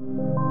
[0.00, 0.47] you.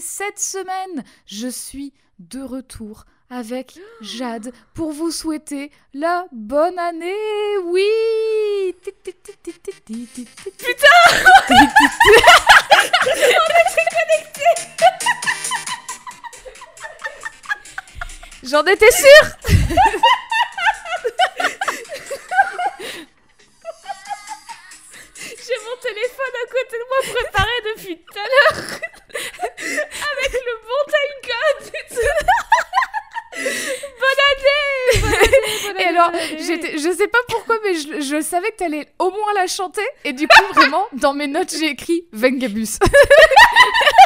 [0.00, 7.12] Cette semaine, je suis de retour avec Jade pour vous souhaiter la bonne année.
[7.64, 7.82] Oui.
[8.82, 9.02] Putain.
[18.42, 19.26] J'en étais sûre
[25.76, 28.64] mon téléphone à côté de moi préparé depuis tout à l'heure
[29.12, 31.74] avec le bon time code.
[31.74, 32.14] et tout.
[33.36, 38.22] Bonne année, bonne année, bonne Et alors, j'étais, je sais pas pourquoi, mais je, je
[38.22, 39.86] savais que t'allais au moins la chanter.
[40.04, 42.78] Et du coup, vraiment, dans mes notes, j'ai écrit Vengabus.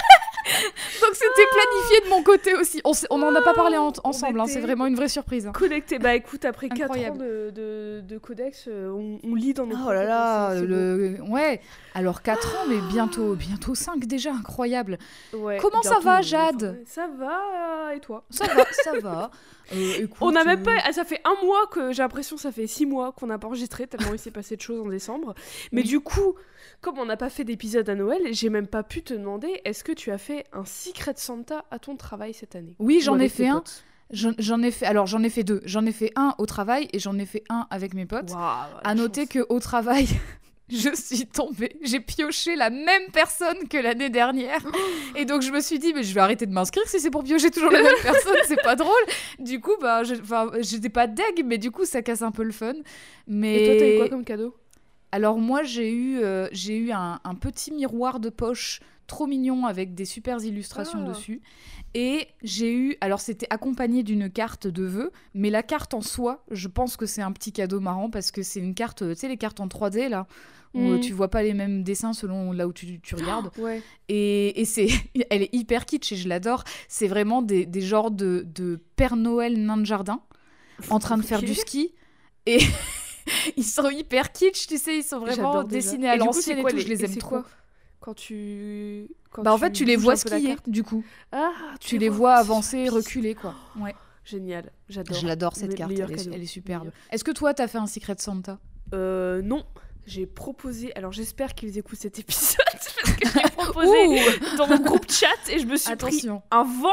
[1.00, 2.80] Donc c'était planifié de mon côté aussi.
[2.84, 5.46] On, s'est- on en a pas parlé en- ensemble, hein, c'est vraiment une vraie surprise.
[5.46, 5.52] hein.
[5.52, 9.66] Connecté, bah écoute, après 4 ans de, de, de codex, euh, on, on lit dans
[9.66, 11.16] nos Oh là là, pensées, c'est le...
[11.28, 11.60] ouais.
[11.94, 14.98] Alors 4 ans, mais bientôt, bientôt 5 déjà, incroyable.
[15.32, 16.84] Ouais, Comment ça va, Jade enfin.
[16.86, 19.30] Ça va, et toi Ça va, ça va.
[19.72, 20.72] Euh, écoute, On a même euh, pas.
[20.84, 23.46] ah, Ça fait un mois que j'ai l'impression, ça fait six mois qu'on n'a pas
[23.46, 25.32] enregistré, tellement il s'est passé de choses en décembre.
[25.70, 25.86] Mais Oui.
[25.86, 26.34] du coup,
[26.80, 29.84] comme on n'a pas fait d'épisode à Noël, j'ai même pas pu te demander est-ce
[29.84, 32.74] que tu as fait un Secret Santa à ton travail cette année?
[32.78, 33.62] Oui, Ou j'en ai fait un.
[34.12, 34.86] J'en ai fait.
[34.86, 35.60] Alors j'en ai fait deux.
[35.64, 38.30] J'en ai fait un au travail et j'en ai fait un avec mes potes.
[38.30, 38.40] Waouh,
[38.82, 39.30] À noter chance.
[39.30, 40.08] que au travail,
[40.68, 44.60] je suis tombée, j'ai pioché la même personne que l'année dernière,
[45.16, 47.22] et donc je me suis dit mais je vais arrêter de m'inscrire si c'est pour
[47.22, 48.90] piocher toujours la même personne, c'est pas drôle.
[49.38, 50.02] Du coup bah,
[50.60, 52.74] j'étais pas deg, mais du coup ça casse un peu le fun.
[53.28, 54.54] Mais Et toi, t'as eu quoi comme cadeau?
[55.12, 59.66] Alors moi j'ai eu euh, j'ai eu un, un petit miroir de poche trop mignon
[59.66, 61.08] avec des super illustrations Ah.
[61.08, 61.40] dessus.
[61.94, 66.44] Et j'ai eu, alors c'était accompagné d'une carte de vœux, mais la carte en soi,
[66.52, 69.26] je pense que c'est un petit cadeau marrant parce que c'est une carte, tu sais
[69.26, 70.28] les cartes en 3D là,
[70.74, 71.00] où euh, Mm.
[71.00, 73.50] tu vois pas les mêmes dessins selon là où tu, tu regardes.
[73.58, 73.82] Ouais.
[74.08, 74.86] Et, et c'est,
[75.30, 76.62] elle est hyper kitsch et je l'adore.
[76.86, 80.20] C'est vraiment des, des genres de, de Père Noël nain de jardin
[80.88, 81.92] en train de faire du ski.
[82.46, 82.58] Et
[83.56, 85.90] ils sont hyper kitsch, tu sais, ils sont vraiment déjà.
[85.90, 87.28] dessinés à l'ancienne et tout, les- je les aime c'est trop.
[87.30, 87.44] quoi
[88.00, 89.08] Quand tu.
[89.30, 91.04] Quand Bah en fait, tu les vois skier, du coup.
[91.32, 93.54] Ah, Tu les vois avancer, super reculer, quoi.
[93.78, 93.94] Ouais.
[94.24, 95.16] Génial, j'adore.
[95.18, 96.30] Je l'adore cette carte, elle est, cadeau.
[96.34, 96.90] elle est superbe.
[97.10, 98.58] Est-ce que toi, t'as fait un Secret Santa?
[98.94, 99.64] Euh, non.
[100.06, 102.56] J'ai proposé, alors j'espère qu'ils écoutent cet épisode,
[103.02, 106.42] parce que j'ai proposé Ouh dans mon groupe chat et je me suis pris Attention.
[106.50, 106.88] un vent,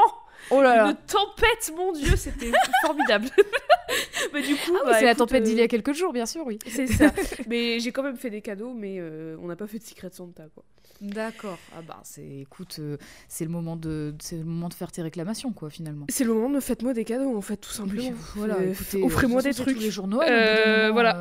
[0.51, 2.51] Oh là là une tempête, mon dieu, c'était
[2.85, 3.27] formidable.
[4.33, 6.13] mais du coup, Ah oui, bah, c'est la tempête euh, d'il y a quelques jours,
[6.13, 6.59] bien sûr, oui.
[6.67, 7.11] C'est ça.
[7.47, 10.09] mais j'ai quand même fait des cadeaux, mais euh, on n'a pas fait de Secret
[10.11, 10.63] Santa, quoi.
[10.99, 11.59] D'accord.
[11.77, 15.01] Ah bah, c'est, écoute, euh, c'est le moment de, c'est le moment de faire tes
[15.03, 16.05] réclamations, quoi, finalement.
[16.09, 18.01] C'est le moment de faites-moi des cadeaux, en fait, tout simplement.
[18.01, 19.75] Oui, voilà, Euh, écoutez, offrez-moi des trucs.
[19.77, 21.19] Tous les Euh, moment, voilà.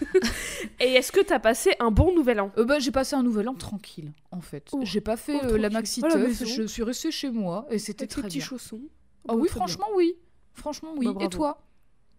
[0.80, 3.48] Et est-ce que t'as passé un bon nouvel an Euh, bah, j'ai passé un nouvel
[3.48, 4.68] an tranquille, en fait.
[4.72, 4.80] Oh.
[4.82, 7.78] J'ai pas fait Oh, euh, la maxi la teuf, je suis restée chez moi et
[7.78, 8.46] c'était très petits bien.
[8.46, 8.80] chaussons
[9.28, 9.52] Ah Bah, oui, bien.
[9.52, 10.16] franchement, oui.
[10.54, 11.08] Franchement, oui.
[11.12, 11.62] Bah, et toi?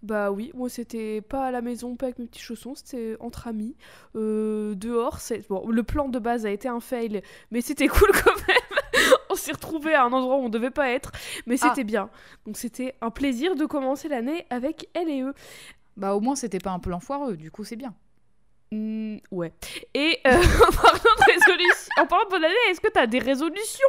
[0.04, 3.48] Bah oui, moi c'était pas à la maison, pas avec mes petits chaussons, c'était entre
[3.48, 3.76] amis.
[4.16, 7.22] Euh, dehors, c'est bon, le plan de base a été un fail,
[7.52, 9.04] mais c'était cool quand même.
[9.30, 11.12] on s'est retrouvés à un endroit où on devait pas être,
[11.46, 11.68] mais Ah.
[11.70, 12.10] c'était bien.
[12.48, 15.36] Donc c'était un plaisir de commencer l'année avec elle et eux.
[15.98, 17.94] Bah, au moins, c'était pas un plan foireux, du coup, c'est bien.
[18.72, 19.52] Hmm, ouais.
[19.94, 20.32] Et euh,
[20.68, 23.88] en parlant de résolution, en parlant de bonne année, est-ce que t'as des résolutions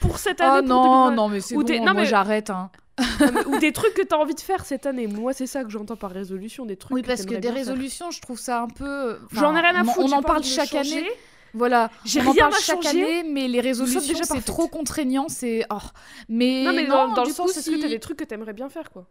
[0.00, 1.14] pour cette année pour non, 2020?
[1.16, 2.50] non, mais c'est bon, des- non, moi mais- j'arrête.
[2.50, 2.70] Hein.
[3.20, 5.06] Non, ou des trucs que t'as envie de faire cette année.
[5.06, 6.94] Moi, c'est ça que j'entends par résolution, des trucs.
[6.94, 7.54] Oui, parce que des faire.
[7.54, 9.18] résolutions, je trouve ça un peu.
[9.26, 10.00] enfin, J'en ai rien à foutre.
[10.00, 10.98] On en parle chaque changer.
[10.98, 11.10] année.
[11.54, 13.02] Voilà, J'ai rien parle à chaque changer.
[13.02, 15.28] année, mais les résolutions, déjà c'est trop contraignant.
[15.28, 15.64] C'est.
[15.70, 15.76] oh.
[16.28, 18.24] Mais Non, mais dans, dans le sens, coup, est-ce que si- t'as des trucs que
[18.24, 19.06] t'aimerais bien faire, quoi?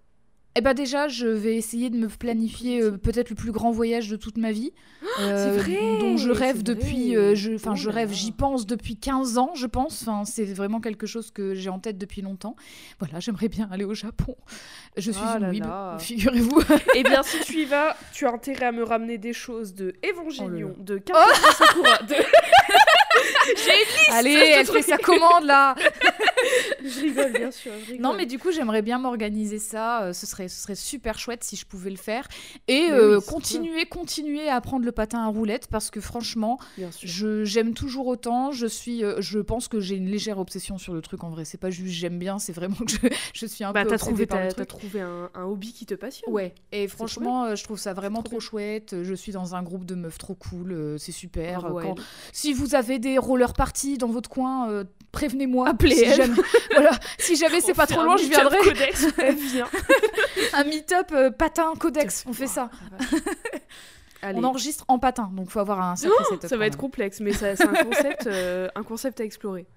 [0.57, 4.09] Eh ben déjà, je vais essayer de me planifier euh, peut-être le plus grand voyage
[4.09, 4.73] de toute ma vie,
[5.19, 8.65] euh, vrai, dont je rêve c'est depuis, euh, je, enfin, Oh je rêve, j'y pense
[8.65, 10.01] depuis 15 ans, je pense.
[10.01, 12.55] Enfin, c'est vraiment quelque chose que j'ai en tête depuis longtemps.
[12.97, 14.35] Voilà, j'aimerais bien aller au Japon.
[14.97, 15.65] Je suis Ah une weeb,
[15.99, 16.59] figurez-vous.
[16.95, 19.93] Eh bien, si tu y vas, tu as intérêt à me ramener des choses de
[20.03, 22.15] Evangelion, Oh de Captain Sakura, de...
[24.11, 25.75] Allez, de elle fait sa commande là.
[26.83, 27.71] je rigole, bien sûr.
[27.87, 28.01] rigole.
[28.01, 30.03] Non, mais du coup, j'aimerais bien m'organiser ça.
[30.03, 32.27] euh, ce, serait, ce serait super chouette si je pouvais le faire.
[32.67, 36.59] Et euh, oui, continuer, continuer à apprendre le patin à roulettes parce que franchement,
[37.03, 38.51] j'aime toujours autant.
[38.51, 41.45] Je, suis, euh, je pense que j'ai une légère obsession sur le truc en vrai.
[41.45, 42.97] C'est pas juste j'aime bien, c'est vraiment que je,
[43.33, 45.93] je suis un Bah, peu t'as trouvé, par le trouvé un, un hobby qui te
[45.95, 46.31] passionne.
[46.33, 48.95] Ouais, et franchement, je trouve ça vraiment trop trop, chouette.
[49.03, 51.61] Je suis dans un groupe de meufs trop cool, c'est super.
[51.61, 51.95] Quand-.
[52.33, 55.67] Si vous avez des roller parties dans votre coin, euh, prévenez-moi.
[55.69, 56.35] Appelez si jamais,
[56.73, 58.57] voilà, si jamais c'est pas trop loin, je viendrai.
[58.59, 59.07] Codex.
[60.53, 62.69] Un meet-up euh, patin codex, on fait ça.
[64.23, 64.39] Allez.
[64.39, 66.49] On enregistre en patin, donc faut avoir un sacré setup.
[66.49, 69.67] Ça va être complexe, mais ça- c'est un concept, euh, un concept à explorer.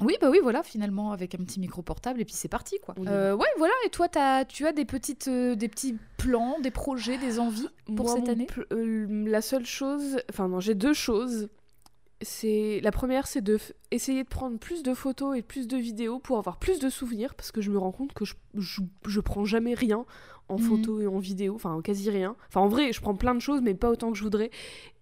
[0.00, 2.94] Oui, bah oui, voilà, finalement, avec un petit micro portable, et puis c'est parti, quoi.
[3.06, 6.70] Euh, ouais, voilà, et toi, as, tu as des, petites, euh, des petits plans, des
[6.70, 8.46] projets, des envies pour Moi, cette année?
[8.74, 11.48] euh, La seule chose, enfin non, j'ai deux choses.
[12.22, 13.58] C'est la première, c'est de
[13.90, 17.34] essayer de prendre plus de photos et plus de vidéos pour avoir plus de souvenirs,
[17.34, 20.06] parce que je me rends compte que je, je, je prends jamais rien
[20.48, 20.62] en Mhm.
[20.62, 22.34] photo et en vidéo, enfin quasi rien.
[22.48, 24.50] Enfin en vrai, je prends plein de choses, mais pas autant que je voudrais.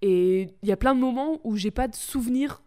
[0.03, 2.63] Et il y a plein de moments où j'ai pas de souvenirs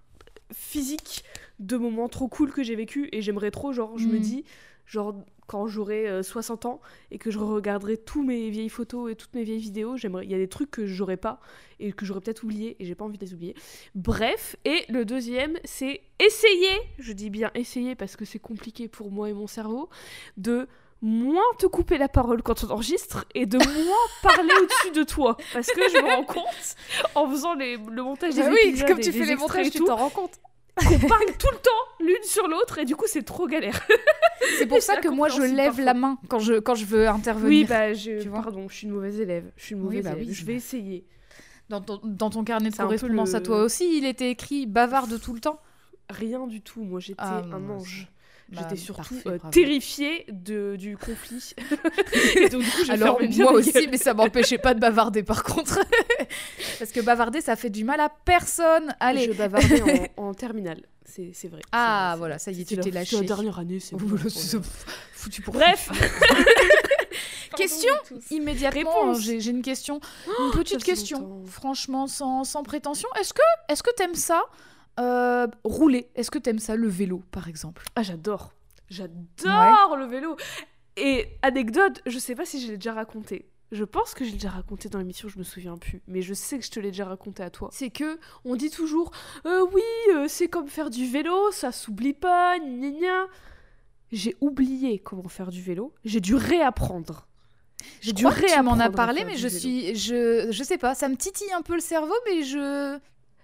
[0.53, 1.25] physiques
[1.59, 4.21] de moments trop cool que j'ai vécu et j'aimerais trop, genre, je me Mhm.
[4.21, 4.44] dis,
[4.85, 5.13] genre
[5.47, 9.33] quand j'aurai euh, 60 ans et que je regarderai tous mes vieilles photos et toutes
[9.33, 11.39] mes vieilles vidéos, j'aimerais il y a des trucs que j'aurais pas
[11.79, 13.55] et que j'aurais peut-être oublié et j'ai pas envie de les oublier.
[13.95, 19.09] Bref, et le deuxième, c'est essayer, je dis bien essayer parce que c'est compliqué pour
[19.11, 19.89] moi et mon cerveau
[20.35, 20.67] de
[21.01, 25.38] moins te couper la parole quand on enregistre et de moins parler au-dessus de toi
[25.53, 26.75] parce que je me rends compte
[27.15, 29.35] en faisant les- le montage des Ah oui, épisodes comme et tu des fais les
[29.35, 30.39] montages, tu t'en rends compte.
[30.85, 33.79] Qu'on parle tout le temps l'une sur l'autre et du coup c'est trop galère.
[34.57, 35.83] C'est pour ça que moi, je lève parfois.
[35.83, 37.50] la main quand je, quand je veux intervenir.
[37.50, 38.41] Oui, bah je tu vois.
[38.41, 39.51] pardon, je suis une mauvaise élève.
[39.57, 40.27] Je suis une Oui, mauvaise bah élève.
[40.27, 41.06] oui, je vais essayer.
[41.69, 45.19] Dans ton, dans ton carnet de correspondance à le- toi aussi, il était écrit bavarde
[45.19, 45.59] tout le temps.
[46.09, 46.83] Rien du tout.
[46.83, 48.07] Moi j'étais Ah, un ange.
[48.49, 51.53] Bah, J'étais surtout parfait, euh, terrifiée de, du conflit.
[52.38, 53.89] et donc du coup, j'ai Alors bien moi aussi, gueule.
[53.91, 55.79] mais ça m'empêchait pas de bavarder par contre.
[56.79, 58.95] Parce que bavarder, ça fait du mal à personne.
[59.01, 59.25] Allez.
[59.25, 60.81] Je bavardais en, en terminale.
[61.03, 61.61] C'est c'est vrai.
[61.73, 63.17] Ah c'est vrai, voilà, ça y est, tu t'es lâché.
[63.17, 63.95] la dernière année, c'est
[64.29, 64.65] c'est voilà.
[65.13, 65.89] foutu pour Bref.
[67.55, 67.94] Question.
[68.29, 69.21] Immédiatement, Réponse.
[69.21, 71.19] j'ai une question, une petite ça fait question.
[71.19, 71.45] longtemps.
[71.47, 74.44] Franchement, sans, sans prétention, est-ce que est-ce que t'aimes ça?
[74.99, 77.83] Euh, rouler Est-ce que t'aimes ça le vélo, par exemple?
[77.95, 78.53] Ah, j'adore.
[78.89, 80.38] J'adore le vélo.
[80.95, 83.49] Et anecdote, je sais pas si je l'ai déjà raconté.
[83.71, 86.01] Je pense que j'ai déjà raconté dans l'émission, je me souviens plus.
[86.07, 87.69] Mais je sais que je te l'ai déjà raconté à toi.
[87.73, 89.11] C'est que on dit toujours
[89.45, 89.81] Euh, oui,
[90.15, 93.27] euh, c'est comme faire du vélo, ça s'oublie pas, gna gna.
[94.11, 95.94] J'ai oublié comment faire du vélo.
[96.05, 97.27] J'ai dû réapprendre.
[98.01, 100.95] Je dû que tu m'en réapprendre as parlé, mais je suis, je, je sais pas,
[100.95, 102.97] ça me titille un peu le cerveau, mais je,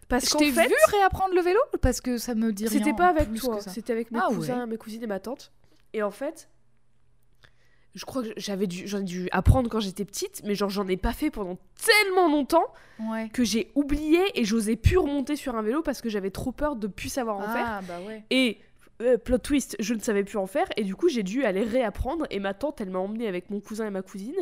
[0.10, 2.78] Parce je t'ai fait, vu réapprendre le vélo parce que ça me dit rien.
[2.80, 5.52] C'était pas avec toi, que c'était avec mes Ah cousins, mes cousines et ma tante.
[5.94, 6.50] Et en fait,
[7.96, 10.88] je crois que j'avais dû, j'en ai dû apprendre quand j'étais petite, mais genre j'en
[10.88, 12.66] ai pas fait pendant tellement longtemps
[13.00, 13.30] Ouais.
[13.34, 16.76] que j'ai oublié et j'osais plus remonter sur un vélo parce que j'avais trop peur
[16.76, 17.66] de plus savoir en faire.
[17.68, 18.24] Ah bah ouais.
[18.30, 18.60] Et
[19.02, 21.64] euh, plot twist, je ne savais plus en faire et du coup j'ai dû aller
[21.64, 24.36] réapprendre et ma tante elle m'a emmenée avec mon cousin et ma cousine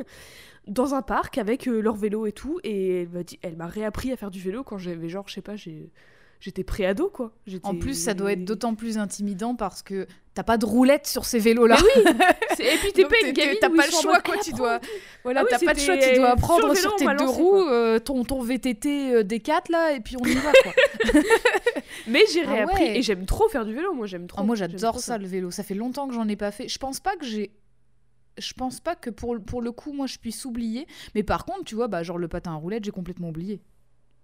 [0.67, 3.67] dans un parc avec euh, leur vélo et tout et elle m'a dit elle m'a
[3.67, 5.91] réappris à faire du vélo quand j'avais genre je sais pas j'ai
[6.39, 7.31] j'étais pré-ado quoi.
[7.63, 11.23] En plus, ça doit être d'autant plus intimidant parce que t'as pas de roulette sur
[11.25, 11.77] ces vélos-là.
[12.57, 14.37] C'est- Et puis t'es pas une gamine T'as pas le choix, quoi.
[14.37, 14.79] Tu apprends dois,
[15.23, 15.97] voilà, Ah oui, t'as pas de choix.
[15.97, 19.69] Tu dois apprendre sur le tes deux roues, euh, ton, ton VTT euh, des 4
[19.69, 20.51] là, et puis on y va.
[20.63, 20.73] Quoi.
[22.07, 23.93] Mais j'ai Ah réappris et j'aime trop faire du vélo.
[23.93, 24.41] Moi j'aime trop.
[24.41, 25.51] Ah, moi, j'adore ça, le vélo.
[25.51, 26.67] Ça fait longtemps que j'en ai pas fait.
[26.67, 27.51] Je pense pas que j'ai.
[28.37, 30.87] Je pense pas que pour, le- pour le coup, moi, je puisse oublier.
[31.15, 33.61] Mais par contre, tu vois, bah, genre le patin à roulette, j'ai complètement oublié.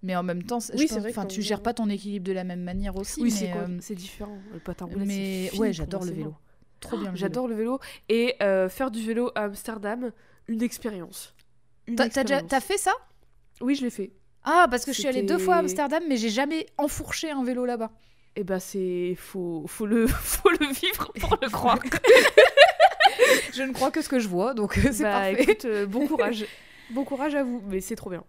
[0.03, 2.61] Mais en même temps, Oui, pense- vrai tu gères pas ton équilibre de la même
[2.61, 3.21] manière aussi.
[3.21, 4.37] Oui, c'est euh, C'est différent.
[4.53, 5.07] Le patin roulette.
[5.07, 6.35] mais ouais, j'adore le vélo.
[6.79, 7.11] Trop bien.
[7.15, 10.11] J'adore le vélo et euh, faire du vélo à Amsterdam,
[10.47, 11.33] une expérience.
[11.95, 12.91] T'as- fait ça?
[13.61, 14.11] Oui, je l'ai fait.
[14.43, 17.43] Ah, parce que je suis allée deux fois à Amsterdam, mais j'ai jamais enfourché un
[17.43, 17.91] vélo là-bas.
[18.35, 21.79] Et bah c'est faut faut le faut le vivre pour le croire.
[23.53, 25.43] Je ne crois que ce que je vois, donc euh, c'est bah parfait.
[25.43, 26.45] écoute, euh, bon courage.
[26.91, 28.23] bon courage à vous, mais c'est trop bien.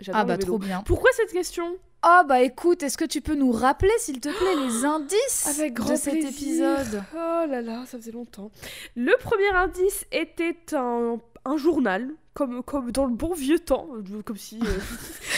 [0.00, 0.82] J'adore Ah bah trop bien.
[0.84, 1.76] Pourquoi cette question?
[2.02, 5.72] Ah bah écoute, est-ce que tu peux nous rappeler, s'il te plaît, les indices Avec
[5.74, 6.28] grand de cet plaisir.
[6.30, 7.02] épisode?
[7.14, 8.50] Oh là là, ça faisait longtemps.
[8.96, 14.20] Le premier indice était un, un journal, comme, comme dans le bon vieux temps, euh,
[14.22, 14.66] comme si, euh,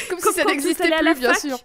[0.09, 1.41] Comme, Comme si ça quand n'existait t'allais à la plus, bien fac.
[1.43, 1.59] sûr.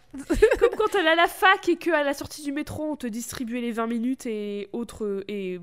[0.60, 3.62] comme quand elle à la fac et qu'à la sortie du métro, on te distribuait
[3.62, 5.60] les 20 minutes et autres et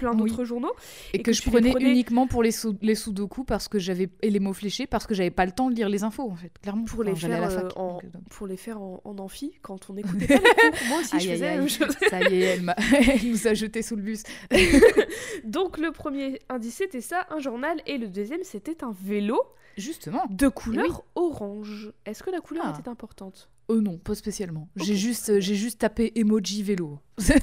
[0.00, 0.30] plein Oui.
[0.30, 0.72] d'autres journaux.
[1.12, 3.78] Et, Et que, que je prenais prenais- uniquement pour les, sou- les sudoku parce que
[3.78, 6.28] j'avais et les mots fléchés parce que j'avais pas le temps de lire les infos
[6.30, 6.84] en fait, clairement.
[6.84, 7.76] Pour les faire la euh, fac.
[7.76, 10.88] en, donc, euh, pour les faire en, en amphi quand on n'écoutait pas les cours.
[10.88, 11.68] Moi aussi, Aïe, je faisais aïe.
[11.68, 11.96] chose.
[12.08, 12.74] Ça y est, elle,
[13.22, 14.22] elle nous a jeté sous le bus.
[15.44, 19.40] Donc le premier indice c'était ça, un journal, et le deuxième c'était un vélo
[19.76, 20.24] Justement.
[20.30, 21.92] de couleur orange.
[22.06, 22.76] Est-ce que la couleur Ah.
[22.78, 23.48] était importante?
[23.70, 24.68] Euh non, pas spécialement.
[24.76, 26.98] J'ai juste, euh, j'ai juste tapé emoji vélo.
[27.18, 27.36] Bien.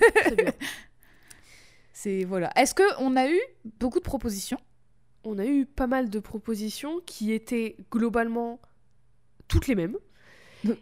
[2.00, 2.52] C'est voilà.
[2.56, 3.40] Est-ce que on a eu
[3.80, 4.60] beaucoup de propositions?
[5.24, 8.60] On a eu pas mal de propositions qui étaient globalement
[9.48, 9.98] toutes les mêmes,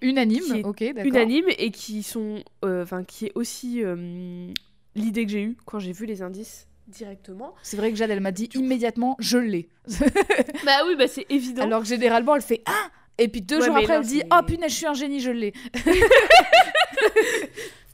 [0.01, 1.05] Unanime, Qui est ok, d'accord.
[1.05, 4.51] unanimes, et qui sont, euh, enfin qui est aussi euh,
[4.95, 7.55] l'idée que j'ai eue quand j'ai vu les indices directement.
[7.63, 9.69] C'est vrai que Jade, elle m'a dit immédiatement, je l'ai.
[10.65, 11.63] Bah oui, bah c'est évident.
[11.63, 14.21] Alors que généralement, elle fait ah et puis deux Ouais, jours après, non, elle dit
[14.33, 15.53] oh punaise, je suis un génie, je l'ai.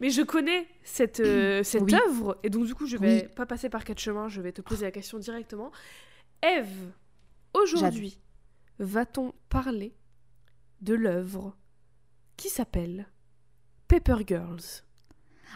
[0.00, 1.94] Mais je connais cette, euh, cette Oui.
[2.08, 3.28] œuvre, et donc du coup, je vais Oui.
[3.34, 5.70] pas passer par quatre chemins, je vais te poser la question directement.
[6.42, 6.90] Eve,
[7.54, 8.18] aujourd'hui,
[8.78, 9.94] va-t-on parler
[10.80, 11.54] de l'œuvre
[12.38, 13.06] qui s'appelle
[13.88, 14.84] Paper Girls?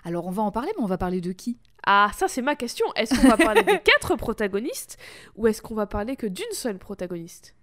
[0.05, 1.59] Alors on va en parler, mais on va parler de qui?
[1.87, 2.85] Ah, ça c'est ma question.
[2.97, 4.99] Est-ce qu'on va parler des quatre protagonistes
[5.37, 7.55] ou est-ce qu'on va parler que d'une seule protagoniste?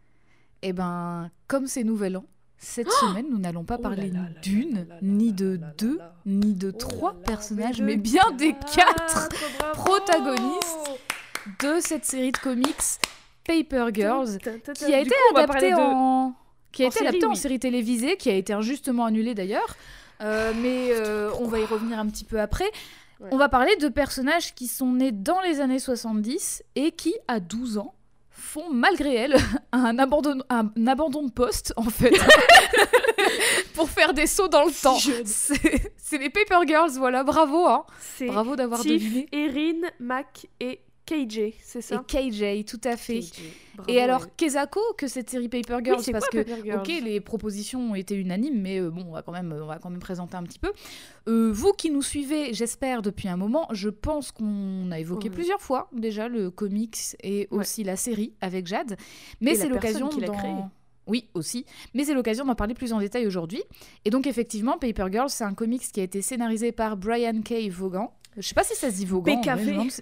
[0.63, 2.25] Eh ben, comme c'est Nouvel An,
[2.63, 4.11] cette semaine, nous n'allons pas Oh parler
[4.43, 9.29] d'une, ni de deux, ni de Oh trois personnages, mais bien des quatre
[9.73, 10.77] protagonistes.
[11.59, 12.99] de cette série de comics
[13.45, 14.37] Paper Girls,
[14.75, 16.35] qui a été adaptée en
[16.71, 19.75] qui a été série, adaptée en série télévisée, qui a été injustement annulée d'ailleurs.
[20.21, 22.71] Euh, mais euh, on va y revenir un petit peu après.
[23.31, 27.39] On va parler de personnages qui sont nés dans les années 70 et qui, à
[27.39, 27.95] 12 ans,
[28.41, 29.37] font malgré elles
[29.71, 32.13] un abandon, un abandon de poste, en fait,
[33.73, 34.97] pour faire des sauts dans le temps.
[35.25, 37.85] C'est les Paper Girls, voilà, bravo, hein.
[38.21, 39.27] Bravo d'avoir deviné.
[39.31, 40.81] Erin, Mac et
[41.11, 43.19] KJ, c'est Et ça KJ, tout à fait.
[43.19, 43.31] KJ.
[43.75, 44.27] Bravo, Et alors, ouais.
[44.37, 47.19] Kezako, que cette série Paper Girls, Oui, c'est parce quoi, que, Paper Girls ok, les
[47.21, 49.99] propositions ont été unanimes, mais euh, bon, on va quand même, on va quand même
[49.99, 50.71] présenter un petit peu.
[51.27, 55.61] Euh, vous qui nous suivez, j'espère depuis un moment, je pense qu'on a évoqué plusieurs
[55.61, 57.59] fois déjà le comics et Ouais.
[57.59, 58.95] aussi la série avec Jade,
[59.41, 60.63] mais Et c'est la l'occasion personne qui l'a d'en- créée.
[61.07, 61.65] Oui, aussi.
[61.95, 63.63] Mais c'est l'occasion d'en parler plus en détail aujourd'hui.
[64.05, 67.67] Et donc, effectivement, Paper Girls, c'est un comics qui a été scénarisé par Brian K.
[67.69, 68.13] Vaughan.
[68.37, 69.33] Je sais pas si ça se dit Vaughan.
[69.33, 70.01] en vrai, BKV.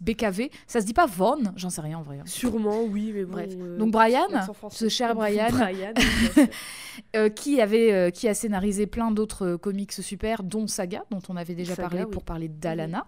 [0.00, 0.50] BKV.
[0.68, 2.18] Ça se dit pas Vaughn, j'en sais rien en vrai.
[2.20, 2.26] hein.
[2.26, 3.32] Sûrement, oui, mais bon.
[3.32, 3.50] Bref.
[3.58, 4.28] euh, Donc Brian,
[4.70, 5.48] ce cher Brian,
[7.16, 11.36] euh, qui avait, euh, qui a scénarisé plein d'autres comics super, dont Saga, dont on
[11.36, 12.10] avait déjà Saga, parlé oui.
[12.10, 13.04] pour parler d'Alana.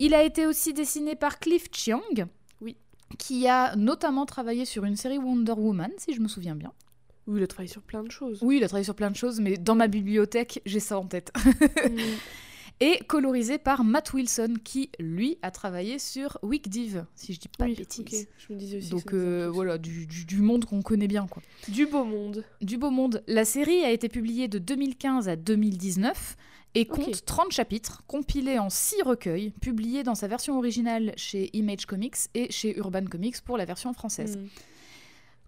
[0.00, 2.00] Il a été aussi dessiné par Cliff Chiang,
[2.60, 2.76] Oui.
[3.18, 6.72] qui a notamment travaillé sur une série Wonder Woman, si je me souviens bien.
[7.28, 8.40] Oui, il a travaillé sur plein de choses.
[8.42, 11.06] Oui, il a travaillé sur plein de choses, mais dans ma bibliothèque, j'ai ça en
[11.06, 11.32] tête.
[11.36, 11.96] Mm.
[12.80, 17.48] Et colorisé par Matt Wilson, qui, lui, a travaillé sur Week Div, si je dis
[17.48, 18.00] pas Oui, de bêtises.
[18.04, 18.88] ok, Je me disais aussi.
[18.88, 21.42] que Donc euh, voilà, du, du- du monde qu'on connaît bien, quoi.
[21.68, 22.44] Du beau monde.
[22.60, 23.22] Du beau monde.
[23.28, 26.36] La série a été publiée de 2015 à 2019
[26.74, 27.24] et compte Ok.
[27.24, 32.50] 30 chapitres, compilés en 6 recueils, publiés dans sa version originale chez Image Comics et
[32.50, 34.36] chez Urban Comics pour la version française.
[34.36, 34.46] Mm.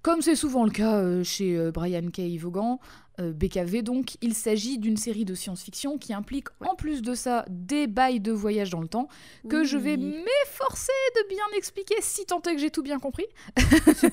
[0.07, 2.39] Comme c'est souvent le cas euh, chez euh, Brian K.
[2.39, 2.79] Vaughan,
[3.19, 7.45] euh, BKV donc, il s'agit d'une série de science-fiction qui implique en plus de ça
[7.49, 9.09] des bails de voyage dans le temps
[9.49, 13.27] que je vais m'efforcer de bien expliquer si tant est que j'ai tout bien compris.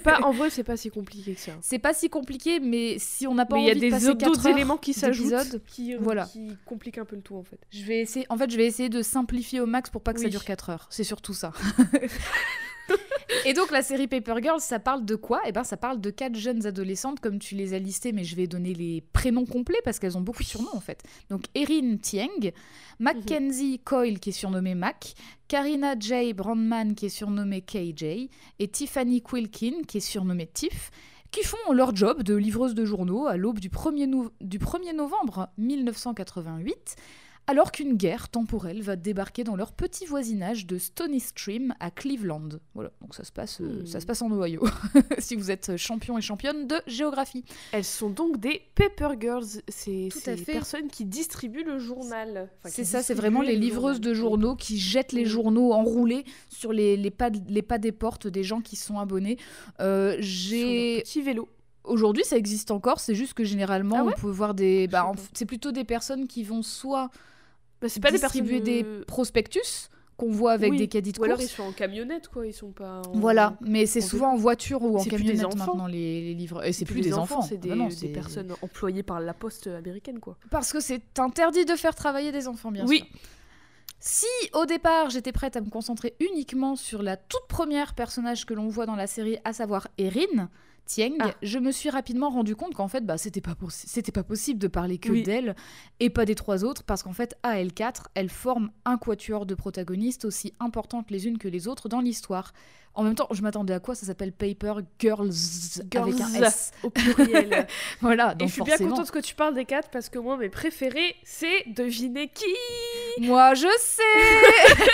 [0.03, 1.51] Pas, en vrai, c'est pas si compliqué que ça.
[1.62, 3.85] C'est pas si compliqué, mais si on n'a pas Mais il y a envie de
[3.85, 6.25] des passer autres quatre heures éléments qui s'ajoutent qui, voilà.
[6.25, 7.59] qui compliquent un peu le tout en fait.
[7.69, 10.21] Je vais essayer, en fait, je vais essayer de simplifier au max pour pas que
[10.21, 10.88] ça dure 4 heures.
[10.89, 11.53] C'est surtout ça.
[13.46, 15.42] Et donc la série Paper Girls, ça parle de quoi?
[15.46, 18.36] Eh ben, ça parle de quatre jeunes adolescentes, comme tu les as listées, mais je
[18.36, 21.02] vais donner les prénoms complets parce qu'elles ont beaucoup de surnoms en fait.
[21.30, 22.52] Donc Erin Tieng,
[23.00, 25.13] Mackenzie Coyle qui est surnommée Mac,
[25.48, 26.34] Karina J.
[26.34, 30.92] Brandman qui est surnommée KJ, et Tiffany Quilkin qui est surnommée Tiff
[31.32, 34.94] qui font leur job de livreuse de journaux à l'aube du 1er, nou- du 1er
[34.94, 36.96] novembre 1988,
[37.45, 42.50] alors qu'une guerre temporelle va débarquer dans leur petit voisinage de Stony Stream à Cleveland.
[42.73, 43.85] Voilà, donc ça se passe, euh, Hmm.
[43.85, 44.63] ça se passe en Ohio,
[45.19, 47.43] si vous êtes champion et championne de géographie.
[47.73, 50.38] Elles sont donc des Paper Girls, c'est fait.
[50.45, 52.50] personnes qui distribuent le journal.
[52.59, 55.27] Enfin, c'est ça, c'est vraiment les le livreuses de journaux qui jettent les Mm.
[55.27, 59.38] journaux enroulés sur les, les, pas, les pas des portes des gens qui sont abonnés.
[59.81, 61.50] Euh, J'ai petit vélo.
[61.83, 64.88] Aujourd'hui, ça existe encore, c'est juste que généralement, Ah ouais on peut voir des.
[64.88, 67.09] bah, en c'est plutôt des personnes qui vont soit
[67.84, 71.24] Bah, c'est pas des personnes des prospectus qu'on voit avec oui, des caddies de Ou
[71.25, 73.02] alors ils sont en camionnette quoi, ils sont pas.
[73.08, 73.12] En...
[73.13, 75.58] Voilà, mais c'est en souvent en voiture ou en plus camionnette enfants.
[75.58, 76.63] maintenant les, les livres.
[76.66, 79.20] Et c'est plus les des enfants, c'est Ah des, bah non, des personnes employées par
[79.20, 80.38] la poste américaine quoi.
[80.50, 83.00] Parce que c'est interdit de faire travailler des enfants, bien Oui.
[83.00, 83.08] sûr.
[84.00, 88.54] Si au départ j'étais prête à me concentrer uniquement sur la toute première personnage que
[88.54, 90.50] l'on voit dans la série, à savoir Erin
[90.86, 91.34] Tieng, Ah.
[91.42, 94.68] je me suis rapidement rendu compte qu'en fait bah, c'était pas, c'était pas possible de
[94.68, 95.24] parler que Oui.
[95.24, 95.56] d'elle
[96.02, 99.56] et pas des trois autres parce qu'en fait à L4 elles forment un quatuor de
[99.56, 102.52] protagonistes aussi importantes les unes que les autres dans l'histoire.
[102.95, 103.95] En même temps, je m'attendais à quoi?
[103.95, 105.31] Ça s'appelle Paper Girls,
[105.95, 106.43] avec un.
[106.43, 106.71] S.
[106.83, 107.65] Au pluriel.
[108.01, 110.38] Voilà, Et donc je suis bien contente que tu parles des quatre parce que moi,
[110.38, 112.45] mes préférés, c'est deviner qui?
[113.21, 114.03] Moi je sais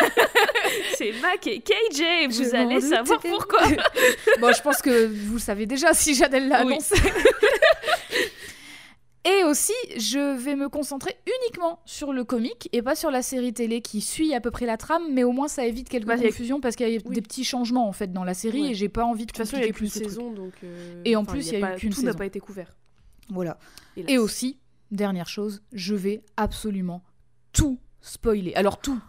[0.98, 2.28] C'est Mac et KJ.
[2.30, 3.62] Vous Je allez savoir pourquoi.
[4.40, 6.74] Bon, je pense que vous le savez déjà si Janelle l'a Oui.
[6.74, 6.96] annoncé.
[9.26, 13.54] Et aussi, je vais me concentrer uniquement sur le comique et pas sur la série
[13.54, 16.16] télé qui suit à peu près la trame, mais au moins ça évite quelques Bah,
[16.16, 17.16] y confusions parce qu'il y a Oui.
[17.16, 18.70] des petits changements en fait dans la série Ouais.
[18.72, 20.54] et j'ai pas envie de De toute façon, il compliquer a plus saison, donc.
[20.64, 22.18] euh, Et en enfin, plus, il y a eu pas- qu'une Tout n'a saison.
[22.18, 22.78] pas été couvert.
[23.30, 23.58] Voilà.
[23.98, 24.58] Et aussi,
[24.90, 27.04] dernière chose, je vais absolument
[27.52, 28.54] tout spoiler.
[28.56, 29.00] Alors tout.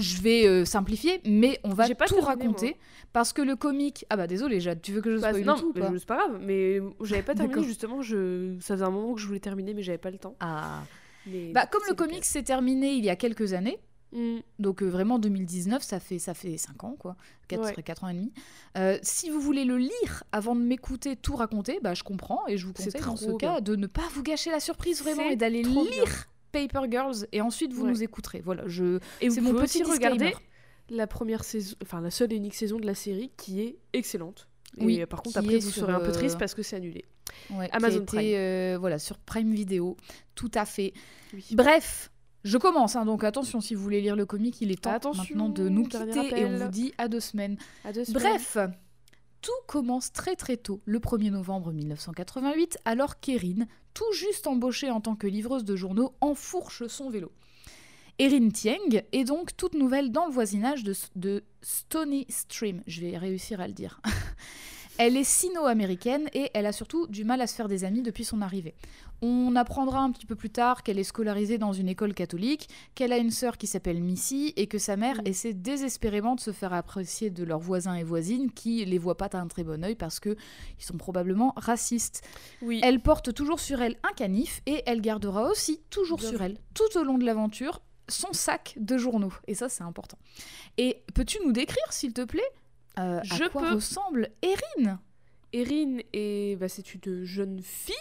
[0.00, 2.76] Je vais euh, simplifier, mais on va pas tout raconter
[3.12, 4.04] parce que le comique.
[4.10, 6.16] Ah bah désolé, Jade, tu veux que je Bah, spoil non, tout pas c'est pas
[6.16, 6.40] grave.
[6.42, 8.02] Mais j'avais pas terminé justement.
[8.02, 8.56] Je...
[8.60, 10.34] Ça faisait un moment que je voulais terminer, mais j'avais pas le temps.
[10.40, 10.82] Ah.
[11.26, 13.78] Mais Bah, comme le comics s'est terminé il y a quelques années,
[14.12, 14.38] Mm.
[14.58, 17.16] donc euh, vraiment 2019, ça fait, ça fait 5 ans, quoi.
[17.48, 17.82] 4, Ouais.
[17.82, 18.32] 4 ans et demi.
[18.76, 22.56] Euh, si vous voulez le lire avant de m'écouter tout raconter, bah, je comprends et
[22.56, 25.36] je vous conseille dans ce cas de ne pas vous gâcher la surprise vraiment et
[25.36, 26.04] d'aller lire bien.
[26.52, 27.90] Paper Girls et ensuite vous Ouais.
[27.90, 28.40] nous écouterez.
[28.44, 28.98] Voilà, je...
[29.20, 30.34] Et vous c'est mon pouvez petit aussi regarder
[30.88, 34.48] la première saison, enfin la seule et unique saison de la série qui est excellente.
[34.78, 37.04] Et Oui, par contre, après, vous serez un peu euh, triste parce que c'est annulé.
[37.50, 38.34] Ouais, qui a Amazon été, Prime.
[38.34, 39.96] euh, voilà, sur Prime Video,
[40.34, 40.92] tout à fait.
[41.32, 41.44] Oui.
[41.52, 42.10] Bref,
[42.44, 45.22] je commence, hein, donc attention si vous voulez lire le comic, il est temps Attention,
[45.22, 47.56] maintenant de nous quitter et on vous dit à deux semaines.
[47.84, 48.22] À deux semaines.
[48.22, 48.56] Bref,
[49.40, 55.00] tout commence très très tôt, le 1er novembre 1988, alors qu'Erin, tout juste embauchée en
[55.00, 57.32] tant que livreuse de journaux, enfourche son vélo.
[58.18, 62.82] Erin Tieng est donc toute nouvelle dans le voisinage de, de Stony Stream.
[62.86, 64.00] Je vais réussir à le dire.
[65.02, 68.22] Elle est sino-américaine et elle a surtout du mal à se faire des amis depuis
[68.22, 68.74] son arrivée.
[69.22, 73.12] On apprendra un petit peu plus tard qu'elle est scolarisée dans une école catholique, qu'elle
[73.14, 75.26] a une sœur qui s'appelle Missy et que sa mère Mm.
[75.26, 79.30] essaie désespérément de se faire apprécier de leurs voisins et voisines qui les voient pas
[79.30, 80.36] d'un très bon œil parce que
[80.78, 82.22] ils sont probablement racistes.
[82.60, 82.80] Oui.
[82.82, 86.58] Elle porte toujours sur elle un canif et elle gardera aussi toujours Bien sur elle
[86.74, 90.18] tout au long de l'aventure son sac de journaux et ça c'est important.
[90.76, 92.42] Et peux-tu nous décrire s'il te plaît
[92.98, 93.74] euh, Je à quoi peux.
[93.74, 94.98] ressemble Erin?
[95.52, 97.94] Erin est, bah, c'est une jeune fille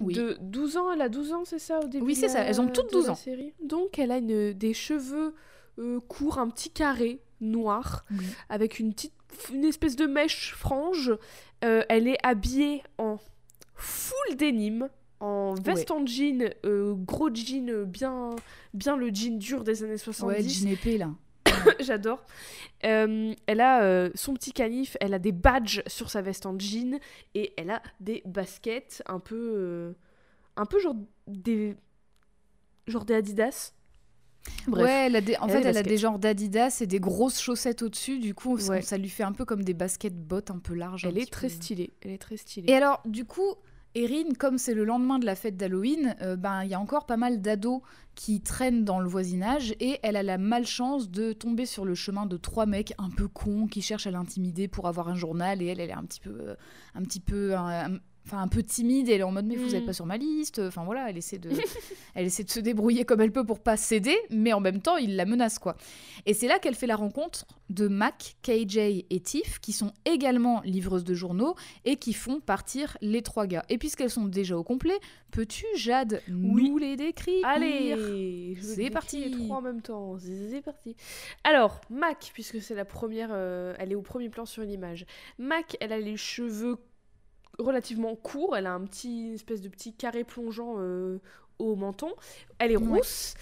[0.00, 0.14] Oui.
[0.14, 0.92] de 12 ans.
[0.92, 2.92] Elle a 12 ans, c'est ça au début Oui, c'est ça, elles ont toutes de
[2.98, 3.16] 12 la ans.
[3.16, 3.52] série.
[3.62, 5.34] Donc elle a une, des cheveux
[5.78, 8.24] euh, courts, un petit carré noir Oui.
[8.48, 9.12] avec une petite,
[9.52, 11.12] une espèce de mèche frange.
[11.64, 13.18] Euh, elle est habillée en
[13.74, 14.88] full denim,
[15.20, 18.30] en veste en jean, euh, gros jean, euh, bien,
[18.74, 20.36] bien le jean dur des années 70.
[20.36, 21.10] Ouais, jean épais là.
[21.80, 22.24] J'adore.
[22.84, 26.58] Euh, elle a euh, son petit canif, elle a des badges sur sa veste en
[26.58, 26.98] jean
[27.34, 29.92] et elle a des baskets un peu, euh,
[30.56, 30.94] un peu genre
[31.26, 31.76] des,
[32.86, 33.72] genre des Adidas.
[34.66, 34.84] Bref.
[34.84, 37.40] Ouais, elle a des- en Elle fait, elle a des genres d'Adidas et des grosses
[37.40, 38.18] chaussettes au-dessus.
[38.18, 38.82] Du coup, ça- Ouais.
[38.82, 41.04] ça lui fait un peu comme des baskets bottes un peu larges.
[41.04, 41.54] elle est très peu.
[41.54, 41.90] stylée.
[42.00, 42.70] Elle est très stylée.
[42.70, 43.54] Et alors, du coup,
[43.94, 47.06] Erin, comme c'est le lendemain de la fête d'Halloween, euh, ben il y a encore
[47.06, 47.80] pas mal d'ados
[48.14, 52.26] qui traînent dans le voisinage et elle a la malchance de tomber sur le chemin
[52.26, 55.66] de trois mecs un peu cons qui cherchent à l'intimider pour avoir un journal et
[55.66, 56.54] elle, elle est un petit peu, euh,
[56.94, 57.54] un petit peu,
[58.28, 59.74] enfin un peu timide et elle est en mode mais vous Mm.
[59.76, 60.58] êtes pas sur ma liste.
[60.60, 61.50] Enfin voilà, elle essaie de,
[62.14, 64.96] elle essaie de se débrouiller comme elle peut pour pas céder, mais en même temps
[64.98, 65.76] il la menace quoi.
[66.26, 68.76] Et c'est là qu'elle fait la rencontre de Mac, KJ
[69.10, 73.64] et Tiff qui sont également livreuses de journaux et qui font partir les trois gars.
[73.70, 74.98] Et puisqu'elles sont déjà au complet,
[75.30, 76.68] peux-tu, Jade, Oui.
[76.70, 77.44] nous les décrire?
[77.46, 79.24] Allez, C'est parti.
[79.24, 80.16] les trois en même temps.
[80.18, 80.96] C'est parti.
[81.44, 85.06] Alors, Mac, puisque c'est la première, euh, elle est au premier plan sur une image.
[85.38, 86.76] Mac, elle a les cheveux
[87.58, 88.56] relativement courts.
[88.56, 91.18] Elle a un petit une espèce de petit carré plongeant euh,
[91.58, 92.12] au menton.
[92.58, 92.98] Elle est Ouais.
[92.98, 93.34] rousse.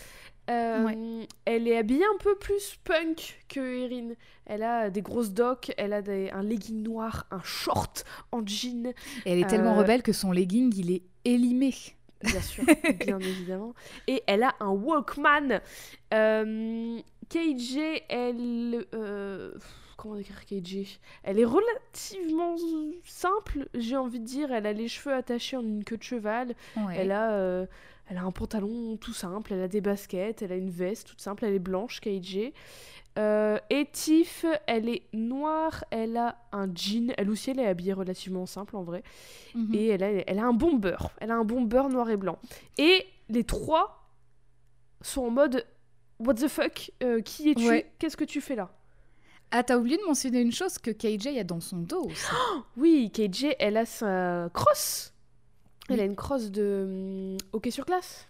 [0.49, 4.11] Euh, Elle est habillée un peu plus punk que Erin.
[4.45, 8.95] Elle a des grosses docks, elle a des- un legging noir, un short en jean.
[9.25, 11.75] Et elle est tellement Euh, rebelle que son legging, il est élimé.
[12.23, 12.63] Bien sûr,
[13.01, 13.75] bien évidemment.
[14.07, 15.61] Et elle a un Walkman.
[17.29, 18.87] KJ, elle.
[19.97, 22.57] Comment décrire KJ Elle est relativement
[23.05, 24.53] simple, j'ai envie de dire.
[24.53, 26.55] Elle a les cheveux attachés en une queue de cheval.
[26.77, 26.97] Ouais.
[26.97, 27.33] Elle a.
[27.33, 27.67] euh,
[28.09, 31.21] elle a un pantalon tout simple, elle a des baskets, elle a une veste toute
[31.21, 32.53] simple, elle est blanche, KJ.
[33.19, 37.95] Euh, et Tiff, elle est noire, elle a un jean, elle aussi elle est habillée
[37.95, 39.03] relativement simple en vrai.
[39.57, 39.75] Mhm.
[39.75, 40.97] Et elle a, elle a un bomber.
[41.19, 42.39] Elle a un bomber noir et blanc.
[42.79, 44.09] Et les trois
[45.01, 45.67] sont en mode
[46.21, 47.67] what the fuck, euh, qui es-tu?
[47.69, 47.91] Ouais.
[47.99, 48.71] Qu'est-ce que tu fais là?
[49.51, 52.27] Ah, t'as oublié de mentionner une chose que KJ a dans son dos aussi.
[52.77, 55.13] Oui, KJ, elle a sa crosse.
[55.89, 56.01] Elle Oui.
[56.03, 56.85] a une crosse de
[57.33, 58.27] hum, hockey sur glace.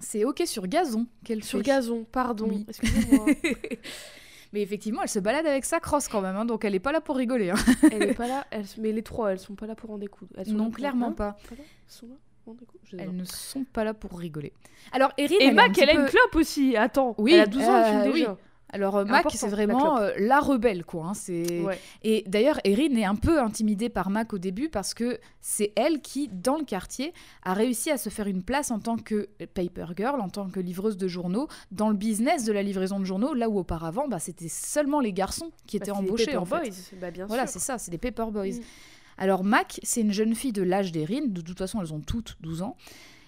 [0.00, 2.48] C'est hockey sur gazon qu'elle Sur gazon, pardon.
[2.48, 2.66] Oui.
[2.68, 3.26] Excusez-moi.
[4.52, 6.92] Mais effectivement, elle se balade avec sa crosse quand même, hein, donc elle est pas
[6.92, 7.50] là pour rigoler.
[7.50, 7.56] hein.
[7.92, 8.46] elle est pas là.
[8.50, 8.64] Elle...
[8.78, 10.30] Mais les trois, elles sont pas là pour rendre des coups.
[10.36, 11.36] Elles sont Non, clairement Hein pas.
[11.50, 12.52] Elles sont là
[12.84, 14.52] Je ne sont pas là pour rigoler.
[14.92, 16.76] Alors, Erin, Et elle petit elle a une clope aussi.
[16.76, 17.14] Attends.
[17.18, 18.20] Oui, Elle a 12 ans, elle euh, fume oui.
[18.20, 18.36] déjà.
[18.70, 21.06] Alors, euh, Mac, c'est vraiment euh, la rebelle, quoi.
[21.06, 21.60] hein, c'est...
[21.62, 21.78] Ouais.
[22.02, 26.00] Et d'ailleurs, Erin est un peu intimidée par Mac au début parce que c'est elle
[26.00, 29.86] qui, dans le quartier, a réussi à se faire une place en tant que paper
[29.96, 33.34] girl, en tant que livreuse de journaux, dans le business de la livraison de journaux,
[33.34, 36.24] là où auparavant, bah, c'était seulement les garçons qui étaient Bah, des embauchés.
[36.26, 36.68] Paper en fait.
[36.68, 36.98] Boys.
[37.00, 38.46] Bah, bien Voilà, c'est ça, c'est des paper boys.
[38.46, 38.60] Mm.
[39.18, 42.36] Alors Mac, c'est une jeune fille de l'âge d'Erin, de toute façon elles ont toutes
[42.40, 42.76] 12 ans,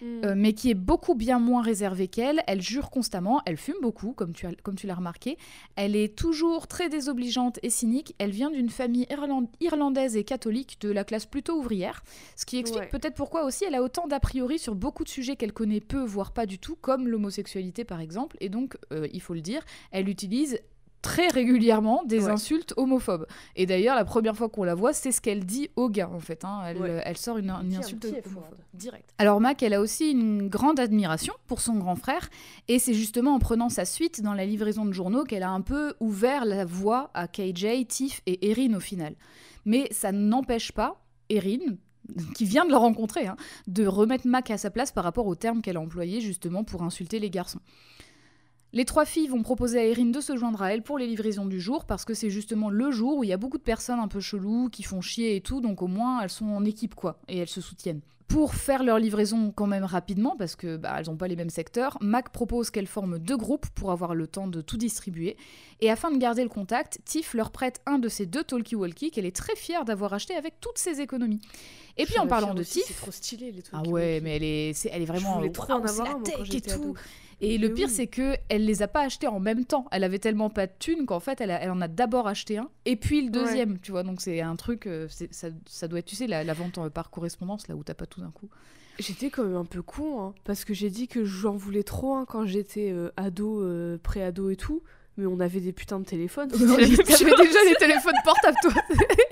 [0.01, 0.25] Mm.
[0.25, 2.43] euh, mais qui est beaucoup bien moins réservée qu'elle.
[2.47, 5.37] Elle jure constamment, elle fume beaucoup, comme tu, as- comme tu l'as remarqué.
[5.77, 8.15] Elle est toujours très désobligeante et cynique.
[8.19, 12.03] Elle vient d'une famille irland- irlandaise et catholique de la classe plutôt ouvrière,
[12.37, 12.89] ce qui explique Ouais.
[12.89, 16.05] peut-être pourquoi aussi elle a autant d'a priori sur beaucoup de sujets qu'elle connaît peu,
[16.05, 18.37] voire pas du tout, comme l'homosexualité par exemple.
[18.41, 20.59] Et donc, euh, il faut le dire, elle utilise
[21.03, 22.31] très régulièrement des Ouais.
[22.33, 23.27] insultes homophobes.
[23.57, 26.19] Et d'ailleurs, la première fois qu'on la voit, c'est ce qu'elle dit au gars, en
[26.21, 26.45] fait.
[26.45, 26.63] hein.
[26.67, 27.03] Elle, Ouais.
[27.05, 28.57] elle sort une, insulte homophobe.
[28.75, 29.09] Direct.
[29.19, 32.29] Alors Mac, elle a aussi une grande admiration pour son grand frère,
[32.69, 35.61] et c'est justement en prenant sa suite dans la livraison de journaux qu'elle a un
[35.61, 39.15] peu ouvert la voie à KJ, Tiff et Erin au final.
[39.65, 41.77] Mais ça n'empêche pas Erin,
[42.35, 45.35] qui vient de la rencontrer, hein, de remettre Mac à sa place par rapport aux
[45.35, 47.61] termes qu'elle a employés justement pour insulter les garçons.
[48.75, 51.47] Les trois filles vont proposer à Erin de se joindre à elle pour les livraisons
[51.47, 53.99] du jour parce que c'est justement le jour où il y a beaucoup de personnes
[53.99, 56.95] un peu cheloues qui font chier et tout, donc au moins elles sont en équipe
[56.95, 58.01] quoi et elles se soutiennent.
[58.27, 61.49] Pour faire leur livraison quand même rapidement, parce que bah, elles n'ont pas les mêmes
[61.49, 65.39] secteurs, Mac propose qu'elles forment deux groupes pour avoir le temps de tout distribuer.
[65.81, 69.25] Et afin de garder le contact, Tiff leur prête un de ces deux talkie-walkie qu'elle
[69.25, 71.41] est très fière d'avoir acheté avec toutes ses économies.
[71.97, 74.87] Et puis en parlant de Tiff, C'est trop stylé les ah ouais, mais elle est,
[74.93, 76.95] elle est vraiment trop en avoir la tech et tout.
[77.41, 77.95] Et le Mais pire, oui.
[77.95, 79.87] c'est que elle les a pas achetés en même temps.
[79.93, 82.59] Elle avait tellement pas de thunes qu'en fait, elle, a- elle en a d'abord acheté
[82.59, 84.03] un et puis le deuxième, tu vois.
[84.03, 86.91] Donc c'est un truc, euh, ça, ça doit être, tu sais, la, la vente euh,
[86.91, 88.49] par correspondance là où t'as pas tout d'un coup.
[88.99, 92.15] J'étais quand même un peu con, hein, parce que j'ai dit que j'en voulais trop
[92.15, 94.83] hein, quand j'étais euh, ado, euh, pré-ado et tout,
[95.17, 96.49] mais on avait des putains de téléphones.
[96.51, 98.73] T'avais déjà les téléphones portables, toi.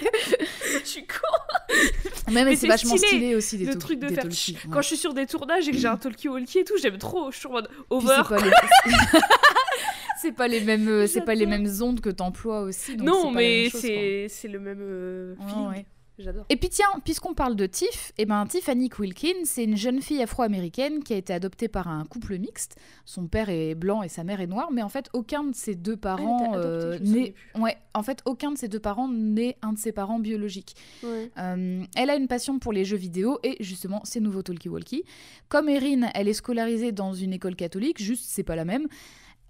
[0.82, 2.32] Je suis con.
[2.32, 4.64] Même Mais c'est vachement stylé, stylé aussi des le truc de des faire talkies, chut.
[4.64, 4.70] ouais.
[4.72, 7.30] Quand je suis sur des tournages et que j'ai un talkie-walkie et tout, j'aime trop.
[7.30, 8.22] Je suis en mode over.
[10.20, 10.60] c'est pas les...
[10.60, 11.58] mêmes, euh, c'est pas les J'adore.
[11.58, 12.96] mêmes ondes que t'emploies aussi.
[12.96, 15.34] donc non, mais c'est le même euh,
[15.70, 15.86] ouais.
[16.18, 16.46] J'adore.
[16.48, 20.22] Et puis tiens, puisqu'on parle de Tiff, eh ben Tiffany Wilkins, c'est une jeune fille
[20.22, 22.76] afro-américaine qui a été adoptée par un couple mixte.
[23.04, 25.74] Son père est blanc et sa mère est noire, mais en fait aucun de ses
[25.74, 29.78] deux parents euh, n'est- ouais, en fait aucun de ses deux parents n'est un de
[29.78, 30.74] ses parents biologiques.
[31.02, 31.30] Ouais.
[31.38, 35.02] Euh, elle a une passion pour les jeux vidéo et justement ses nouveaux talkie-walkie.
[35.50, 38.86] Comme Erin, elle est scolarisée dans une école catholique, juste c'est pas la même.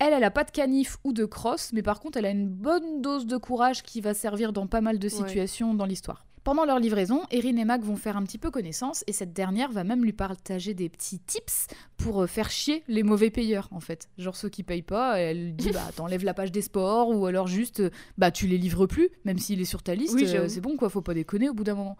[0.00, 2.48] Elle, elle a pas de canif ou de crosse, mais par contre, elle a une
[2.48, 5.10] bonne dose de courage qui va servir dans pas mal de Ouais.
[5.10, 6.26] situations dans l'histoire.
[6.46, 9.72] Pendant leur livraison, Erin et Mac vont faire un petit peu connaissance et cette dernière
[9.72, 13.80] va même lui partager des petits tips pour euh, faire chier les mauvais payeurs en
[13.80, 14.08] fait.
[14.16, 17.48] Genre ceux qui payent pas, elle dit bah t'enlèves la page des sports ou alors
[17.48, 20.46] juste euh, bah tu les livres plus, même s'il est sur ta liste, Oui, euh,
[20.46, 21.96] c'est bon quoi, faut pas déconner au bout d'un moment.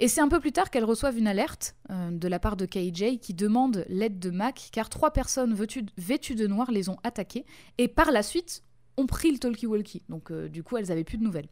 [0.00, 2.64] Et c'est un peu plus tard qu'elle reçoivent une alerte euh, de la part de
[2.64, 6.96] KJ qui demande l'aide de Mac car trois personnes vêtues, vêtues de noir les ont
[7.04, 7.44] attaquées
[7.76, 8.64] et par la suite
[8.96, 10.02] ont pris le talkie-walkie.
[10.08, 11.48] Donc euh, du coup elles avaient plus de nouvelles.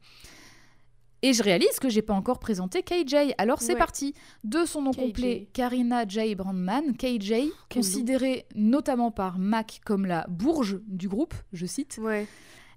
[1.23, 3.35] Et je réalise que j'ai pas encore présenté KJ.
[3.39, 3.79] Alors c'est Ouais.
[3.79, 4.15] parti.
[4.45, 4.97] De son nom KJ.
[4.99, 6.35] complet, Karina J.
[6.37, 7.51] Brandman, KJ, nom.
[7.73, 11.99] considérée notamment par Mac comme la bourge du groupe, je cite.
[12.01, 12.27] Ouais.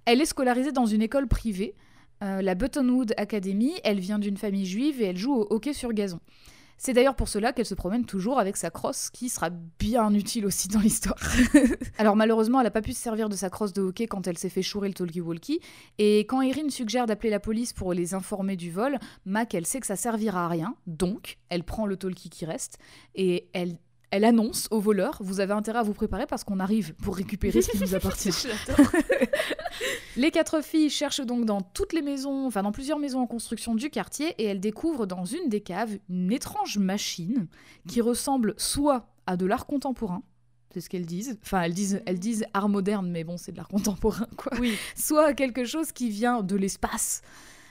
[0.06, 1.74] Elle est scolarisée dans une école privée,
[2.24, 3.74] euh, la Buttonwood Academy.
[3.84, 6.18] Elle vient d'une famille juive et elle joue au hockey sur gazon.
[6.84, 10.44] C'est d'ailleurs pour cela qu'elle se promène toujours avec sa crosse, qui sera bien utile
[10.44, 11.16] aussi dans l'histoire.
[11.96, 14.36] Alors malheureusement, elle n'a pas pu se servir de sa crosse de hockey quand elle
[14.36, 15.60] s'est fait chourer le talkie-walkie.
[15.98, 19.78] Et quand Erin suggère d'appeler la police pour les informer du vol, Mac, elle sait
[19.78, 20.74] que ça servira à rien.
[20.88, 22.78] Donc, elle prend le talkie qui reste
[23.14, 23.78] et elle,
[24.10, 27.62] elle annonce au voleur Vous avez intérêt à vous préparer parce qu'on arrive pour récupérer
[27.62, 28.32] ce qui nous appartient.
[30.16, 33.74] Les quatre filles cherchent donc dans toutes les maisons, enfin dans plusieurs maisons en construction
[33.74, 37.46] du quartier, et elles découvrent dans une des caves une étrange machine
[37.88, 40.22] qui ressemble soit à de l'art contemporain,
[40.74, 43.56] c'est ce qu'elles disent, enfin elles disent, elles disent art moderne, mais bon c'est de
[43.56, 44.74] l'art contemporain quoi, Oui.
[44.96, 47.22] soit à quelque chose qui vient de l'espace,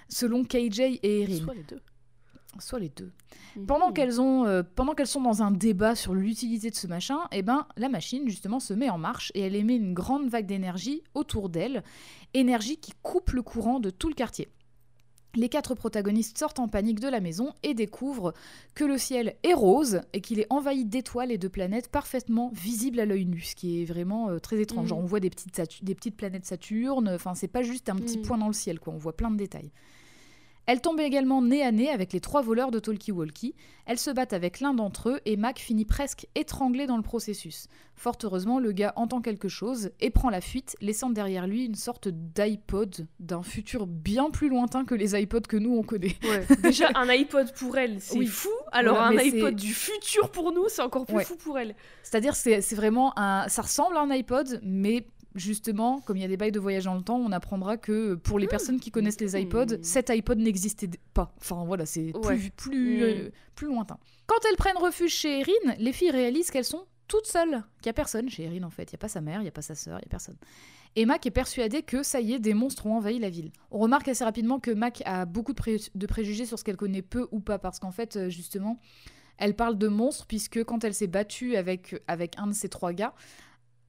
[0.10, 1.43] selon KJ et Erin.
[1.45, 1.82] Soit les deux.
[2.60, 3.12] Soit les deux.
[3.68, 3.94] Pendant Mhm.
[3.94, 7.42] qu'elles ont, euh, pendant qu'elles sont dans un débat sur l'utilité de ce machin, eh
[7.42, 11.02] ben la machine justement se met en marche et elle émet une grande vague d'énergie
[11.14, 11.84] autour d'elle,
[12.34, 14.48] énergie qui coupe le courant de tout le quartier.
[15.34, 18.34] Les quatre protagonistes sortent en panique de la maison et découvrent
[18.76, 23.00] que le ciel est rose et qu'il est envahi d'étoiles et de planètes parfaitement visibles
[23.00, 24.84] à l'œil nu, ce qui est vraiment euh, très étrange.
[24.84, 24.90] Mhm.
[24.90, 27.96] Genre, on voit des petites, Satu- des petites planètes Saturne, enfin c'est pas juste un
[27.96, 28.24] petit Mhm.
[28.26, 28.92] point dans le ciel, quoi.
[28.94, 29.72] on voit plein de détails.
[30.72, 33.56] Elles tombent également nez à nez avec les trois voleurs de Talkie Walkie.
[33.86, 37.68] Elles se battent avec l'un d'entre eux et Mac finit presque étranglé dans le processus.
[37.94, 41.76] Fort heureusement, le gars entend quelque chose et prend la fuite, laissant derrière lui une
[41.76, 46.16] sorte d'iPod d'un futur bien plus lointain que les iPods que nous on connaît.
[46.24, 46.46] Ouais.
[46.64, 48.28] Déjà, un iPod pour elle, c'est Oui.
[48.28, 48.48] fou.
[48.72, 51.26] Alors, un iPod du futur pour nous, c'est encore plus Ouais.
[51.26, 51.76] fou pour elle.
[52.02, 53.50] C'est-à-dire c'est c'est vraiment un...
[53.50, 56.86] Ça ressemble à un iPod, mais justement, comme il y a des bails de voyage
[56.86, 60.39] dans le temps, on apprendra que pour les personnes qui connaissent les iPods, cet iPod
[60.39, 61.34] n'existait pas.
[61.39, 62.38] Enfin voilà, c'est Ouais.
[62.38, 63.04] plus, plus, Hmm.
[63.04, 63.98] euh, plus lointain.
[64.28, 67.63] Quand elles prennent refuge chez Erin, les filles réalisent qu'elles sont toutes seules.
[67.82, 68.84] Qu'il n'y a personne chez Erin en fait.
[68.84, 70.10] Il n'y a pas sa mère, il n'y a pas sa sœur, il n'y a
[70.10, 70.38] personne.
[70.98, 73.52] Et Mac est persuadée que ça y est, des monstres ont envahi la ville.
[73.72, 76.76] On remarque assez rapidement que Mac a beaucoup de, pré- de préjugés sur ce qu'elle
[76.76, 78.78] connaît peu ou pas, parce qu'en fait, euh, justement,
[79.38, 82.91] elle parle de monstres, puisque quand elle s'est battue avec, avec un de ces trois
[82.91, 83.13] gars,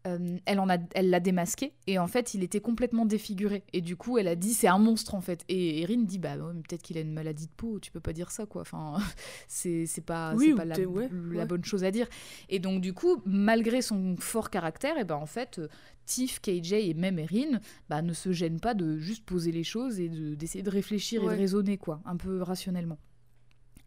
[0.07, 3.63] euh, elle en a, elle l'a démasqué et en fait il était complètement défiguré.
[3.73, 5.45] Et du coup elle a dit c'est un monstre en fait.
[5.49, 8.13] Et Erin dit bah ouais, peut-être qu'il a une maladie de peau tu peux pas
[8.13, 8.63] dire ça quoi.
[8.63, 8.97] Enfin
[9.49, 11.47] c'est c'est pas Oui, pas la, t'es- ouais, la ouais.
[11.47, 12.09] bonne chose à dire.
[12.49, 15.69] Et donc du coup malgré son fort caractère et ben en fait euh,
[16.05, 20.01] Tiff KJ et même Erin bah, ne se gênent pas de juste poser les choses
[20.01, 22.99] et de- d'essayer de réfléchir et de raisonner quoi un peu rationnellement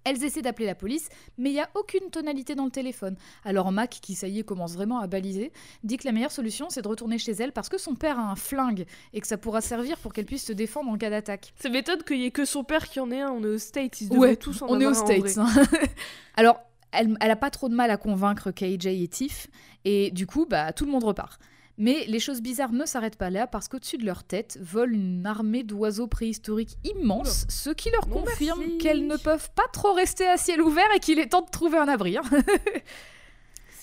[0.05, 3.17] elles essaient d'appeler la police, mais il n'y a aucune tonalité dans le téléphone.
[3.43, 5.51] Alors Mac, qui ça y est commence vraiment à baliser,
[5.83, 8.31] dit que la meilleure solution c'est de retourner chez elle parce que son père a
[8.31, 11.53] un flingue et que ça pourra servir pour qu'elle puisse se défendre en cas d'attaque.
[11.59, 13.31] Ça m'étonne qu'il y ait que son père qui en ait un.
[13.31, 15.37] On est aux States, ils Ouais, tous en on est aux States.
[15.37, 15.47] hein.
[16.35, 16.59] Alors,
[16.91, 19.47] elle, elle a pas trop de mal à convaincre KJ et Tiff,
[19.83, 21.39] et du coup, bah, tout le monde repart.
[21.77, 25.25] Mais les choses bizarres ne s'arrêtent pas là parce qu'au-dessus de leur tête vole une
[25.25, 30.37] armée d'oiseaux préhistoriques immenses, ce qui leur confirme qu'elles ne peuvent pas trop rester à
[30.37, 32.17] ciel ouvert et qu'il est temps de trouver un abri.
[32.17, 32.23] hein.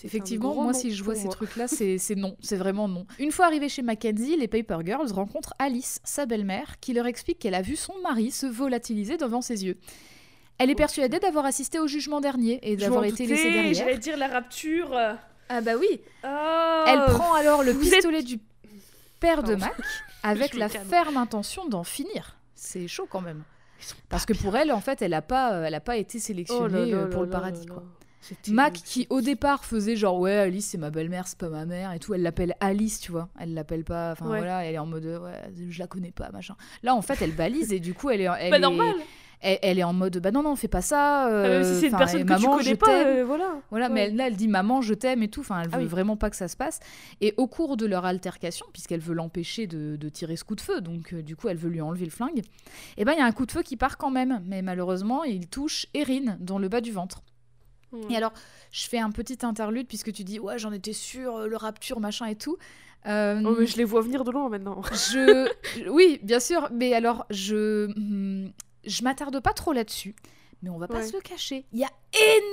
[0.05, 3.07] Effectivement, moi si je vois ces trucs-là, c'est non, c'est vraiment non.
[3.19, 7.39] Une fois arrivées chez Mackenzie, les Paper Girls rencontrent Alice, sa belle-mère, qui leur explique
[7.39, 9.79] qu'elle a vu son mari se volatiliser devant ses yeux.
[10.59, 13.75] Elle est persuadée d'avoir assisté au jugement dernier et d'avoir été laissée derrière.
[13.75, 14.97] J'allais dire la rapture.
[15.55, 16.01] Ah bah oui.
[16.25, 16.85] Oh.
[16.87, 18.39] Elle prend alors le pistolet du
[19.21, 19.55] père de.
[19.55, 19.75] Mac
[20.23, 22.37] avec la ferme intention d'en finir.
[22.55, 23.43] C'est chaud quand même.
[24.09, 26.19] Parce pas que pour elle, en fait, elle a pas, euh, elle a pas été
[26.19, 27.83] Oh sélectionnée là là pour là le paradis quoi.
[28.49, 31.93] Mac qui au départ faisait genre ouais Alice c'est ma belle-mère c'est pas ma mère
[31.93, 34.39] et tout elle l'appelle Alice tu vois elle l'appelle pas enfin Ouais.
[34.39, 37.21] voilà elle est en mode euh, ouais je la connais pas machin là en fait
[37.21, 38.95] elle balise et du coup elle est elle, Bah est, normal.
[39.43, 41.95] Elle, elle est en mode bah non non fais pas ça euh, si c'est une
[41.95, 43.57] enfin, personne que maman, tu je connais pas, euh, voilà.
[43.71, 43.93] Voilà, Ouais.
[43.93, 45.41] mais elle, là, elle dit maman, je t'aime et tout.
[45.41, 45.87] Enfin, elle veut Ah oui.
[45.87, 46.81] vraiment pas que ça se passe.
[47.21, 50.61] Et au cours de leur altercation, puisqu'elle veut l'empêcher de, de tirer ce coup de
[50.61, 52.43] feu, donc euh, du coup, elle veut lui enlever le flingue.
[52.97, 55.25] Et ben, il y a un coup de feu qui part quand même, mais malheureusement,
[55.25, 57.23] il touche Erin dans le bas du ventre.
[58.09, 58.33] Et alors,
[58.71, 62.01] je fais un petit interlude puisque tu dis ouais, j'en étais sûre, euh, le rapture,
[62.01, 62.57] machin et tout.
[63.07, 64.81] Euh, Oh, mais je les vois venir de loin maintenant.
[64.93, 68.51] je, je- oui, bien sûr, mais alors je, hmm,
[68.85, 70.15] je m'attarde pas trop là-dessus,
[70.63, 71.07] mais on va pas Ouais.
[71.07, 71.67] se le cacher.
[71.73, 71.91] Il y a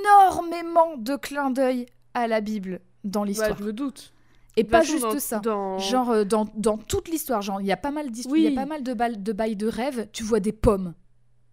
[0.04, 4.14] énormément de clins d'œil à la Bible dans l'histoire, je me doute.
[4.58, 5.40] et pas façon, juste dans- ça.
[5.40, 5.78] Dans...
[5.80, 8.48] Genre euh, dans, dans toute l'histoire, genre il y a pas mal d'histoires, il y
[8.48, 10.10] a pas mal de, balles, de bails de rêves.
[10.12, 10.94] Tu vois des pommes,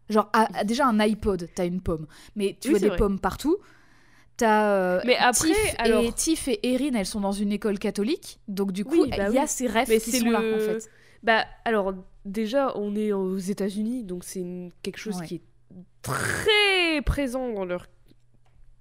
[0.08, 0.30] genre
[0.64, 2.96] déjà un iPod, t'as une pomme, mais tu Oui, vois des vrai.
[2.96, 3.56] pommes partout.
[4.36, 7.78] T'as euh, Mais après, Tiff alors- et Tiff et Erin, elles sont dans une école
[7.78, 9.48] catholique, donc du coup Oui, il bah y a oui.
[9.48, 10.90] ces rêves Mais qui sont là en fait.
[11.22, 11.94] Bah, alors,
[12.24, 15.26] déjà, on est aux États-Unis, donc c'est une- quelque chose Ouais.
[15.26, 15.42] qui est
[16.02, 17.86] très présent dans leur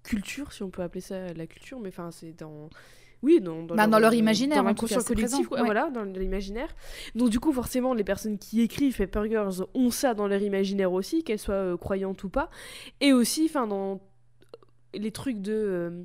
[0.03, 2.69] culture, si on peut appeler ça la culture, mais enfin, c'est dans.
[3.23, 5.61] Oui, dans, Bah, dans leur imaginaire, dans l'inconscient collectif, ouais.
[5.63, 6.75] voilà, dans l'imaginaire.
[7.15, 10.91] Donc, du coup, forcément, les personnes qui écrivent Paper Girls ont ça dans leur imaginaire
[10.91, 12.51] aussi, qu'elles soient euh, croyantes ou pas.
[13.01, 13.99] Et aussi, enfin, dans
[14.97, 15.53] les trucs de.
[15.53, 16.03] euh,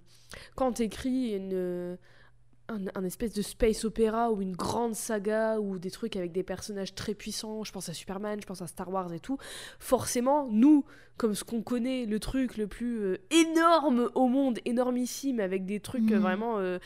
[0.57, 1.97] quand t'écris une.
[2.69, 6.45] un, un espèce de space opéra ou une grande saga ou des trucs avec des
[6.45, 9.39] personnages très puissants, je pense à Superman, je pense à Star Wars et tout,
[9.81, 10.85] forcément, nous,
[11.17, 15.81] comme ce qu'on connaît, le truc le plus euh, énorme au monde, énormissime, avec des
[15.81, 16.19] trucs Mhm.
[16.19, 16.59] vraiment...
[16.59, 16.79] euh,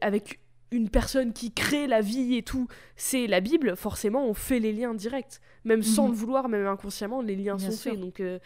[0.00, 0.40] avec
[0.72, 4.72] une personne qui crée la vie et tout, c'est la Bible, forcément, on fait les
[4.72, 5.40] liens directs.
[5.64, 6.10] Même sans Mhm.
[6.12, 7.90] le vouloir, même inconsciemment, les liens Bien sont sûr.
[7.92, 8.00] faits.
[8.00, 8.20] Donc...
[8.20, 8.38] euh,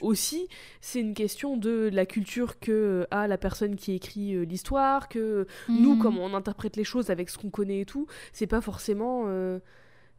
[0.00, 0.48] aussi,
[0.80, 5.08] c'est une question de la culture que euh, a la personne qui écrit euh, l'histoire,
[5.08, 5.98] que nous, Mhm.
[5.98, 9.24] comment on interprète les choses avec ce qu'on connaît et tout, c'est pas forcément.
[9.28, 9.58] euh,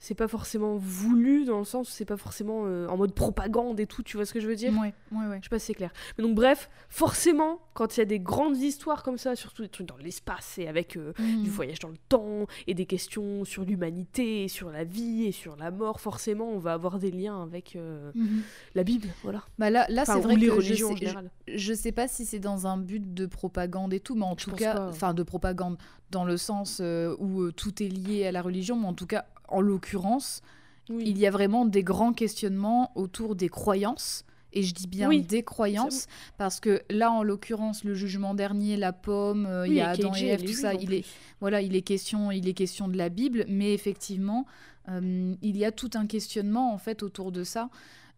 [0.04, 3.80] c'est pas forcément voulu dans le sens où c'est pas forcément euh, en mode propagande
[3.80, 4.74] et tout, tu vois ce que je veux dire?
[4.74, 5.38] Ouais, ouais, ouais.
[5.38, 5.94] Je sais pas si c'est clair.
[6.18, 9.70] Mais donc bref, forcément, quand il y a des grandes histoires comme ça, surtout des
[9.70, 11.44] trucs dans l'espace et avec euh, Mhm.
[11.44, 15.32] du voyage dans le temps et des questions sur l'humanité, et sur la vie et
[15.32, 18.42] sur la mort, forcément, on va avoir des liens avec euh, Mhm.
[18.74, 19.44] la Bible, voilà.
[19.60, 21.30] Bah là, là Enfin, c'est vrai les que je religions en général.
[21.48, 24.36] je, je sais pas si c'est dans un but de propagande et tout, mais en
[24.36, 25.78] Je tout cas, enfin de propagande
[26.10, 26.82] dans le sens
[27.20, 30.42] où tout est lié à la religion, mais en tout cas, en l'occurrence,
[30.90, 31.04] Oui.
[31.06, 34.26] il y a vraiment des grands questionnements autour des croyances.
[34.54, 38.76] Et je dis bien Oui, des croyances, parce que là, en l'occurrence, le jugement dernier,
[38.76, 41.06] la pomme, euh, il y a Adam et Ève, tout ça, il est,
[41.40, 44.46] voilà, il est question, il est question de la Bible, mais effectivement,
[44.90, 47.70] euh, il y a tout un questionnement en fait autour de ça.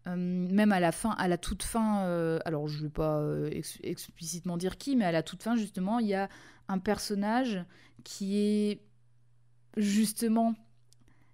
[0.08, 3.22] Euh, même à la fin, à la toute fin, euh, alors je ne vais pas
[3.52, 6.28] ex- explicitement dire qui, mais à la toute fin justement, il y a
[6.68, 7.62] un personnage
[8.02, 8.80] qui est
[9.76, 10.54] justement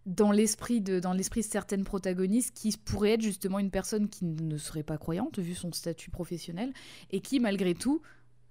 [0.06, 4.24] dans l'esprit de dans l'esprit de certaines protagonistes qui pourrait être justement une personne qui
[4.24, 6.72] ne serait pas croyante vu son statut professionnel
[7.10, 8.00] et qui malgré tout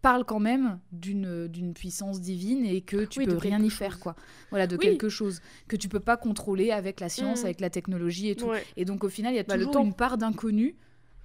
[0.02, 3.70] parle quand même d'une d'une puissance divine et que tu Oui, de peux rien y
[3.70, 4.16] faire quoi
[4.52, 4.82] voilà de Oui.
[4.86, 7.46] quelque chose que tu peux pas contrôler avec la science Mm.
[7.46, 8.64] avec la technologie et tout Ouais.
[8.78, 9.84] et donc au final il y a Bah, le toujours temps.
[9.84, 10.76] une part d'inconnu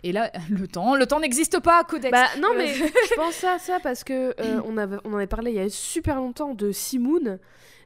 [0.02, 3.44] et là le temps le temps n'existe pas Codex Bah non Euh, mais je pense
[3.44, 6.16] à ça parce que euh, on, avait, on en avait parlé il y a super
[6.16, 7.38] longtemps de Simoun,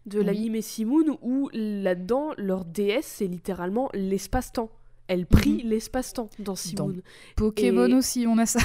[0.09, 4.71] de l'anime Simoun où là-dedans leur déesse c'est littéralement l'espace-temps.
[5.09, 7.01] Elle prie l'espace-temps dans Simoun.
[7.35, 8.61] Pokémon et- aussi on a ça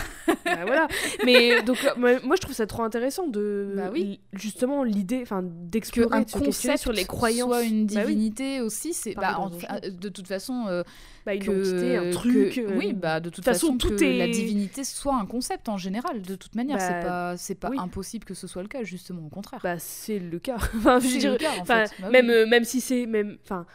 [0.46, 0.88] Bah, voilà.
[1.26, 4.20] Mais donc euh, moi moi, je trouve ça trop intéressant de Bah oui.
[4.34, 8.08] justement l'idée enfin que d'explorer un de concept sur les croyances soit une Bah oui.
[8.08, 10.84] divinité aussi c'est bah, dans en- euh, de toute façon euh,
[11.26, 12.58] Bah, une que, entité, un que- truc.
[12.58, 15.70] euh, oui bah de toute façon, façon, tout que la est- divinité soit un concept
[15.70, 17.78] en général de toute manière Bah, c'est pas c'est pas oui.
[17.80, 20.58] impossible que ce soit le cas justement au contraire Bah c'est le cas.
[20.78, 21.90] enfin, je dire, le cas, en fait.
[22.00, 22.12] Bah oui.
[22.12, 23.66] même euh, même si c'est même enfin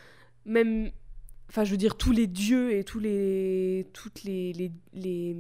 [0.45, 0.91] même
[1.49, 5.37] enfin je veux dire tous les dieux et tous les toutes les les, les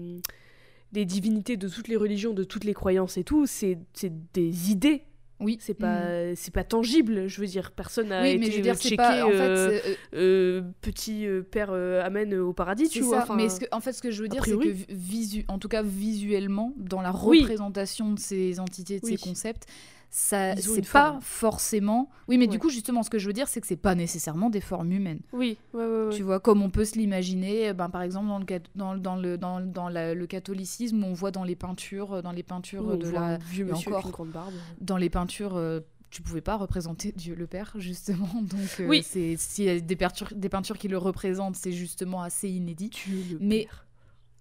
[0.93, 4.71] les divinités de toutes les religions de toutes les croyances et tout c'est c'est des
[4.71, 5.03] idées.
[5.41, 5.57] Oui.
[5.61, 7.71] C'est pas c'est pas tangible je veux dire.
[7.71, 9.95] Personne n'a oui été mais je veux dire checké c'est pas en fait euh, euh,
[10.15, 13.67] euh, petit euh, père euh, amène au paradis tu vois ça, enfin, mais ce que-
[13.71, 16.75] en fait, ce que je veux a dire, c'est que visu, en tout cas visuellement,
[16.77, 17.39] dans la Oui.
[17.43, 19.17] représentation de ces entités, de Oui.
[19.17, 19.67] ces concepts,
[20.11, 21.21] ça, c'est pas forme.
[21.21, 22.11] forcément.
[22.29, 24.51] Oui, mais du coup, justement, ce que je veux dire, c'est que c'est pas nécessairement
[24.51, 25.21] des formes humaines.
[25.33, 26.15] oui ouais, ouais.
[26.17, 29.37] Tu vois, comme on peut se l'imaginer, ben, par exemple dans le dans, dans le
[29.39, 33.09] dans, dans la- le catholicisme, on voit dans les peintures, dans les peintures on de
[33.11, 34.25] la, vieux encore.
[34.25, 35.57] une barbe dans les peintures.
[35.57, 38.31] euh, tu pouvais pas représenter Dieu le Père, justement.
[38.41, 39.03] Donc, euh, Oui.
[39.05, 42.89] c'est s'il y a des peintures, des peintures qui le représentent, c'est justement assez inédit.
[42.89, 43.85] Dieu le Mais Père.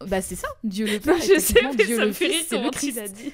[0.06, 1.16] Bah c'est ça, Dieu le Père.
[1.18, 2.96] je sais mais Dieu ça le me fait rire c'est le comment tu Christ.
[2.98, 3.34] l'as dit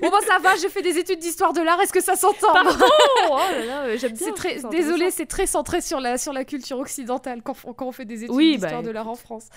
[0.00, 2.52] Bon bah ça va, j'ai fait des études d'histoire de l'art, est-ce que ça s'entend?
[2.52, 2.70] Pardon?
[3.30, 4.26] Oh là là, euh, j'aime bien.
[4.26, 7.86] C'est très, c'est désolé, c'est très centré sur la, sur la culture occidentale quand, quand
[7.86, 9.48] on fait des études Oui, d'histoire bah, de l'art en France.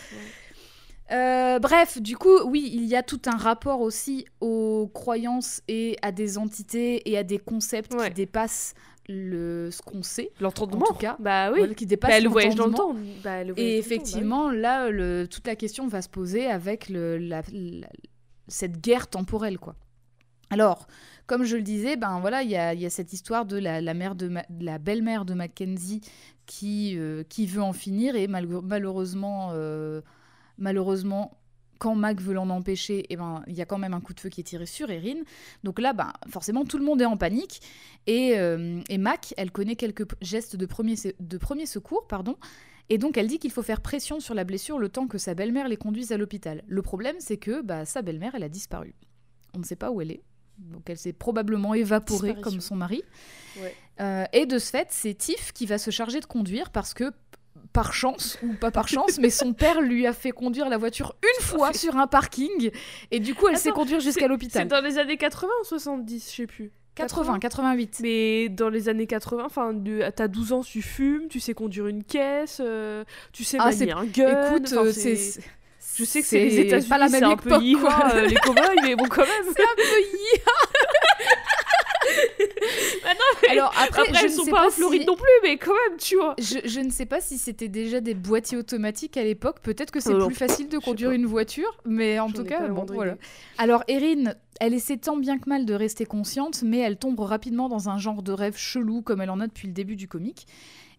[1.11, 5.97] Euh, bref, du coup, oui, il y a tout un rapport aussi aux croyances et
[6.01, 8.07] à des entités et à des concepts Ouais.
[8.09, 8.73] qui dépassent
[9.11, 10.85] le, ce qu'on sait, L'entendement.
[10.85, 11.15] en tout cas.
[11.19, 11.59] Bah oui.
[11.59, 12.95] voilà, qui dépassent Bah, le voyage dans le temps.
[13.23, 16.89] Bah, le voyage Et bah effectivement, là, le- toute la question va se poser avec
[16.89, 17.87] le- la- la-
[18.47, 19.75] cette guerre temporelle, quoi.
[20.49, 20.87] Alors,
[21.27, 23.57] comme je le disais, ben voilà, il y a, il y a cette histoire de
[23.57, 26.01] la, la mère de, Ma- de la belle-mère de Mackenzie
[26.45, 30.01] qui, euh, qui veut en finir et malheureusement, euh,
[30.57, 31.37] malheureusement,
[31.81, 34.19] quand Mac veut l'en empêcher, eh ben il y a quand même un coup de
[34.19, 35.23] feu qui est tiré sur Erin.
[35.63, 37.59] Donc là, ben forcément, tout le monde est en panique
[38.05, 42.37] et, euh, et Mac, elle connaît quelques gestes de premier, de premier secours, pardon.
[42.89, 45.33] Et donc elle dit qu'il faut faire pression sur la blessure le temps que sa
[45.33, 46.61] belle-mère les conduise à l'hôpital.
[46.67, 48.93] Le problème, c'est que bah, sa belle-mère, elle a disparu.
[49.55, 50.23] On ne sait pas où elle est.
[50.59, 53.01] Donc elle s'est probablement évaporée comme son mari.
[53.59, 53.75] Ouais.
[54.01, 57.11] Euh, et de ce fait, c'est Tiff qui va se charger de conduire parce que,
[57.73, 61.15] par chance, ou pas par chance, mais son père lui a fait conduire la voiture
[61.23, 62.71] une fois sur un parking.
[63.11, 64.67] Et du coup, elle sait conduire jusqu'à C'est l'hôpital.
[64.67, 66.71] dans les années 80 ou 70, je sais plus.
[66.95, 67.99] 80, 88.
[68.01, 69.73] Mais dans les années 80, enfin,
[70.15, 73.77] t'as 12 ans, tu fumes, tu sais conduire une caisse, euh, tu sais Ah, manier
[73.77, 74.45] c'est- un gun.
[74.47, 75.41] Écoute, enfin, euh, c'est- c'est.
[75.97, 77.49] Je sais que c'est les États-Unis, pas la même c'est un peu
[77.81, 78.11] quoi.
[78.13, 79.53] euh, les cow-boys, mais bon, quand même.
[79.55, 80.41] C'est un peu yi-
[83.03, 85.01] Bah non, mais Alors après, Après, je elles ne sont sais pas pas en Floride
[85.01, 86.35] si- non plus, mais quand même, tu vois.
[86.37, 89.57] Je, je ne sais pas si c'était déjà des boîtiers automatiques à l'époque.
[89.61, 92.85] Peut-être que c'est Alors, plus facile de conduire une voiture, mais en tout cas, bon,
[92.85, 93.15] voilà.
[93.57, 97.67] Alors, Erin, elle essaie tant bien que mal de rester consciente, mais elle tombe rapidement
[97.69, 100.45] dans un genre de rêve chelou, comme elle en a depuis le début du comic.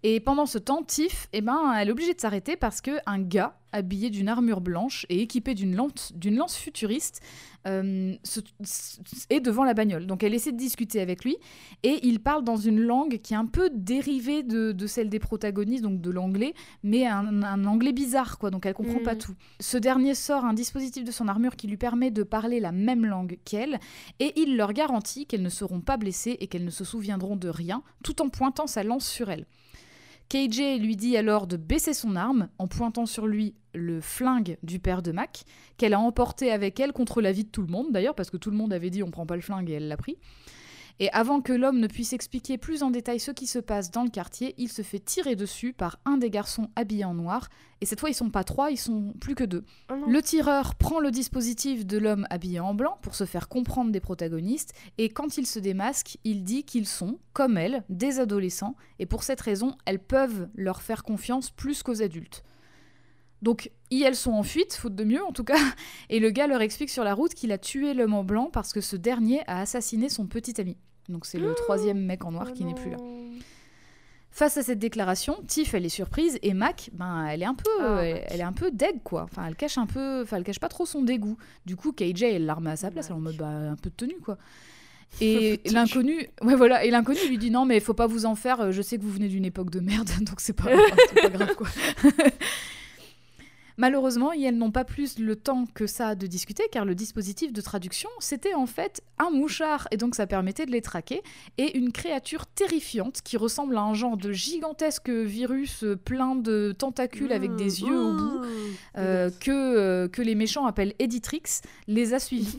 [0.05, 3.20] Et pendant ce temps, Tiff, eh ben, elle est obligée de s'arrêter parce que un
[3.20, 7.20] gars habillé d'une armure blanche et équipé d'une lance, d'une lance futuriste,
[7.68, 8.98] euh, se- se-
[9.30, 10.07] est devant la bagnole.
[10.07, 11.36] Donc elle essaie de discuter avec lui
[11.84, 15.20] et il parle dans une langue qui est un peu dérivée de, de celle des
[15.20, 18.50] protagonistes, donc de l'anglais, mais un, un anglais bizarre, quoi.
[18.50, 19.05] Donc elle comprend Mhm.
[19.05, 19.34] pas tout.
[19.61, 23.07] Ce dernier sort un dispositif de son armure qui lui permet de parler la même
[23.07, 23.78] langue qu'elle
[24.18, 27.48] et il leur garantit qu'elles ne seront pas blessées et qu'elles ne se souviendront de
[27.48, 29.46] rien, tout en pointant sa lance sur elle.
[30.33, 34.78] KJ lui dit alors de baisser son arme en pointant sur lui le flingue du
[34.78, 35.45] père de Mac,
[35.76, 38.51] qu'elle a emporté avec elle contre l'avis de tout le monde d'ailleurs, parce que tout
[38.51, 40.16] le monde avait dit on prend pas le flingue et elle l'a pris.
[41.03, 44.05] Et avant que l'homme ne puisse expliquer plus en détail ce qui se passe dans
[44.05, 47.48] le quartier, il se fait tirer dessus par un des garçons habillés en noir.
[47.80, 49.64] Et cette fois, ils sont pas trois, ils sont plus que deux.
[49.90, 49.94] Oh.
[50.07, 53.98] Le tireur prend le dispositif de l'homme habillé en blanc pour se faire comprendre des
[53.98, 59.07] protagonistes, et quand il se démasque, il dit qu'ils sont, comme elle, des adolescents, et
[59.07, 62.44] pour cette raison, elles peuvent leur faire confiance plus qu'aux adultes.
[63.42, 65.59] Donc, y elles sont en fuite, faute de mieux en tout cas,
[66.11, 68.72] et le gars leur explique sur la route qu'il a tué l'homme en blanc parce
[68.72, 70.76] que ce dernier a assassiné son petit ami.
[71.09, 72.96] Donc c'est le troisième mec en noir Oh qui n'est plus là.
[74.30, 77.68] Face à cette déclaration, Tiff elle est surprise et Mac, ben elle est un peu,
[77.80, 79.24] Ah, elle, est un peu deg quoi.
[79.24, 81.36] Enfin elle cache un peu, enfin elle cache pas trop son dégoût.
[81.66, 83.90] Du coup KJ elle la remet à sa place, elle en mode bah un peu
[83.90, 84.38] de tenue quoi.
[85.20, 88.61] Et l'inconnu, ouais voilà, et l'inconnu lui dit non mais faut pas vous en faire.
[88.62, 90.70] euh, Je sais que vous venez d'une époque de merde, donc c'est pas,
[91.20, 91.68] pas grave quoi.
[93.83, 97.61] Malheureusement, elles n'ont pas plus le temps que ça de discuter car le dispositif de
[97.61, 101.20] traduction, c'était en fait un mouchard et donc ça permettait de les traquer
[101.59, 107.33] et une créature terrifiante qui ressemble à un genre de gigantesque virus plein de tentacules
[107.33, 108.47] avec des yeux au bout
[108.99, 112.59] euh, que, euh, que les méchants appellent Editrix les a suivis.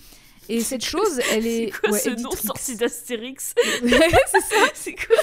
[0.50, 1.72] Et cette chose, elle est...
[1.72, 4.66] C'est quoi ouais, ce nom sorti d'Astérix C'est ça.
[4.74, 5.16] C'est quoi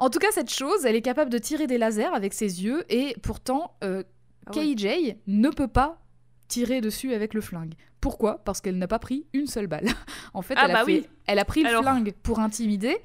[0.00, 2.84] En tout cas, cette chose, elle est capable de tirer des lasers avec ses yeux
[2.88, 4.02] et pourtant, euh,
[4.54, 4.74] Ah ouais.
[4.74, 6.00] KJ ne peut pas
[6.48, 7.74] tirer dessus avec le flingue.
[8.00, 8.38] Pourquoi?
[8.44, 9.86] Parce qu'elle n'a pas pris une seule balle.
[10.34, 11.06] en fait, Ah elle, a bah fait- oui.
[11.26, 12.96] elle a pris le flingue pour intimider,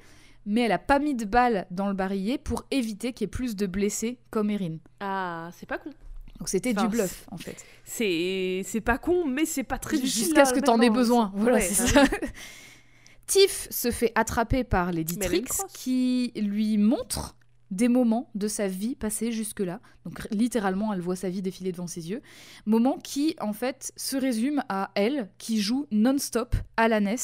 [0.46, 3.30] mais elle a pas mis de balle dans le barillet pour éviter qu'il y ait
[3.30, 4.76] plus de blessés comme Erin.
[5.00, 5.90] Ah, c'est pas con.
[6.38, 7.56] Donc c'était Enfin, du bluff, en fait.
[7.84, 10.08] C'est pas con, mais c'est pas très utile.
[10.10, 11.32] Jusqu'à ce que t'en aies besoin.
[11.34, 12.16] Voilà, Ouais, c'est bah ça.
[13.26, 15.44] Tiff se fait attraper par Lady a Trix
[15.74, 17.36] qui lui montre
[17.70, 19.80] des moments de sa vie passée jusque-là.
[20.04, 22.22] Donc littéralement, elle voit sa vie défiler devant ses yeux.
[22.66, 27.16] Moments qui, en fait, se résument à elle qui joue non-stop à la NES,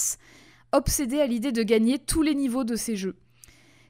[0.73, 3.17] obsédée à l'idée de gagner tous les niveaux de ses jeux.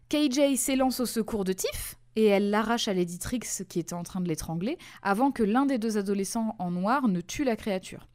[0.08, 4.02] KJ s'élance au secours de Tiff et elle l'arrache à Lady Trix qui était en
[4.02, 8.06] train de l'étrangler avant que l'un des deux adolescents en noir ne tue la créature.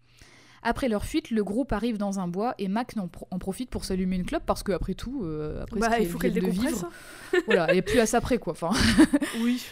[0.63, 3.69] Après leur fuite, le groupe arrive dans un bois et Mac en, pro- en profite
[3.69, 6.17] pour s'allumer une clope parce que après tout, euh, après ce Bah, il qu'elle faut
[6.17, 6.73] qu'elle décompresse.
[6.73, 6.89] vivre,
[7.33, 7.39] hein.
[7.45, 8.51] voilà, elle est plus à ça près quoi.
[8.53, 8.71] Enfin,
[9.41, 9.63] Oui.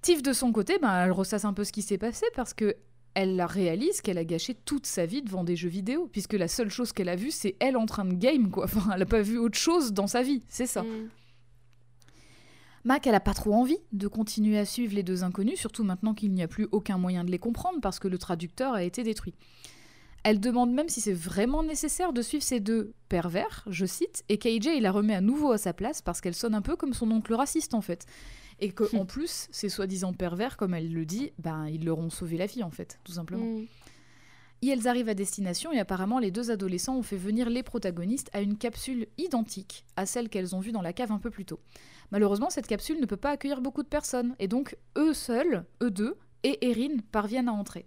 [0.00, 2.76] Tiff de son côté, ben, elle ressasse un peu ce qui s'est passé parce que
[3.14, 6.70] elle réalise qu'elle a gâché toute sa vie devant des jeux vidéo puisque la seule
[6.70, 8.64] chose qu'elle a vue c'est elle en train de game quoi.
[8.64, 10.82] Enfin, elle a pas vu autre chose dans sa vie, c'est ça.
[10.84, 11.08] Mm.
[12.84, 16.14] Mac, elle a pas trop envie de continuer à suivre les deux inconnus, surtout maintenant
[16.14, 19.02] qu'il n'y a plus aucun moyen de les comprendre parce que le traducteur a été
[19.02, 19.34] détruit.
[20.24, 24.38] Elle demande même si c'est vraiment nécessaire de suivre ces deux pervers, je cite, et
[24.38, 26.92] KJ il la remet à nouveau à sa place parce qu'elle sonne un peu comme
[26.92, 28.06] son oncle raciste en fait.
[28.60, 32.10] Et que en plus, ces soi-disant pervers, comme elle le dit, ben ils leur ont
[32.10, 33.44] sauvé la vie en fait, tout simplement.
[33.44, 33.66] Mm.
[34.60, 38.28] Et elles arrivent à destination et apparemment les deux adolescents ont fait venir les protagonistes
[38.32, 41.44] à une capsule identique à celle qu'elles ont vue dans la cave un peu plus
[41.44, 41.60] tôt.
[42.10, 45.92] Malheureusement, cette capsule ne peut pas accueillir beaucoup de personnes et donc eux seuls, eux
[45.92, 47.86] deux, et Erin parviennent à entrer.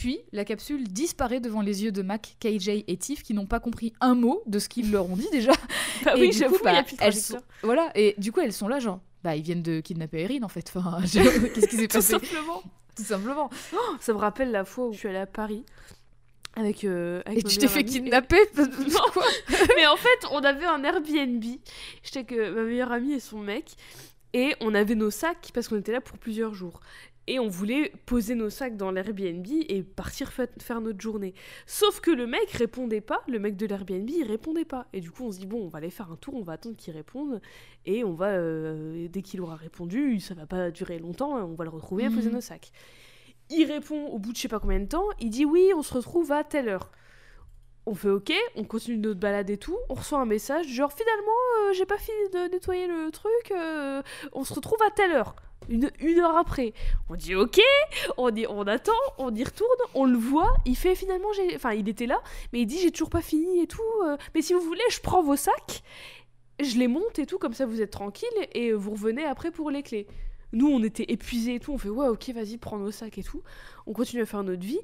[0.00, 3.60] Puis la capsule disparaît devant les yeux de Mac, KJ et Tiff qui n'ont pas
[3.60, 5.52] compris un mot de ce qu'ils leur ont dit déjà.
[6.06, 9.00] Bah Et oui, j'avoue, bah, elles sont- Voilà, et du coup elles sont là genre,
[9.22, 10.72] bah ils viennent de kidnapper Erin en fait.
[10.74, 12.12] Enfin, je- qu'est-ce qui s'est Tout passé?
[12.14, 12.62] simplement.
[12.96, 13.50] Tout simplement.
[14.00, 15.64] Ça me rappelle la fois où je suis allée à Paris
[16.56, 17.90] avec, euh, avec Et tu t'es fait amie.
[17.90, 18.38] kidnapper
[19.12, 19.24] Quoi?
[19.76, 21.44] Mais en fait, on avait un Airbnb.
[22.02, 23.76] J'étais avec ma meilleure amie et son mec.
[24.32, 26.80] Et on avait nos sacs parce qu'on était là pour plusieurs jours.
[27.32, 31.32] Et on voulait poser nos sacs dans l'Airbnb et partir fa- faire notre journée.
[31.64, 34.88] Sauf que le mec répondait pas, le mec de l'Airbnb, il répondait pas.
[34.92, 36.54] Et du coup, on se dit, bon, on va aller faire un tour, on va
[36.54, 37.40] attendre qu'il réponde.
[37.86, 41.54] Et on va, euh, dès qu'il aura répondu, ça va pas durer longtemps, hein, on
[41.54, 42.34] va le retrouver et poser Mhm.
[42.34, 42.72] nos sacs.
[43.48, 45.82] Il répond au bout de je sais pas combien de temps, il dit, oui, on
[45.82, 46.90] se retrouve à telle heure.
[47.86, 51.38] On fait ok, on continue notre balade et tout, on reçoit un message genre finalement
[51.68, 54.02] euh, j'ai pas fini de nettoyer le truc, euh,
[54.32, 55.34] on se retrouve à telle heure,
[55.70, 56.74] une, une heure après.
[57.08, 57.60] On dit ok,
[58.18, 61.88] on, y, on attend, on y retourne, on le voit, il fait finalement, enfin il
[61.88, 62.20] était là,
[62.52, 65.00] mais il dit j'ai toujours pas fini et tout, euh, mais si vous voulez je
[65.00, 65.82] prends vos sacs,
[66.60, 69.70] je les monte et tout, comme ça vous êtes tranquille et vous revenez après pour
[69.70, 70.06] les clés.
[70.52, 71.72] Nous, on était épuisés et tout.
[71.72, 73.42] On fait ouais, ok, vas-y, prends nos sacs et tout.
[73.90, 74.78] On continue à faire notre vie.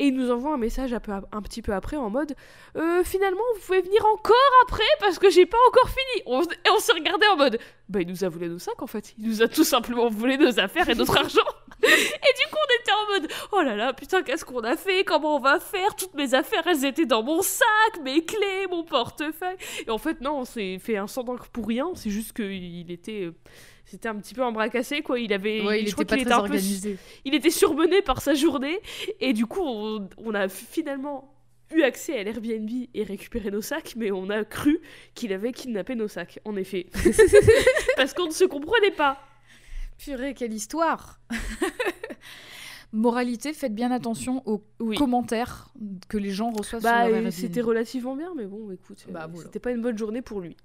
[0.00, 2.34] Et il nous envoie un message un, peu, un petit peu après en mode
[2.76, 4.34] Euh, finalement, vous pouvez venir encore
[4.64, 6.22] après parce que j'ai pas encore fini.
[6.26, 8.88] On- et on s'est regardé en mode bah, il nous a volé nos sacs en
[8.88, 9.14] fait.
[9.16, 11.40] Il nous a tout simplement volé nos affaires et notre argent.
[11.84, 15.04] et du coup, on était en mode oh là là, putain, qu'est-ce qu'on a fait?
[15.04, 15.94] Comment on va faire?
[15.94, 19.56] Toutes mes affaires, elles étaient dans mon sac, mes clés, mon portefeuille.
[19.86, 21.92] Et en fait, non, on s'est fait un sang d'encre pour rien.
[21.94, 23.22] C'est juste qu'il était.
[23.26, 23.34] euh,
[23.90, 25.18] C'était un petit peu embracassé quoi.
[25.18, 25.62] Il avait.
[25.62, 28.20] Ouais, il je était crois pas qu'il très était un peu il était surmené par
[28.20, 28.78] sa journée
[29.20, 31.34] et du coup on, on a finalement
[31.74, 34.80] eu accès à l'Airbnb et récupéré nos sacs mais on a cru
[35.14, 36.86] qu'il avait kidnappé nos sacs en effet
[37.96, 39.18] parce qu'on ne se comprenait pas
[39.98, 41.20] Purée, quelle histoire
[42.92, 45.68] Moralité, faites bien attention aux oui commentaires
[46.08, 47.30] que les gens reçoivent bah sur leur euh, Airbnb.
[47.32, 49.44] c'était relativement bien mais bon écoute euh, Bah, voilà.
[49.46, 50.56] c'était pas une bonne journée pour lui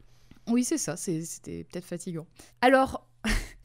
[0.49, 2.25] Oui, c'est ça, c'était peut-être fatigant.
[2.61, 3.05] Alors,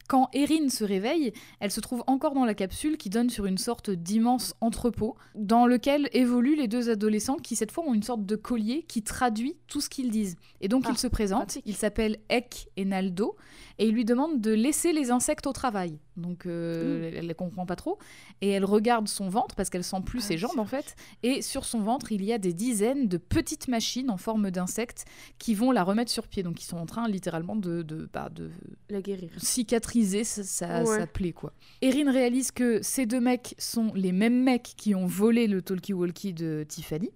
[0.09, 1.31] quand Erin se réveille,
[1.61, 5.67] elle se trouve encore dans la capsule qui donne sur une sorte d'immense entrepôt dans
[5.67, 9.55] lequel évoluent les deux adolescents qui cette fois ont une sorte de collier qui traduit
[9.67, 10.35] tout ce qu'ils disent.
[10.61, 11.63] Et donc Ah, ils se présentent, pratique.
[11.67, 13.35] ils s'appellent Ek et Naldo
[13.79, 15.97] et ils lui demandent de laisser les insectes au travail.
[16.17, 17.97] Donc euh, elle ne comprend pas trop
[18.41, 21.41] et elle regarde son ventre parce qu'elle sent plus Ah, ses jambes en fait et
[21.41, 25.05] sur son ventre il y a des dizaines de petites machines en forme d'insectes
[25.37, 26.43] qui vont la remettre sur pied.
[26.43, 28.51] Donc ils sont en train littéralement de, de, bah, de
[28.89, 30.99] la guérir cicatriser sa, sa, Ouais.
[30.99, 31.31] sa plaie.
[31.31, 31.53] Quoi.
[31.81, 36.33] Erin réalise que ces deux mecs sont les mêmes mecs qui ont volé le talkie-walkie
[36.33, 37.11] de Tiffany.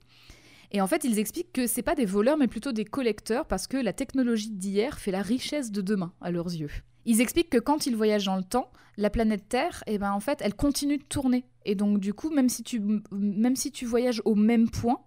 [0.74, 3.68] Et en fait, ils expliquent que c'est pas des voleurs, mais plutôt des collecteurs, parce
[3.68, 6.72] que la technologie d'hier fait la richesse de demain, à leurs yeux.
[7.06, 10.20] Ils expliquent que quand ils voyagent dans le temps, la planète Terre, eh ben, en
[10.20, 11.46] fait, elle continue de tourner.
[11.66, 15.00] Et donc, du coup, même si tu, même si tu voyages au même point,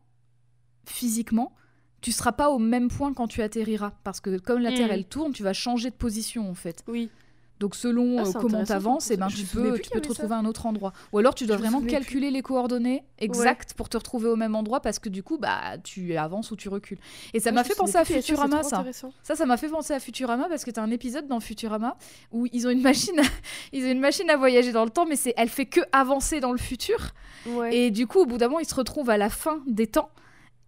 [0.87, 1.53] physiquement,
[2.01, 3.93] tu seras pas au même point quand tu atterriras.
[4.05, 4.93] Parce que comme la Terre, Mhm.
[4.93, 6.85] elle tourne, tu vas changer de position, en fait.
[6.87, 7.11] oui
[7.59, 10.09] Donc selon Ah, euh, comment eh ben, tu Je me souvenais peux, tu peux te
[10.09, 10.93] retrouver à un autre endroit.
[11.13, 11.89] Ou alors tu dois Je vraiment plus.
[11.89, 15.79] calculer les coordonnées exactes pour te retrouver au même endroit parce que du coup, bah,
[15.83, 16.99] tu avances ou tu recules.
[17.33, 18.85] Et ça m'a fait penser à Futurama, ça.
[19.23, 21.97] Ça, ça m'a fait penser à Futurama parce que t'as un épisode dans Futurama
[22.33, 23.23] où ils ont une machine, à...
[23.73, 26.41] ils ont une machine à voyager dans le temps, mais c'est, elle fait que avancer
[26.41, 26.99] dans le futur.
[27.47, 29.87] ouais Et du coup, au bout d'un moment, ils se retrouvent à la fin des
[29.87, 30.11] temps.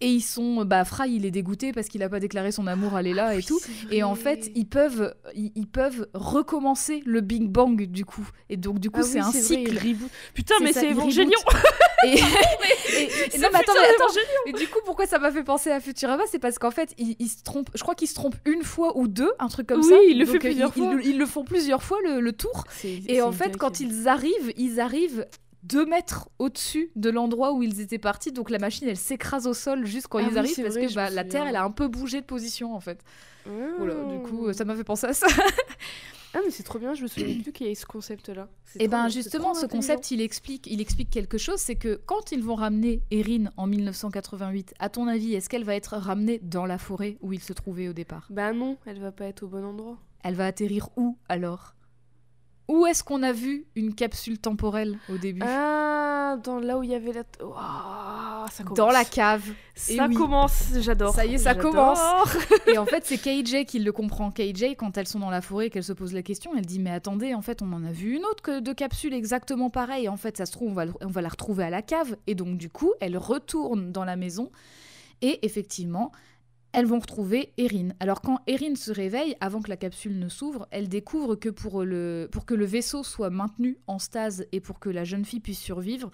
[0.01, 2.94] Et ils sont, bah, Fry, il est dégoûté parce qu'il a pas déclaré son amour
[2.94, 3.59] à Léla et Oui, tout.
[3.90, 8.28] Et en fait, ils peuvent, ils, ils peuvent recommencer le Big Bang du coup.
[8.49, 9.76] Et donc du coup, Ah c'est oui, un vrai, cycle.
[9.78, 10.11] reboot.
[10.34, 11.30] Putain, mais c'est Evangelion
[12.05, 12.14] Et, et-
[13.34, 14.12] et- non, mais attends, mais attends.
[14.46, 17.16] Et du coup, pourquoi ça m'a fait penser à Futurama C'est parce qu'en fait, ils,
[17.18, 17.70] ils se trompent.
[17.74, 19.96] Je crois qu'ils se trompent une fois ou deux, un truc comme Oui, ça.
[20.09, 20.94] il le Donc, fait euh, plusieurs ils, fois.
[21.03, 22.64] Ils, ils le font plusieurs fois le, le tour.
[22.84, 25.26] Et en fait, quand ils arrivent, ils arrivent
[25.62, 28.32] deux mètres au-dessus de l'endroit où ils étaient partis.
[28.32, 30.86] Donc la machine, elle s'écrase au sol juste quand Ah ils oui, arrivent parce vrai,
[30.86, 31.24] que bah, la.
[31.24, 33.02] Terre, elle a un peu bougé de position en fait.
[33.46, 34.52] Voilà, du coup, Mmh.
[34.52, 35.26] ça m'a fait penser à ça.
[36.34, 38.48] Ah mais c'est trop bien, je me souviens plus qu'il y ait ce concept-là.
[38.74, 41.98] Et trop ben bien, justement, ce concept, il explique, il explique quelque chose, c'est que
[42.04, 46.38] quand ils vont ramener Erin en 1988, à ton avis, est-ce qu'elle va être ramenée
[46.42, 48.26] dans la forêt où il se trouvait au départ?
[48.28, 49.96] Bah non, elle va pas être au bon endroit.
[50.22, 51.74] Elle va atterrir où alors?
[52.68, 55.40] Où est-ce qu'on a vu une capsule temporelle au début?
[55.42, 57.22] Ah, dans là où il y avait la...
[57.42, 58.76] Ouah, ça commence.
[58.76, 59.42] Dans la cave.
[59.74, 60.14] Ça oui.
[60.14, 61.14] commence, j'adore.
[61.14, 61.98] Ça y est, ça commence.
[62.66, 64.30] Et en fait, c'est KJ qui le comprend.
[64.30, 66.78] KJ, quand elles sont dans la forêt et qu'elle se pose la question, elle dit
[66.78, 70.08] Mais attendez, en fait, on en a vu une autre que de capsule exactement pareille.
[70.10, 72.16] En fait, ça se trouve, on va, le- on va la retrouver à la cave.
[72.26, 74.50] Et donc, du coup, elle retourne dans la maison.
[75.22, 76.12] Et effectivement,
[76.78, 77.88] elles vont retrouver Erin.
[77.98, 81.82] Alors, quand Erin se réveille, avant que la capsule ne s'ouvre, elle découvre que pour,
[81.84, 85.40] le, pour que le vaisseau soit maintenu en stase et pour que la jeune fille
[85.40, 86.10] puisse survivre,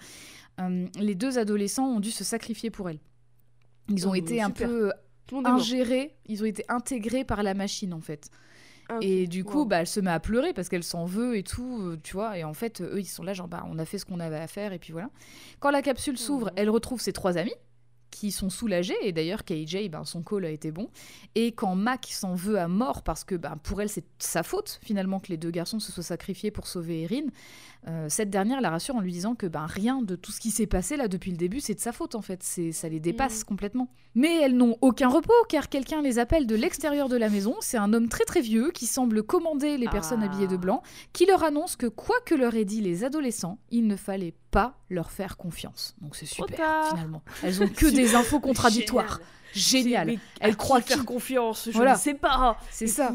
[0.59, 2.99] euh, les deux adolescents ont dû se sacrifier pour elle.
[3.89, 4.91] Ils ont Oh, été un peu
[5.43, 8.29] ingérés, ils ont été intégrés par la machine en fait.
[8.89, 8.97] Ah.
[9.01, 9.65] Et du coup, Wow.
[9.65, 12.37] bah, elle se met à pleurer parce qu'elle s'en veut et tout, euh, tu vois.
[12.37, 14.37] Et en fait, eux, ils sont là, genre, bah, on a fait ce qu'on avait
[14.37, 15.09] à faire et puis voilà.
[15.59, 16.53] Quand la capsule s'ouvre, Mhm.
[16.57, 17.53] elle retrouve ses trois amis
[18.15, 18.95] qui sont soulagés.
[19.01, 20.89] Et d'ailleurs, KJ, ben, son call a été bon.
[21.35, 24.79] Et quand Mac s'en veut à mort parce que ben, pour elle, c'est sa faute
[24.81, 27.27] finalement que les deux garçons se soient sacrifiés pour sauver Erin,
[27.87, 30.49] euh, cette dernière la rassure en lui disant que ben, rien de tout ce qui
[30.49, 32.41] s'est passé là depuis le début, c'est de sa faute en fait.
[32.41, 33.89] C'est, ça les dépasse complètement.
[34.15, 37.55] Mais elles n'ont aucun repos car quelqu'un les appelle de l'extérieur de la maison.
[37.59, 40.25] C'est un homme très très vieux qui semble commander les personnes Ah.
[40.25, 40.81] habillées de blanc,
[41.13, 44.79] qui leur annonce que quoi que leur aient dit les adolescents, il ne fallait pas
[44.89, 45.95] leur faire confiance.
[46.01, 47.23] Donc c'est super finalement.
[47.43, 49.19] Elles ont que des infos contradictoires.
[49.53, 50.07] Génial.
[50.07, 51.93] Mais Elle à croit qui faire confiance, je Voilà.
[51.93, 52.57] ne sais pas.
[52.71, 53.13] C'est ça.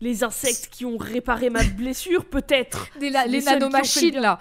[0.00, 2.86] Les insectes qui ont réparé ma blessure, peut-être.
[3.00, 4.38] Les le nanomachines là.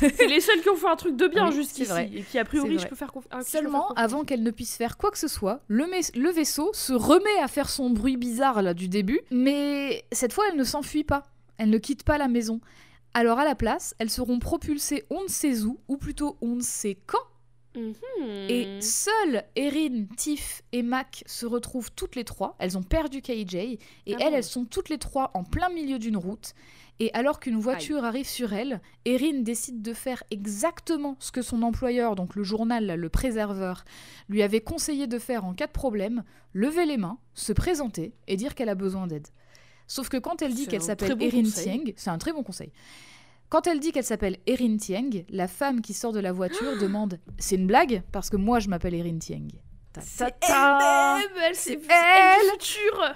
[0.00, 1.90] C'est les seuls qui ont fait un truc de bien Oui, jusqu'ici.
[2.12, 3.46] Et qui, a priori, C'est je peux faire confiance.
[3.46, 7.48] Seulement, avant qu'elle ne puisse faire quoi que ce soit, le vaisseau se remet à
[7.48, 11.24] faire son bruit bizarre là du début, mais cette fois elle ne s'enfuit pas.
[11.56, 12.60] Elle ne quitte pas la maison.
[13.14, 16.62] Alors à la place, elles seront propulsées on ne sait où, ou plutôt on ne
[16.62, 17.18] sait quand,
[17.78, 18.46] Mhm.
[18.48, 22.56] et seules Erin, Tiff et Mac se retrouvent toutes les trois.
[22.58, 25.68] Elles ont perdu KJ et Ah elles, bon elles sont toutes les trois en plein
[25.68, 26.54] milieu d'une route.
[27.00, 31.62] Et alors qu'une voiture arrive sur elle, Erin décide de faire exactement ce que son
[31.62, 33.84] employeur, donc le journal, le préserveur,
[34.28, 36.24] lui avait conseillé de faire en cas de problème,
[36.54, 39.28] lever les mains, se présenter et dire qu'elle a besoin d'aide.
[39.86, 41.42] Sauf que quand elle dit qu'elle s'appelle bon Erin.
[41.44, 42.72] Tieng, c'est un très bon conseil.
[43.50, 47.18] Quand elle dit qu'elle s'appelle Erin Tieng, la femme qui sort de la voiture demande
[47.38, 48.02] C'est une blague?
[48.12, 49.48] Parce que moi je m'appelle Erin Tieng.
[50.00, 52.46] C'est elle-même, elle, c'est elle.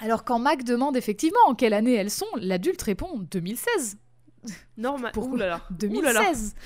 [0.00, 3.98] Alors quand Mac demande effectivement en quelle année elles sont, l'adulte répond 2016.
[4.76, 5.12] Normal.
[5.12, 5.60] Pour- Ouh là là.
[5.70, 6.54] 2016.
[6.56, 6.60] Euh,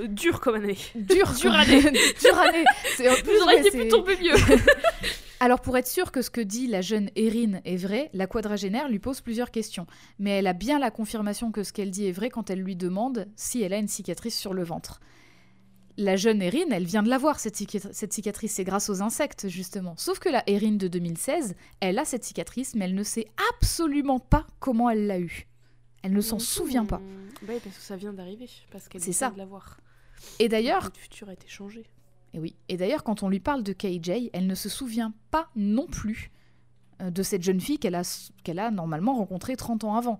[0.00, 0.78] Dur comme année.
[0.94, 1.80] Dur, Dure année.
[2.20, 2.64] Dure année.
[2.96, 4.34] C'est en plus, Vous auriez pu tomber mieux.
[5.40, 8.88] Alors pour être sûr que ce que dit la jeune Erin est vrai, la quadragénaire
[8.88, 9.86] lui pose plusieurs questions.
[10.20, 12.76] Mais elle a bien la confirmation que ce qu'elle dit est vrai quand elle lui
[12.76, 15.00] demande si elle a une cicatrice sur le ventre.
[15.98, 17.56] La jeune Erin, elle vient de l'avoir, cette,
[17.92, 19.94] cette cicatrice, c'est grâce aux insectes, justement.
[19.98, 24.18] Sauf que la Erin de 2016, elle a cette cicatrice, mais elle ne sait absolument
[24.18, 25.48] pas comment elle l'a eue.
[26.02, 26.96] Elle ne s'en souvient pas.
[27.42, 28.48] Bah oui, parce que ça vient d'arriver.
[28.70, 29.30] Parce qu'elle C'est vient ça.
[29.30, 29.76] de l'avoir.
[30.38, 31.84] Et d'ailleurs, Le futur a été changé.
[32.34, 32.54] Et oui.
[32.68, 36.30] Et d'ailleurs, quand on lui parle de KJ, elle ne se souvient pas non plus
[37.02, 38.02] euh, de cette jeune fille qu'elle a,
[38.44, 40.18] qu'elle a normalement rencontrée 30 ans avant.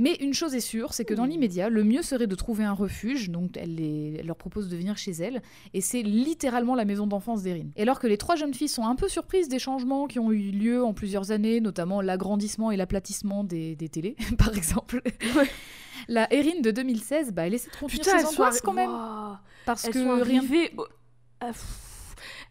[0.00, 2.72] Mais une chose est sûre, c'est que dans l'immédiat, le mieux serait de trouver un
[2.72, 3.30] refuge.
[3.30, 5.42] Donc, elle, les- elle leur propose de venir chez elle.
[5.74, 7.66] Et c'est littéralement la maison d'enfance d'Erin.
[7.74, 10.30] Et alors que les trois jeunes filles sont un peu surprises des changements qui ont
[10.30, 15.02] eu lieu en plusieurs années, notamment l'agrandissement et l'aplatissement des, des télés, par exemple,
[15.34, 15.48] Ouais.
[16.06, 18.72] La Erin de 2016, bah, elle essaie de contenir Putain, ses sont, angoisses arri- quand
[18.72, 18.90] même.
[19.66, 20.72] Parce elles que sont rien arrivées.
[20.76, 20.86] au-
[21.40, 21.50] Ah,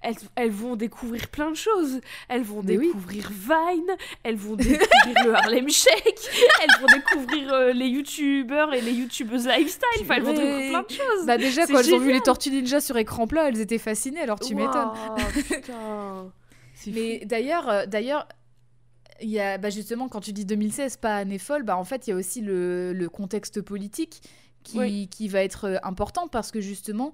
[0.03, 1.99] Elles, elles vont découvrir plein de choses.
[2.29, 2.85] Elles vont Mais oui.
[2.87, 6.19] découvrir Vine, elles vont découvrir le Harlem Shake,
[6.61, 9.87] elles vont découvrir euh, les youtubeurs et les youtubeuses lifestyle.
[10.01, 11.25] Enfin, elles vont découvrir plein de choses.
[11.25, 14.21] Bah déjà quand elles ont vu les Tortues Ninja sur écran plat, elles étaient fascinées.
[14.21, 14.91] Alors tu m'étonnes.
[16.87, 18.27] Mais d'ailleurs, euh, d'ailleurs,
[19.21, 22.07] il y a bah, justement quand tu dis 2016, pas année folle, bah en fait
[22.07, 24.21] il y a aussi le, le contexte politique
[24.63, 25.07] qui, Oui.
[25.09, 27.13] qui va être euh, important parce que justement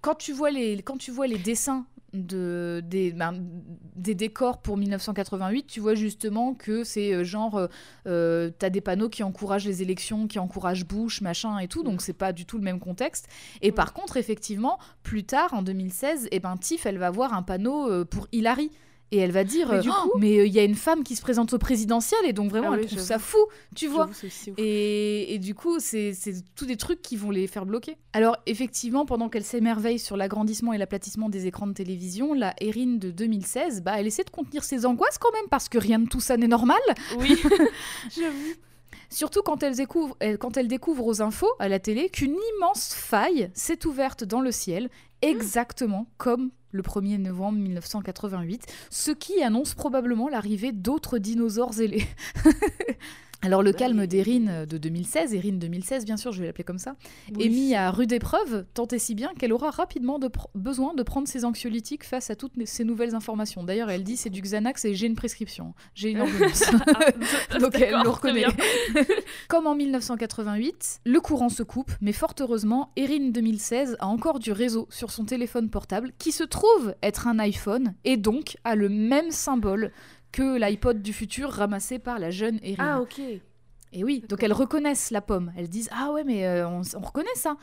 [0.00, 1.84] quand tu vois les quand tu vois les dessins
[2.14, 3.34] de des ben,
[3.96, 7.66] des décors pour 1988, tu vois justement que c'est euh, genre euh,
[8.06, 12.00] euh, t'as des panneaux qui encouragent les élections, qui encouragent Bush, machin et tout, donc
[12.00, 13.26] c'est pas du tout le même contexte.
[13.60, 13.72] Et Ouais.
[13.72, 18.04] par contre, effectivement, plus tard en 2016, eh ben Tiff, elle va voir un panneau
[18.06, 18.70] pour Hillary.
[19.10, 21.02] Et elle va dire, Mais du Oh, coup- mais euh, il y a une femme
[21.02, 23.38] qui se présente au présidentiel, et donc vraiment, Ah elle oui, trouve ça fou,
[23.74, 24.06] tu vois.
[24.58, 27.96] Et, et du coup, c'est c'est tous des trucs qui vont les faire bloquer.
[28.12, 32.96] Alors, effectivement, pendant qu'elle s'émerveille sur l'agrandissement et l'aplatissement des écrans de télévision, la Erin
[32.98, 36.06] de 2016, bah, elle essaie de contenir ses angoisses quand même, parce que rien de
[36.08, 36.78] tout ça n'est normal.
[37.18, 37.34] Oui,
[38.14, 38.54] j'avoue.
[39.10, 42.92] Surtout quand elle, découvre, elle- quand elle découvre aux infos, à la télé, qu'une immense
[42.94, 44.90] faille s'est ouverte dans le ciel,
[45.22, 52.06] exactement comme le 1er novembre 1988, ce qui annonce probablement l'arrivée d'autres dinosaures ailés.
[53.42, 56.78] Alors le Bah, calme d'Erin de 2016, Erin 2016 bien sûr, je vais l'appeler comme
[56.78, 56.96] ça,
[57.38, 61.02] est mis à rude épreuve, tant et si bien qu'elle aura rapidement de besoin de
[61.04, 63.62] prendre ses anxiolytiques face à toutes ces nouvelles informations.
[63.62, 66.64] D'ailleurs, elle dit c'est du Xanax et j'ai une prescription, j'ai une ordonnance.
[66.88, 68.44] Ah, Donc elle le reconnaît.
[69.48, 74.52] Comme en 1988, le courant se coupe, mais fort heureusement, Erin 2016 a encore du
[74.52, 78.88] réseau sur son téléphone portable qui se trouve être un iPhone et donc a le
[78.88, 79.92] même symbole
[80.32, 82.94] que l'iPod du futur ramassé par la jeune Erin.
[82.96, 83.18] Ah, ok.
[83.92, 85.52] Et oui, donc elles reconnaissent la pomme.
[85.56, 87.56] Elles disent Ah ouais, mais euh, on, on reconnaît ça.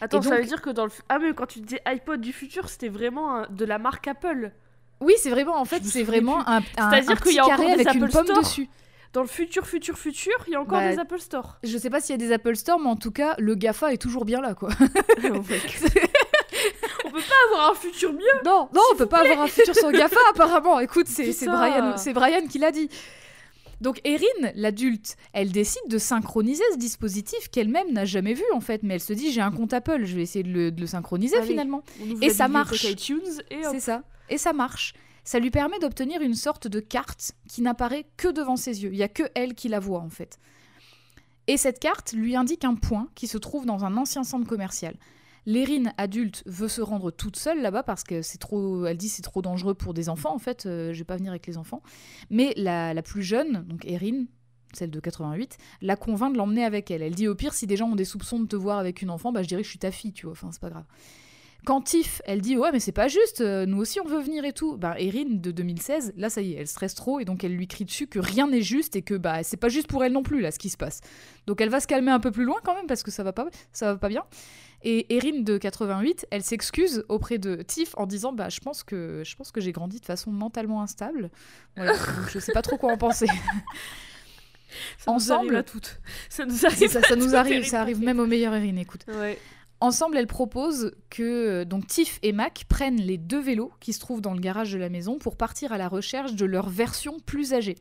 [0.00, 0.90] Attends, ça veut dire que dans le.
[1.08, 4.52] Ah, mais quand tu disais iPod du futur, c'était vraiment un- de la marque Apple.
[5.00, 7.44] Oui, c'est vraiment, en fait, c'est vraiment un, un, C'est-à-dire un qu'il petit y a
[7.44, 8.38] encore carré des avec une pomme Store.
[8.38, 8.68] dessus.
[9.12, 11.58] Dans le futur, futur, futur, il y a encore Bah, des Apple Store.
[11.64, 13.92] Je sais pas s'il y a des Apple Store, mais en tout cas, le GAFA
[13.92, 14.70] est toujours bien là, quoi.
[15.24, 15.42] On
[17.12, 18.44] peut pas avoir un futur mieux.
[18.44, 20.80] Non, non, on peut pas avoir un futur sans GAFA apparemment.
[20.80, 21.32] Écoute, c'est.
[21.46, 22.88] Brian, Brian qui l'a dit.
[23.80, 28.84] Donc Erin, l'adulte, elle décide de synchroniser ce dispositif qu'elle-même n'a jamais vu en fait,
[28.84, 30.86] mais elle se dit j'ai un compte Apple, je vais essayer de le, de le
[30.86, 31.48] synchroniser Allez.
[31.48, 31.82] finalement.
[32.00, 32.80] On Et ça marche.
[32.80, 34.04] C'est ça.
[34.30, 34.94] Et ça marche.
[35.24, 38.90] Ça lui permet d'obtenir une sorte de carte qui n'apparaît que devant ses yeux.
[38.92, 40.38] Il y a que elle qui la voit en fait.
[41.48, 44.94] Et cette carte lui indique un point qui se trouve dans un ancien centre commercial.
[45.46, 49.22] L'Erin adulte veut se rendre toute seule là-bas parce que c'est trop, elle dit c'est
[49.22, 50.66] trop dangereux pour des enfants en fait.
[50.66, 51.82] euh, je vais pas venir avec les enfants.
[52.30, 54.24] Mais la, la plus jeune, donc Erin,
[54.72, 57.02] celle de 88, la convainc de l'emmener avec elle.
[57.02, 59.10] Elle dit au pire si des gens ont des soupçons de te voir avec une
[59.10, 60.32] enfant, bah je dirais que je suis ta fille, tu vois.
[60.32, 60.84] Enfin c'est pas grave.
[61.64, 64.44] Quand Tiff, elle dit ouais mais c'est pas juste, euh, nous aussi on veut venir
[64.44, 64.76] et tout.
[64.76, 67.68] Bah Erin de 2016, là ça y est, elle stresse trop et donc elle lui
[67.68, 70.24] crie dessus que rien n'est juste et que bah c'est pas juste pour elle non
[70.24, 71.00] plus là ce qui se passe.
[71.46, 73.32] Donc elle va se calmer un peu plus loin quand même parce que ça va
[73.32, 74.24] pas, ça va pas bien.
[74.84, 79.22] Et Erin de 88, elle s'excuse auprès de Tiff en disant bah je pense que
[79.24, 81.30] je pense que j'ai grandi de façon mentalement instable.
[81.76, 83.26] Voilà, donc je sais pas trop quoi en penser.
[84.98, 86.00] Ça nous arrive Ensemble- à toutes.
[86.28, 86.88] Ça nous arrive.
[86.90, 89.04] ça, nous arrive, ça arrive même au meilleur Erin, écoute.
[89.06, 89.38] Ouais.
[89.82, 93.98] Ensemble, elles proposent que euh, donc Tiff et Mac prennent les deux vélos qui se
[93.98, 97.16] trouvent dans le garage de la maison pour partir à la recherche de leur version
[97.26, 97.74] plus âgée.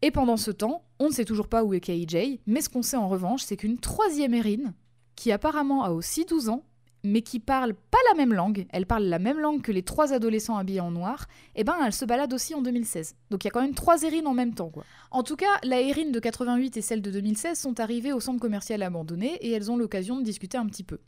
[0.00, 2.80] Et pendant ce temps, on ne sait toujours pas où est KJ, mais ce qu'on
[2.80, 4.72] sait en revanche, c'est qu'une troisième Erin,
[5.14, 6.64] qui apparemment a aussi 12 ans,
[7.04, 10.12] mais qui parle pas la même langue, elle parle la même langue que les trois
[10.12, 13.16] adolescents habillés en noir, et ben elle se balade aussi en 2016.
[13.30, 14.84] Donc il y a quand même trois Erin en même temps quoi.
[15.10, 18.40] En tout cas, la Erin de 88 et celle de 2016 sont arrivées au centre
[18.40, 20.98] commercial abandonné et elles ont l'occasion de discuter un petit peu.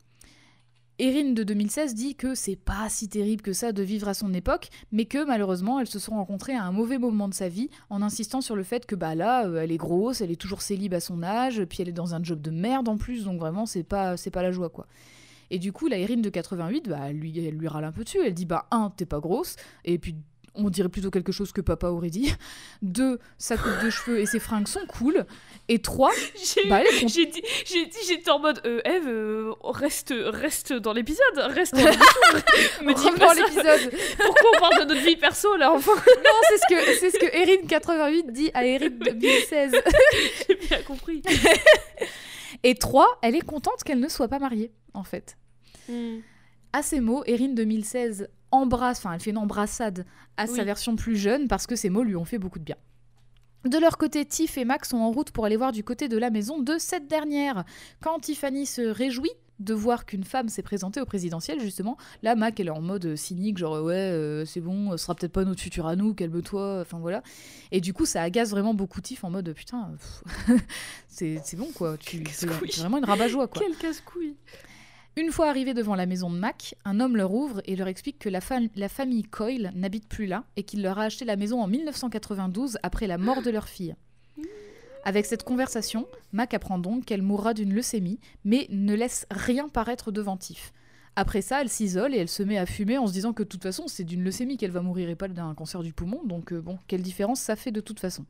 [1.00, 4.32] Erin de 2016 dit que c'est pas si terrible que ça de vivre à son
[4.32, 7.68] époque, mais que malheureusement elles se sont rencontrées à un mauvais moment de sa vie
[7.90, 10.62] en insistant sur le fait que bah là euh, elle est grosse, elle est toujours
[10.62, 13.40] célib à son âge, puis elle est dans un job de merde en plus, donc
[13.40, 14.86] vraiment c'est pas c'est pas la joie quoi.
[15.54, 18.02] Et du coup la Erin de 88 bah elle lui elle lui râle un peu
[18.02, 20.16] dessus, elle dit bah un t'es pas grosse et puis
[20.56, 22.34] on dirait plutôt quelque chose que papa aurait dit.
[22.82, 25.26] Deux, sa coupe de cheveux et ses fringues sont cool.
[25.68, 26.10] Et trois,
[26.54, 27.42] J'ai bah dit,
[28.06, 31.74] j'étais en mode, euh, Eve, euh, reste, reste dans l'épisode, reste.
[32.82, 33.92] Me dis pas l'épisode.
[34.18, 37.18] Pourquoi on parle de notre vie perso là enfin Non, c'est ce que c'est ce
[37.18, 39.72] que Erin 88 dit à Erin 2016.
[40.48, 41.22] J'ai bien compris.
[42.62, 45.36] Et trois, elle est contente qu'elle ne soit pas mariée, en fait.
[46.72, 50.06] À ces mots, Erin 2016 embrasse, enfin elle fait une embrassade
[50.36, 52.76] à sa version plus jeune parce que ces mots lui ont fait beaucoup de bien.
[53.64, 56.18] De leur côté, Tiff et Max sont en route pour aller voir du côté de
[56.18, 57.64] la maison de cette dernière.
[58.02, 59.30] Quand Tiffany se réjouit
[59.60, 63.16] de voir qu'une femme s'est présentée au présidentiel, justement, là, Mac, elle est en mode
[63.16, 66.80] cynique, genre ouais, euh, c'est bon, ce sera peut-être pas notre futur à nous, calme-toi,
[66.82, 67.22] enfin voilà.
[67.70, 69.92] Et du coup, ça agace vraiment beaucoup Tiff en mode putain,
[71.08, 73.62] c'est bon quoi, tu c'est vraiment une rabat-joie quoi.
[73.64, 74.34] Quel casse-couille.
[75.16, 78.18] Une fois arrivés devant la maison de Mac, un homme leur ouvre et leur explique
[78.18, 81.36] que la, fa- la famille Coyle n'habite plus là et qu'il leur a acheté la
[81.36, 83.94] maison en 1992 après la mort de leur fille.
[85.04, 90.10] Avec cette conversation, Mac apprend donc qu'elle mourra d'une leucémie, mais ne laisse rien paraître
[90.10, 90.72] devant Tiff.
[91.14, 93.48] Après ça, elle s'isole et elle se met à fumer en se disant que de
[93.48, 96.52] toute façon, c'est d'une leucémie qu'elle va mourir et pas d'un cancer du poumon, donc
[96.52, 98.24] euh, bon, quelle différence ça fait de toute façon.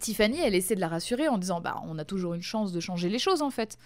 [0.00, 2.80] Tiffany, elle essaie de la rassurer en disant Bah, on a toujours une chance de
[2.80, 3.78] changer les choses en fait.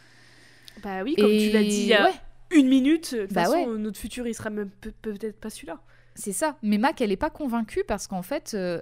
[0.82, 2.12] Bah oui, comme tu l'as dit il y a ouais,
[2.52, 3.78] une minute, de toute Bah façon, ouais.
[3.78, 5.80] notre futur il sera même peut- peut-être pas celui-là.
[6.14, 6.56] C'est ça.
[6.62, 8.80] Mais Mac, elle n'est pas convaincue parce qu'en fait, euh,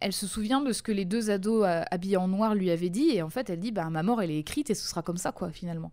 [0.00, 2.90] elle se souvient de ce que les deux ados euh, habillés en noir lui avaient
[2.90, 3.10] dit.
[3.10, 5.16] Et en fait, elle dit bah, Ma mort, elle est écrite et ce sera comme
[5.16, 5.92] ça, quoi, finalement.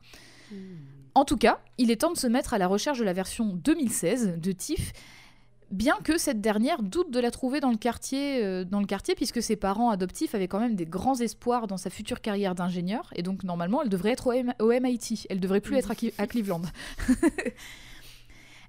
[1.15, 3.45] En tout cas, il est temps de se mettre à la recherche de la version
[3.53, 4.91] 2016 de Tiff.
[5.71, 9.13] Bien que cette dernière doute de la trouver dans le quartier, euh, dans le quartier,
[9.13, 13.11] puisque ses parents adoptifs avaient quand même des grands espoirs dans sa future carrière d'ingénieur,
[13.15, 16.27] et donc normalement elle devrait être au, M- au MIT, elle devrait plus être à,
[16.27, 16.63] Cleveland.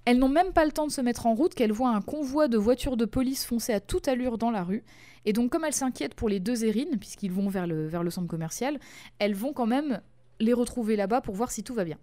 [0.07, 2.48] Elles n'ont même pas le temps de se mettre en route qu'elles voient un convoi
[2.48, 4.82] de voitures de police foncer à toute allure dans la rue.
[5.26, 8.11] Et donc, comme elles s'inquiètent pour les deux Erin, puisqu'ils vont vers le, vers le
[8.11, 8.80] centre commercial,
[9.18, 10.01] elles vont quand même
[10.40, 11.98] les retrouver là-bas pour voir si tout va bien.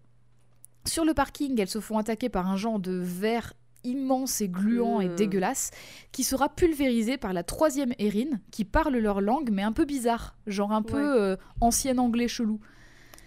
[0.85, 4.99] Sur le parking, elles se font attaquer par un genre de verre immense et gluant
[5.01, 5.15] et Euh.
[5.15, 5.71] dégueulasse
[6.11, 10.35] qui sera pulvérisé par la troisième Erin qui parle leur langue mais un peu bizarre,
[10.47, 12.59] genre un peu euh, ancien anglais chelou.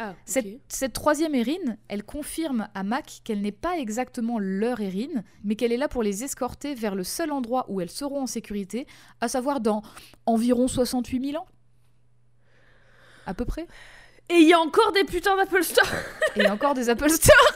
[0.02, 5.22] Ah, Cette, cette troisième Erin, elle confirme à Mac qu'elle n'est pas exactement leur Erin,
[5.44, 8.26] mais qu'elle est là pour les escorter vers le seul endroit où elles seront en
[8.26, 8.86] sécurité,
[9.20, 9.82] à savoir dans
[10.24, 11.46] environ 68 000 ans.
[13.26, 13.66] À peu près.
[14.30, 15.86] Et il y a encore des putains d'Apple Store.
[16.36, 17.52] Et encore des Apple Store.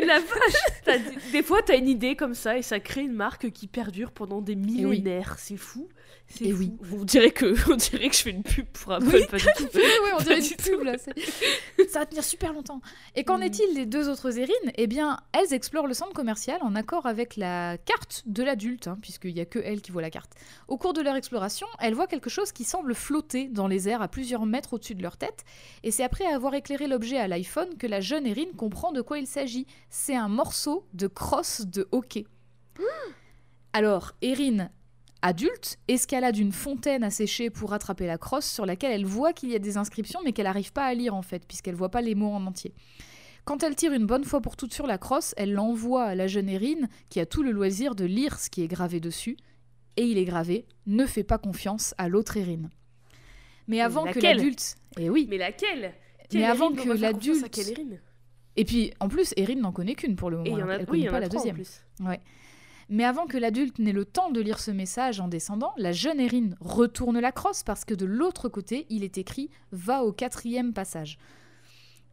[0.00, 0.98] Mais la vache T'as
[1.32, 4.40] des- fois, t'as une idée comme ça et ça crée une marque qui perdure pendant
[4.40, 5.36] des millénaires.
[5.38, 5.88] C'est fou.
[6.28, 6.58] C'est Et fou.
[6.58, 6.72] oui.
[6.92, 9.26] On dirait, que, on dirait que je fais une pub pour Apple, Oui.
[9.30, 9.64] pas du tout.
[9.74, 10.96] oui, oui, on dirait une pub là.
[11.88, 12.80] Ça va tenir super longtemps.
[13.14, 13.42] Et qu'en Mm.
[13.44, 17.36] est-il des deux autres Erin Eh bien, elles explorent le centre commercial en accord avec
[17.36, 20.32] la carte de l'adulte, hein, puisqu'il n'y a que elle qui voit la carte.
[20.68, 24.02] Au cours de leur exploration, elles voient quelque chose qui semble flotter dans les airs
[24.02, 25.44] à plusieurs mètres au-dessus de leur tête.
[25.84, 29.18] Et c'est après avoir éclairé l'objet à l'iPhone que la jeune Erin comprend de quoi
[29.18, 29.66] il s'agit.
[29.88, 32.26] C'est un morceau de crosse de hockey.
[33.72, 34.70] Alors, Erin
[35.22, 39.50] adulte, escalade une fontaine à sécher pour rattraper la crosse sur laquelle elle voit qu'il
[39.50, 42.00] y a des inscriptions mais qu'elle n'arrive pas à lire en fait, puisqu'elle voit pas
[42.02, 42.74] les mots en entier.
[43.44, 46.26] Quand elle tire une bonne fois pour toutes sur la crosse, elle l'envoie à la
[46.26, 49.36] jeune Erin qui a tout le loisir de lire ce qui est gravé dessus.
[49.96, 52.68] Et il est gravé Ne fais pas confiance à l'autre Erin.
[53.68, 54.76] Mais avant que l'adulte.
[54.98, 55.92] Et oui, Mais laquelle?
[56.34, 57.40] Mais avant que l'adulte-
[58.56, 60.48] Et puis, en plus, Erin n'en connaît qu'une pour le moment.
[60.48, 61.60] Et il y en a, elle oui, connaît pas la deuxième.
[62.00, 62.20] Ouais.
[62.88, 66.20] Mais avant que l'adulte n'ait le temps de lire ce message en descendant, la jeune
[66.20, 70.72] Erin retourne la crosse parce que de l'autre côté, il est écrit Va au quatrième
[70.72, 71.18] passage.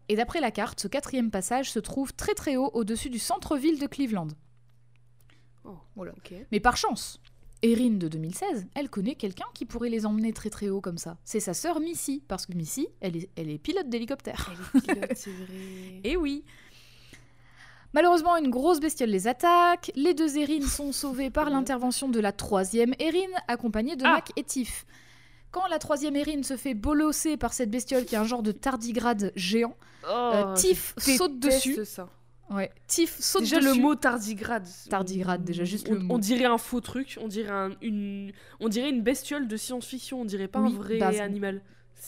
[0.09, 3.79] Et d'après la carte, ce quatrième passage se trouve très très haut au-dessus du centre-ville
[3.79, 4.29] de Cleveland.
[5.63, 6.13] Oh, Voilà.
[6.51, 7.21] Mais par chance,
[7.64, 11.18] Erin de 2016, elle connaît quelqu'un qui pourrait les emmener très très haut comme ça.
[11.24, 14.53] C'est sa sœur Missy, parce que Missy, elle est, elle est pilote d'hélicoptère.
[14.74, 15.47] Elle est pilote, c'est vrai.
[16.03, 16.43] Et oui.
[17.93, 19.91] Malheureusement, une grosse bestiole les attaque.
[19.95, 24.14] Les deux Erin sont sauvées par l'intervention de la troisième Erin, accompagnée de Ah.
[24.14, 24.86] Mac et Tiff.
[25.51, 28.51] Quand la troisième Erin se fait bolosser par cette bestiole qui est un genre de
[28.51, 29.76] tardigrade géant,
[30.11, 31.86] Oh, Tiff je saute dessus.
[31.86, 32.09] ça.
[32.56, 33.68] Ouais, Tiff saute Déjà dessus.
[33.76, 34.68] le mot tardigrade.
[34.89, 36.16] Tardigrade, déjà, juste on, le mot.
[36.16, 40.22] On dirait un faux truc, on dirait un- une, on dirait une bestiole de science-fiction,
[40.22, 41.62] on dirait pas Oui, un vrai bah, animal.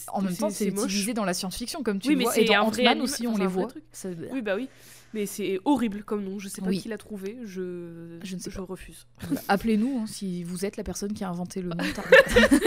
[0.08, 2.32] En même temps, c'est utilisé dans la science-fiction, comme tu Oui, mais vois.
[2.34, 3.68] c'est Et dans Ant-Man aussi, on enfin, les voit.
[3.92, 4.68] Ça- Oui, bah oui.
[5.14, 6.38] Mais c'est horrible comme nom.
[6.38, 6.78] Je sais pas Oui.
[6.80, 7.38] qui l'a trouvé.
[7.44, 8.64] Je, Je ne sais je pas.
[8.64, 9.06] refuse.
[9.30, 12.60] Bah, Appelez-nous hein, si vous êtes la personne qui a inventé le nom tardigrade.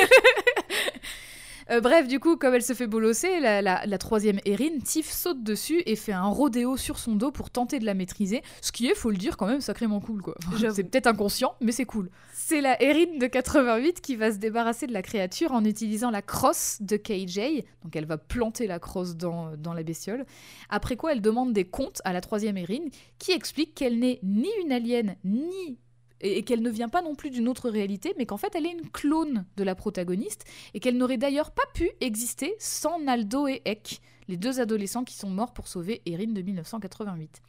[1.71, 5.09] Euh, bref, du coup, comme elle se fait bolosser, la, la- la troisième Erin, Tiff
[5.11, 8.71] saute dessus et fait un rodéo sur son dos pour tenter de la maîtriser, ce
[8.71, 10.35] qui est, faut le dire, quand même sacrément cool, quoi.
[10.73, 12.09] C'est peut-être inconscient, mais c'est cool.
[12.33, 16.21] C'est la Erin de 88 qui va se débarrasser de la créature en utilisant la
[16.23, 20.25] crosse de KJ, donc elle va planter la crosse dans, dans la bestiole,
[20.69, 22.85] après quoi elle demande des comptes à la troisième Erin,
[23.19, 25.77] qui explique qu'elle n'est ni une alien, ni
[26.21, 28.71] et qu'elle ne vient pas non plus d'une autre réalité, mais qu'en fait elle est
[28.71, 33.61] une clone de la protagoniste, et qu'elle n'aurait d'ailleurs pas pu exister sans Naldo et
[33.65, 37.41] Eck, les deux adolescents qui sont morts pour sauver Erin de 1988.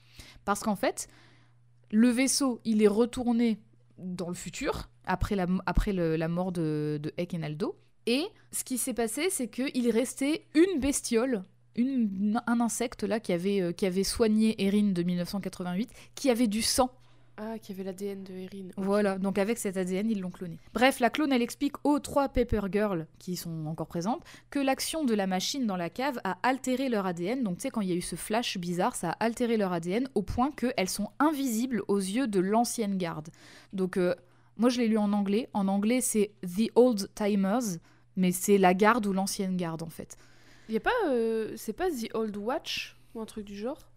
[0.44, 1.08] Parce qu'en fait,
[1.90, 3.58] le vaisseau, il est retourné
[3.98, 5.46] dans le futur, après la,
[6.28, 10.80] mort de, de Eck et Naldo, et ce qui s'est passé, c'est qu'il restait une
[10.80, 11.42] bestiole,
[11.78, 16.62] un insecte là qui avait, euh, qui avait soigné Erin de 1988, qui avait du
[16.62, 16.90] sang
[17.37, 18.68] Ah, qu'il y avait l'ADN de Erin.
[18.76, 20.59] Voilà, donc avec cet ADN, ils l'ont cloné.
[20.74, 25.05] Bref, la clone, elle explique aux trois Paper Girls qui sont encore présentes que l'action
[25.05, 27.43] de la machine dans la cave a altéré leur ADN.
[27.43, 29.72] Donc, tu sais, quand il y a eu ce flash bizarre, ça a altéré leur
[29.72, 33.28] ADN au point qu'elles sont invisibles aux yeux de l'ancienne garde.
[33.72, 34.14] Donc, euh,
[34.59, 35.49] moi, je l'ai lu en anglais.
[35.55, 37.78] En anglais, c'est The Old Timers,
[38.16, 40.18] mais c'est la garde ou l'ancienne garde, en fait.
[40.68, 43.89] Il y a pas, euh, c'est pas The Old Watch ou un truc du genre?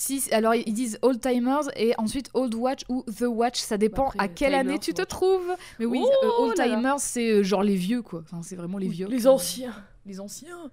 [0.00, 4.06] Si, alors ils disent Old Timers et ensuite Old Watch ou The Watch, ça dépend
[4.10, 5.08] Après, à quelle Timers, année tu te Watch.
[5.08, 5.56] trouves.
[5.80, 6.54] Mais oui, Oh euh, Old.
[6.54, 8.20] Timers, c'est euh, genre les vieux quoi.
[8.22, 9.08] Enfin, c'est vraiment les Oui, vieux.
[9.08, 9.74] Les qui- anciens.
[10.06, 10.70] Les anciens.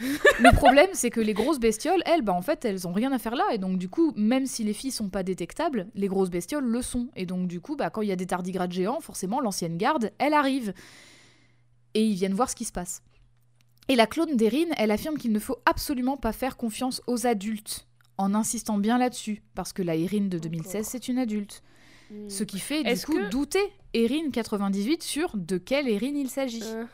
[0.00, 3.18] le problème, c'est que les grosses bestioles, elles, bah en fait, elles ont rien à
[3.18, 3.44] faire là.
[3.52, 6.80] Et donc, du coup, même si les filles sont pas détectables, les grosses bestioles le
[6.80, 7.08] sont.
[7.14, 10.10] Et donc, du coup, bah, quand il y a des tardigrades géants, forcément, l'ancienne garde,
[10.18, 10.72] elle arrive.
[11.92, 13.02] Et ils viennent voir ce qui se passe.
[13.88, 17.86] Et la clone d'Erin, elle affirme qu'il ne faut absolument pas faire confiance aux adultes,
[18.22, 20.90] en insistant bien là-dessus, parce que la Erin de 2016, Encore.
[20.90, 21.62] c'est une adulte.
[22.10, 22.28] Hmm.
[22.28, 26.60] Ce qui fait, du coup, que- douter Erin 98 sur de quelle Erin il s'agit.
[26.60, 26.86] Uh-huh.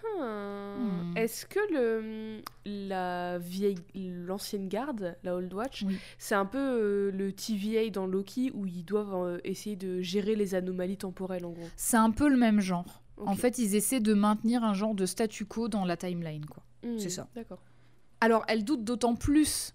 [0.78, 1.16] Hmm.
[1.16, 5.96] Est-ce que le la vieille l'ancienne garde, la Old Watch, Oui.
[6.18, 10.36] c'est un peu euh, le TVA dans Loki où ils doivent euh, essayer de gérer
[10.36, 11.68] les anomalies temporelles en gros?
[11.76, 13.02] C'est un peu le même genre.
[13.26, 16.62] En fait, ils essaient de maintenir un genre de statu quo dans la timeline, quoi.
[16.84, 17.26] Hmm, c'est ça.
[17.34, 17.58] D'accord.
[18.20, 19.72] Alors, elle doute d'autant plus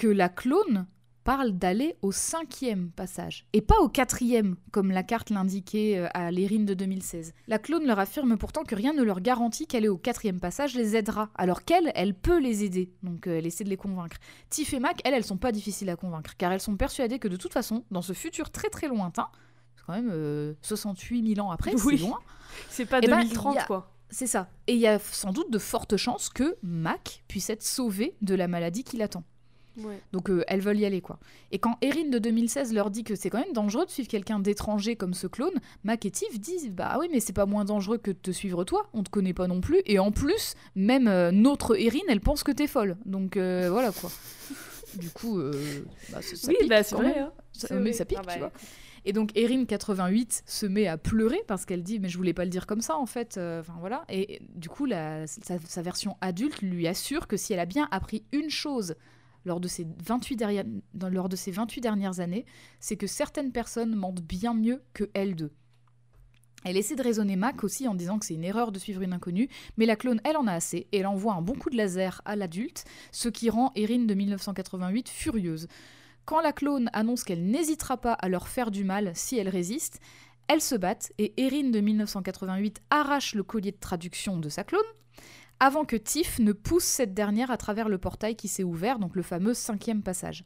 [0.00, 0.86] que la clone
[1.24, 6.30] parle d'aller au cinquième passage, et pas au quatrième, comme la carte l'indiquait euh, à
[6.30, 7.34] l'Erin de 2016.
[7.48, 10.96] La clone leur affirme pourtant que rien ne leur garantit qu'aller au quatrième passage les
[10.96, 14.16] aidera, alors qu'elle, elle peut les aider, donc euh, elle essaie de les convaincre.
[14.48, 17.28] Tiff et Mac, elles, elles sont pas difficiles à convaincre, car elles sont persuadées que
[17.28, 19.28] de toute façon, dans ce futur très très lointain,
[19.76, 21.98] c'est quand même euh, 68 000 ans après, Oui.
[21.98, 22.18] c'est loin,
[22.70, 23.92] C'est pas Eh ben, 2030 il y a- quoi.
[24.08, 24.48] c'est ça.
[24.66, 28.34] Et il y a sans doute de fortes chances que Mac puisse être sauvé de
[28.34, 29.22] la maladie qui l'attend.
[29.78, 30.00] Ouais.
[30.12, 31.18] Donc euh, elles veulent y aller quoi.
[31.52, 34.38] Et quand Erin de 2016 leur dit que c'est quand même dangereux de suivre quelqu'un
[34.40, 35.54] d'étranger comme ce clone,
[35.84, 38.64] Mac et Tiff disent bah oui mais c'est pas moins dangereux que de te suivre
[38.64, 42.20] toi, on te connaît pas non plus et en plus même euh, notre Erin elle
[42.20, 42.96] pense que t'es folle.
[43.06, 44.10] Donc euh, voilà quoi.
[44.96, 45.52] Du coup euh,
[46.10, 47.14] bah, ça, ça oui, pique bah c'est quand vrai.
[47.14, 47.24] même.
[47.24, 47.32] hein.
[47.52, 47.92] Ça- mais vrai.
[47.92, 48.52] ça pique Ah bah, tu vois.
[49.06, 52.44] Et donc Erin 88 se met à pleurer parce qu'elle dit mais je voulais pas
[52.44, 53.36] le dire comme ça en fait.
[53.38, 54.04] Euh, Enfin voilà.
[54.10, 57.88] Et du coup la, sa, sa version adulte lui assure que si elle a bien
[57.92, 58.96] appris une chose
[59.44, 60.64] lors de ces 28 derrière-
[60.94, 62.44] dans- lors de ces 28 dernières années,
[62.78, 65.52] c'est que certaines personnes mentent bien mieux que elle deux.
[66.64, 69.14] Elle essaie de raisonner Mac aussi en disant que c'est une erreur de suivre une
[69.14, 71.76] inconnue, mais la clone, elle en a assez, et elle envoie un bon coup de
[71.76, 75.68] laser à l'adulte, ce qui rend Erin de 1988 furieuse.
[76.26, 80.00] Quand la clone annonce qu'elle n'hésitera pas à leur faire du mal si elles résistent,
[80.48, 84.82] elles se battent et Erin de 1988 arrache le collier de traduction de sa clone
[85.60, 89.14] avant que Tiff ne pousse cette dernière à travers le portail qui s'est ouvert, donc
[89.14, 90.44] le fameux cinquième passage.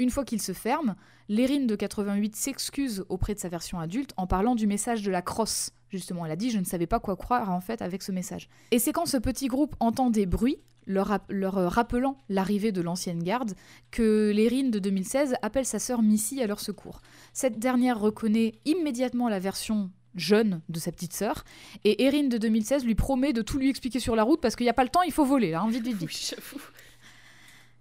[0.00, 0.96] Une fois qu'il se ferme,
[1.28, 5.22] Lérine de 88 s'excuse auprès de sa version adulte en parlant du message de la
[5.22, 5.70] crosse.
[5.90, 8.48] Justement, elle a dit je ne savais pas quoi croire en fait avec ce message.
[8.70, 12.80] Et c'est quand ce petit groupe entend des bruits, leur, leur, euh, rappelant l'arrivée de
[12.80, 13.54] l'ancienne garde,
[13.90, 17.00] que Lérine de 2016 appelle sa sœur Missy à leur secours.
[17.32, 21.44] Cette dernière reconnaît immédiatement la version jeune de sa petite sœur,
[21.84, 24.64] et Erin de 2016 lui promet de tout lui expliquer sur la route parce qu'il
[24.64, 26.36] n'y a pas le temps, il faut voler là, hein, vite, vite, vite.
[26.54, 26.60] Oui.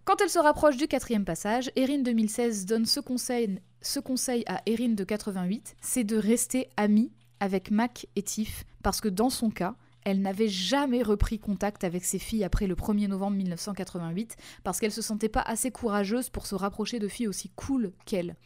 [0.07, 4.61] Quand elle se rapproche du quatrième passage, Erin 2016 donne ce conseil, ce conseil à
[4.65, 7.11] Erin de 88, c'est de rester amie
[7.41, 9.75] avec Mac et Tiff, parce que dans son cas,
[10.05, 14.93] elle n'avait jamais repris contact avec ses filles après le 1er novembre 1988, parce qu'elle
[14.93, 18.37] se sentait pas assez courageuse pour se rapprocher de filles aussi cool qu'elle.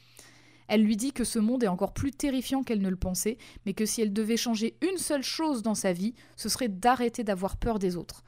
[0.72, 3.74] Elle lui dit que ce monde est encore plus terrifiant qu'elle ne le pensait, mais
[3.74, 7.57] que si elle devait changer une seule chose dans sa vie, ce serait d'arrêter d'avoir
[7.57, 8.24] peur des autres.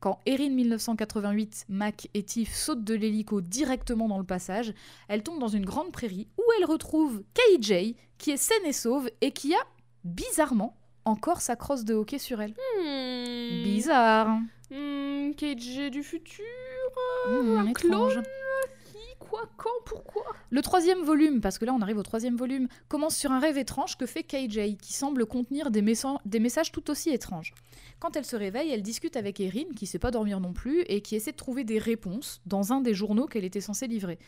[0.00, 4.74] Quand Erin 1988, Mac et Tiff sautent de l'hélico directement dans le passage,
[5.06, 9.08] elle tombe dans une grande prairie où elle retrouve KJ, qui est saine et sauve
[9.20, 9.60] et qui a,
[10.02, 12.54] bizarrement, encore sa crosse de hockey sur elle.
[12.82, 13.62] Hmm.
[13.62, 14.40] Bizarre.
[14.72, 16.44] Hmm, KJ du futur
[17.28, 18.12] Mmh, un étrange.
[18.14, 18.24] clone
[19.30, 23.16] Quoi Quand Pourquoi Le troisième volume, parce que là on arrive au troisième volume, commence
[23.16, 25.82] sur un rêve étrange que fait KJ, qui semble contenir des,
[26.24, 27.54] des messages tout aussi étranges.
[27.98, 31.00] Quand elle se réveille, elle discute avec Erin, qui sait pas dormir non plus, et
[31.00, 34.18] qui essaie de trouver des réponses dans un des journaux qu'elle était censée livrer.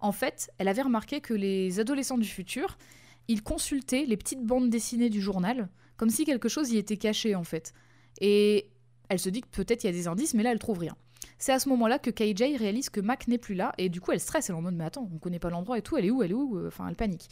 [0.00, 2.78] En fait, elle avait remarqué que les adolescents du futur,
[3.26, 7.34] ils consultaient les petites bandes dessinées du journal, comme si quelque chose y était caché
[7.34, 7.72] en fait.
[8.20, 8.70] Et
[9.08, 10.96] elle se dit que peut-être il y a des indices, mais là elle trouve rien.
[11.38, 14.12] C'est à ce moment-là que KJ réalise que Mac n'est plus là, et du coup
[14.12, 16.04] elle stresse, elle est en mode mais attends, on connaît pas l'endroit et tout, elle
[16.04, 17.28] est où, elle est où, Euh, enfin elle panique.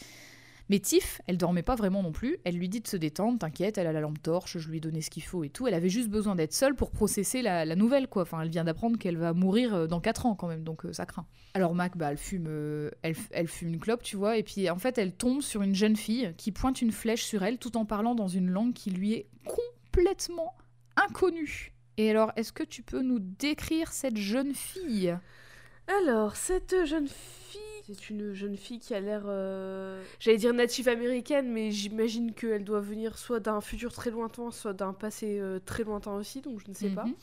[0.69, 3.79] Mais Tiff, elle dormait pas vraiment non plus, elle lui dit de se détendre, t'inquiète,
[3.79, 5.75] elle a la lampe torche, je lui ai donné ce qu'il faut et tout, elle
[5.75, 9.17] avait juste besoin d'être seule pour processer la, nouvelle quoi, enfin elle vient d'apprendre qu'elle
[9.17, 11.27] va mourir euh, dans 4 ans quand même, donc euh, ça craint.
[11.55, 12.49] Alors Mac, bah elle fume,
[13.03, 15.75] elle, elle fume une clope, tu vois, et puis en fait elle tombe sur une
[15.75, 18.91] jeune fille qui pointe une flèche sur elle tout en parlant dans une langue qui
[18.91, 20.55] lui est complètement
[20.97, 21.76] inconnue.
[21.99, 25.17] Et alors, est-ce que tu peux nous décrire cette jeune fille?
[25.89, 30.89] Alors, cette jeune fille, c'est une jeune fille qui a l'air, euh, j'allais dire native
[30.89, 35.61] américaine, mais j'imagine qu'elle doit venir soit d'un futur très lointain, soit d'un passé euh,
[35.65, 37.05] très lointain aussi, donc je ne sais pas.
[37.05, 37.15] Mhm.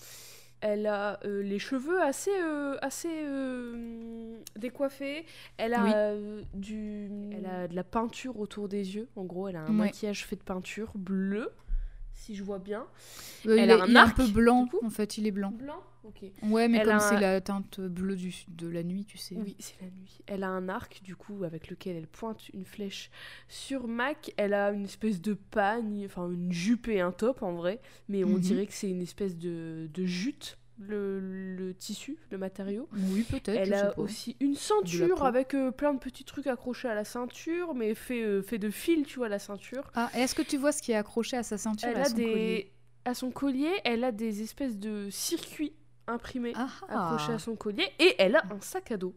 [0.62, 5.26] Elle a euh, les cheveux assez, euh, assez euh, décoiffés.
[5.58, 5.92] Elle a Oui.
[5.94, 9.10] euh, du, elle a de la peinture autour des yeux.
[9.18, 9.88] En gros, elle a un Ouais.
[9.88, 11.52] maquillage fait de peinture bleu,
[12.14, 12.86] si je vois bien.
[13.48, 15.28] Euh, Elle il, a est, un il est un arc, peu blanc, en fait, il
[15.28, 15.52] est blanc.
[15.52, 15.82] Blanc.
[16.06, 16.22] Ok.
[16.44, 19.36] Ouais, mais Elle comme c'est un- la teinte bleue du, de la nuit, tu sais.
[19.38, 20.20] Oui, c'est la nuit.
[20.28, 23.10] Elle a un arc, du coup, avec lequel elle pointe une flèche
[23.48, 24.34] sur Mac.
[24.36, 28.26] Elle a une espèce de pagne, enfin une jupe et un top en vrai, mais
[28.26, 28.40] on Mhm.
[28.40, 31.20] dirait que c'est une espèce de, de jute, le,
[31.56, 32.88] le tissu, le matériau.
[33.12, 33.50] Oui, peut-être.
[33.50, 37.74] Elle a aussi une ceinture avec euh, plein de petits trucs accrochés à la ceinture,
[37.76, 39.92] mais fait, euh, fait de fil, tu vois, la ceinture.
[39.96, 42.06] Ah, est-ce que tu vois ce qui est accroché à sa ceinture Elle à a
[42.06, 42.24] son des...
[42.26, 42.72] collier?
[43.06, 45.74] À son collier, elle a des espèces de circuits
[46.08, 47.36] imprimés Ah, accrochés ah.
[47.36, 49.14] à son collier, et elle a un sac à dos.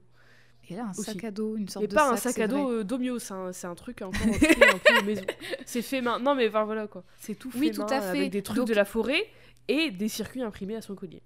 [0.69, 1.03] Et elle a un aussi.
[1.05, 3.35] sac à dos, une sorte Mais de pas un sac, à dos euh, Domio, c'est
[3.35, 5.23] un, un truc encore un peu maison.
[5.65, 6.19] C'est fait main.
[6.19, 7.05] Non mais enfin, voilà quoi.
[7.21, 8.19] C'est tout fait Oui, tout main à fait.
[8.19, 9.25] avec des trucs Donc- de la forêt
[9.69, 11.23] et des circuits imprimés à son collier.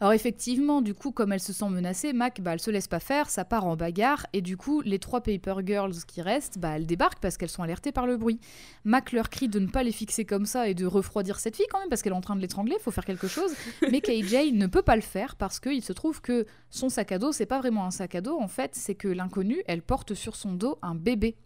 [0.00, 3.00] Alors effectivement, du coup, comme elle se sent menacée, Mac, bah, elle se laisse pas
[3.00, 6.76] faire, ça part en bagarre, et du coup, les trois Paper Girls qui restent, bah,
[6.76, 8.38] elles débarquent parce qu'elles sont alertées par le bruit.
[8.84, 11.66] Mac leur crie de ne pas les fixer comme ça et de refroidir cette fille
[11.68, 13.52] quand même, parce qu'elle est en train de l'étrangler, faut faire quelque chose.
[13.90, 17.18] Mais KJ ne peut pas le faire parce qu'il se trouve que son sac à
[17.18, 20.14] dos, c'est pas vraiment un sac à dos, en fait, c'est que l'inconnue, elle porte
[20.14, 21.36] sur son dos un bébé.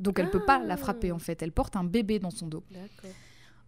[0.00, 2.64] Donc elle peut pas la frapper en fait, elle porte un bébé dans son dos.
[2.70, 3.10] D'accord.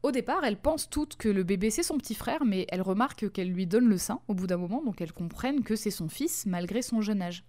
[0.02, 3.30] Au départ, elles pensent toutes que le bébé c'est son petit frère, mais elles remarquent
[3.30, 6.08] qu'elle lui donne le sein au bout d'un moment, donc elles comprennent que c'est son
[6.08, 7.44] fils malgré son jeune âge.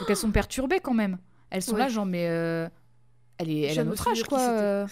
[0.00, 1.18] Donc elles sont perturbées quand même.
[1.50, 1.80] Elles sont Ouais.
[1.80, 2.68] là genre mais euh,
[3.38, 4.40] elle est elle a notre âge quoi.
[4.40, 4.86] euh,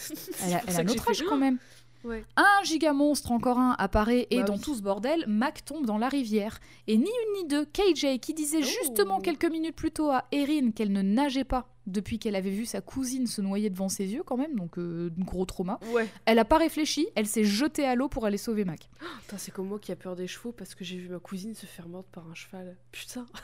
[0.44, 1.58] Elle a, elle notre fait- âge quand même.
[2.04, 2.24] Ouais.
[2.34, 4.60] Un giga monstre, encore un, apparaît et Bah dans oui.
[4.60, 6.58] tout ce bordel, Mac tombe dans la rivière.
[6.88, 8.66] Et ni une ni deux, KJ qui disait Oh.
[8.82, 12.64] justement quelques minutes plus tôt à Erin qu'elle ne nageait pas depuis qu'elle avait vu
[12.64, 15.78] sa cousine se noyer devant ses yeux quand même, donc euh, gros trauma.
[15.92, 16.08] Ouais.
[16.26, 18.88] Elle a pas réfléchi, elle s'est jetée à l'eau pour aller sauver Mac.
[19.22, 21.54] Putain, c'est comme moi qui a peur des chevaux parce que j'ai vu ma cousine
[21.54, 22.76] se faire mordre par un cheval.
[22.90, 23.26] Putain.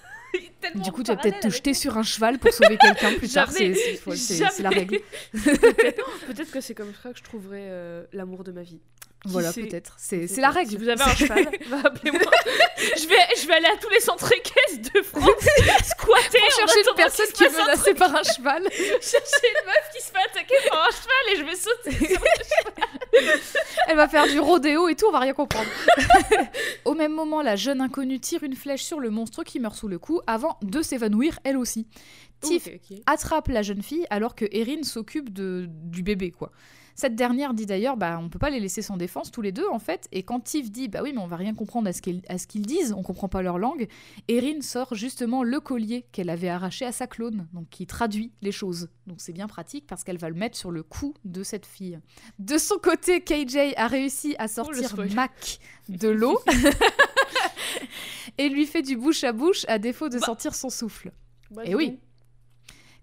[0.75, 3.51] Du coup, tu vas peut-être te jeter sur un cheval pour sauver quelqu'un plus tard.
[3.51, 4.99] C'est la règle.
[5.33, 8.81] Peut-être que c'est comme ça que je trouverai euh, l'amour de ma vie.
[9.25, 9.95] Qui Voilà, peut-être.
[9.99, 10.71] C'est la règle.
[10.71, 12.21] Si vous avez un cheval, bah, appelez-moi.
[12.79, 15.25] je, vais, je vais aller à tous les centres équestres de France
[15.85, 18.63] squatter Pour chercher une personne qui est menacée par un cheval.
[18.73, 22.15] chercher une meuf qui se fait attaquer par un cheval et je vais sauter.
[22.15, 22.23] sur-
[23.89, 25.69] Elle va faire du rodéo et tout, on va rien comprendre.
[26.85, 29.89] Au même moment, la jeune inconnue tire une flèche sur le monstre qui meurt sous
[29.89, 31.87] le coup avant de s'évanouir elle aussi.
[32.41, 32.69] Tiff
[33.07, 36.53] attrape la jeune fille alors que Erin s'occupe du bébé quoi.
[37.01, 39.69] Cette dernière dit d'ailleurs bah on peut pas les laisser sans défense tous les deux
[39.69, 42.01] en fait et quand Tiff dit bah oui mais on va rien comprendre à ce
[42.49, 43.87] qu'ils disent, on comprend pas leur langue,
[44.27, 48.51] Erin sort justement le collier qu'elle avait arraché à sa clone donc qui traduit les
[48.51, 48.89] choses.
[49.07, 52.01] Donc c'est bien pratique parce qu'elle va le mettre sur le cou de cette fille.
[52.41, 55.15] De son côté, KJ a réussi à sortir spoil.
[55.15, 56.43] Mac de l'eau
[58.39, 61.13] et lui fait du bouche à bouche à défaut de sortir son souffle.
[61.53, 62.01] Bah, Eh dis oui.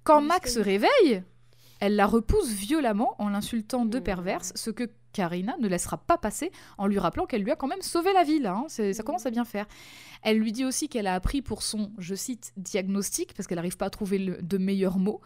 [0.03, 1.23] Quand Mac se réveille,
[1.79, 4.03] elle la repousse violemment en l'insultant de Hmm.
[4.03, 7.67] perverse, ce que Karina ne laissera pas passer en lui rappelant qu'elle lui a quand
[7.67, 8.55] même sauvé la vie, là.
[8.55, 8.65] hein.
[8.67, 8.93] Ça Hmm.
[9.05, 9.65] commence à bien faire.
[10.23, 13.77] Elle lui dit aussi qu'elle a appris pour son, je cite, diagnostic, parce qu'elle n'arrive
[13.77, 15.21] pas à trouver le- de meilleurs mots,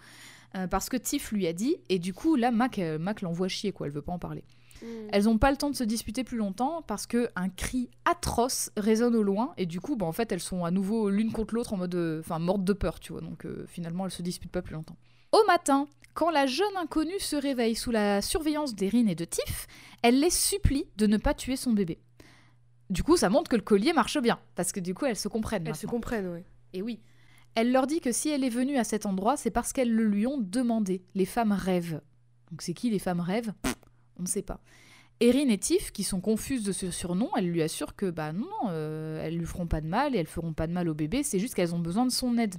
[0.56, 3.48] euh, parce que Tiff lui a dit, et du coup, là, Mac, euh, Mac l'envoie
[3.48, 3.88] chier, quoi.
[3.88, 4.44] Elle veut pas en parler.
[4.82, 4.86] Mm.
[5.12, 8.72] Elles n'ont pas le temps de se disputer plus longtemps parce que un cri atroce
[8.78, 11.54] résonne au loin et du coup, bah, en fait, elles sont à nouveau l'une contre
[11.56, 13.22] l'autre en mode, euh, enfin, mortes de peur, tu vois.
[13.22, 14.96] Donc euh, finalement, elles se disputent pas plus longtemps.
[15.32, 15.88] Au matin,
[16.20, 19.68] quand la jeune inconnue se réveille sous la surveillance d'Erin et de Tiff,
[20.02, 21.98] elle les supplie de ne pas tuer son bébé.
[22.90, 25.30] Du coup, ça montre que le collier marche bien parce que du coup, elles se
[25.30, 25.66] comprennent.
[25.66, 26.44] Elles se comprennent, ouais.
[26.74, 27.00] Et oui.
[27.56, 30.04] Elle leur dit que si elle est venue à cet endroit, c'est parce qu'elles le
[30.04, 31.06] lui ont demandé.
[31.16, 32.02] Les femmes rêvent.
[32.52, 33.54] Donc c'est qui les femmes rêvent?
[34.18, 34.60] On ne sait pas.
[35.22, 38.46] Erin et Tiff, qui sont confuses de ce surnom, elles lui assurent que bah non,
[38.46, 40.94] non, euh, elles lui feront pas de mal et elles feront pas de mal au
[40.94, 42.56] bébé, c'est juste qu'elles ont besoin de son aide.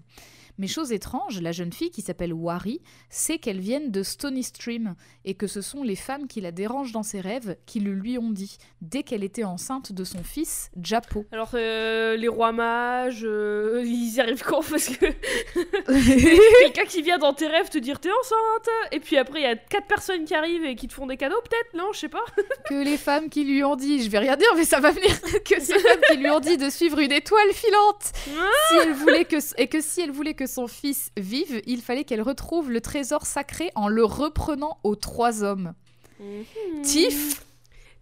[0.61, 4.95] Mais chose étrange, la jeune fille qui s'appelle Wari sait qu'elles viennent de Stony Stream
[5.25, 8.19] et que ce sont les femmes qui la dérangent dans ses rêves qui le lui
[8.19, 11.25] ont dit dès qu'elle était enceinte de son fils Japo.
[11.33, 15.07] Alors, euh, les rois mages, euh, ils y arrivent quand Parce que
[16.63, 19.47] quelqu'un qui vient dans tes rêves te dire t'es enceinte, et puis après il y
[19.47, 22.11] a quatre personnes qui arrivent et qui te font des cadeaux, peut-être, non Je sais
[22.11, 22.25] pas.
[22.69, 25.19] que les femmes qui lui ont dit, je vais rien dire, mais ça va venir,
[25.23, 29.25] que ces femmes qui lui ont dit de suivre une étoile filante, si elle voulait
[29.25, 32.81] que, et que si elle voulait que son fils vive, il fallait qu'elle retrouve le
[32.81, 35.73] trésor sacré en le reprenant aux trois hommes.
[36.21, 36.83] Mhm.
[36.83, 37.45] Tiff,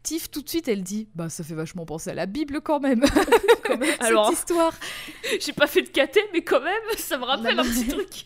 [0.03, 2.81] Tiff tout de suite, elle dit, bah ça fait vachement penser à la Bible quand
[2.81, 3.05] même,
[3.65, 3.91] Quand même.
[3.93, 4.73] cette Alors, histoire.
[5.41, 8.25] j'ai pas fait de caté, mais quand même, ça me rappelle Non, un petit truc.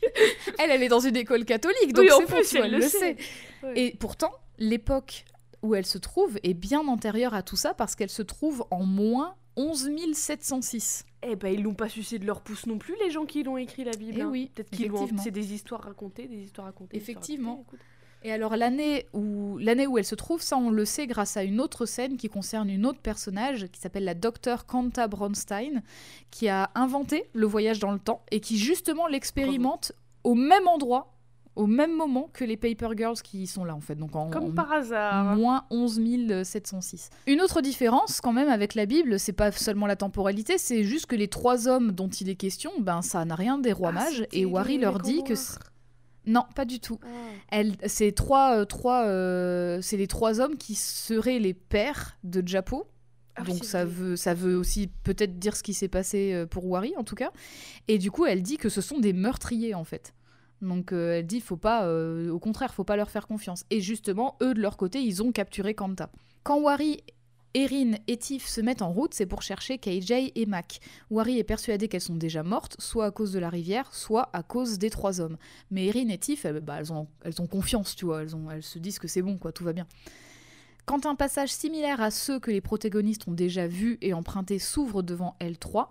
[0.58, 2.76] Elle, elle est dans une école catholique, donc Oui, en c'est plus, elle elle le
[2.78, 2.98] le sait.
[2.98, 3.16] sait.
[3.62, 3.72] Ouais.
[3.80, 5.24] Et pourtant, l'époque
[5.62, 8.84] où elle se trouve est bien antérieure à tout ça parce qu'elle se trouve en
[8.84, 11.04] moins 11 706.
[11.24, 13.56] Eh ben, ils l'ont pas sucé de leur pouce non plus, les gens qui l'ont
[13.56, 14.18] écrit la Bible.
[14.18, 14.28] Eh hein.
[14.30, 14.96] oui, Peut-être qu'ils l'ont.
[14.96, 15.22] effectivement.
[15.22, 16.96] C'est des histoires racontées, des histoires racontées.
[16.96, 17.56] histoires Effectivement.
[17.58, 17.82] racontées.
[18.24, 21.42] Et alors l'année où l'année où elle se trouve, ça on le sait grâce à
[21.42, 25.82] une autre scène qui concerne une autre personnage qui s'appelle la docteur Kanta Bronstein,
[26.30, 29.92] qui a inventé le voyage dans le temps et qui justement l'expérimente
[30.22, 31.16] au même endroit,
[31.54, 33.94] au même moment que les Paper Girls qui sont là en fait.
[33.94, 35.36] Donc en, Comme en- par hasard.
[35.36, 36.00] Moins 11
[36.44, 37.10] 706.
[37.26, 41.06] Une autre différence quand même avec la Bible, c'est pas seulement la temporalité, c'est juste
[41.06, 44.04] que les trois hommes dont il est question, ben ça n'a rien des rois Ah,
[44.04, 45.34] mages c'était et Wari leur dit que
[46.24, 47.00] non, pas du tout.
[47.02, 47.08] Ah.
[47.50, 52.46] Elle, c'est trois, euh, trois, euh, c'est les trois hommes qui seraient les pères de
[52.46, 52.86] Japo.
[53.34, 53.92] Ah Donc ça vrai.
[53.94, 57.14] veut, ça veut aussi peut-être dire ce qui s'est passé euh, pour Wari en tout
[57.16, 57.32] cas.
[57.88, 60.14] Et du coup, elle dit que ce sont des meurtriers en fait.
[60.62, 63.64] Donc euh, elle dit faut pas, euh, au contraire, faut pas leur faire confiance.
[63.70, 66.08] Et justement, eux de leur côté, ils ont capturé Kanta.
[66.44, 67.02] Quand Wari,
[67.54, 70.80] Erin et Tiff se mettent en route, c'est pour chercher KJ et Mac.
[71.10, 74.42] Wari est persuadée qu'elles sont déjà mortes, soit à cause de la rivière, soit à
[74.42, 75.36] cause des trois hommes.
[75.70, 78.78] Mais Erin et Tiff, elles, bah, elles ont, elles ont confiance, tu vois, elles, se
[78.78, 79.86] disent que c'est bon, quoi, tout va bien.
[80.86, 85.02] Quand un passage similaire à ceux que les protagonistes ont déjà vus et empruntés s'ouvre
[85.02, 85.88] devant L3,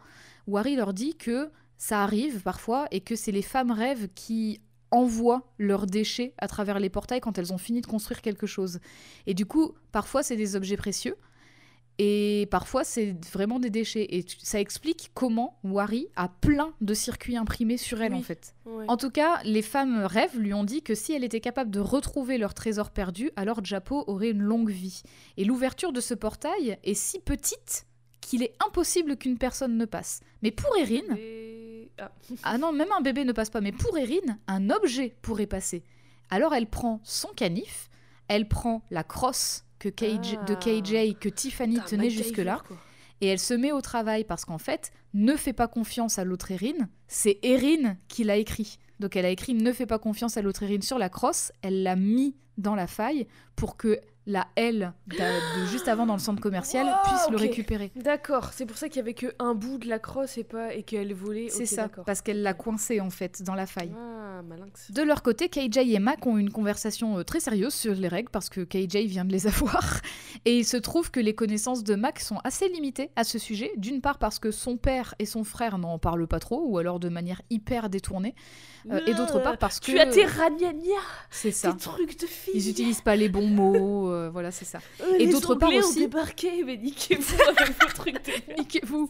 [0.48, 1.50] Wari leur dit que
[1.84, 4.62] ça arrive parfois et que c'est les femmes rêves qui
[4.92, 8.80] envoient leurs déchets à travers les portails quand elles ont fini de construire quelque chose.
[9.26, 11.16] Et du coup, parfois c'est des objets précieux
[11.98, 14.06] et parfois c'est vraiment des déchets.
[14.16, 18.20] Et ça explique comment Wari a plein de circuits imprimés sur elle Oui.
[18.20, 18.54] en fait.
[18.66, 18.86] Ouais.
[18.88, 21.80] En tout cas, les femmes rêves lui ont dit que si elle était capable de
[21.80, 25.02] retrouver leur trésor perdu, alors Japo aurait une longue vie.
[25.38, 27.88] Et l'ouverture de ce portail est si petite
[28.22, 30.20] qu'il est impossible qu'une personne ne passe.
[30.44, 31.51] Mais pour Erin, Et-
[32.00, 32.12] Ah.
[32.44, 35.84] ah non, même un bébé ne passe pas, mais pour Erin, un objet pourrait passer.
[36.30, 37.90] Alors elle prend son canif,
[38.28, 40.56] elle prend la crosse que KJ, de Ah.
[40.56, 42.62] KJ que Tiffany Putain, tenait jusque-là,
[43.20, 46.52] et elle se met au travail parce qu'en fait, ne fais pas confiance à l'autre
[46.52, 48.78] Erin, c'est Erin qui l'a écrit.
[49.00, 51.84] Donc elle a écrit ne fais pas confiance à l'autre Erin sur la crosse, elle
[51.84, 54.00] l'a mis dans la faille pour que
[54.32, 57.92] la L de juste avant dans le centre commercial Oh, puisse le récupérer.
[57.96, 60.74] D'accord, c'est pour ça qu'il y avait que un bout de la crosse et pas
[60.74, 61.50] et qu'elle volait.
[61.50, 63.92] C'est ça, parce qu'elle l'a coincé en fait dans la faille.
[63.98, 64.92] Ah, malinx.
[64.92, 68.30] De leur côté, KJ et Mac ont une conversation euh, très sérieuse sur les règles
[68.30, 70.00] parce que KJ vient de les avoir.
[70.46, 73.72] Et il se trouve que les connaissances de Mac sont assez limitées à ce sujet.
[73.78, 77.00] D'une part parce que son père et son frère n'en parlent pas trop, ou alors
[77.00, 78.36] de manière hyper détournée.
[78.90, 79.86] Euh, et d'autre part parce que...
[79.86, 80.82] Tu as tes ragnagnas,
[81.30, 81.72] C'est ça.
[81.72, 82.54] tes trucs de filles.
[82.56, 84.80] Ils n'utilisent pas les bons mots, euh, voilà, c'est ça.
[85.02, 88.32] Euh, et d'autre part Anglais ont aussi- débarqué, mais niquez-vous avec vos trucs de.
[88.60, 89.08] Niquez-vous.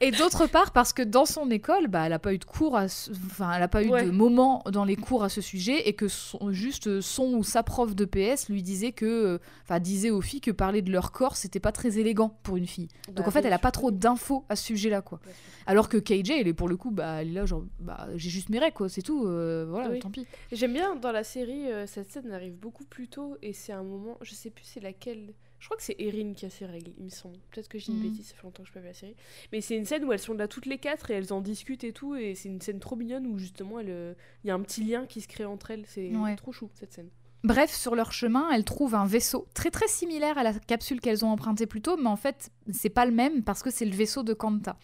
[0.00, 2.76] Et d'autre part parce que dans son école, bah, elle a pas eu de cours,
[2.76, 4.06] à ce- enfin, elle a pas eu Ouais.
[4.06, 7.62] de moment dans les cours à ce sujet, et que son- juste son ou sa
[7.62, 11.36] prof de PS lui disait que, enfin, disait aux filles que parler de leur corps
[11.36, 12.88] c'était pas très élégant pour une fille.
[13.08, 13.60] Donc Bah, en fait, elle a sûr.
[13.62, 15.20] pas trop d'infos à ce sujet-là, quoi.
[15.66, 18.30] Alors que KJ, elle est pour le coup, bah, elle est là genre, bah, j'ai
[18.30, 19.98] juste mes règles, quoi, c'est tout, euh, voilà, Oui.
[20.00, 20.26] tant pis.
[20.50, 23.82] J'aime bien dans la série, euh, cette scène arrive beaucoup plus tôt et c'est un
[23.82, 25.34] moment, je sais plus c'est laquelle.
[25.62, 27.36] Je crois que c'est Erin qui a ses règles, il me semble.
[27.52, 28.02] Peut-être que dis une Mhm.
[28.10, 29.14] bêtise, ça fait longtemps que je pas vu la série.
[29.52, 31.84] Mais c'est une scène où elles sont là toutes les quatre et elles en discutent
[31.84, 32.16] et tout.
[32.16, 34.12] Et c'est une scène trop mignonne où justement euh,
[34.42, 35.84] il y a un petit lien qui se crée entre elles.
[35.86, 36.34] C'est Ouais.
[36.34, 37.10] trop chou cette scène.
[37.44, 41.24] Bref, sur leur chemin, elles trouvent un vaisseau très très similaire à la capsule qu'elles
[41.24, 43.94] ont empruntée plus tôt, mais en fait, c'est pas le même parce que c'est le
[43.94, 44.76] vaisseau de Kanta.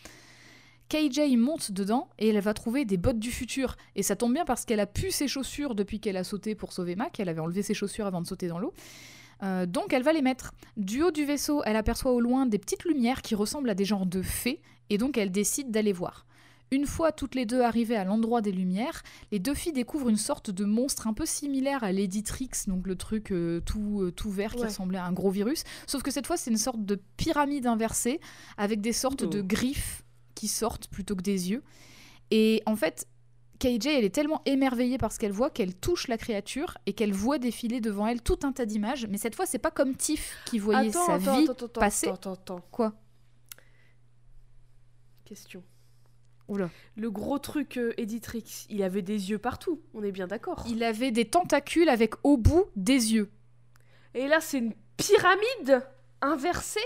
[0.88, 3.76] KJ monte dedans et elle va trouver des bottes du futur.
[3.96, 6.72] Et ça tombe bien parce qu'elle a pu ses chaussures depuis qu'elle a sauté pour
[6.72, 7.18] sauver Mac.
[7.20, 8.72] Elle avait enlevé ses chaussures avant de sauter dans l'eau.
[9.42, 10.52] Euh, donc elle va les mettre.
[10.76, 13.84] Du haut du vaisseau, elle aperçoit au loin des petites lumières qui ressemblent à des
[13.84, 14.60] genres de fées,
[14.90, 16.24] et donc elle décide d'aller voir.
[16.70, 19.02] Une fois toutes les deux arrivées à l'endroit des lumières,
[19.32, 22.86] les deux filles découvrent une sorte de monstre un peu similaire à Lady Trix, donc
[22.86, 24.66] le truc euh, tout, euh, tout vert qui Ouais.
[24.66, 25.64] ressemblait à un gros virus.
[25.86, 28.20] Sauf que cette fois, c'est une sorte de pyramide inversée
[28.58, 29.28] avec des sortes Oh.
[29.28, 30.02] de griffes
[30.34, 31.62] qui sortent plutôt que des yeux.
[32.30, 33.06] Et en fait,
[33.58, 37.12] KJ, elle est tellement émerveillée par ce qu'elle voit qu'elle touche la créature et qu'elle
[37.12, 39.06] voit défiler devant elle tout un tas d'images.
[39.08, 42.08] Mais cette fois, c'est pas comme Tiff qui voyait attends, sa attends, vie attends, passer.
[42.08, 42.68] attends, attends, attends.
[42.70, 42.94] Quoi?
[45.24, 45.62] Question.
[46.48, 46.70] Oula.
[46.96, 50.64] Le gros truc euh, Editrix, il avait des yeux partout, on est bien d'accord.
[50.68, 53.30] Il avait des tentacules avec au bout des yeux.
[54.14, 55.86] Et là, c'est une pyramide
[56.22, 56.80] inversée?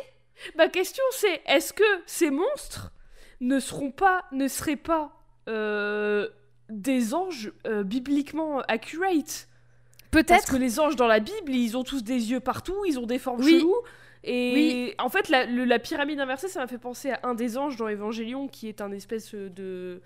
[0.57, 2.93] Ma question, c'est est-ce que ces monstres
[3.41, 5.17] ne seront pas, ne seraient pas
[5.49, 6.29] euh,
[6.81, 9.49] des anges euh, bibliquement accurate
[10.11, 10.51] Parce Peut-être.
[10.53, 13.19] que les anges dans la Bible, ils ont tous des yeux partout, ils ont des
[13.19, 13.59] formes Oui.
[13.59, 13.77] cheloues.
[14.25, 17.59] Et en fait, la, le- la pyramide inversée, ça m'a fait penser à un des
[17.59, 20.01] anges dans Évangélion qui est un espèce de.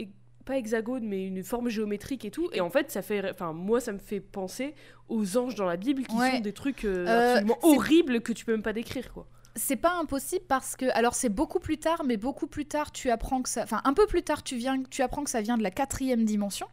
[0.00, 0.04] e-
[0.46, 2.48] Pas hexagone, mais une forme géométrique et tout.
[2.52, 3.30] Et en fait, ça fait.
[3.30, 4.74] Enfin, moi, ça me fait penser
[5.10, 6.30] aux anges dans la Bible qui Ouais.
[6.32, 9.26] sont des trucs euh, Euh, absolument horribles que tu peux même pas décrire, quoi.
[9.56, 13.10] C'est pas impossible parce que alors c'est beaucoup plus tard, mais beaucoup plus tard tu
[13.10, 15.56] apprends que ça, enfin un peu plus tard tu viens, tu apprends que ça vient
[15.56, 16.66] de la quatrième dimension.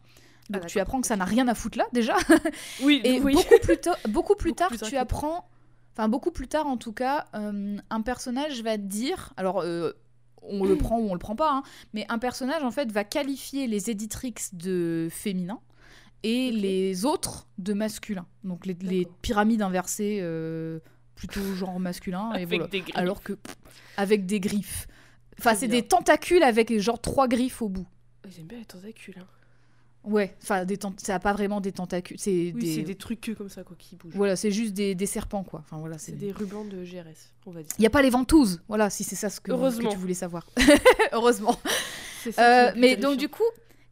[0.49, 2.15] Donc Ah, tu d'accord, apprends que ça n'a rien à foutre là déjà.
[2.83, 3.33] Oui, Et oui.
[3.33, 5.47] beaucoup plus tôt, beaucoup plus Beaucoup tard plus tu apprends,
[5.93, 9.91] enfin beaucoup plus tard en tout cas, euh, un personnage va te dire, alors euh,
[10.41, 11.63] on le prend ou on le prend pas, hein,
[11.93, 15.59] mais un personnage en fait va qualifier les éditrix de féminin
[16.23, 18.25] et les autres de masculin.
[18.43, 20.79] Donc les, pyramides inversées euh,
[21.27, 22.67] plutôt genre masculin et Avec voilà.
[22.67, 22.97] des griffes.
[22.97, 23.55] Alors que pff,
[23.97, 24.87] avec des griffes.
[25.39, 27.85] Enfin, c'est des tentacules avec genre trois griffes au bout.
[28.35, 29.15] J'aime bien les tentacules.
[29.19, 29.25] hein.
[30.03, 33.49] Ouais, enfin des tent- ça a pas vraiment des tentacules, c'est Oui, des, trucs comme
[33.49, 34.15] ça, quoi, qui bougent.
[34.15, 35.59] voilà, c'est juste des, des serpents quoi.
[35.63, 37.71] Enfin voilà, c'est des rubans de GRS, on va dire.
[37.77, 38.63] Il y a pas les ventouses.
[38.67, 39.89] Voilà, si c'est ça ce que, Heureusement.
[39.89, 40.47] que tu voulais savoir.
[41.11, 41.55] Heureusement.
[42.31, 43.43] Ça Euh, mais donc du coup,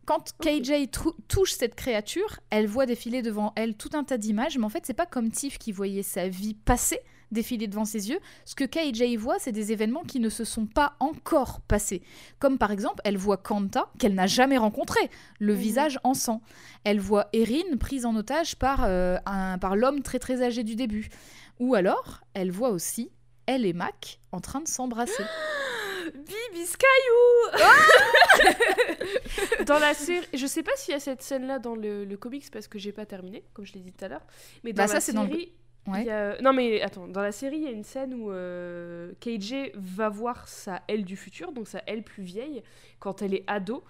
[0.05, 0.89] quand KJ
[1.27, 4.87] touche cette créature, elle voit défiler devant elle tout un tas d'images, mais en fait,
[4.87, 6.99] c'est pas comme Tiff qui voyait sa vie passer
[7.31, 8.19] défiler devant ses yeux.
[8.45, 12.01] Ce que KJ voit, c'est des événements qui ne se sont pas encore passés.
[12.39, 14.99] Comme par exemple, elle voit Kanta, qu'elle n'a jamais rencontré,
[15.39, 16.41] le visage en sang.
[16.83, 20.75] Elle voit Erin prise en otage par, euh, un, par l'homme très très âgé du
[20.75, 21.09] début.
[21.59, 23.11] Ou alors, elle voit aussi
[23.45, 25.23] elle et Mac en train de s'embrasser.
[26.13, 27.55] Bibi Skyou
[29.65, 32.49] Dans la série, je sais pas s'il y a cette scène-là dans le, le comics
[32.51, 34.25] parce que j'ai pas terminé, comme je l'ai dit tout à l'heure.
[34.63, 35.51] Mais dans Bah, la ça, dans le- série,
[35.87, 36.01] Ouais.
[36.01, 38.31] il y a- non mais attends, dans la série, il y a une scène où
[38.31, 42.61] euh, KJ va voir sa elle du futur, donc sa elle plus vieille,
[42.99, 43.83] quand elle est ado,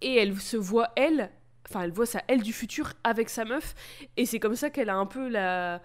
[0.00, 1.30] et elle se voit elle,
[1.68, 3.74] enfin elle voit sa elle du futur avec sa meuf,
[4.16, 5.82] et c'est comme ça qu'elle a un peu la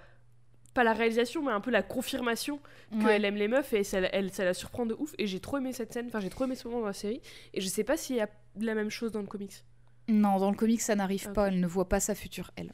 [0.73, 2.59] pas la réalisation, mais un peu la confirmation
[2.91, 3.03] Ouais.
[3.03, 5.13] qu'elle aime les meufs et ça, elle, ça la surprend de ouf.
[5.17, 7.21] Et j'ai trop aimé cette scène, enfin j'ai trop aimé ce moment dans la série.
[7.53, 8.27] Et je sais pas s'il y a
[8.59, 9.63] la même chose dans le comics.
[10.09, 11.33] Non, dans le comic, ça n'arrive Ok.
[11.33, 11.47] pas.
[11.47, 12.73] Elle ne voit pas sa future elle.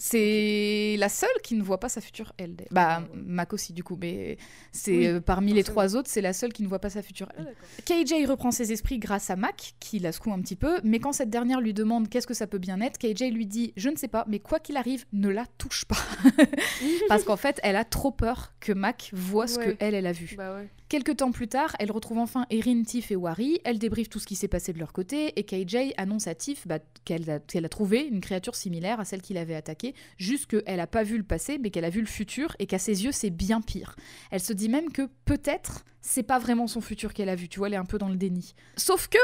[0.00, 2.54] C'est la seule qui ne voit pas sa future elle.
[2.70, 4.38] Bah, Mac aussi, du coup, mais
[4.70, 7.02] c'est Oui, euh, parmi les trois autres, c'est la seule qui ne voit pas sa
[7.02, 7.44] future Ah, elle.
[7.46, 8.22] d'accord.
[8.22, 11.12] KJ reprend ses esprits grâce à Mac, qui la secoue un petit peu, mais quand
[11.12, 13.96] cette dernière lui demande qu'est-ce que ça peut bien être, KJ lui dit Je ne
[13.96, 15.96] sais pas, mais quoi qu'il arrive, ne la touche pas.
[17.08, 19.74] Parce qu'en fait, elle a trop peur que Mac voit ce Ouais.
[19.74, 20.34] que elle, elle a vu.
[20.36, 20.68] Bah ouais.
[20.88, 23.60] Quelques temps plus tard, elle retrouve enfin Erin, Tiff et Wari.
[23.64, 26.66] Elle débriefe tout ce qui s'est passé de leur côté et KJ annonce à Tiff
[26.66, 30.86] bah, qu'elle a, trouvé une créature similaire à celle qui l'avait attaquée, juste qu'elle n'a
[30.86, 33.28] pas vu le passé mais qu'elle a vu le futur et qu'à ses yeux c'est
[33.28, 33.96] bien pire.
[34.30, 37.58] Elle se dit même que peut-être c'est pas vraiment son futur qu'elle a vu, tu
[37.58, 38.54] vois, elle est un peu dans le déni.
[38.78, 39.18] Sauf que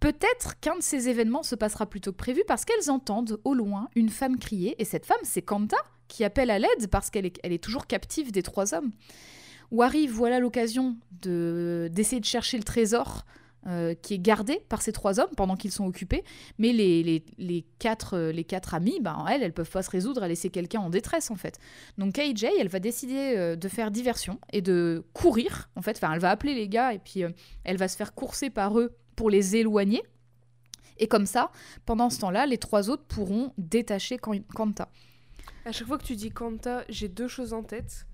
[0.00, 3.90] peut-être qu'un de ces événements se passera plutôt que prévu parce qu'elles entendent au loin
[3.96, 5.76] une femme crier et cette femme c'est Kanta
[6.08, 8.92] qui appelle à l'aide parce qu'elle est, elle est toujours captive des trois hommes.
[9.74, 13.24] Wari voilà l'occasion de d'essayer de chercher le trésor
[13.66, 16.22] euh, qui est gardé par ces trois hommes pendant qu'ils sont occupés,
[16.58, 19.88] mais les, les, les quatre, euh, les quatre amis, ben, elles, elles peuvent pas se
[19.90, 21.58] résoudre à laisser quelqu'un en détresse en fait.
[21.96, 25.96] Donc KJ, elle va décider euh, de faire diversion et de courir en fait.
[25.96, 27.22] Enfin, elle va appeler les gars et puis
[27.64, 30.02] elle va se faire courser par eux pour les éloigner.
[30.98, 31.50] Et comme ça,
[31.86, 34.90] pendant ce temps-là, les trois autres pourront détacher Kan- Kanta.
[35.64, 38.06] À chaque fois que tu dis Kanta, j'ai deux choses en tête.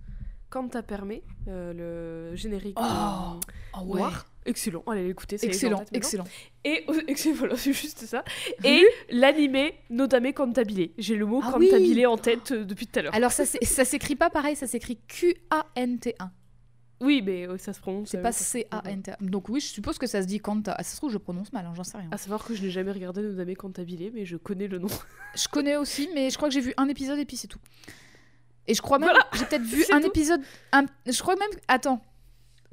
[0.50, 3.38] Kanta permet, euh, le générique Oh,
[3.78, 4.26] euh, noir.
[4.46, 6.24] Excellent, allez l'écouter, c'est Excellent, excellent.
[6.64, 8.24] Et excellent, voilà, c'est juste ça.
[8.64, 10.90] Et l'animé Notame Cantabile.
[10.98, 12.06] J'ai le mot Ah Cantabile oui.
[12.06, 13.14] en tête euh, depuis tout à l'heure.
[13.14, 16.30] Alors ça, ça s'écrit pas pareil, ça s'écrit Q-A-N-T-A.
[17.02, 18.10] Oui, mais euh, ça se prononce.
[18.10, 19.16] C'est euh, pas C-A-N-T-A.
[19.20, 20.74] Donc oui, je suppose que ça se dit Kanta.
[20.76, 22.08] Ah, ça se trouve, je prononce mal, hein, j'en sais rien.
[22.10, 24.88] À savoir que je n'ai jamais regardé Notame Cantabile, mais je connais le nom.
[25.34, 27.60] Je connais aussi, mais je crois que j'ai vu un épisode et puis c'est tout.
[28.66, 30.06] Et je crois même, Voilà, j'ai peut-être vu un tout.
[30.08, 30.40] épisode.
[30.72, 32.00] un- je crois même, attends,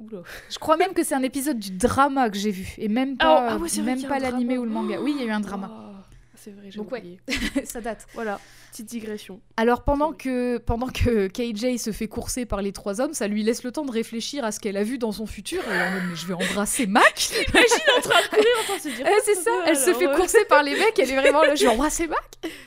[0.00, 0.22] Oula.
[0.50, 3.24] je crois même que c'est un épisode du drama que j'ai vu et même Ah,
[3.24, 5.00] pas, ah ouais, même pas l'animé ou le manga.
[5.00, 5.70] Oui, il y a eu un drama.
[5.72, 7.00] Oh, c'est vrai, j'ai Donc ouais.
[7.00, 7.20] oublié.
[7.64, 8.06] ça date.
[8.14, 8.38] Voilà,
[8.70, 9.40] petite digression.
[9.56, 10.16] Alors pendant Sorry.
[10.18, 13.72] que pendant que KJ se fait courser par les trois hommes, ça lui laisse le
[13.72, 15.62] temps de réfléchir à ce qu'elle a vu dans son futur.
[15.70, 17.30] Et en mode, mais je vais embrasser Mac.
[17.48, 19.06] en train de courir en train de se dire.
[19.08, 21.54] Eh, c'est ça, elle se fait euh, courser par les mecs, elle est vraiment là,
[21.54, 22.18] je vais embrasser Mac.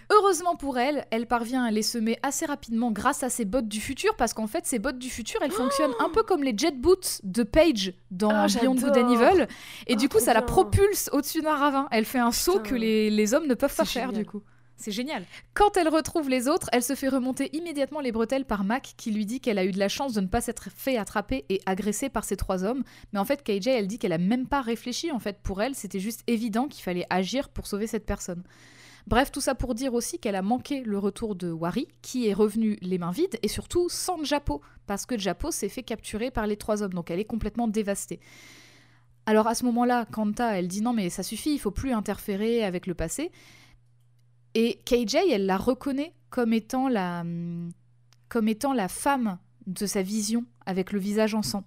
[0.10, 3.80] Heureusement pour elle, elle parvient à les semer assez rapidement grâce à ses bottes du
[3.80, 6.72] futur, parce qu'en fait, ces bottes du futur, elles fonctionnent un peu comme les jet
[6.76, 9.48] boots de Paige dans Ah, Beyond Good and Evil.
[9.88, 11.88] Et Ah, du coup, trop ça la propulse au-dessus d'un ravin.
[11.91, 14.23] Elle fait un saut que les, les hommes ne peuvent pas faire, génial.
[14.23, 14.41] du coup.
[14.81, 15.25] C'est génial.
[15.53, 19.11] Quand elle retrouve les autres, elle se fait remonter immédiatement les bretelles par Mac qui
[19.11, 21.61] lui dit qu'elle a eu de la chance de ne pas s'être fait attraper et
[21.67, 22.83] agresser par ces trois hommes.
[23.13, 25.11] Mais en fait, KJ, elle dit qu'elle a même pas réfléchi.
[25.11, 28.41] En fait, pour elle, c'était juste évident qu'il fallait agir pour sauver cette personne.
[29.05, 32.33] Bref, tout ça pour dire aussi qu'elle a manqué le retour de Wari, qui est
[32.33, 36.47] revenu les mains vides et surtout sans Japo, parce que Japo s'est fait capturer par
[36.47, 38.19] les trois hommes, donc elle est complètement dévastée.
[39.25, 42.63] Alors à ce moment-là, Kanta, elle dit non mais ça suffit, il faut plus interférer
[42.63, 43.31] avec le passé.
[44.56, 47.72] Et KJ, elle la reconnaît comme étant la, hum,
[48.30, 49.38] comme étant la femme
[49.68, 51.64] de sa vision avec le visage en sang.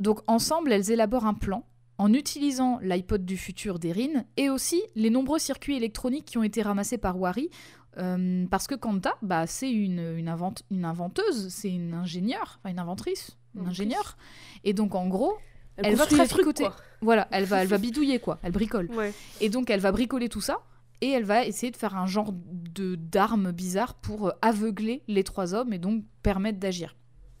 [0.00, 1.64] Donc ensemble, elles élaborent un plan
[1.98, 6.62] en utilisant l'iPod du futur d'Erin et aussi les nombreux circuits électroniques qui ont été
[6.62, 7.50] ramassés par Wari.
[7.98, 12.70] euh, parce que Kanta, bah, c'est une, une, invente- une inventeuse, c'est une ingénieure, enfin
[12.70, 14.16] une inventrice, une ingénieure.
[14.62, 15.36] Et donc en gros,
[15.76, 16.64] Elle va trucs, traficoter.
[16.64, 16.76] quoi.
[17.00, 18.88] voilà, elle va, elle va bidouiller quoi, elle bricole.
[18.92, 19.12] Ouais.
[19.40, 20.60] Et donc elle va bricoler tout ça
[21.00, 25.24] et elle va essayer de faire un genre de d'arme bizarre pour euh, aveugler les
[25.24, 26.96] trois hommes et donc permettre d'agir.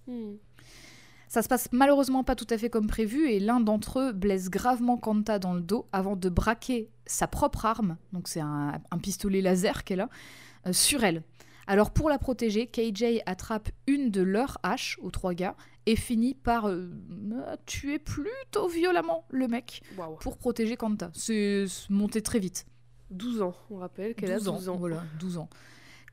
[0.06, 0.34] Hmm.
[1.28, 4.48] Ça se passe malheureusement pas tout à fait comme prévu et l'un d'entre eux blesse
[4.48, 8.98] gravement Kanta dans le dos avant de braquer sa propre arme, donc c'est un, un
[8.98, 10.08] pistolet laser qu'elle a,
[10.66, 11.22] euh, sur elle.
[11.66, 15.54] Alors pour la protéger, KJ attrape une de leurs haches aux trois gars
[15.84, 16.90] et finit par euh,
[17.66, 19.82] tuer plutôt violemment le mec
[20.20, 21.10] pour protéger Kanta.
[21.12, 22.66] C'est c'est monté très vite.
[23.10, 24.76] 12 ans, on rappelle qu'elle a 12 ans.
[24.76, 25.48] Voilà, 12 ans.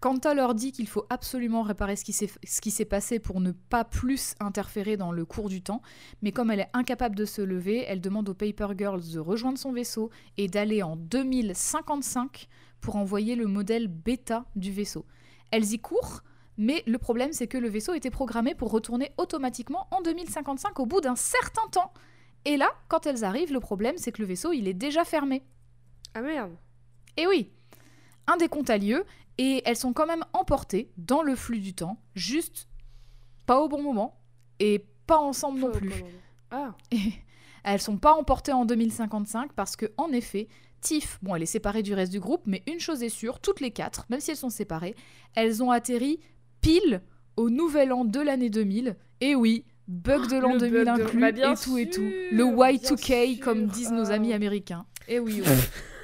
[0.02, 3.40] Kanta leur dit qu'il faut absolument réparer ce qui s'est ce qui s'est passé pour
[3.40, 5.82] ne pas plus interférer dans le cours du temps,
[6.22, 9.58] mais comme elle est incapable de se lever, elle demande aux Paper Girls de rejoindre
[9.58, 12.48] son vaisseau et d'aller en 2055
[12.82, 15.06] pour envoyer le modèle bêta du vaisseau.
[15.52, 16.22] Elles y courent,
[16.58, 20.86] mais le problème c'est que le vaisseau était programmé pour retourner automatiquement en 2055 au
[20.86, 21.94] bout d'un certain temps.
[22.44, 25.42] Et là, quand elles arrivent, le problème c'est que le vaisseau il est déjà fermé.
[26.14, 26.56] Ah merde.
[27.18, 27.50] Et oui,
[28.28, 29.06] un décompte a lieu
[29.38, 32.68] et elles sont quand même emportées dans le flux du temps, juste
[33.46, 34.20] pas au bon moment
[34.60, 35.92] et pas ensemble non plus.
[36.52, 36.98] Ah, Et
[37.64, 40.48] elles sont pas emportées en 2055 parce que en effet,
[40.82, 43.60] Tiff, bon, elle est séparée du reste du groupe, mais une chose est sûre, toutes
[43.60, 44.96] les quatre, même si elles sont séparées,
[45.36, 46.20] elles ont atterri
[46.62, 47.02] pile
[47.38, 48.96] au nouvel an de l'année 2000.
[49.22, 52.02] Et oui, bug de l'an Le 2000 bug de- inclus bah, et tout et tout.
[52.32, 54.36] Le Y2K bien comme disent nos amis Ah.
[54.36, 54.86] américains.
[55.08, 55.52] Et oui, oui.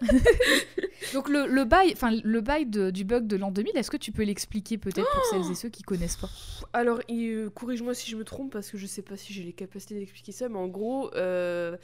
[1.12, 3.96] Donc le, le bail, enfin le bail de- du bug de l'an 2000, est-ce que
[3.96, 6.30] tu peux l'expliquer peut-être pour celles et ceux qui connaissent pas?
[6.72, 9.52] Alors, euh, corrige-moi si je me trompe, parce que je sais pas si j'ai les
[9.52, 11.76] capacités d'expliquer ça, mais en gros, euh,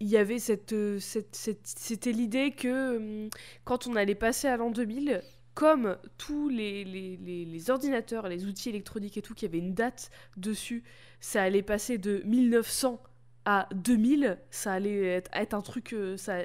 [0.00, 0.72] il y avait cette.
[0.72, 3.30] euh, cette- cette- C'était l'idée que hum,
[3.64, 5.22] quand on allait passer à l'an 2000,
[5.54, 9.74] comme tous les, les, les- les ordinateurs, les outils électroniques et tout, qui avaient une
[9.74, 10.84] date dessus,
[11.20, 13.02] ça allait passer de 1900
[13.44, 15.92] à 2000, ça allait être, être un truc.
[15.94, 16.38] euh, ça,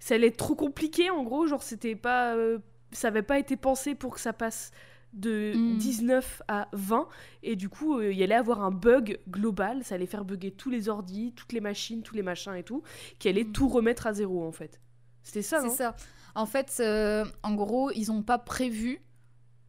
[0.00, 2.34] ça allait être trop compliqué, en gros, genre, c'était pas.
[2.36, 2.58] euh,
[2.92, 4.70] ça avait pas été pensé pour que ça passe
[5.14, 5.76] de Mm.
[5.78, 7.08] 19 à 20
[7.42, 10.50] et du coup euh, il y allait avoir un bug global ça allait faire bugger
[10.50, 12.82] tous les ordis toutes les machines tous les machins et tout
[13.18, 13.52] qui allait Mm.
[13.52, 14.80] tout remettre à zéro en fait
[15.22, 15.96] c'était ça C'est non ça.
[16.34, 19.00] En fait, euh, en gros, ils n'ont pas prévu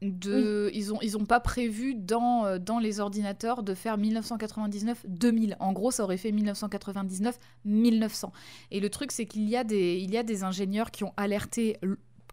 [0.01, 5.55] de, ils ont, ils ont pas prévu dans, euh, dans les ordinateurs de faire 1999-2000.
[5.59, 8.31] En gros, ça aurait fait 1999-1900.
[8.71, 11.13] Et le truc, c'est qu'il y a des, il y a des ingénieurs qui ont
[11.17, 11.77] alerté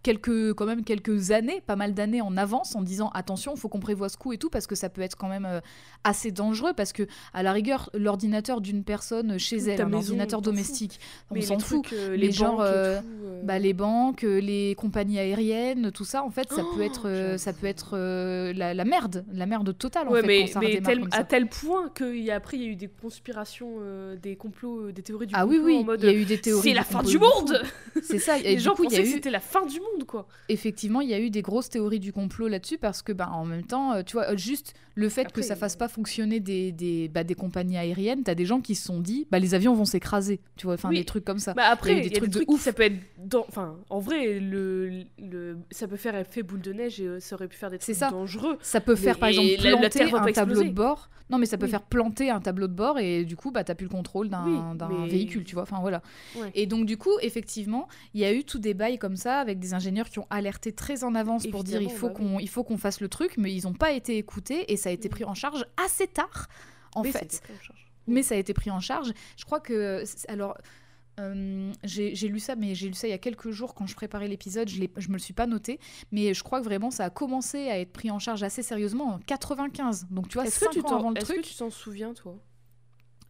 [0.06, 3.68] quelques, quand même quelques années, pas mal d'années en avance, en disant attention, il faut
[3.68, 5.60] qu'on prévoie ce coup et tout, parce que ça peut être quand même euh,
[6.04, 11.00] assez dangereux, parce que à la rigueur, l'ordinateur d'une personne chez elle, un ordinateur domestique,
[11.30, 11.90] on s'en fout.
[11.90, 13.00] les euh, tout, euh,
[13.42, 17.36] Bah, les banques, les compagnies aériennes, tout ça, en fait, ça Oh, peut être, euh,
[17.36, 20.52] ça peut être la, merde, la merde totale, en fait, mais,
[21.10, 23.78] à tel point qu'après il y a eu des conspirations,
[24.22, 26.24] des complots, des théories du Ah complot oui, oui, en mode il y a eu
[26.24, 26.62] des théories.
[26.68, 27.60] c'est la fin du monde!
[28.02, 29.95] C'est ça, et Les gens pensaient que c'était la fin du monde
[30.48, 33.44] effectivement, il y a eu des grosses théories du complot là-dessus, parce que, bah, en
[33.44, 36.40] même temps, euh, tu vois, euh, juste le fait Après, que ça fasse pas fonctionner
[36.40, 39.54] des, des, bah, des compagnies aériennes, t'as des gens qui se sont dit, bah, les
[39.54, 40.96] avions vont s'écraser, tu vois, enfin, Oui.
[40.98, 41.52] des trucs comme ça.
[41.54, 42.62] Bah après, Il y a eu il des y a des trucs de trucs ouf.
[42.62, 43.44] ça peut être dans...
[43.46, 45.58] Enfin, en vrai, le, le...
[45.70, 47.94] ça peut faire effet boule de neige et euh, ça aurait pu faire des trucs
[47.94, 48.10] ça.
[48.10, 48.56] dangereux.
[48.62, 51.10] Ça peut faire, par exemple, et la- la planter Terre un tableau de bord.
[51.28, 51.70] Non, mais ça peut Oui.
[51.72, 54.44] faire planter un tableau de bord et du coup, bah, t'as plus le contrôle d'un
[54.46, 54.58] Oui,
[54.88, 55.64] mais- véhicule, tu vois.
[55.64, 56.00] Enfin, voilà.
[56.36, 56.50] Ouais.
[56.54, 59.58] Et donc, du coup, effectivement, il y a eu tout des bails comme ça avec
[59.58, 62.38] des ingénieurs qui ont alerté très en avance pour dire il Évidemment, faut bah qu'on
[62.38, 64.92] il faut qu'on fasse le truc, mais ils n'ont pas été écoutés et ça a
[64.92, 66.48] été pris en charge assez tard,
[66.94, 67.42] en fait.
[68.06, 69.12] Mais ça a été pris en charge.
[69.36, 70.04] Je crois que.
[70.28, 70.56] Alors.
[71.18, 73.94] euh, j'ai lu ça, mais j'ai lu ça il y a quelques jours quand je
[73.96, 74.68] préparais l'épisode.
[74.68, 75.80] Je, je me le suis pas noté,
[76.12, 79.14] mais je crois que vraiment ça a commencé à être pris en charge assez sérieusement
[79.14, 80.06] en 95.
[80.10, 81.44] Donc tu vois, Est-ce que 5 tu ans t'en avant le est-ce que truc.
[81.46, 82.36] tu t'en souviens toi?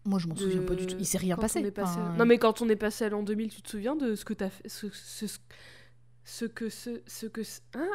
[0.04, 0.96] Moi, je m'en souviens pas du tout.
[0.98, 1.60] Il s'est rien passé.
[1.64, 4.24] à- Non mais quand on est passé à l'an 2000, tu te souviens de ce
[4.24, 5.38] que t'as fait ce, ce, ce-
[6.24, 7.88] ce que ce ce que ce- Hein?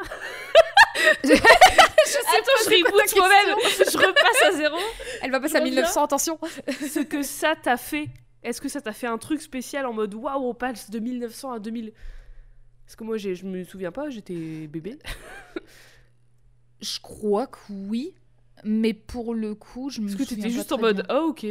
[1.24, 3.56] je sais Attends, je ta moi-même.
[3.78, 4.76] Je repasse à zéro.
[5.22, 5.82] Elle va passer à Je reviens.
[5.82, 6.38] 1900, attention.
[6.68, 8.08] ce que ça t'a fait.
[8.42, 11.52] Est-ce que ça t'a fait un truc spécial en mode waouh, on passe de 1900
[11.52, 11.92] à 2000
[12.84, 14.98] Parce que moi, je me souviens pas, j'étais bébé.
[16.80, 18.14] Je crois que oui.
[18.64, 21.46] Mais pour le coup, je me Parce que souviens t'étais juste en mode ah ok.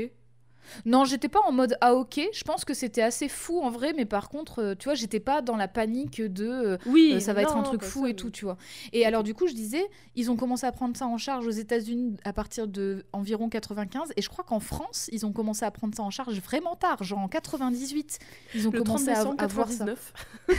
[0.86, 2.20] Non, j'étais pas en mode ah ok.
[2.34, 5.20] Je pense que c'était assez fou en vrai, mais par contre, euh, tu vois, j'étais
[5.20, 8.04] pas dans la panique de euh, Oui, euh, ça va être un truc pas fou
[8.04, 8.58] ça, et tout, tu vois.
[8.94, 9.86] Et alors du coup, je disais,
[10.16, 14.14] ils ont commencé à prendre ça en charge aux États-Unis à partir de environ 95,
[14.16, 17.04] et je crois qu'en France, ils ont commencé à prendre ça en charge vraiment tard,
[17.04, 18.20] genre en 98,
[18.56, 19.86] ils ont Le 30 commencé à, voir ça.
[19.86, 20.14] 99.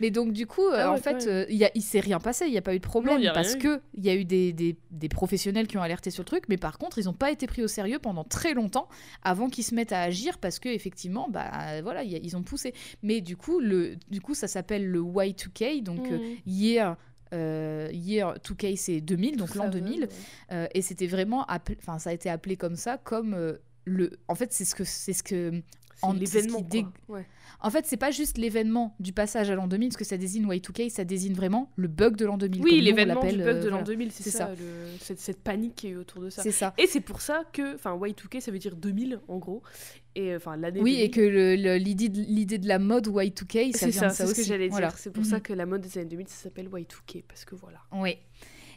[0.00, 2.46] Mais donc du coup, euh, Ah en fait, il y a- il s'est rien passé,
[2.46, 4.52] il n'y a pas eu de problème Non, parce que il y a eu des,
[4.52, 7.30] des- des professionnels qui ont alerté sur le truc, mais par contre, ils n'ont pas
[7.30, 8.88] été pris au sérieux pendant très longtemps
[9.32, 11.50] avant qu'ils se mettent à agir parce que effectivement, bah
[11.82, 12.72] voilà, y a- ils ont poussé.
[13.02, 16.36] Mais du coup, le, du coup, ça s'appelle le Y2K, donc euh, Mhm.
[16.46, 16.96] year.
[17.34, 20.08] euh, year 2K c'est 2000 donc l'an ça, 2000 ouais.
[20.52, 23.54] euh, et c'était vraiment enfin ça a été appelé comme ça comme euh,
[23.86, 25.50] le en fait c'est ce que c'est ce que
[25.96, 26.60] C'est en- l'événement.
[27.62, 30.46] En fait, c'est pas juste l'événement du passage à l'an 2000, parce que ça désigne
[30.46, 32.60] Y2K, ça désigne vraiment le bug de l'an 2000.
[32.60, 33.84] comme Oui, l'événement du bug euh, de l'an voilà.
[33.84, 34.50] 2000, c'est ça, ça.
[34.50, 36.42] le- cette, cette panique qui est autour de ça.
[36.42, 36.74] C'est ça.
[36.78, 39.62] Et c'est pour ça que, enfin, Y2K, ça veut dire 2000 en gros,
[40.14, 40.80] et euh, enfin l'année.
[40.80, 41.04] Oui, 2000.
[41.04, 44.14] et que le- le- l'idée de, la mode Y2K, ça c'est vient ça, de ça
[44.14, 44.40] c'est ce aussi.
[44.42, 44.88] que j'allais Voilà.
[44.88, 44.98] dire.
[44.98, 45.42] C'est pour ça Mhm.
[45.42, 47.78] que la mode des années 2000, ça s'appelle Y2K parce que voilà.
[47.92, 48.16] Oui.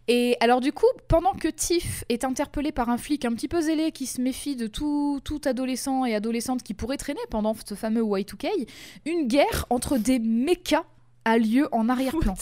[0.07, 3.61] Et alors du coup, pendant que Tiff est interpellé par un flic un petit peu
[3.61, 7.73] zélé qui se méfie de tout, tout adolescent et adolescente qui pourrait traîner pendant ce
[7.73, 8.67] fameux Y2K,
[9.05, 10.85] une guerre entre des mechas
[11.25, 12.35] a lieu en arrière-plan.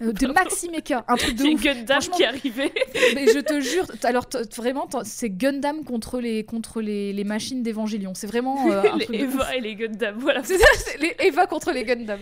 [0.00, 1.62] Euh, des maxi mechas, un truc de ouf.
[1.62, 2.72] Gundam qui est arrivé.
[3.14, 4.24] Mais je te jure, alors
[4.56, 8.12] vraiment, c'est Gundam contre les, contre les, les machines d'Evangélion.
[8.14, 9.34] C'est vraiment euh, un les truc de ouf.
[9.34, 10.42] Eva et les Gundam, voilà.
[10.42, 10.66] C'est ça,
[11.00, 12.18] les Eva contre les Gundam.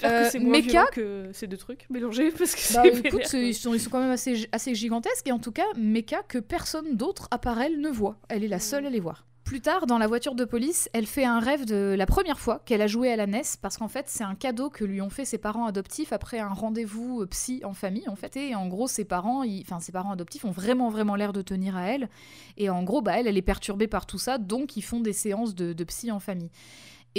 [0.00, 2.86] J'espère Euh, que c'est moins Mecha- violent que ces deux trucs mélangés parce que Bah,
[2.86, 6.22] écoute, ils sont, ils sont quand même assez, assez gigantesques et en tout cas, Mecha
[6.28, 8.16] que personne d'autre à part elle ne voit.
[8.28, 9.24] Elle est la seule à les voir.
[9.44, 12.60] Plus tard, dans la voiture de police, elle fait un rêve de la première fois
[12.66, 15.08] qu'elle a joué à la NES parce qu'en fait, c'est un cadeau que lui ont
[15.08, 18.36] fait ses parents adoptifs après un rendez-vous euh, psy en famille en fait.
[18.36, 21.40] Et en gros, ses parents, ils- enfin ses parents adoptifs ont vraiment vraiment l'air de
[21.40, 22.10] tenir à elle.
[22.58, 25.14] Et en gros, bah elle, elle est perturbée par tout ça, donc ils font des
[25.14, 26.50] séances de, de psy en famille.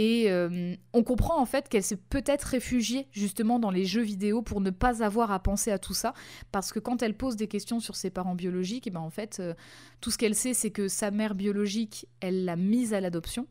[0.01, 4.41] Et euh, on comprend en fait qu'elle s'est peut-être réfugiée justement dans les jeux vidéo
[4.41, 6.13] pour ne pas avoir à penser à tout ça.
[6.53, 9.41] Parce que quand elle pose des questions sur ses parents biologiques, et ben en fait,
[9.41, 9.53] euh,
[9.99, 13.45] tout ce qu'elle sait, c'est que sa mère biologique, elle l'a mise à l'adoption.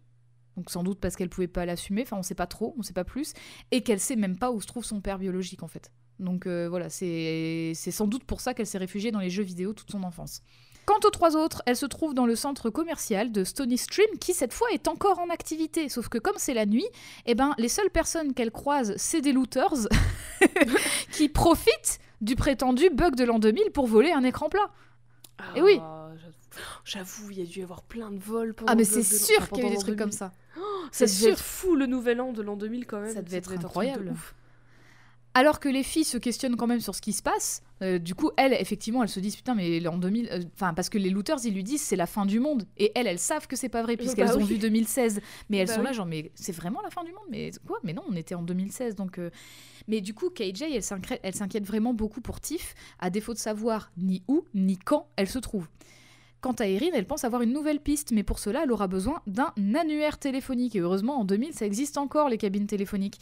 [0.57, 2.95] Donc sans doute parce qu'elle pouvait pas l'assumer, enfin on sait pas trop, on sait
[2.95, 3.35] pas plus,
[3.71, 5.93] et qu'elle sait même pas où se trouve son père biologique en fait.
[6.19, 9.43] Donc euh, voilà, c'est c'est sans doute pour ça qu'elle s'est réfugiée dans les jeux
[9.45, 10.41] vidéo toute son enfance.
[10.89, 14.33] Quant aux trois autres, elles se trouvent dans le centre commercial de Stony Stream, qui
[14.33, 15.91] cette fois est encore en activité.
[15.91, 16.87] Sauf que comme c'est la nuit,
[17.27, 19.87] eh ben, les seules personnes qu'elles croisent, c'est des looters
[21.13, 24.71] qui profitent du prétendu bug de l'an 2000 pour voler un écran plat.
[25.57, 25.79] Et oui.
[25.79, 26.09] Ah,
[26.87, 27.33] j'avoue.
[27.33, 29.49] Il y a dû y avoir plein de vols pendant Ah mais c'est sûr enfin,
[29.57, 30.19] qu'il y a eu des trucs comme 2000.
[30.19, 30.33] ça.
[30.91, 31.37] Ça C'est sûr.
[31.37, 33.13] fou le nouvel an de l'an 2000 quand même.
[33.13, 34.09] Ça devait être de incroyable.
[34.13, 34.35] ouf.
[35.39, 38.17] Alors que les filles se questionnent quand même sur ce qui se passe, euh, du
[38.17, 41.11] coup, elles, effectivement, elles se disent putain, mais en 2000, euh, enfin, parce que les
[41.11, 42.65] looters, ils lui disent c'est la fin du monde.
[42.77, 44.55] Et elles, elles savent que c'est pas vrai, puisqu'elles bah ont oui.
[44.55, 45.21] vu 2016.
[45.49, 47.27] Mais elles Bah sont là, genre, mais c'est vraiment la fin du monde?
[47.31, 47.79] Mais quoi?
[47.85, 48.97] Mais non, on était en 2016.
[48.97, 49.19] Donc.
[49.19, 49.31] euh,
[49.87, 53.39] Mais du coup, KJ, elle s'inquiète elle s'inquiète vraiment beaucoup pour Tiff, à défaut de
[53.39, 55.69] savoir ni où, ni quand elle se trouve.
[56.41, 59.23] Quant à Erin, elle pense avoir une nouvelle piste, mais pour cela, elle aura besoin
[59.27, 60.75] d'un annuaire téléphonique.
[60.77, 63.21] Et heureusement, en 2000, ça existe encore, les cabines téléphoniques.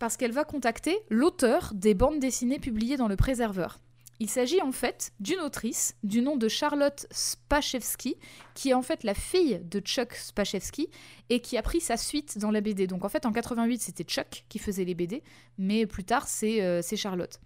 [0.00, 3.78] Parce qu'elle va contacter l'auteur des bandes dessinées publiées dans le préserveur.
[4.18, 8.16] Il s'agit en fait d'une autrice du nom de Charlotte Spachewski,
[8.54, 10.88] qui est en fait la fille de Chuck Spachewski
[11.28, 12.86] et qui a pris sa suite dans la BD.
[12.86, 15.22] Donc en fait, en 88, c'était Chuck qui faisait les BD,
[15.58, 17.38] mais plus tard, c'est euh, c'est Charlotte.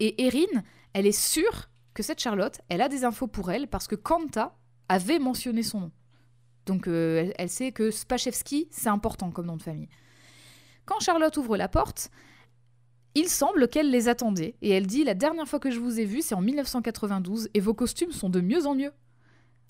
[0.00, 0.62] Et Erin,
[0.94, 4.56] elle est sûre que cette Charlotte, elle a des infos pour elle parce que Kanta
[4.88, 5.92] avait mentionné son nom.
[6.66, 9.88] Donc euh, elle, elle sait que Spachewski, c'est important comme nom de famille.
[10.84, 12.10] Quand Charlotte ouvre la porte,
[13.14, 16.04] il semble qu'elle les attendait et elle dit La dernière fois que je vous ai
[16.04, 18.92] vu, c'est en 1992 et vos costumes sont de mieux en mieux.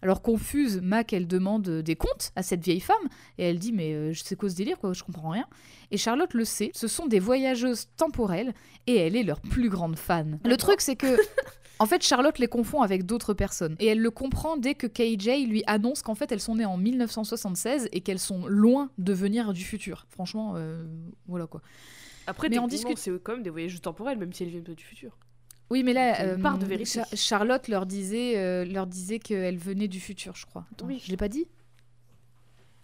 [0.00, 3.08] Alors confuse, Mac, elle demande des comptes à cette vieille femme
[3.38, 5.46] et elle dit Mais euh, c'est quoi ce délire quoi Je comprends rien.
[5.90, 8.52] Et Charlotte le sait, ce sont des voyageuses temporelles
[8.86, 10.40] et elle est leur plus grande fan.
[10.44, 11.16] Le truc, c'est que.
[11.82, 13.74] En fait, Charlotte les confond avec d'autres personnes.
[13.80, 16.76] Et elle le comprend dès que KJ lui annonce qu'en fait, elles sont nées en
[16.76, 20.06] 1976 et qu'elles sont loin de venir du futur.
[20.08, 20.84] Franchement, euh,
[21.26, 21.60] voilà quoi.
[22.28, 24.84] Après, Mais on discute- c'est quand même des voyages temporels, même si elles viennent du
[24.84, 25.18] futur.
[25.70, 26.88] Oui, mais là, euh, part de vérité.
[27.00, 30.66] Cha- Charlotte leur disait, euh, leur disait qu'elle venait du futur, je crois.
[30.72, 31.02] Attends, Oui.
[31.04, 31.46] Je l'ai pas dit?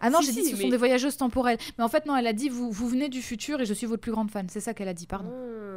[0.01, 1.59] Ah non, Si, j'ai si, dit ce sont des voyageuses temporelles.
[1.77, 3.87] Mais en fait, non, elle a dit vous, vous venez du futur et je suis
[3.87, 4.47] votre plus grande fan.
[4.49, 5.31] C'est ça qu'elle a dit, pardon.
[5.33, 5.69] Ah.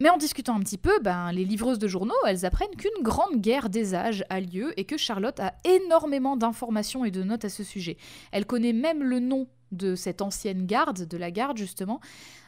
[0.00, 3.40] Mais en discutant un petit peu, ben, les livreuses de journaux, elles apprennent qu'une grande
[3.40, 7.48] guerre des âges a lieu et que Charlotte a énormément d'informations et de notes à
[7.48, 7.96] ce sujet.
[8.30, 12.00] Elle connaît même le nom de cette ancienne garde, de la garde justement,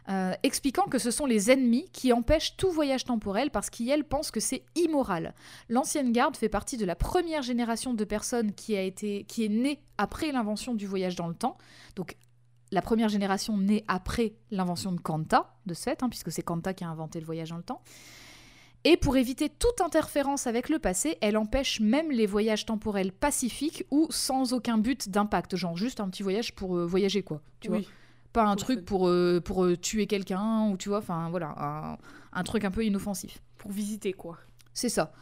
[0.08, 4.30] euh, expliquant que ce sont les ennemis qui empêchent tout voyage temporel parce qu'elle pense
[4.30, 5.34] que c'est immoral.
[5.68, 9.50] L'ancienne garde fait partie de la première génération de personnes qui, a été, qui est
[9.50, 11.58] née après l'invention du voyage dans le temps.
[11.94, 12.16] Donc
[12.70, 16.84] la première génération née après l'invention de Kanta, de fait, hein, puisque c'est Kanta qui
[16.84, 17.82] a inventé le voyage dans le temps.
[18.84, 23.84] Et pour éviter toute interférence avec le passé, elle empêche même les voyages temporels pacifiques
[23.90, 27.68] ou sans aucun but d'impact, genre juste un petit voyage pour euh, voyager quoi, tu
[27.68, 27.78] vois.
[27.78, 27.88] Oui.
[28.32, 31.54] Pas un Pour truc pour, euh, pour euh, tuer quelqu'un ou tu vois, enfin voilà,
[31.58, 31.98] un,
[32.32, 33.42] un truc un peu inoffensif.
[33.56, 34.38] Pour visiter, quoi.
[34.72, 35.12] C'est ça.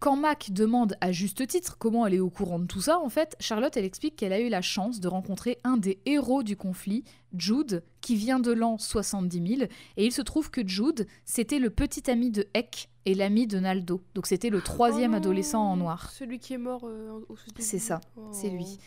[0.00, 3.10] Quand Mac demande à juste titre comment elle est au courant de tout ça, en
[3.10, 6.56] fait, Charlotte, elle explique qu'elle a eu la chance de rencontrer un des héros du
[6.56, 7.04] conflit,
[7.36, 9.70] Jude, qui vient de l'an 70 000.
[9.98, 13.58] Et il se trouve que Jude, c'était le petit ami de Eck et l'ami de
[13.58, 14.00] Naldo.
[14.14, 16.10] Donc c'était le troisième Oh non, adolescent en noir.
[16.12, 17.36] Celui qui est mort euh, au.
[17.58, 18.00] C'est ça,
[18.32, 18.78] c'est lui.
[18.78, 18.82] Oh.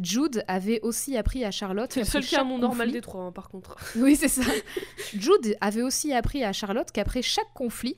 [0.00, 1.90] Jude avait aussi appris à Charlotte.
[1.92, 3.76] C'est le seul qui a un chaque nom normal des trois, hein, par contre.
[3.96, 4.42] Oui, c'est ça.
[5.14, 7.96] Jude avait aussi appris à Charlotte qu'après chaque conflit,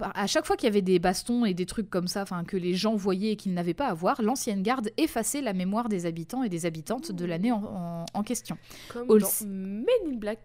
[0.00, 2.56] à chaque fois qu'il y avait des bastons et des trucs comme ça, enfin que
[2.56, 6.04] les gens voyaient et qu'ils n'avaient pas à voir, l'ancienne garde effaçait la mémoire des
[6.06, 8.58] habitants et des habitantes de l'année en, en- en question.
[8.92, 10.40] Comme Aussi- dans Men in Black.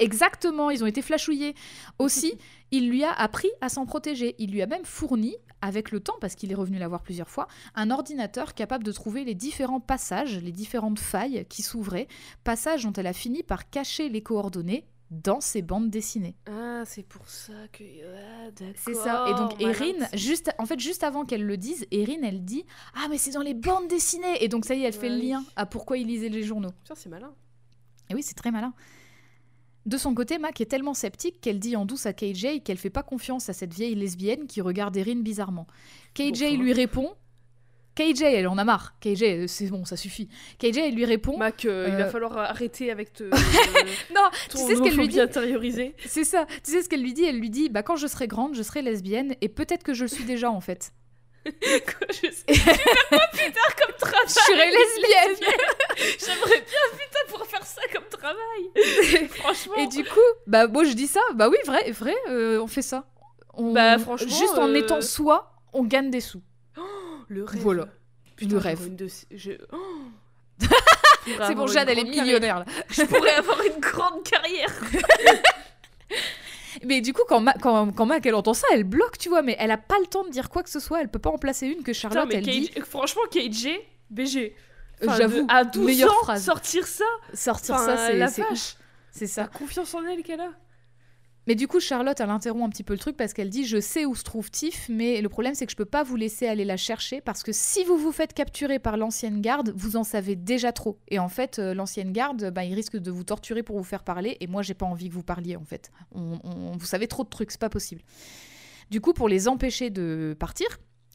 [0.00, 1.54] Exactement, ils ont été flashouillés.
[1.98, 2.34] Aussi,
[2.72, 4.34] il lui a appris à s'en protéger.
[4.38, 7.28] Il lui a même fourni, avec le temps, parce qu'il est revenu la voir plusieurs
[7.28, 12.08] fois, un ordinateur capable de trouver les différents passages, les différentes failles qui s'ouvraient,
[12.44, 16.36] passages dont elle a fini par cacher les coordonnées dans ses bandes dessinées.
[16.46, 17.84] Ah, c'est pour ça que.
[17.84, 18.50] Ah.
[18.76, 19.26] C'est ça.
[19.28, 22.64] Et donc malin Erin, juste, en fait, juste avant qu'elle le dise, Erin, elle dit
[22.94, 25.16] Ah, mais c'est dans les bandes dessinées Et donc ça y est, elle fait le
[25.16, 26.70] lien à pourquoi il lisait les journaux.
[26.82, 27.32] Putain, c'est malin.
[28.08, 28.72] Et oui, c'est très malin.
[29.86, 32.90] De son côté, Mac est tellement sceptique qu'elle dit en douce à KJ qu'elle fait
[32.90, 35.66] pas confiance à cette vieille lesbienne qui regarde Erin bizarrement.
[36.14, 37.14] KJ lui répond
[38.00, 38.94] KJ, elle en a marre.
[39.00, 40.28] KJ, euh, c'est bon, ça suffit.
[40.58, 43.24] KJ, elle lui répond Mac, euh, il Euh, va falloir arrêter avec te,
[44.14, 45.94] Non, tu ton sais ce qu'elle lui dit intériorisée.
[46.06, 46.46] C'est ça.
[46.64, 47.24] Tu sais ce qu'elle lui dit?
[47.24, 50.04] Elle lui dit Bah, quand je serai grande, je serai lesbienne et peut-être que je
[50.04, 50.92] le suis déjà en fait.
[51.44, 52.44] Quoi, je sais.
[52.46, 52.60] Tu
[53.08, 55.48] quoi plus tard comme travail Je serais lesbienne.
[56.18, 59.28] J'aimerais bien, putain, pour faire ça comme travail.
[59.30, 59.74] Franchement.
[59.76, 62.82] Et du coup, bah moi je dis ça, bah oui, vrai, vrai, euh, on fait
[62.82, 63.06] ça.
[63.54, 66.42] On- Bah, franchement, juste en euh, étant soi, on gagne des sous.
[67.30, 67.60] Le rêve.
[67.62, 67.88] Voilà.
[68.36, 68.86] Putain, le rêve.
[68.86, 69.76] une de ces- je- Oh.
[71.24, 72.24] C'est avoir bon, une Jade, elle est grande carrière.
[72.24, 72.64] millionnaire là.
[72.90, 74.80] Je pourrais avoir une grande carrière.
[76.84, 79.42] Mais du coup, quand, Ma- quand, quand Mac elle entend ça, elle bloque, tu vois,
[79.42, 81.30] mais elle a pas le temps de dire quoi que ce soit, elle peut pas
[81.30, 82.70] en placer une que Putain, Charlotte mais elle dit.
[82.70, 83.68] KJ franchement, KJ,
[84.08, 84.54] BG.
[85.02, 86.44] Enfin, J'avoue, de- à 12 meilleure ans, phrase.
[86.44, 87.04] sortir ça.
[87.34, 88.74] Sortir Enfin, ça, c'est la c'est vache.
[89.10, 89.42] C'est ça.
[89.42, 90.50] La confiance en elle qu'elle a.
[91.50, 93.80] Mais du coup, Charlotte, elle interrompt un petit peu le truc parce qu'elle dit Je
[93.80, 96.46] sais où se trouve Tiff, mais le problème, c'est que je peux pas vous laisser
[96.46, 100.04] aller la chercher parce que si vous vous faites capturer par l'ancienne garde, vous en
[100.04, 101.00] savez déjà trop.
[101.08, 104.04] Et en fait, euh, l'ancienne garde, bah, il risque de vous torturer pour vous faire
[104.04, 105.90] parler, et moi, j'ai pas envie que vous parliez, en fait.
[106.12, 108.02] Vous savez trop de trucs, c'est pas possible.
[108.92, 110.68] Du coup, pour les empêcher de partir,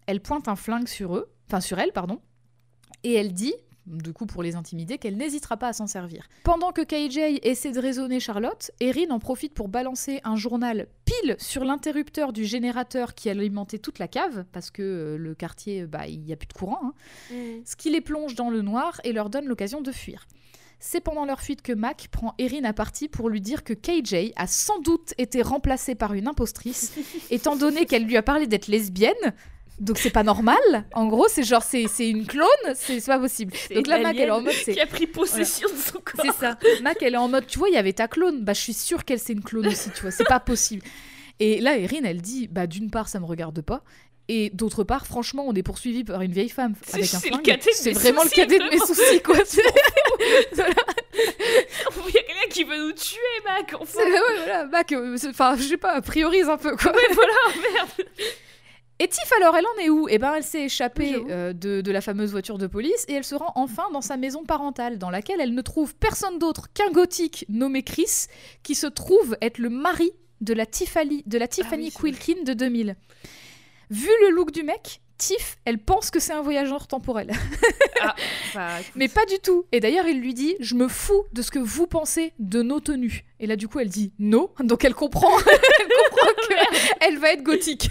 [0.05, 2.19] elle pointe un flingue sur eux, enfin sur elle, pardon,
[3.05, 3.53] et elle dit
[3.87, 6.27] du coup pour les intimider, qu'elle n'hésitera pas à s'en servir.
[6.43, 11.35] Pendant que KJ essaie de raisonner Charlotte, Erin en profite pour balancer un journal pile
[11.39, 16.07] sur l'interrupteur du générateur qui alimentait toute la cave, parce que euh, le quartier, bah,
[16.07, 16.93] il n'y a plus de courant, hein,
[17.65, 20.27] ce qui les plonge dans le noir et leur donne l'occasion de fuir.
[20.79, 24.33] C'est pendant leur fuite que Mac prend Erin à partie pour lui dire que KJ
[24.35, 26.93] a sans doute été remplacée par une impostrice,
[27.31, 29.13] étant donné qu'elle lui a parlé d'être lesbienne.
[29.79, 30.57] Donc c'est pas normal.
[30.93, 33.53] En gros, c'est genre c'est c'est une clone, c'est c'est pas possible.
[33.73, 36.21] Donc là, Mac elle est en mode c'est Qui a pris possession de son corps.
[36.23, 36.57] c'est ça.
[36.81, 38.41] Mac, elle est en mode, tu vois, il y avait ta clone.
[38.43, 40.11] Bah, je suis sûre qu'elle, c'est une clone aussi, tu vois.
[40.11, 40.83] C'est pas possible.
[41.41, 43.83] Et là, Erin, elle dit, bah, d'une part, ça me regarde pas.
[44.27, 47.59] Et d'autre part, franchement, on est poursuivi par une vieille femme C'est- avec un flingue.
[47.73, 49.35] C'est vraiment le cadet de mes soucis, quoi.
[49.45, 49.61] C'est
[52.07, 53.99] Il y a quelqu'un qui veut nous tuer, Mac, enfin.
[53.99, 56.91] ouais, voilà, Mac, euh, enfin, je sais pas, priorise un peu, quoi.
[56.93, 57.33] Ouais, voilà,
[57.73, 57.89] merde.
[58.99, 60.07] Et Tiff, alors, elle en est où?
[60.09, 63.25] Eh ben, elle s'est échappée euh, de, de la fameuse voiture de police et elle
[63.25, 66.91] se rend enfin dans sa maison parentale, dans laquelle elle ne trouve personne d'autre qu'un
[66.91, 68.27] gothique nommé Chris,
[68.63, 72.11] qui se trouve être le mari de la Tiffany, de la Tiffany oui, c'est vrai.
[72.11, 72.95] Quilkin de 2000.
[73.89, 77.31] Vu le look du mec, Tiff, elle pense que c'est un voyageur temporel.
[78.53, 79.65] Bah, Mais pas du tout.
[79.71, 82.79] Et d'ailleurs, il lui dit Je me fous de ce que vous pensez de nos
[82.79, 83.25] tenues.
[83.39, 84.49] Et là, du coup, elle dit Non.
[84.59, 85.31] Donc elle comprend.
[85.39, 86.31] elle comprend
[86.99, 87.89] qu'elle va être gothique.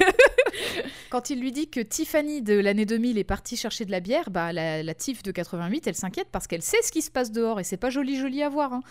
[1.10, 4.30] Quand il lui dit que Tiffany de l'année 2000 est partie chercher de la bière,
[4.30, 7.32] bah, la, la Tiff de 88, elle s'inquiète parce qu'elle sait ce qui se passe
[7.32, 8.72] dehors et c'est pas joli joli à voir.
[8.72, 8.82] hein.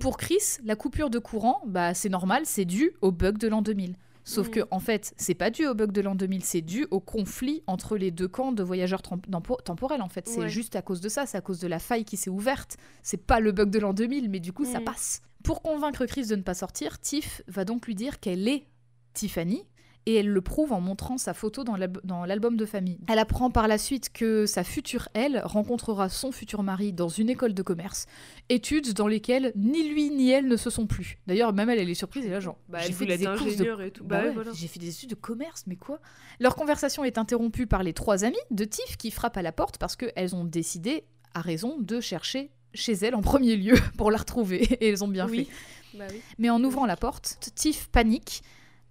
[0.00, 3.62] Pour Chris, la coupure de courant, bah, c'est normal, c'est dû au bug de l'an
[3.62, 3.94] 2000.
[4.24, 6.98] Sauf que, en fait, c'est pas dû au bug de l'an 2000, c'est dû au
[6.98, 10.00] conflit entre les deux camps de voyageurs temp- tempo- temporels.
[10.00, 10.48] En fait, c'est Ouais.
[10.48, 12.78] juste à cause de ça, c'est à cause de la faille qui s'est ouverte.
[13.02, 14.84] C'est pas le bug de l'an 2000, mais du coup, ça Mm.
[14.84, 15.20] passe.
[15.42, 18.64] Pour convaincre Chris de ne pas sortir, Tiff va donc lui dire qu'elle est
[19.12, 19.64] Tiffany.
[20.06, 22.98] Et elle le prouve en montrant sa photo dans l'alb- dans l'album de famille.
[23.08, 27.30] Elle apprend par la suite que sa future elle rencontrera son futur mari dans une
[27.30, 28.06] école de commerce
[28.50, 31.18] études dans lesquelles ni lui ni elle ne se sont plus.
[31.26, 33.82] D'ailleurs, même elle, elle est surprise et là, genre, Bah, j'ai fait des courses de...
[33.82, 34.04] et tout.
[34.04, 34.50] Bah Bah, ouais, voilà.
[34.54, 36.00] j'ai fait des études de commerce, mais quoi?
[36.38, 39.78] Leur conversation est interrompue par les trois amis de Tiff qui frappent à la porte
[39.78, 44.18] parce qu'elles ont décidé, à raison, de chercher chez elle en premier lieu pour la
[44.18, 44.62] retrouver.
[44.80, 45.46] Et elles ont bien Oui.
[45.46, 45.98] fait.
[45.98, 46.20] Bah oui.
[46.38, 48.42] Mais en ouvrant la porte, Tiff panique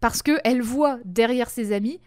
[0.04, 2.02] parce qu'elle voit derrière ses amis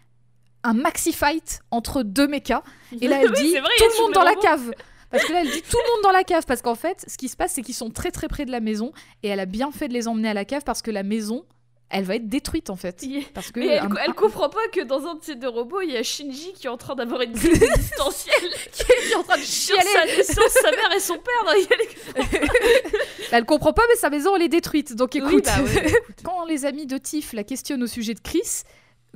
[0.65, 2.63] un maxi fight entre deux mechas.
[3.01, 4.71] Et là, elle Oui, dit vrai, tout le monde dans la cave.
[5.11, 6.45] Parce que là, elle dit tout le monde dans la cave.
[6.47, 8.61] Parce qu'en fait, ce qui se passe, c'est qu'ils sont très très près de la
[8.61, 8.93] maison.
[9.23, 11.47] Et elle a bien fait de les emmener à la cave parce que la maison,
[11.89, 13.03] elle va être détruite en fait.
[13.03, 13.23] Yeah.
[13.33, 15.81] Parce que Mais elle, un- elle comprend pas que dans un de ces deux robots,
[15.83, 18.83] il y a Shinji qui est en train d'avoir une crise existentielle qui
[19.13, 19.83] est en train de chialer.
[19.95, 21.45] sa naissance, sa mère et son père.
[21.45, 22.41] non, les-
[23.33, 24.95] Elle comprend pas, mais sa maison, elle est détruite.
[24.95, 26.17] Donc écoute, Oui, bah ouais, écoute.
[26.25, 28.63] quand les amis de Tiff la questionnent au sujet de Chris,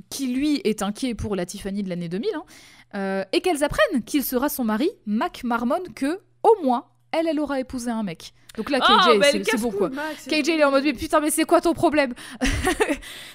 [0.09, 2.43] qui lui est inquiet pour la Tiffany de l'année 2000, hein,
[2.95, 7.39] euh, et qu'elles apprennent qu'il sera son mari, Mac marmonne que, au moins, elle, elle
[7.39, 8.33] aura épousé un mec.
[8.57, 9.89] Donc là, Ah, KJ, bah, c'est bon quoi.
[9.89, 12.13] Max, KJ, il est en mode, mais putain, mais c'est quoi ton problème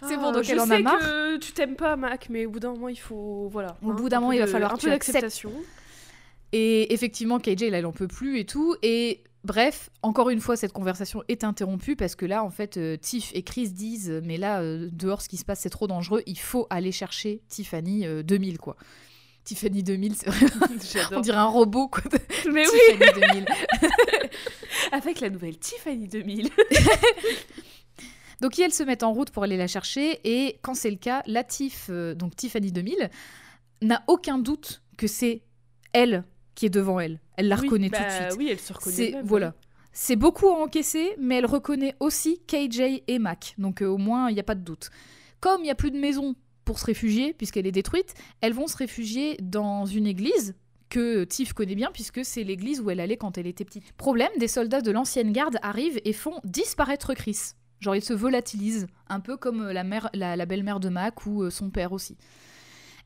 [0.06, 0.98] C'est bon, Ah, donc je elle en a sais marre.
[0.98, 3.48] que tu t'aimes pas, Mac, mais au bout d'un moment, il faut.
[3.51, 3.76] Voilà.
[3.82, 5.52] Au hein, bout d'un un moment, il va falloir Un peu d'acceptation.
[6.52, 8.76] Et effectivement, KJ, là, elle en peut plus et tout.
[8.82, 12.97] Et bref, encore une fois, cette conversation est interrompue parce que là, en fait, euh,
[12.97, 15.86] Tiff et Chris disent euh, Mais là, euh, dehors, ce qui se passe, c'est trop
[15.86, 16.22] dangereux.
[16.26, 18.76] Il faut aller chercher Tiffany euh, 2000, quoi.
[19.47, 20.47] Tiffany 2000, c'est vrai.
[21.12, 22.02] On dirait un robot, quoi.
[22.52, 23.47] Mais oui, Tiffany 2000.
[24.93, 26.51] avec la nouvelle Tiffany 2000.
[28.40, 30.18] Donc, ils se mettent en route pour aller la chercher.
[30.24, 33.09] Et quand c'est le cas, la Tiff, euh, donc Tiffany 2000,
[33.82, 35.43] n'a aucun doute que c'est
[35.93, 36.24] elle
[36.56, 37.20] qui est devant elle.
[37.36, 38.39] Elle la Oui, reconnaît bah tout de suite.
[38.39, 38.97] Oui, elle se reconnaît.
[38.97, 39.55] C'est même, voilà.
[39.93, 43.55] C'est beaucoup à encaisser, mais elle reconnaît aussi KJ et Mac.
[43.59, 44.90] Donc euh, au moins, il n'y a pas de doute.
[45.39, 46.35] Comme il n'y a plus de maison
[46.66, 48.12] pour se réfugier, puisqu'elle est détruite,
[48.43, 50.55] elles vont se réfugier dans une église
[50.90, 53.90] que Tiff connaît bien puisque c'est l'église où elle allait quand elle était petite.
[53.97, 57.38] Problème, des soldats de l'ancienne garde arrivent et font disparaître Chris.
[57.80, 61.26] Genre ils se volatilisent, un peu comme euh, la, mère, la, la belle-mère de Mac
[61.26, 62.16] ou euh, son père aussi.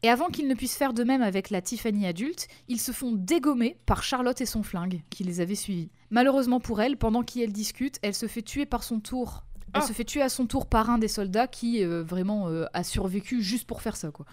[0.02, 3.12] Et avant qu'ils ne puissent faire de même avec la Tiffany adulte, ils se font
[3.12, 5.90] dégommer par Charlotte et son flingue, qui les avait suivis.
[6.08, 9.44] Malheureusement pour elle, pendant qu'elle discute, elle se fait tuer par son tour.
[9.74, 9.86] Elle Ah.
[9.86, 12.82] se fait tuer à son tour par un des soldats qui euh, vraiment euh, a
[12.84, 14.26] survécu juste pour faire ça, quoi.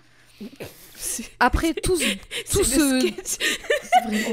[1.40, 2.16] Après tout, ce-
[2.52, 3.00] tout ce...
[3.00, 3.38] sketch.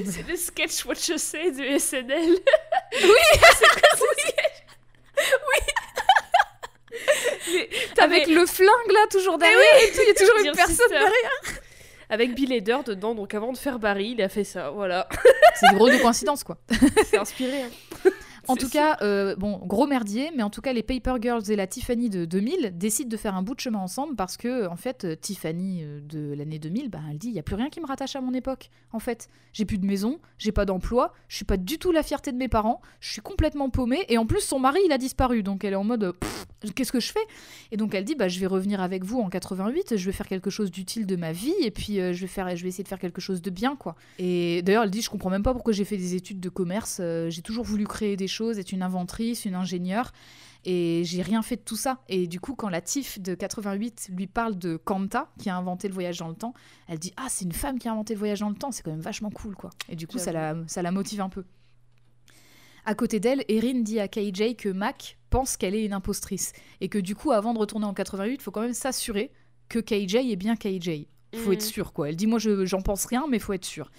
[0.06, 2.30] c'est le sketch What You Say de SNL.
[3.02, 3.10] Oui
[3.42, 3.64] C'est ce
[7.72, 10.74] sketch Avec le flingue là, toujours derrière, et tout, il y a toujours une personne
[10.76, 10.88] Sister.
[10.90, 11.60] derrière.
[12.10, 15.08] Avec Bill Hader dedans, donc avant de faire Barry, il a fait ça, voilà.
[15.58, 16.58] C'est une grosse coïncidence, quoi.
[17.06, 17.62] C'est inspiré.
[17.62, 17.70] hein.
[18.48, 21.56] En tout cas, euh, bon, gros merdier, mais en tout cas, les Paper Girls et
[21.56, 24.76] la Tiffany de 2000 décident de faire un bout de chemin ensemble parce que, en
[24.76, 27.70] fait, euh, Tiffany euh, de l'année 2000, bah, elle dit il y a plus rien
[27.70, 28.70] qui me rattache à mon époque.
[28.92, 32.02] En fait, j'ai plus de maison, j'ai pas d'emploi, je suis pas du tout la
[32.02, 34.98] fierté de mes parents, je suis complètement paumée et en plus, son mari, il a
[34.98, 35.42] disparu.
[35.42, 36.14] Donc, elle est en mode
[36.72, 37.24] qu'est-ce que je fais?
[37.70, 40.28] Et donc, elle dit bah, je vais revenir avec vous en 88, je vais faire
[40.28, 42.84] quelque chose d'utile de ma vie et puis euh, je, vais faire, je vais essayer
[42.84, 43.96] de faire quelque chose de bien, quoi.
[44.18, 46.98] Et d'ailleurs, elle dit je comprends même pas pourquoi j'ai fait des études de commerce,
[47.00, 50.12] euh, j'ai toujours voulu créer des choses, être une inventrice, une ingénieure.
[50.66, 52.00] Et j'ai rien fait de tout ça.
[52.08, 55.88] Et du coup, quand la Tiff de 88 lui parle de Kanta, qui a inventé
[55.88, 56.54] le voyage dans le temps,
[56.88, 58.82] elle dit Ah, c'est une femme qui a inventé le voyage dans le temps, c'est
[58.82, 59.68] quand même vachement cool, quoi.
[59.90, 61.44] Et du coup, ça la, ça la motive un peu.
[62.86, 66.52] À côté d'elle, Erin dit à KJ que Mac pense qu'elle est une impostrice.
[66.80, 69.32] Et que du coup, avant de retourner en 88, il faut quand même s'assurer
[69.68, 71.06] que KJ est bien KJ.
[71.34, 71.52] Faut Mhm.
[71.54, 72.08] être sûr, quoi.
[72.08, 73.90] Elle dit Moi, je- j'en pense rien, mais faut être sûr.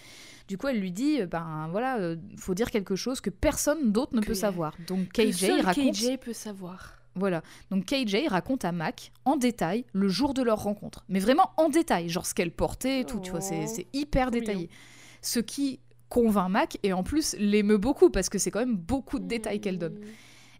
[0.47, 3.91] Du coup, elle lui dit, euh, ben voilà, euh, faut dire quelque chose que personne
[3.91, 4.75] d'autre ne Que- peut savoir.
[4.87, 6.93] Donc Que KJ seul raconte, KJ peut savoir.
[7.15, 7.41] voilà.
[7.71, 11.69] Donc KJ raconte à Mac en détail le jour de leur rencontre, mais vraiment en
[11.69, 14.55] détail, genre ce qu'elle portait et tout, tu vois, c'est Oh, hyper détaillé.
[14.57, 14.69] mignon.
[15.21, 19.17] Ce qui convainc Mac et en plus l'émeut beaucoup parce que c'est quand même beaucoup
[19.17, 19.95] de détails qu'elle donne.
[19.95, 20.05] Mmh.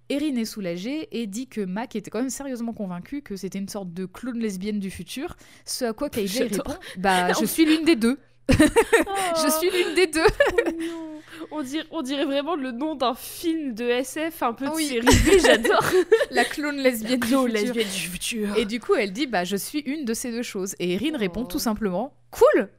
[0.09, 3.69] Erin est soulagée et dit que Mac était quand même sérieusement convaincu que c'était une
[3.69, 5.35] sorte de clone lesbienne du futur.
[5.65, 8.19] Ce à quoi KJ répond Bah, je suis l'une des deux.
[8.49, 10.21] Je suis l'une des deux.
[10.67, 11.11] Oh.
[11.51, 14.85] On dirait, on dirait vraiment le nom d'un film de SF, un peu de Oui.
[14.87, 15.83] série B, j'adore.
[16.31, 17.47] La clone lesbienne du futur.
[17.47, 18.57] lesbienne du futur.
[18.57, 20.75] Et du coup, elle dit Bah, je suis une de ces deux choses.
[20.79, 21.17] Et Erin Oh.
[21.19, 22.69] répond tout simplement Cool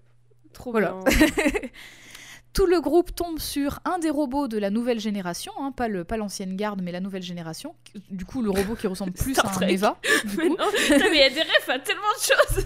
[0.53, 0.95] Trop Voilà.
[1.07, 1.27] bien.
[2.55, 6.05] Tout le groupe tombe sur un des robots de la nouvelle génération, hein, pas le-
[6.05, 7.75] pas l'ancienne garde, mais la nouvelle génération.
[8.11, 9.69] Du coup, le robot qui ressemble plus à un.
[9.69, 9.99] Eva.
[10.25, 10.57] du Mais coup.
[10.57, 12.65] non, mais il y a des refs à tellement de choses.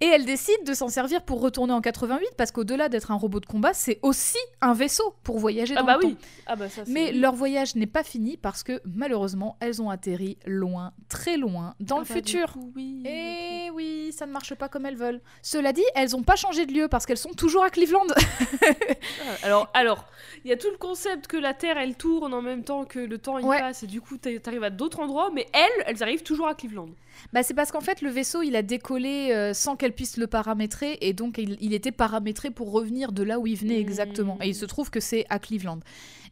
[0.00, 3.40] Et elle décide de s'en servir pour retourner en 88, parce qu'au-delà d'être un robot
[3.40, 6.14] de combat, c'est aussi un vaisseau pour voyager dans Ah bah le oui.
[6.14, 6.20] temps.
[6.46, 6.82] Ah bah ça.
[6.88, 11.74] Mais leur voyage n'est pas fini parce que malheureusement, elles ont atterri loin, très loin,
[11.80, 12.52] dans Ah le bah, du futur.
[12.52, 13.02] coup, oui.
[13.06, 15.20] Et oui, ça ne marche pas comme elles veulent.
[15.42, 18.06] Cela dit, elles n'ont pas changé de lieu parce qu'elles sont toujours à Cleveland.
[18.60, 20.04] Ah, Alors, alors,
[20.44, 22.98] il y a tout le concept que la Terre elle tourne en même temps que
[22.98, 23.58] le temps il Ouais.
[23.60, 26.54] passe et du coup t'a- t'arrives à d'autres endroits, mais elles, elles arrivent toujours à
[26.54, 26.88] Cleveland.
[27.32, 30.26] Bah, c'est parce qu'en fait, le vaisseau, il a décollé euh, sans qu'elle puisse le
[30.26, 34.38] paramétrer, et donc il, il était paramétré pour revenir de là où il venait exactement.
[34.42, 35.80] Et il se trouve que c'est à Cleveland.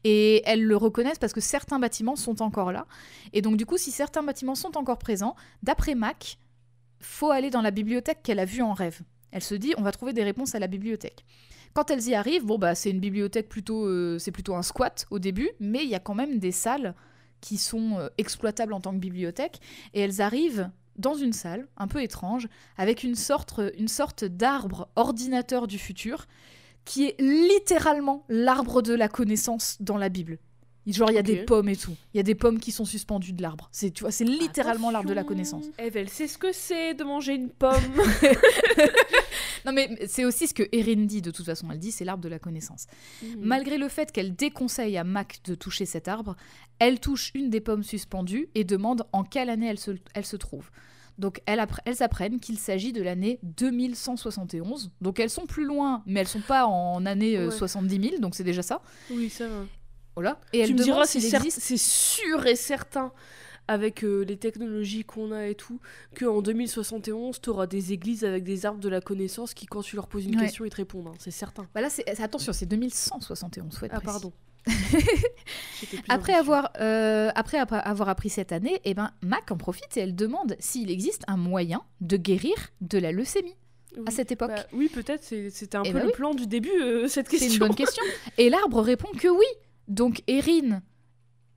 [0.05, 2.87] Et elles le reconnaissent parce que certains bâtiments sont encore là.
[3.33, 6.39] Et donc, du coup, si certains bâtiments sont encore présents, d'après Mac,
[7.01, 9.01] faut aller dans la bibliothèque qu'elle a vue en rêve.
[9.33, 11.25] Elle se dit, on va trouver des réponses à la bibliothèque.
[11.75, 15.05] Quand elles y arrivent, bon bah c'est une bibliothèque plutôt, euh, c'est plutôt un squat
[15.11, 16.95] au début, mais il y a quand même des salles
[17.47, 19.61] qui sont euh, exploitables en tant que bibliothèque
[19.95, 24.89] et elles arrivent dans une salle un peu étrange avec une sorte, une sorte d'arbre
[24.97, 26.27] ordinateur du futur
[26.85, 30.39] qui est littéralement l'arbre de la connaissance dans la Bible.
[30.87, 31.95] Genre il y a des pommes et tout.
[32.15, 33.69] Il y a des pommes qui sont suspendues de l'arbre.
[33.73, 35.65] C'est tu vois, c'est littéralement l'arbre de la connaissance.
[35.79, 37.75] Eve, elle sait ce que c'est de manger une pomme.
[39.65, 41.67] Non mais c'est aussi ce que Erin dit de toute façon.
[41.73, 42.87] Elle dit c'est l'arbre de la connaissance.
[43.21, 43.27] Mm.
[43.41, 46.37] Malgré le fait qu'elle déconseille à Mac de toucher cet arbre,
[46.79, 50.37] elle touche une des pommes suspendues et demande en quelle année elle se, elle se
[50.37, 50.71] trouve.
[51.19, 54.91] Donc elles, appre- elles apprennent qu'il s'agit de l'année 2171.
[55.01, 57.57] Donc elles sont plus loin, mais elles sont pas en année euh, Ouais.
[57.57, 58.83] 70 000, donc c'est déjà ça.
[59.11, 59.65] Oui, ça va.
[60.17, 60.41] Voilà.
[60.53, 63.13] Et elle tu me diras, c'est c'est sûr et certain,
[63.69, 65.79] avec euh, les technologies qu'on a et tout,
[66.19, 70.07] qu'en 2071, t'auras des églises avec des arbres de la connaissance qui, quand tu leur
[70.09, 70.43] poses une Ouais.
[70.43, 71.09] question, ils te répondent.
[71.09, 71.67] hein, c'est certain.
[71.75, 74.13] Bah c'est- attention, c'est 2171, faut être Ah, précis.
[74.13, 74.33] pardon.
[76.09, 80.15] Après avoir, euh, après avoir appris cette année, eh ben, Mac en profite et elle
[80.17, 83.55] demande s'il existe un moyen de guérir de la leucémie
[84.07, 84.51] à cette époque.
[84.51, 86.13] Bah, oui, peut-être, c'est- c'était un Eh peu bah le oui.
[86.13, 87.53] plan du début, euh, cette C'est question.
[87.53, 88.03] une bonne question.
[88.39, 89.47] Et l'arbre répond que oui.
[89.89, 90.83] Donc Erin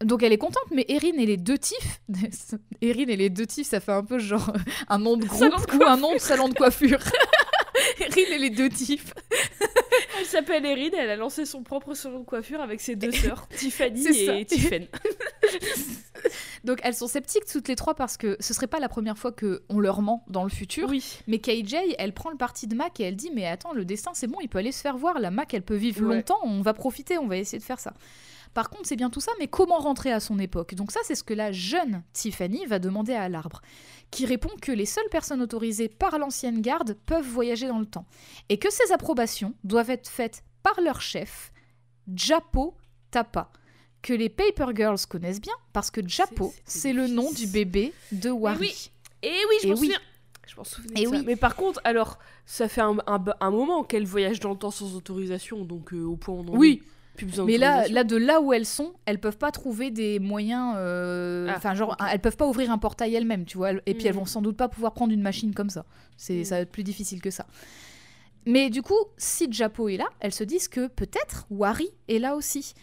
[0.04, 2.02] Donc elle est contente, mais Erin et les deux tifs,
[2.82, 4.54] Erin et les deux tifs, ça fait un peu genre
[4.88, 7.00] un nom de groupe ou un nom de salon de coiffure.
[8.00, 9.14] Erin et les deux tifs.
[10.20, 13.48] Elle s'appelle Erin, elle a lancé son propre salon de coiffure avec ses deux sœurs,
[13.58, 14.88] Tiffany et Tiffen.
[16.66, 19.32] Donc elles sont sceptiques toutes les trois parce que ce serait pas la première fois
[19.32, 20.90] que on leur ment dans le futur.
[20.90, 21.20] Oui.
[21.28, 24.12] Mais KJ, elle prend le parti de Mac et elle dit mais attends, le destin
[24.14, 25.20] c'est bon, il peut aller se faire voir.
[25.20, 26.16] La Mac, elle peut vivre Ouais.
[26.18, 27.94] longtemps, on va profiter, on va essayer de faire ça.
[28.60, 30.76] Par contre, c'est bien tout ça, mais comment rentrer à son époque?
[30.76, 33.61] Donc ça, c'est ce que la jeune Tiffany va demander à l'arbre,
[34.11, 38.06] qui répond que les seules personnes autorisées par l'ancienne garde peuvent voyager dans le temps,
[38.49, 41.53] et que ces approbations doivent être faites par leur chef,
[42.14, 42.76] Japo
[43.11, 43.49] Tapa,
[44.02, 48.30] que les Paper Girls connaissent bien, parce que Japo, C'est- le nom du bébé de
[48.30, 48.60] Wari.
[48.60, 48.91] oui.
[49.23, 49.80] Et oui, je m'en oui.
[49.88, 49.99] souviens.
[50.48, 51.02] Je m'en souvenais.
[51.02, 51.15] Et de ça.
[51.15, 51.23] oui.
[51.26, 54.72] Mais par contre, alors, ça fait un, un- un moment qu'elle voyage dans le temps
[54.72, 56.90] sans autorisation, donc euh, au point où on en Oui, est,
[57.20, 60.20] plus besoin Mais là, là, de là où elles sont, elles peuvent pas trouver des
[60.20, 60.74] moyens.
[60.78, 62.08] euh, Ah, Enfin, genre, ok.
[62.12, 63.72] elles peuvent pas ouvrir un portail elles-mêmes, tu vois.
[63.86, 64.08] Et puis, Mm.
[64.08, 65.86] elles vont sans doute pas pouvoir prendre une machine comme ça.
[66.18, 66.44] C'est, Mm.
[66.46, 67.46] ça va être plus difficile que ça.
[68.46, 72.36] Mais du coup, si Japo est là, elles se disent que peut-être Wari est là
[72.36, 72.74] aussi.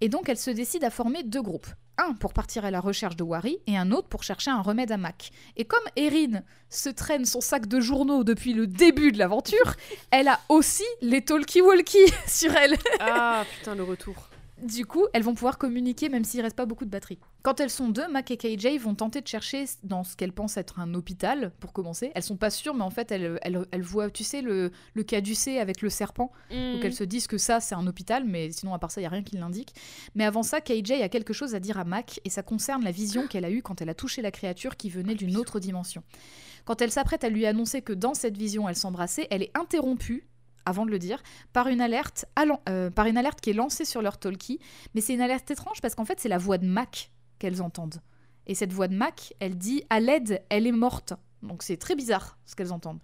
[0.00, 1.66] Et donc, elles se décident à former deux groupes.
[1.98, 4.92] Un pour partir à la recherche de Wari et un autre pour chercher un remède
[4.92, 5.30] à Mac.
[5.56, 9.74] Et comme Erin se traîne son sac de journaux depuis le début de l'aventure,
[10.10, 12.76] elle a aussi les talkie-walkie sur elle.
[13.00, 14.14] Ah putain, le retour.
[14.62, 17.18] Du coup, elles vont pouvoir communiquer même s'il reste pas beaucoup de batterie.
[17.42, 20.56] Quand elles sont deux, Mac et KJ vont tenter de chercher dans ce qu'elles pensent
[20.56, 22.10] être un hôpital, pour commencer.
[22.14, 25.02] Elles sont pas sûres, mais en fait, elles, elles, elles voient, tu sais, le, le
[25.02, 26.32] caducée avec le serpent.
[26.50, 29.04] Donc elles se disent que ça, c'est un hôpital, mais sinon, à part ça, il
[29.04, 29.74] n'y a rien qui l'indique.
[30.14, 32.90] Mais avant ça, KJ a quelque chose à dire à Mac, et ça concerne la
[32.90, 36.02] vision qu'elle a eue quand elle a touché la créature qui venait d'une autre dimension.
[36.64, 40.26] Quand elle s'apprête à lui annoncer que dans cette vision, elle s'embrassait, elle est interrompue
[40.66, 41.22] avant de le dire,
[41.52, 42.26] par une alerte,
[42.68, 44.58] euh, par une alerte qui est lancée sur leur talkie.
[44.94, 48.00] Mais c'est une alerte étrange parce qu'en fait, c'est la voix de Mac qu'elles entendent.
[48.46, 51.14] Et cette voix de Mac, elle dit à l'aide, elle est morte.
[51.42, 53.00] Donc c'est très bizarre ce qu'elles entendent.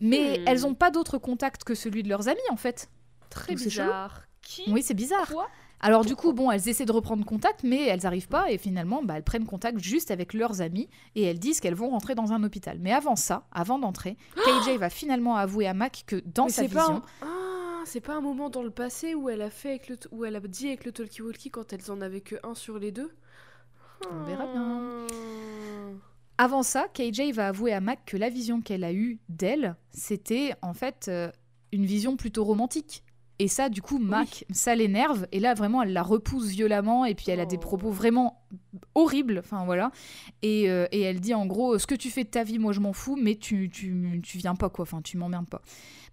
[0.00, 0.44] Mais Hmm.
[0.48, 2.90] elles n'ont pas d'autre contact que celui de leurs amis en fait.
[3.30, 4.22] Très Donc bizarre.
[4.42, 5.28] Qui Oui, c'est bizarre.
[5.30, 5.48] Quoi
[5.84, 9.02] Alors du coup, bon, elles essaient de reprendre contact, mais elles n'arrivent pas, et finalement,
[9.02, 12.32] bah, elles prennent contact juste avec leurs amis, et elles disent qu'elles vont rentrer dans
[12.32, 12.78] un hôpital.
[12.80, 16.62] Mais avant ça, avant d'entrer, KJ va finalement avouer à Mac que dans Mais sa
[16.62, 17.02] vision, un...
[17.20, 20.08] Ah, c'est pas un moment dans le passé où elle a fait avec le t-
[20.10, 22.90] où elle a dit avec le talkie-walkie quand elles en avaient que un sur les
[22.90, 23.12] deux?
[24.10, 24.62] On verra bien.
[24.62, 25.98] Hmm.
[26.38, 30.54] Avant ça, KJ va avouer à Mac que la vision qu'elle a eue d'elle, c'était
[30.62, 31.30] en fait euh,
[31.72, 33.04] une vision plutôt romantique.
[33.44, 35.26] Et ça, du coup, Mac, ça l'énerve.
[35.30, 37.04] Et là, vraiment, elle la repousse violemment.
[37.04, 37.60] Et puis, elle a des Oh.
[37.60, 38.42] propos vraiment
[38.94, 39.40] horribles.
[39.44, 39.90] Enfin, voilà.
[40.40, 42.72] Et, euh, et elle dit, en gros, ce que tu fais de ta vie, moi,
[42.72, 44.84] je m'en fous, mais tu, tu, tu viens pas, quoi.
[44.84, 45.60] Enfin, tu m'emmerdes pas.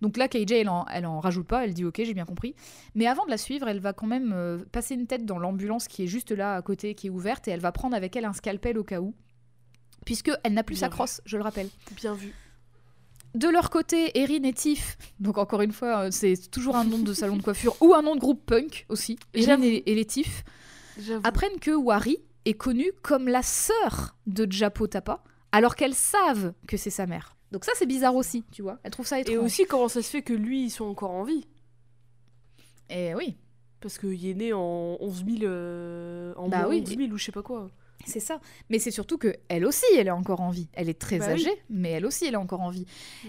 [0.01, 1.63] Donc là, KJ, elle en, elle en rajoute pas.
[1.63, 2.53] Elle dit, ok, j'ai bien compris.
[2.95, 5.87] Mais avant de la suivre, elle va quand même euh, passer une tête dans l'ambulance
[5.87, 7.47] qui est juste là, à côté, qui est ouverte.
[7.47, 9.13] Et elle va prendre avec elle un scalpel au cas où.
[10.05, 10.91] Puisque elle n'a plus Bien sa vu.
[10.95, 11.69] crosse, je le rappelle.
[11.95, 12.33] Bien vu.
[13.33, 16.99] De leur côté, Erin et Tiff, donc encore une fois, euh, c'est toujours un nom
[16.99, 19.17] de salon de coiffure ou un nom de groupe punk aussi.
[19.33, 20.43] Erin et, et les Tiff
[21.23, 26.75] apprennent que Wari est connue comme la sœur de Japo Tapa, alors qu'elles savent que
[26.75, 27.35] c'est sa mère.
[27.51, 28.79] Donc ça, c'est bizarre aussi, tu vois.
[28.83, 29.35] Elles trouvent ça étrange.
[29.35, 31.45] Et aussi, comment ça se fait que lui, ils sont encore en vie?
[32.89, 33.35] Et oui,
[33.79, 36.81] Parce qu'il est né en 11 000, euh, en Bah moins oui.
[36.85, 37.69] 11 000 ou je sais pas quoi.
[38.06, 38.40] C'est ça.
[38.69, 40.68] Mais c'est surtout que elle aussi, elle est encore en vie.
[40.73, 41.34] Elle est très Bah oui.
[41.34, 42.86] âgée, mais elle aussi, elle est encore en vie.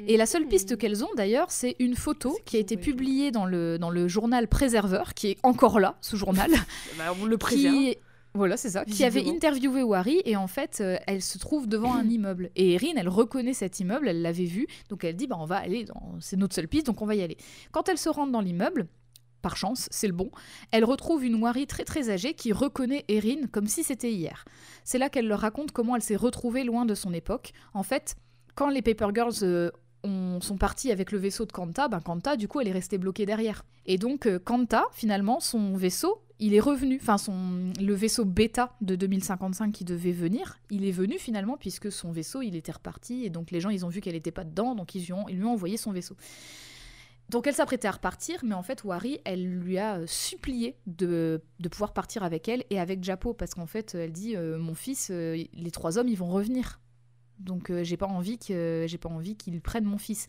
[0.07, 0.77] Et la seule piste Hmm.
[0.77, 4.49] qu'elles ont d'ailleurs, c'est une photo qui a été publiée dans le, dans le journal
[4.49, 6.51] Préserveur, qui est encore là, ce journal.
[6.99, 7.75] Bah, on le préserve.
[7.75, 7.97] qui
[8.35, 11.93] voilà c'est ça qui avait interviewé Wari et en fait euh, elle se trouve devant
[11.95, 15.37] un immeuble et Erin elle reconnaît cet immeuble elle l'avait vu donc elle dit bah
[15.39, 17.37] on va aller dans c'est notre seule piste donc on va y aller
[17.73, 18.87] quand elle se rend dans l'immeuble
[19.43, 20.31] par chance, c'est le bon.
[20.71, 24.45] Elle retrouve une Wari très très âgée qui reconnaît Erin comme si c'était hier.
[24.85, 27.53] C'est là qu'elle leur raconte comment elle s'est retrouvée loin de son époque.
[27.75, 28.15] En fait,
[28.55, 29.71] quand les Paper Girls euh,
[30.05, 32.99] ont- sont partis avec le vaisseau de Kanta, ben Kanta, du coup, elle est restée
[32.99, 33.65] bloquée derrière.
[33.87, 36.99] Et donc, euh, Kanta, finalement, son vaisseau, il est revenu.
[37.01, 41.91] Enfin, son, le vaisseau bêta de 2055 qui devait venir, il est venu finalement, puisque
[41.93, 43.25] son vaisseau, il était reparti.
[43.25, 45.53] Et donc, les gens, ils ont vu qu'elle n'était pas dedans, donc ils lui ont
[45.53, 46.17] envoyé son vaisseau.
[47.29, 51.43] Donc elle s'apprêtait à repartir, mais en fait Wari, elle lui a euh, supplié de,
[51.61, 54.75] de pouvoir partir avec elle et avec Japo, parce qu'en fait elle dit euh, mon
[54.75, 56.81] fils, euh, les trois hommes ils vont revenir,
[57.39, 60.27] donc j'ai pas envie que j'ai pas envie qu'ils prennent mon fils.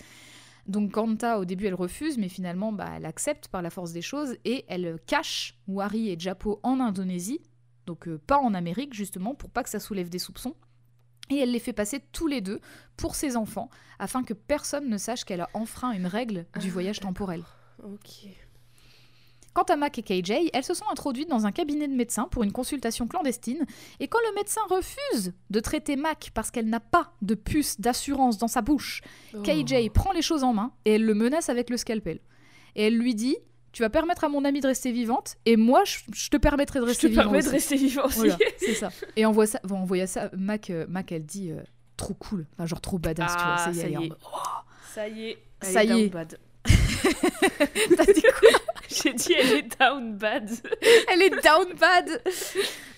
[0.65, 4.01] Donc Kanta au début elle refuse, mais finalement bah, elle accepte par la force des
[4.01, 7.41] choses et elle cache Wari et Japo en Indonésie,
[7.85, 10.55] donc pas en Amérique justement pour pas que ça soulève des soupçons.
[11.29, 12.59] Et elle les fait passer tous les deux
[12.97, 16.71] pour ses enfants, afin que personne ne sache qu'elle a enfreint une règle du Ah,
[16.71, 17.43] voyage temporel.
[17.83, 18.27] Ok.
[19.53, 22.41] Quant à Mac et KJ, elles se sont introduites dans un cabinet de médecin pour
[22.43, 23.65] une consultation clandestine,
[23.99, 28.39] et quand le médecin refuse de traiter Mac parce qu'elle n'a pas de puce d'assurance
[28.39, 29.01] dans sa bouche,
[29.43, 32.19] KJ prend les choses en main et elle le menace avec le scalpel.
[32.75, 33.37] Et elle lui dit
[33.73, 36.79] Tu vas permettre à mon amie de rester vivante, et moi, je, je te permettrai
[36.79, 37.25] de Je rester te vivante.
[37.25, 38.19] permets de rester vivant aussi.
[38.19, 38.89] Voilà, c'est ça.
[39.17, 41.59] Et on voit ça, bon, on voyait ça Mac, euh, Mac elle dit euh,
[41.97, 43.55] Trop cool, enfin, genre trop badass, tu vois.
[43.57, 44.09] Ah, c'est- ça y est.
[44.93, 45.37] Ça y est.
[45.61, 46.09] Ça elle y est.
[46.09, 46.37] down bad.
[47.97, 48.49] T'as dit quoi
[48.89, 50.49] J'ai dit elle est down bad.
[51.11, 52.21] Elle est down bad.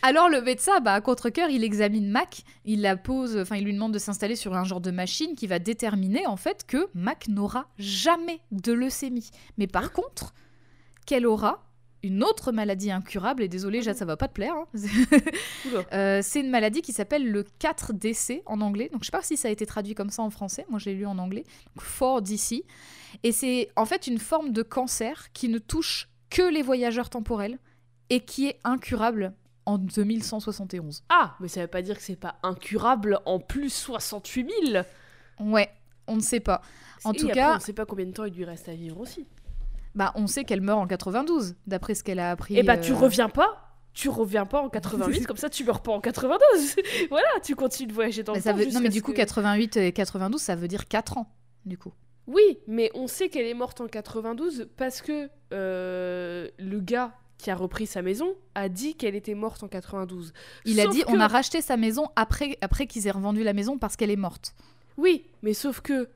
[0.01, 3.73] Alors le médecin, bah, à contre-cœur, il examine Mac, il la pose, enfin il lui
[3.73, 7.27] demande de s'installer sur un genre de machine qui va déterminer en fait que Mac
[7.29, 9.29] n'aura jamais de leucémie.
[9.57, 10.33] Mais par contre,
[11.05, 11.61] qu'elle aura
[12.03, 14.67] une autre maladie incurable, et désolé Jade, ça va pas te plaire, hein.
[15.93, 18.89] Euh, c'est une maladie qui s'appelle le 4DC en anglais.
[18.91, 20.85] Donc je sais pas si ça a été traduit comme ça en français, moi je
[20.89, 21.43] l'ai lu en anglais.
[21.75, 22.63] Donc 4DC.
[23.23, 27.57] Et c'est en fait une forme de cancer qui ne touche que les voyageurs temporels
[28.11, 29.33] et qui est incurable
[29.65, 31.03] en 2171.
[31.09, 34.83] Ah, mais ça veut pas dire que c'est pas incurable en plus 68 000.
[35.39, 35.69] Ouais,
[36.07, 36.61] on ne sait pas.
[37.03, 38.73] En Et tout après, cas- on sait pas combien de temps il lui reste à
[38.75, 39.25] vivre aussi.
[39.95, 42.57] Bah, on sait qu'elle meurt en 92, d'après ce qu'elle a appris.
[42.57, 43.61] Et bah tu euh, reviens pas.
[43.93, 46.75] Tu reviens pas en 88, comme ça tu meurs pas en 92.
[47.09, 48.57] voilà, tu continues de voyager dans le ça temps.
[48.57, 51.31] veut- Non, mais du coup, que- 88 et 92, ça veut dire 4 ans,
[51.65, 51.93] du coup.
[52.27, 57.51] Oui, mais on sait qu'elle est morte en 92 parce que euh, le gars qui
[57.51, 60.33] a repris sa maison a dit qu'elle était morte en 92.
[60.65, 63.53] Il a dit que- on a racheté sa maison après, après qu'ils aient revendu la
[63.53, 64.55] maison parce qu'elle est morte.
[64.97, 66.09] Oui, mais sauf que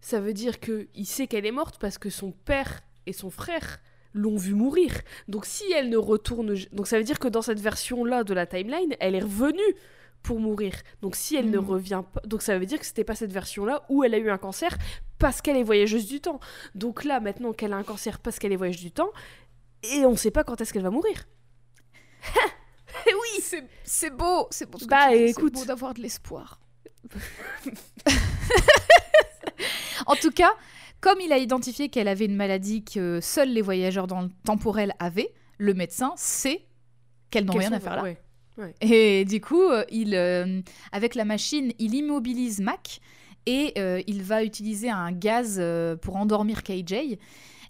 [0.00, 3.30] ça veut dire que il sait qu'elle est morte parce que son père et son
[3.30, 3.78] frère
[4.14, 4.92] l'ont vue mourir.
[5.28, 8.46] Donc si elle ne retourne, donc ça veut dire que dans cette version-là de la
[8.46, 9.74] timeline, elle est revenue
[10.22, 10.72] pour mourir.
[11.02, 11.68] Donc si elle ne Mhm.
[11.70, 14.30] revient pas, donc ça veut dire que c'était pas cette version-là où elle a eu
[14.30, 14.76] un cancer
[15.18, 16.40] parce qu'elle est voyageuse du temps.
[16.74, 19.10] Donc là maintenant qu'elle a un cancer parce qu'elle est voyageuse du temps
[19.82, 21.24] et on sait pas quand est-ce qu'elle va mourir.
[23.06, 23.44] Eh oui,
[23.84, 24.78] C'est, beau, c'est beau.
[24.78, 25.52] ce Bah, écoute.
[25.54, 26.58] C'est beau d'avoir de l'espoir.
[30.06, 30.52] en tout cas,
[31.00, 34.94] comme il a identifié qu'elle avait une maladie que seuls les voyageurs dans le temporel
[34.98, 36.66] avaient, le médecin sait
[37.30, 38.02] qu'elles n'ont rien à faire là.
[38.58, 38.74] ouais.
[38.80, 40.60] Et du coup, euh, il, euh,
[40.92, 43.00] avec la machine, il immobilise Mac
[43.46, 47.16] et euh, il va utiliser un gaz euh, pour endormir KJ.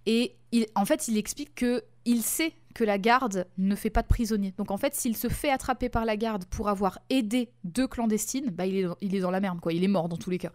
[0.07, 4.01] Et il- en fait, il explique que il sait que la garde ne fait pas
[4.03, 4.55] de prisonniers.
[4.57, 8.51] Donc en fait, s'il se fait attraper par la garde pour avoir aidé deux clandestines,
[8.51, 9.73] bah, il, est dans, il est dans la merde, quoi.
[9.75, 10.53] Il est mort dans tous les cas.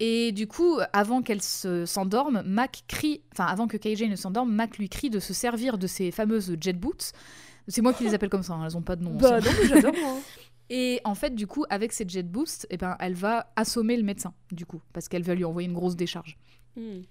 [0.00, 4.52] Et du coup, avant qu'elle se- s'endorme, Mac crie, enfin avant que KJ ne s'endorme,
[4.52, 7.12] Mac lui crie de se servir de ses fameuses jet boots.
[7.68, 9.14] C'est moi qui les appelle comme ça, hein, elles ont pas de nom.
[9.14, 9.50] Bah ça.
[9.50, 9.94] non, mais j'adore.
[10.70, 14.02] Et en fait, du coup, avec ses jet boosts, eh ben, elle va assommer le
[14.02, 16.36] médecin, du coup, parce qu'elle va lui envoyer une grosse décharge.
[16.76, 17.02] Hmm.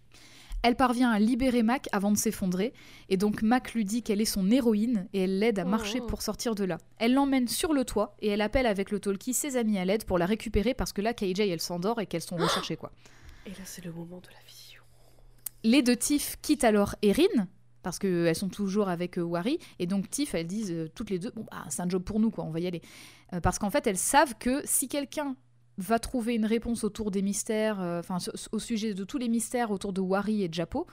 [0.63, 2.73] Elle parvient à libérer Mac avant de s'effondrer,
[3.09, 5.69] et donc Mac lui dit qu'elle est son héroïne et elle l'aide à Oh.
[5.69, 6.77] marcher pour sortir de là.
[6.97, 10.05] Elle l'emmène sur le toit et elle appelle avec le talkie ses amis à l'aide
[10.05, 12.91] pour la récupérer parce que là, KJ, elle s'endort et qu'elles sont recherchées, quoi.
[13.45, 14.81] Et là, c'est le moment de la vision.
[15.65, 17.47] Les deux Tiff quittent alors Erin
[17.83, 21.19] parce qu'elles sont toujours avec euh, Wari et donc Tiff elles disent euh, toutes les
[21.19, 22.81] deux bon bah c'est un job pour nous quoi on va y aller
[23.33, 25.35] Euh, parce qu'en fait elles savent que si quelqu'un
[25.77, 28.17] va trouver une réponse autour des mystères euh, enfin
[28.51, 30.87] au sujet de tous les mystères autour de Wari et Japo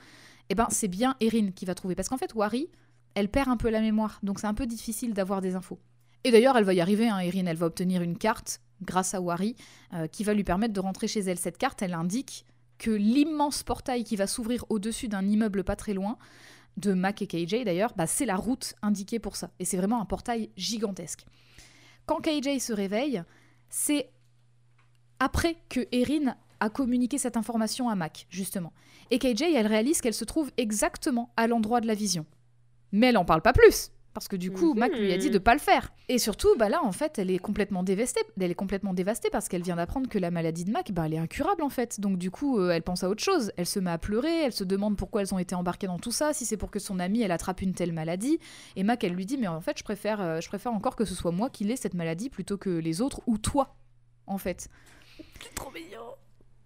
[0.48, 1.94] eh ben c'est bien Erin qui va trouver.
[1.94, 2.68] Parce qu'en fait Wari
[3.14, 4.18] elle perd un peu la mémoire.
[4.22, 5.78] Donc c'est un peu difficile d'avoir des infos.
[6.24, 7.46] Et d'ailleurs elle va y arriver hein, Erin.
[7.46, 9.56] Elle va obtenir une carte grâce à Wari
[9.94, 11.38] euh, qui va lui permettre de rentrer chez elle.
[11.38, 12.44] Cette carte elle indique
[12.78, 16.16] que l'immense portail qui va s'ouvrir au-dessus d'un immeuble pas très loin,
[16.76, 19.50] de Mac et KJ d'ailleurs, bah, c'est la route indiquée pour ça.
[19.58, 21.24] Et c'est vraiment un portail gigantesque.
[22.06, 23.22] Quand KJ se réveille,
[23.68, 24.10] c'est
[25.20, 28.72] après que Erin a communiqué cette information à Mac, justement.
[29.10, 32.26] Et KJ, elle réalise qu'elle se trouve exactement à l'endroit de la vision.
[32.92, 33.92] Mais elle en parle pas plus.
[34.12, 34.78] Parce que du coup, Mhm.
[34.80, 35.92] Mac lui a dit de pas le faire.
[36.08, 38.20] Et surtout, bah là, en fait, elle est complètement dévastée.
[38.40, 41.14] Elle est complètement dévastée parce qu'elle vient d'apprendre que la maladie de Mac, bah, elle
[41.14, 42.00] est incurable en fait.
[42.00, 43.52] Donc du coup, euh, elle pense à autre chose.
[43.56, 44.40] Elle se met à pleurer.
[44.42, 46.32] Elle se demande pourquoi elles ont été embarquées dans tout ça.
[46.32, 48.40] Si c'est pour que son amie, elle attrape une telle maladie.
[48.74, 51.04] Et Mac, elle lui dit, mais en fait, je préfère, euh, je préfère encore que
[51.04, 53.76] ce soit moi qui l'ai cette maladie plutôt que les autres ou toi,
[54.26, 54.68] en fait.
[55.42, 56.14] C'est trop mignon.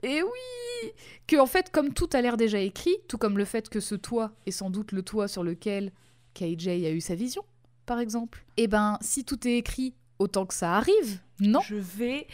[0.03, 0.93] Et oui
[1.27, 3.95] Que en fait, comme tout a l'air déjà écrit, tout comme le fait que ce
[3.95, 5.93] toit est sans doute le toit sur lequel
[6.35, 7.45] KJ a eu sa vision,
[7.87, 8.45] par exemple.
[8.57, 12.27] Eh ben, si tout est écrit, autant que ça arrive, non Je vais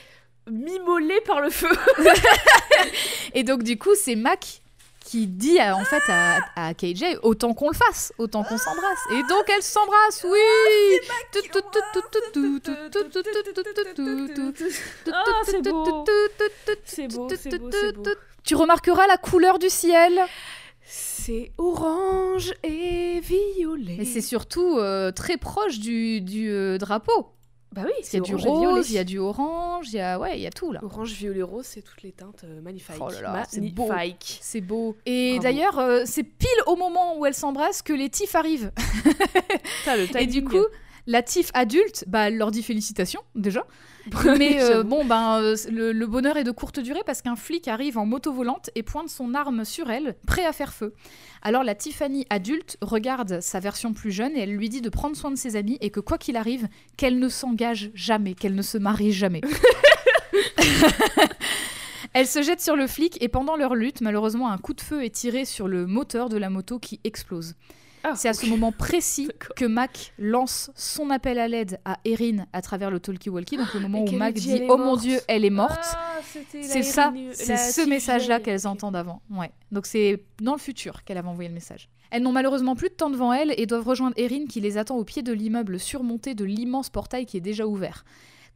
[0.51, 1.71] m'immoler par le feu.
[3.35, 4.63] Et donc du coup, c'est Mac
[5.11, 9.01] qui dit à- en fait à, à KJ autant qu'on le fasse, autant qu'on s'embrasse.
[9.11, 10.39] Et donc elle s'embrasse, oui.
[15.13, 16.05] Ah, c'est beau.
[16.85, 18.03] C'est beau, c'est beau, c'est beau.
[18.45, 20.21] Tu remarqueras la couleur du ciel.
[20.85, 23.97] c'est orange et violet.
[24.01, 27.33] Et c'est surtout euh, très proche du, du euh, drapeau.
[27.73, 30.01] Bah oui, Il y c'est a du rose, il y a du orange, il y
[30.01, 30.81] a ouais, il y a tout là.
[30.83, 32.97] Orange, violet, rose, c'est toutes les teintes euh, magnifiques.
[32.99, 33.89] Oh là là, c'est beau.
[34.41, 34.97] C'est beau.
[35.07, 38.73] Et d'ailleurs, euh, c'est pile au moment où elles s'embrassent que les tifs arrivent.
[39.79, 40.65] Putain, le Et du coup,
[41.11, 43.67] la tif adulte, bah, elle leur dit félicitations déjà.
[44.39, 47.67] Mais euh, bon, ben, euh, le, le bonheur est de courte durée parce qu'un flic
[47.67, 50.95] arrive en moto volante et pointe son arme sur elle, prêt à faire feu.
[51.43, 55.17] Alors la Tiffany adulte regarde sa version plus jeune et elle lui dit de prendre
[55.17, 58.63] soin de ses amis et que quoi qu'il arrive, qu'elle ne s'engage jamais, qu'elle ne
[58.63, 59.41] se marie jamais.
[62.13, 65.05] Elle se jette sur le flic et pendant leur lutte, malheureusement, un coup de feu
[65.05, 67.55] est tiré sur le moteur de la moto qui explose.
[68.03, 72.47] Ah, C'est à ce moment précis que Mac lance son appel à l'aide à Erin
[72.53, 73.57] à travers le talkie-walkie.
[73.57, 74.97] Donc le moment Et où Mac dit, Oh mon.
[74.97, 75.79] Dieu, elle est morte.
[75.95, 76.21] Ah,
[76.63, 79.21] c'est ça, Irine- c'est ce message-là qu'elles entendent avant.
[79.31, 79.51] Ouais.
[79.73, 81.89] Donc c'est dans le futur qu'elle avait envoyé le message.
[82.11, 84.97] Elles n'ont malheureusement plus de temps devant elles et doivent rejoindre Erin qui les attend
[84.97, 88.05] au pied de l'immeuble surmonté de l'immense portail qui est déjà ouvert.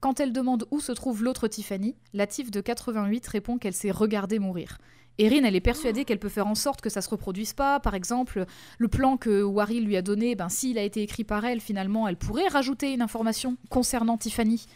[0.01, 3.91] Quand elle demande où se trouve l'autre Tiffany, la Tiff de 88 répond qu'elle s'est
[3.93, 4.79] regardée mourir.
[5.19, 7.79] Erin, elle est persuadée qu'elle peut faire en sorte que ça se reproduise pas.
[7.79, 8.47] Par exemple,
[8.79, 12.09] le plan que Wari lui a donné, ben, s'il a été écrit par elle, finalement,
[12.09, 14.67] elle pourrait rajouter une information concernant Tiffany.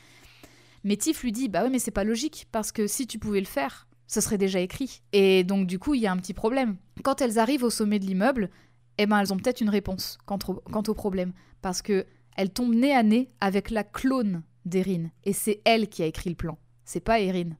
[0.85, 3.41] Mais Tiff lui dit Bah ouais, mais c'est pas logique, parce que si tu pouvais
[3.41, 5.03] le faire, ce serait déjà écrit.
[5.13, 6.77] Et donc, du coup, il y a un petit problème.
[7.03, 8.51] Quand elles arrivent au sommet de l'immeuble,
[8.97, 11.33] eh ben, elles ont peut-être une réponse quant au, problème.
[11.63, 12.07] Parce que
[12.37, 15.11] elles tombent nez à nez avec la clone d'Erin.
[15.25, 16.59] Et c'est elle qui a écrit le plan.
[16.85, 17.51] C'est pas Erin.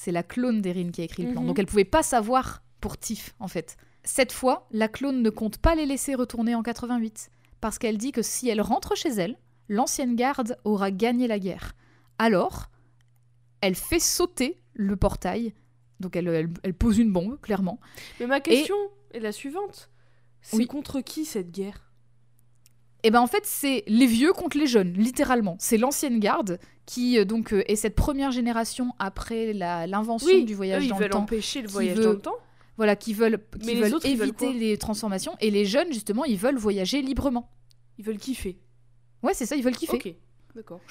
[0.00, 1.40] C'est la clone d'Erin qui a écrit le plan.
[1.40, 1.48] Mhm.
[1.48, 3.76] Donc, elle pouvait pas savoir pour Tiff, en fait.
[4.04, 7.30] Cette fois, la clone ne compte pas les laisser retourner en 88.
[7.60, 9.36] Parce qu'elle dit que si elle rentre chez elle,
[9.68, 11.72] l'ancienne garde aura gagné la guerre.
[12.18, 12.66] Alors,
[13.60, 15.52] elle fait sauter le portail.
[15.98, 17.80] Donc elle, elle- elle pose une bombe, clairement.
[18.20, 18.76] Mais ma question
[19.12, 19.90] est la suivante.
[20.42, 20.66] C'est Oui.
[20.68, 21.87] contre qui cette guerre?
[23.04, 25.56] Et ben en fait, c'est les vieux contre les jeunes, littéralement.
[25.60, 30.82] C'est l'ancienne garde qui euh, donc euh, est cette première génération après l'invention du voyage
[30.82, 31.18] eux, ils dans veulent le temps.
[31.22, 32.34] empêcher le voyage veut- dans le temps.
[32.76, 35.34] Voilà, qui veulent, qui Mais les veulent autres, ils veulent éviter les transformations.
[35.40, 37.50] Et les jeunes, justement, ils veulent voyager librement.
[37.98, 38.56] Ils veulent kiffer.
[39.22, 39.96] Ouais, c'est ça, ils veulent kiffer.
[39.96, 40.14] Ok, d'accord.
[40.14, 40.27] Je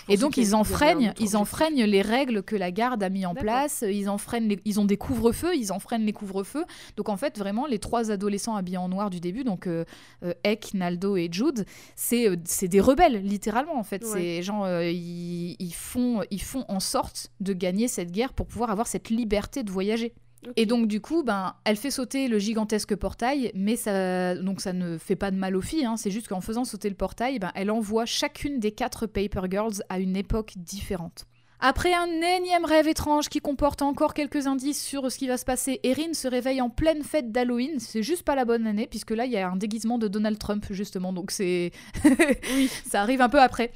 [0.10, 3.84] Et donc ils enfreignent, ils enfreignent les règles que la garde a mis en place.
[3.88, 6.66] Ils enfreignent, les- ils ont des couvre-feux, ils enfreignent les couvre-feux.
[6.96, 9.86] Donc en fait vraiment les trois adolescents habillés en noir du début, donc euh,
[10.24, 11.66] euh, Eck, Naldo et Jude,
[11.96, 14.04] c'est euh, c'est des rebelles littéralement en fait.
[14.04, 14.42] Ouais.
[14.64, 18.88] Euh, ils, ils font ils font en sorte de gagner cette guerre pour pouvoir avoir
[18.88, 20.14] cette liberté de voyager.
[20.56, 24.74] Et donc du coup, ben, elle fait sauter le gigantesque portail, mais ça, donc ça
[24.74, 25.86] ne fait pas de mal aux filles.
[25.86, 25.98] hein.
[25.98, 29.84] C'est juste qu'en faisant sauter le portail, ben, elle envoie chacune des quatre Paper Girls
[29.90, 31.26] à une époque différente.
[31.60, 35.46] Après un énième rêve étrange qui comporte encore quelques indices sur ce qui va se
[35.46, 37.80] passer, Erin se réveille en pleine fête d'Halloween.
[37.80, 40.38] C'est juste pas la bonne année, puisque là, il y a un déguisement de Donald
[40.38, 41.14] Trump, justement.
[41.14, 41.72] Donc c'est.
[42.54, 42.70] Oui.
[42.88, 43.72] ça arrive un peu après.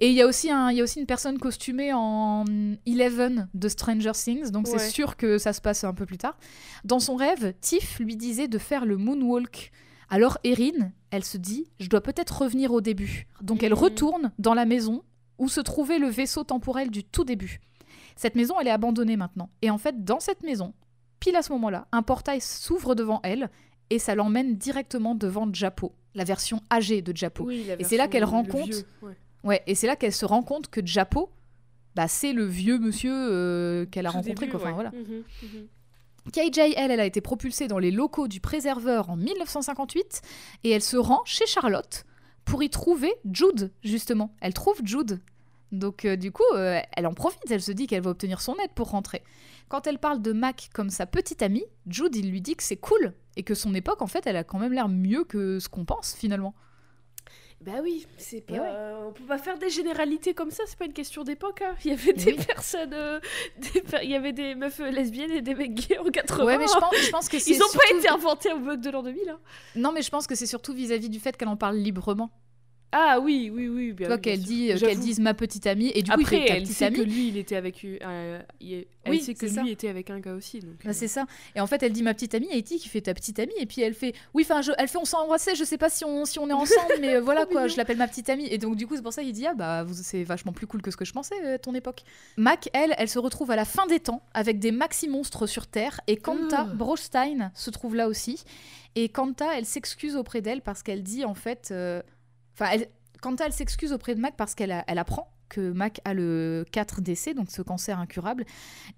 [0.00, 2.44] Et il y, a aussi un, il y a aussi une personne costumée en
[2.86, 4.78] Eleven de Stranger Things, donc Ouais.
[4.78, 6.38] c'est sûr que ça se passe un peu plus tard.
[6.84, 9.72] Dans son rêve, Tiff lui disait de faire le moonwalk.
[10.08, 13.26] Alors Erin, elle se dit, je dois peut-être revenir au début.
[13.42, 13.78] Donc elle Mhm.
[13.78, 15.02] retourne dans la maison
[15.38, 17.60] où se trouvait le vaisseau temporel du tout début.
[18.16, 19.50] Cette maison, elle est abandonnée maintenant.
[19.62, 20.74] Et en fait, dans cette maison,
[21.20, 23.50] pile à ce moment-là, un portail s'ouvre devant elle
[23.90, 27.44] et ça l'emmène directement devant Japo, la version âgée de Japo.
[27.44, 29.16] Oui, Et c'est là qu'elle vieux, ouais.
[29.44, 31.30] Ouais, et c'est là qu'elle se rend compte que Japo,
[31.94, 34.46] bah, c'est le vieux monsieur euh, qu'elle a Tout rencontré.
[34.46, 34.60] début, quoi.
[34.60, 34.74] Enfin, ouais.
[34.74, 34.90] voilà.
[34.90, 35.68] Mhm, mhm.
[36.32, 40.20] KJ, elle, elle a été propulsée dans les locaux du préserveur en 1958
[40.64, 42.04] et elle se rend chez Charlotte
[42.44, 44.34] pour y trouver Jude, justement.
[44.40, 45.20] Elle trouve Jude.
[45.72, 47.50] Donc, euh, du coup, euh, elle en profite.
[47.50, 49.22] Elle se dit qu'elle va obtenir son aide pour rentrer.
[49.68, 52.76] Quand elle parle de Mac comme sa petite amie, Jude, il lui dit que c'est
[52.76, 55.68] cool et que son époque, en fait, elle a quand même l'air mieux que ce
[55.68, 56.54] qu'on pense finalement.
[57.60, 58.54] Bah oui, c'est pas.
[58.54, 58.70] Ouais.
[59.06, 61.60] On peut pas faire des généralités comme ça, c'est pas une question d'époque.
[61.62, 61.74] hein.
[61.84, 62.44] Il y avait des oui.
[62.44, 62.94] personnes.
[62.94, 63.18] euh,
[63.58, 66.44] des Il y avait des meufs euh, lesbiennes et des mecs gays en 80.
[66.44, 68.80] Ouais, mais je pense, je pense que Ils ont surtout- pas été inventés au mode
[68.80, 69.28] de l'an 2000.
[69.28, 69.38] hein.
[69.74, 72.30] Non, mais je pense que c'est surtout vis-à-vis du fait qu'elle en parle librement.
[72.90, 73.92] Ah oui, oui, oui.
[73.92, 74.48] bien bien qu'elle sûr.
[74.48, 76.96] dit, euh, qu'elle dise ma petite amie, et du coup, il fait elle sait amie.
[76.96, 77.84] que lui, il était avec.
[77.84, 80.60] euh, il- elle Oui, sait que lui était avec un gars aussi.
[80.60, 81.26] Donc, Bah, euh, c'est ça.
[81.54, 83.66] Et en fait, elle dit ma petite amie, Haïti qui fait ta petite amie, et
[83.66, 86.24] puis elle fait, oui, enfin, elle fait on s'est embrassé, je sais pas si on,
[86.24, 87.72] si on est ensemble, mais euh, voilà quoi, mignon.
[87.72, 88.46] je l'appelle ma petite amie.
[88.50, 90.66] Et donc, du coup, c'est pour ça qu'il dit, ah bah, vous- c'est vachement plus
[90.66, 92.02] cool que ce que je pensais, euh, ton époque.
[92.38, 96.00] Mac, elle, elle se retrouve à la fin des temps avec des maxi-monstres sur Terre,
[96.06, 96.74] et Kanta Ah.
[96.74, 98.42] Brostein se trouve là aussi.
[98.94, 102.02] Et Kanta, elle s'excuse auprès d'elle parce qu'elle dit, en fait, euh,
[102.58, 102.88] enfin, elle...
[103.20, 107.34] Kanta, elle s'excuse auprès de Mac parce qu'elle elle apprend que Mac a le 4DC,
[107.34, 108.44] donc ce cancer incurable,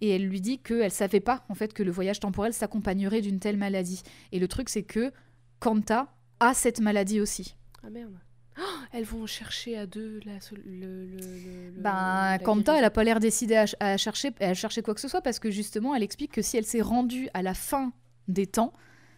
[0.00, 3.38] et elle lui dit qu'elle savait pas en fait que le voyage temporel s'accompagnerait d'une
[3.38, 4.02] telle maladie.
[4.32, 5.12] Et le truc c'est que
[5.60, 7.54] Kanta a cette maladie aussi.
[7.82, 8.12] Ah merde.
[8.58, 8.62] Oh,
[8.92, 10.32] elles vont chercher à deux la,
[10.66, 12.86] le, le, Ben, la Kanta, elle guérison.
[12.86, 15.94] a pas l'air décidée à chercher, à chercher quoi que ce soit parce que justement,
[15.94, 17.92] elle explique que si elle s'est rendue à la fin
[18.28, 18.74] des temps,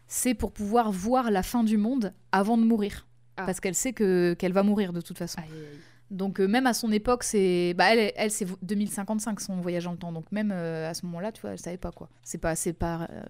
[0.06, 3.06] c'est pour pouvoir voir la fin du monde avant de mourir.
[3.36, 3.46] Ah.
[3.46, 5.40] Parce qu'elle sait que qu'elle va mourir de toute façon.
[5.40, 5.78] Aïe, aïe, aïe.
[6.12, 9.92] Donc euh, même à son époque, c'est bah elle, elle c'est 2055 son voyage dans
[9.92, 10.12] le temps.
[10.12, 12.10] Donc même euh, à ce moment-là, tu vois, elle savait pas quoi.
[12.22, 13.22] C'est pas c'est pas euh,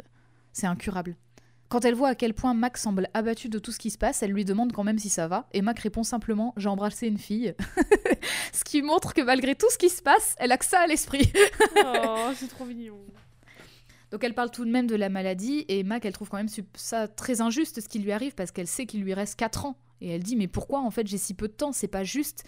[0.53, 1.17] c'est incurable.
[1.69, 4.23] Quand elle voit à quel point Mac semble abattu de tout ce qui se passe,
[4.23, 5.49] elle lui demande quand même si ça va.
[5.53, 7.55] Et Mac répond simplement J'ai embrassé une fille.
[8.53, 10.87] ce qui montre que malgré tout ce qui se passe, elle a que ça à
[10.87, 11.33] l'esprit.
[11.77, 12.99] Oh, c'est trop mignon.
[14.11, 15.65] Donc elle parle tout de même de la maladie.
[15.69, 18.67] Et Mac, elle trouve quand même ça très injuste ce qui lui arrive parce qu'elle
[18.67, 19.77] sait qu'il lui reste 4 ans.
[20.03, 22.45] Et elle dit Mais pourquoi en fait j'ai si peu de temps C'est pas juste.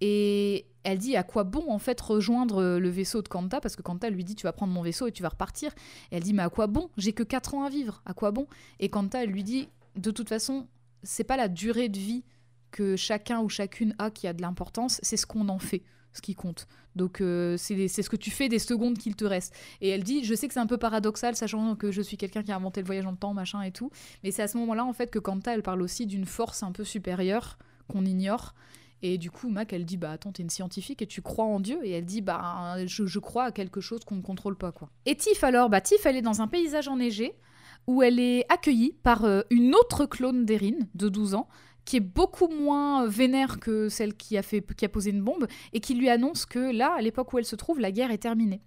[0.00, 3.60] Et elle dit à quoi bon en fait rejoindre le vaisseau de Kanta?
[3.60, 5.72] Parce que Kanta lui dit tu vas prendre mon vaisseau et tu vas repartir.
[6.10, 6.88] Et elle dit mais à quoi bon?
[6.96, 8.02] J'ai que 4 ans à vivre.
[8.06, 8.46] À quoi bon?
[8.80, 10.66] Et Kanta lui dit de toute façon
[11.02, 12.24] c'est pas la durée de vie
[12.70, 15.82] que chacun ou chacune a qui a de l'importance, c'est ce qu'on en fait,
[16.18, 16.66] ce qui compte.
[16.96, 19.54] Donc euh, c'est ce que tu fais des secondes qu'il te reste.
[19.80, 22.42] Et elle dit, je sais que c'est un peu paradoxal, sachant que je suis quelqu'un
[22.42, 23.90] qui a inventé le voyage le temps, machin et tout,
[24.22, 26.72] mais c'est à ce moment-là en fait que Kanta elle parle aussi d'une force un
[26.72, 27.58] peu supérieure
[27.88, 28.54] qu'on ignore.
[29.00, 31.60] Et du coup, Mac, elle dit Bah attends, t'es une scientifique et tu crois en
[31.60, 34.72] Dieu Et elle dit Bah je, je crois à quelque chose qu'on ne contrôle pas,
[34.72, 34.90] quoi.
[35.06, 37.34] Et Tiff, alors Bah Tiff, elle est dans un paysage enneigé
[37.86, 41.48] où elle est accueillie par euh, une autre clone d'Erin de 12 ans
[41.88, 45.46] qui est beaucoup moins vénère que celle qui a, fait, qui a posé une bombe
[45.72, 48.18] et qui lui annonce que là, à l'époque où elle se trouve, la guerre est
[48.18, 48.60] terminée.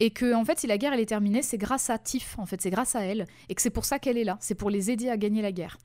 [0.00, 2.46] Et que, en fait, si la guerre elle est terminée, c'est grâce à Tiff, en
[2.46, 4.70] fait, c'est grâce à elle, et que c'est pour ça qu'elle est là, c'est pour
[4.70, 5.78] les aider à gagner la guerre.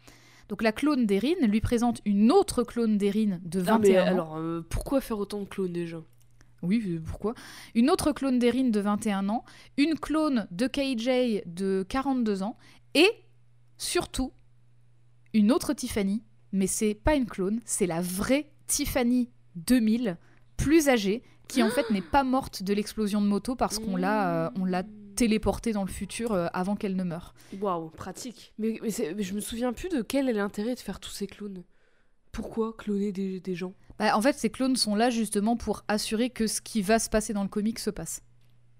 [0.50, 4.06] Donc la clone d'Erin lui présente une autre clone d'Erin de 21 Non, mais ans.
[4.08, 6.02] alors, euh, pourquoi faire autant de clones déjà?
[6.64, 7.36] Oui, euh, pourquoi?
[7.76, 9.46] Une autre clone d'Erin de 21 ans,
[9.78, 12.58] une clone de KJ de 42 ans,
[12.96, 13.10] et
[13.78, 14.32] surtout
[15.36, 16.24] une autre Tiffany,
[16.54, 20.18] mais c'est pas une clone, c'est la vraie Tiffany 2000,
[20.56, 24.46] plus âgée, qui en fait n'est pas morte de l'explosion de moto parce qu'on l'a,
[24.46, 24.84] euh, on l'a
[25.16, 27.36] téléportée dans le futur euh, avant qu'elle ne meure.
[27.62, 28.54] Waouh, pratique.
[28.58, 31.12] Mais, mais, c'est- mais je me souviens plus de quel est l'intérêt de faire tous
[31.12, 31.64] ces clones.
[32.32, 33.74] Pourquoi cloner des, des gens?
[34.00, 37.10] Bah, en fait, ces clones sont là justement pour assurer que ce qui va se
[37.10, 38.22] passer dans le comic se passe.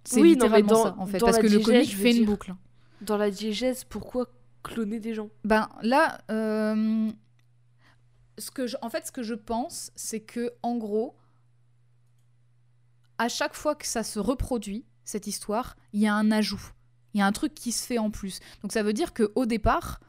[0.06, 2.12] C'est Oui, non, mais littéralement dans- ça, en fait, parce la que le comic fait
[2.16, 2.56] une boucle.
[3.02, 4.28] Dans la diégèse, pourquoi
[4.64, 5.30] cloner des gens?
[5.44, 7.12] Ben là, euh,
[8.38, 11.18] ce que je, en fait, ce que je pense, c'est que en gros,
[13.18, 16.72] à chaque fois que ça se reproduit cette histoire, il y a un ajout,
[17.14, 18.40] il y a un truc qui se fait en plus.
[18.62, 20.00] Donc ça veut dire que au départ,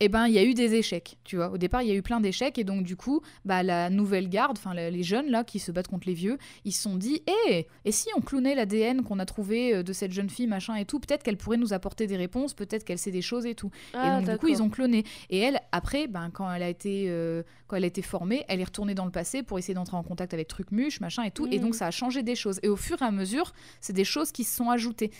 [0.00, 1.50] eh ben il y a eu des échecs, tu vois.
[1.50, 4.28] Au départ, il y a eu plein d'échecs et donc du coup, bah la nouvelle
[4.28, 7.22] garde, enfin les jeunes là qui se battent contre les vieux, ils se sont dit,
[7.48, 10.74] hé, et si on clonait l'ADN qu'on a trouvé euh, de cette jeune fille, machin
[10.74, 13.54] et tout, peut-être qu'elle pourrait nous apporter des réponses, peut-être qu'elle sait des choses et
[13.54, 15.04] tout et Ah, donc du coup ils ont cloné.
[15.30, 18.60] Et elle, après, ben, quand elle a été euh, quand elle a été formée, elle
[18.60, 21.46] est retournée dans le passé pour essayer d'entrer en contact avec Trucmuche, machin et tout.
[21.50, 22.60] Et donc ça a changé des choses.
[22.62, 25.10] Et au fur et à mesure, c'est des choses qui se sont ajoutées.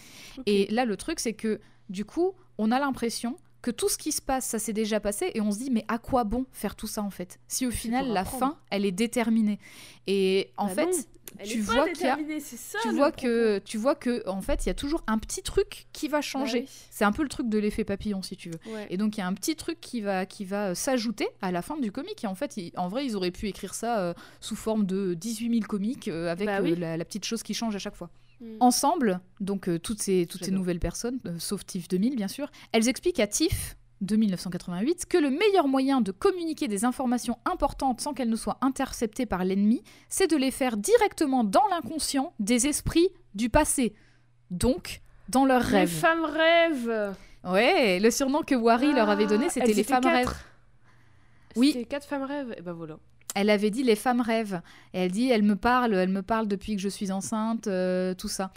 [0.46, 3.36] Et là, le truc, c'est que du coup, on a l'impression
[3.66, 5.84] que tout ce qui se passe, ça s'est déjà passé, et on se dit, mais
[5.88, 7.40] à quoi bon faire tout ça en fait?
[7.48, 9.58] Si au final, la fin, elle est déterminée.
[10.06, 10.98] Et en Bah fait, non,
[11.38, 11.96] Elle tu vois qu'il
[12.82, 13.22] tu vois, propos.
[13.26, 16.18] que, tu vois que, en fait, il y a toujours un petit truc qui va
[16.18, 16.60] Bah changer.
[16.60, 16.68] oui.
[16.90, 18.72] C'est un peu le truc de l'effet papillon, si tu veux.
[18.72, 18.86] Ouais.
[18.88, 21.50] Et donc il y a un petit truc qui va, qui va euh, s'ajouter à
[21.50, 22.22] la fin du comic.
[22.22, 25.48] Et en fait, en vrai, ils auraient pu écrire ça euh, sous forme de 18
[25.58, 28.10] 000 comics euh, avec Bah euh, la petite chose qui change à chaque fois.
[28.40, 28.56] Mm.
[28.60, 32.50] Ensemble, donc euh, toutes, ces, toutes ces nouvelles personnes, euh, sauf Tiff 2000 bien sûr,
[32.72, 38.02] elles expliquent à Tiff de 1988 que le meilleur moyen de communiquer des informations importantes
[38.02, 42.66] sans qu'elles ne soient interceptées par l'ennemi, c'est de les faire directement dans l'inconscient des
[42.66, 43.94] esprits du passé.
[44.50, 45.00] Donc,
[45.30, 45.88] dans leurs Les rêves.
[45.88, 47.14] femmes rêvent.
[47.44, 50.12] Ouais, le surnom que Wari leur avait donné, Ah, c'était les femmes quatre.
[50.28, 50.36] rêves.
[51.56, 51.72] Oui.
[51.72, 52.54] C'était quatre femmes rêves.
[52.58, 52.98] Et ben voilà.
[53.36, 54.62] Elle avait dit les femmes rêvent.
[54.94, 58.28] Elle dit elle me parle, elle me parle depuis que je suis enceinte, euh, tout
[58.28, 58.50] ça.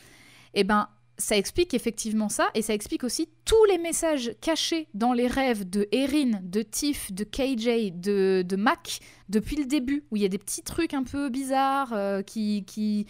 [0.53, 0.87] Et ben
[1.17, 5.69] ça explique effectivement ça et ça explique aussi tous les messages cachés dans les rêves
[5.69, 10.25] de Erin, de Tiff, de KJ, de, de Mac depuis le début où il y
[10.25, 13.05] a des petits trucs un peu bizarres euh, qui qui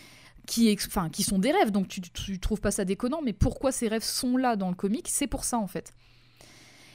[0.48, 3.72] qui, enfin, qui sont des rêves, donc tu, tu trouves pas ça déconnant, mais pourquoi
[3.72, 5.08] ces rêves sont là dans le comic?
[5.08, 5.94] C'est pour ça en fait.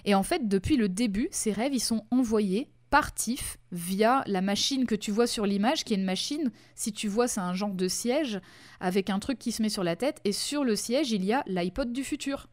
[0.05, 4.41] Et en fait, depuis le début, ces rêves, ils sont envoyés par Tiff via la
[4.41, 7.53] machine que tu vois sur l'image, qui est une machine, si tu vois, c'est un
[7.53, 8.41] genre de siège
[8.79, 11.33] avec un truc qui se met sur la tête, et sur le siège, il y
[11.33, 12.47] a l'iPod du futur.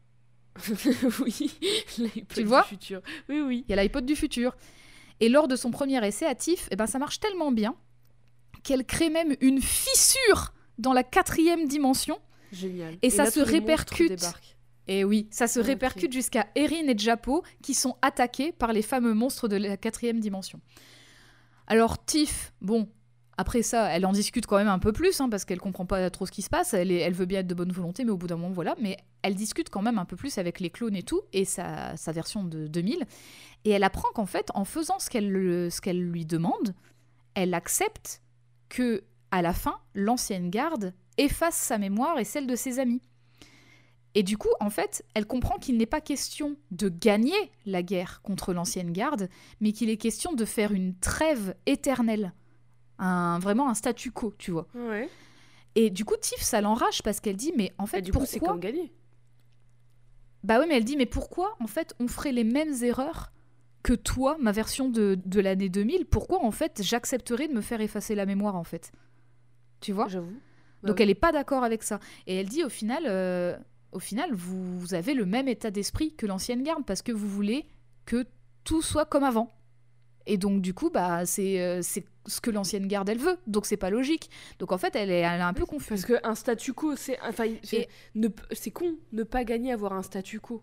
[1.20, 1.54] oui.
[1.96, 2.64] l'iPod du vois?
[2.64, 3.02] futur.
[3.28, 3.64] Oui, oui.
[3.68, 4.56] Il y a l'iPod du futur.
[5.20, 7.76] Et lors de son premier essai à Tiff, eh ben, ça marche tellement bien
[8.64, 12.18] qu'elle crée même une fissure dans la quatrième dimension
[12.50, 12.96] Génial.
[13.02, 14.20] Et ça là, se répercute.
[14.88, 19.14] Et oui, ça se répercute jusqu'à Erin et Japo qui sont attaqués par les fameux
[19.14, 20.60] monstres de la quatrième dimension.
[21.66, 22.88] Alors Tiff, bon,
[23.36, 26.10] après ça, elle en discute quand même un peu plus hein, parce qu'elle comprend pas
[26.10, 26.74] trop ce qui se passe.
[26.74, 28.74] Elle, est- elle veut bien être de bonne volonté, mais au bout d'un moment, voilà.
[28.80, 31.96] Mais elle discute quand même un peu plus avec les clones et tout, et sa,
[31.96, 33.04] sa version de 2000.
[33.64, 36.74] Et elle apprend qu'en fait, en faisant ce qu'elle le- ce qu'elle lui demande,
[37.34, 38.20] elle accepte
[38.68, 43.00] que à la fin, l'ancienne garde efface sa mémoire et celle de ses amis.
[44.14, 48.20] Et du coup, en fait, elle comprend qu'il n'est pas question de gagner la guerre
[48.22, 49.28] contre l'ancienne garde,
[49.60, 52.32] mais qu'il est question de faire une trêve éternelle.
[52.98, 54.66] Un, vraiment un statu quo, tu vois.
[54.74, 55.08] Ouais.
[55.74, 58.26] Et du coup, Tiff, ça l'enrage parce qu'elle dit, mais en fait, Et du pourquoi
[58.26, 58.92] c'est comme gagner.
[60.44, 63.32] Bah oui, mais elle dit, mais pourquoi, en fait, on ferait les mêmes erreurs
[63.82, 67.80] que toi, ma version de, de l'année 2000 Pourquoi, en fait, j'accepterais de me faire
[67.80, 68.92] effacer la mémoire, en fait?
[69.80, 70.08] Tu vois?
[70.08, 70.36] J'avoue.
[70.82, 72.00] Bah Donc elle n'est pas d'accord avec ça.
[72.26, 73.56] Et elle dit au final, euh,
[73.92, 77.28] au final, vous, vous avez le même état d'esprit que l'ancienne garde parce que vous
[77.28, 77.66] voulez
[78.06, 78.24] que
[78.64, 79.50] tout soit comme avant.
[80.26, 83.36] Et donc du coup, bah c'est euh, c'est ce que l'ancienne garde elle veut.
[83.48, 84.30] Donc c'est pas logique.
[84.60, 86.04] Donc en fait, elle est, elle est un peu confuse.
[86.06, 87.18] Parce qu'un statu quo, c'est.
[87.22, 87.88] Enfin, c'est-
[88.64, 90.62] Et- con, ne pas gagner, avoir un statu quo.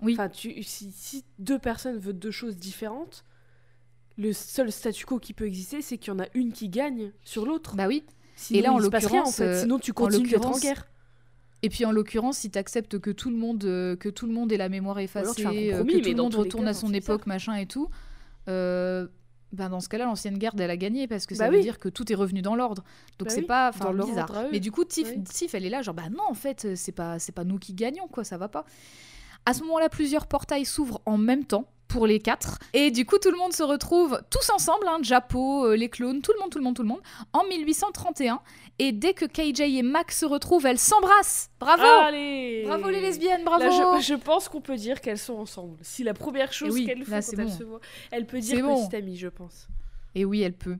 [0.00, 0.12] Oui.
[0.14, 3.24] Enfin, tu, si, si deux personnes veulent deux choses différentes,
[4.16, 7.12] le seul statu quo qui peut exister, c'est qu'il y en a une qui gagne
[7.24, 7.74] sur l'autre.
[7.74, 8.04] Bah oui.
[8.36, 9.42] Sinon, là, en rien, en l'occurrence, fait.
[9.44, 10.86] euh, Sinon, tu en continues d'être en l'occurrence, guerre.
[11.62, 14.32] Et puis en l'occurrence, si tu acceptes que tout le monde euh, que tout le
[14.32, 16.92] monde ait la mémoire effacée, euh, compromis, que tout le monde retourne cas, à son
[16.92, 17.88] époque, machin et tout.
[18.48, 19.06] euh,
[19.52, 21.78] ben dans ce cas-là, l'ancienne garde, elle a gagné parce que ça Bah veut dire
[21.78, 22.82] que tout est revenu dans l'ordre.
[23.18, 24.32] Donc Bah c'est oui, pas enfin, bizarre.
[24.50, 25.22] Mais du coup, Tiff, Oui.
[25.24, 27.74] Tiff, elle est là, genre bah non, en fait, c'est pas c'est pas nous qui
[27.74, 28.64] gagnons quoi, ça va pas.
[29.46, 32.58] À ce moment-là, plusieurs portails s'ouvrent en même temps pour les quatre.
[32.72, 36.22] Et du coup, tout le monde se retrouve tous ensemble, hein, Japo, euh, les clones,
[36.22, 37.02] tout le monde, tout le monde, tout le monde,
[37.32, 38.40] en 1831.
[38.78, 41.50] Et dès que KJ et Mac se retrouvent, elles s'embrassent.
[41.60, 45.34] Bravo Allez Bravo les lesbiennes, bravo Là, je, je pense qu'on peut dire qu'elles sont
[45.34, 45.76] ensemble.
[45.82, 47.58] Si la première chose oui, qu'elles font là, quand c'est elles bon.
[47.58, 48.76] se voient, elle peut dire bon.
[48.78, 49.68] petite amie, je pense.
[50.14, 50.76] Et oui, elle peut.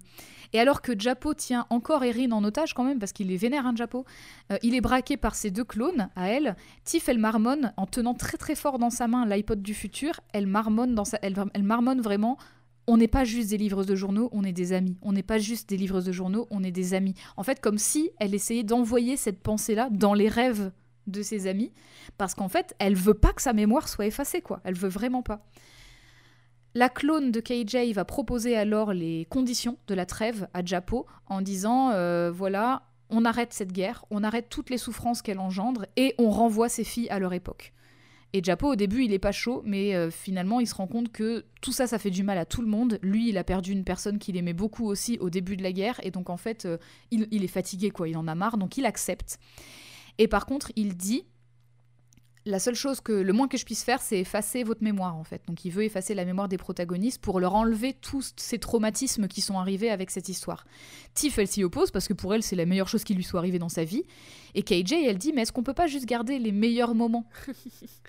[0.52, 3.66] Et alors que Japo tient encore Erin en otage quand même, parce qu'il est vénère,
[3.66, 4.04] hein, Japo,
[4.50, 6.56] euh, il est braqué par ses deux clones, à elle.
[6.84, 10.20] Tiff, elle marmonne en tenant très très fort dans sa main l'iPod du futur.
[10.32, 11.18] Elle marmonne, dans sa...
[11.22, 12.38] elle, elle marmonne vraiment.
[12.86, 14.96] On n'est pas juste des livreuses de journaux, on est des amis.
[15.02, 17.14] On n'est pas juste des livreuses de journaux, on est des amis.
[17.36, 20.72] En fait, comme si elle essayait d'envoyer cette pensée-là dans les rêves
[21.06, 21.72] de ses amis,
[22.18, 24.60] parce qu'en fait, elle veut pas que sa mémoire soit effacée, quoi.
[24.64, 25.44] Elle veut vraiment pas.
[26.74, 31.43] La clone de KJ va proposer alors les conditions de la trêve à Japo en
[31.43, 36.15] disant euh, voilà, on arrête cette guerre, on arrête toutes les souffrances qu'elle engendre et
[36.16, 37.74] on renvoie ses filles à leur époque.
[38.32, 41.12] Et Japo, au début, il est pas chaud, mais euh, finalement, il se rend compte
[41.12, 42.99] que tout ça, ça fait du mal à tout le monde.
[43.03, 46.01] Lui, il a perdu une personne qu'il aimait beaucoup aussi au début de la guerre,
[46.03, 46.78] et donc en fait, euh,
[47.11, 48.09] il, il est fatigué, quoi.
[48.09, 49.39] Il en a marre, donc il accepte.
[50.16, 51.27] Et par contre, il dit
[52.44, 55.24] la seule chose que le moins que je puisse faire, c'est effacer votre mémoire en
[55.24, 55.43] fait.
[55.47, 59.40] Donc il veut effacer la mémoire des protagonistes pour leur enlever tous ces traumatismes qui
[59.40, 60.66] sont arrivés avec cette histoire.
[61.14, 63.39] Tiff, elle s'y oppose parce que pour elle, c'est la meilleure chose qui lui soit
[63.39, 64.02] arrivée dans sa vie.
[64.55, 67.27] Et KJ, elle dit mais est-ce qu'on peut pas juste garder les meilleurs moments?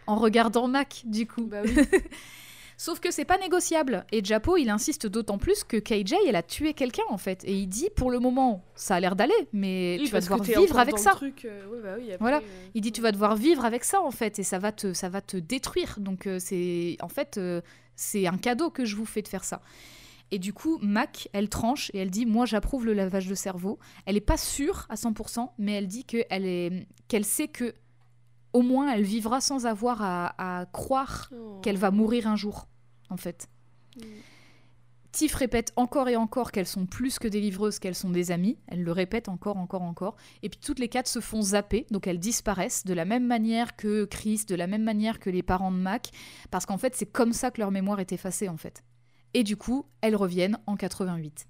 [0.06, 1.74] En regardant Mac du coup Bah oui.
[2.78, 4.06] Sauf que c'est pas négociable.
[4.12, 7.44] Et Japo, il insiste d'autant plus que KJ, elle a tué quelqu'un en fait.
[7.46, 10.42] Et il dit pour le moment, ça a l'air d'aller, mais Oui, tu vas devoir
[10.42, 11.12] vivre avec ça.
[11.12, 12.38] truc, euh, ouais, bah oui, après, Voilà.
[12.38, 14.94] euh, Il dit tu vas devoir vivre avec ça en fait et ça va te
[14.94, 15.96] ça va te détruire.
[16.00, 17.40] Donc euh, c'est en fait
[17.96, 19.62] c'est un cadeau que je vous fais de faire ça.
[20.32, 23.78] Et du coup, Mac, elle tranche et elle dit moi j'approuve le lavage de cerveau.
[24.08, 27.76] Elle est pas sûre à 100%, mais elle dit que elle est qu'elle sait que
[28.54, 31.60] au moins elle vivra sans avoir à, à croire oh.
[31.62, 32.68] qu'elle va mourir un jour
[33.10, 33.48] en fait.
[33.98, 34.02] Mm.
[35.14, 38.58] Tiff répète encore et encore qu'elles sont plus que des livreuses, qu'elles sont des amies.
[38.68, 40.16] Elle le répète encore, encore, encore.
[40.42, 43.76] Et puis toutes les quatre se font zapper, donc elles disparaissent de la même manière
[43.76, 46.10] que Chris, de la même manière que les parents de Mac,
[46.50, 48.84] parce qu'en fait c'est comme ça que leur mémoire est effacée en fait.
[49.36, 51.46] Et du coup, elles reviennent en 88.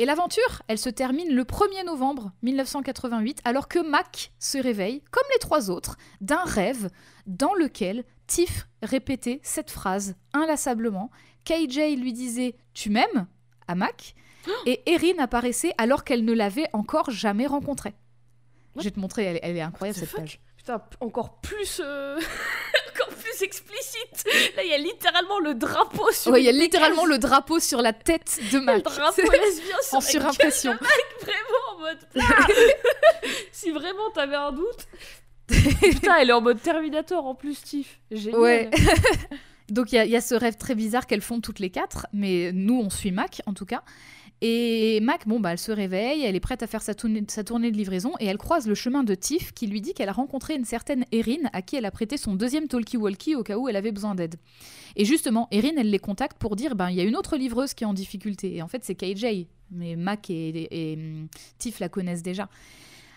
[0.00, 5.24] Et l'aventure, elle se termine le 1er novembre 1988, alors que Mac se réveille, comme
[5.32, 6.88] les trois autres, d'un rêve
[7.26, 11.10] dans lequel Tiff répétait cette phrase inlassablement.
[11.44, 13.26] KJ lui disait Tu m'aimes?
[13.66, 14.14] à Mac
[14.64, 17.94] et Erin apparaissait alors qu'elle ne l'avait encore jamais rencontré.
[18.76, 20.40] Je vais te montrer, elle, elle est incroyable cette page.
[20.68, 21.80] Putain, p- encore plus.
[21.82, 22.16] euh,
[22.94, 24.24] encore plus explicite.
[24.56, 26.32] Là, il y a littéralement le drapeau sur.
[26.32, 28.82] Ouais, il y a littéralement le drapeau sur la tête de Le Mac.
[28.82, 30.72] drapeau lesbien sur en la surimpression.
[30.72, 30.88] gueule,
[31.22, 31.98] vraiment en mode.
[32.20, 32.46] Ah
[33.52, 34.86] si vraiment t'avais un doute.
[35.80, 37.98] Putain, elle est en mode Terminator en plus, Tiff.
[38.10, 38.38] Génial.
[38.40, 38.70] Ouais.
[39.70, 41.70] Donc il y, a- il y a ce rêve très bizarre qu'elles font toutes les
[41.70, 43.82] quatre, mais nous on suit Mac en tout cas.
[44.40, 47.42] Et Mac, bon, bah, elle se réveille, elle est prête à faire sa tournée, sa
[47.42, 50.12] tournée de livraison et elle croise le chemin de Tiff qui lui dit qu'elle a
[50.12, 53.68] rencontré une certaine Erin à qui elle a prêté son deuxième talkie-walkie au cas où
[53.68, 54.36] elle avait besoin d'aide.
[54.94, 57.74] Et justement, Erin, elle les contacte pour dire ben il y a une autre livreuse
[57.74, 58.54] qui est en difficulté.
[58.54, 59.46] Et en fait, c'est KJ.
[59.72, 61.26] Mais Mac et, et, et, hum,
[61.58, 62.48] Tiff la connaissent déjà.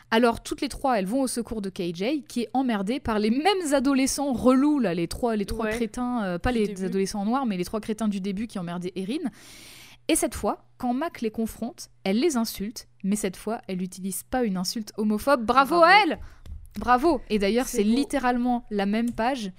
[0.09, 3.29] Alors toutes les trois, elles vont au secours de KJ, qui est emmerdé par les
[3.29, 6.85] mêmes adolescents relous, là, les trois, les trois Ouais, crétins, euh, pas les début.
[6.85, 9.29] adolescents en noir, mais les trois crétins du début qui emmerdaient Erin.
[10.07, 14.23] Et cette fois, quand Mac les confronte, elle les insulte, mais cette fois, elle n'utilise
[14.23, 15.45] pas une insulte homophobe.
[15.45, 15.83] Bravo, Bravo.
[15.83, 16.19] à elle
[16.79, 19.51] Bravo Et d'ailleurs, C'est littéralement la même page,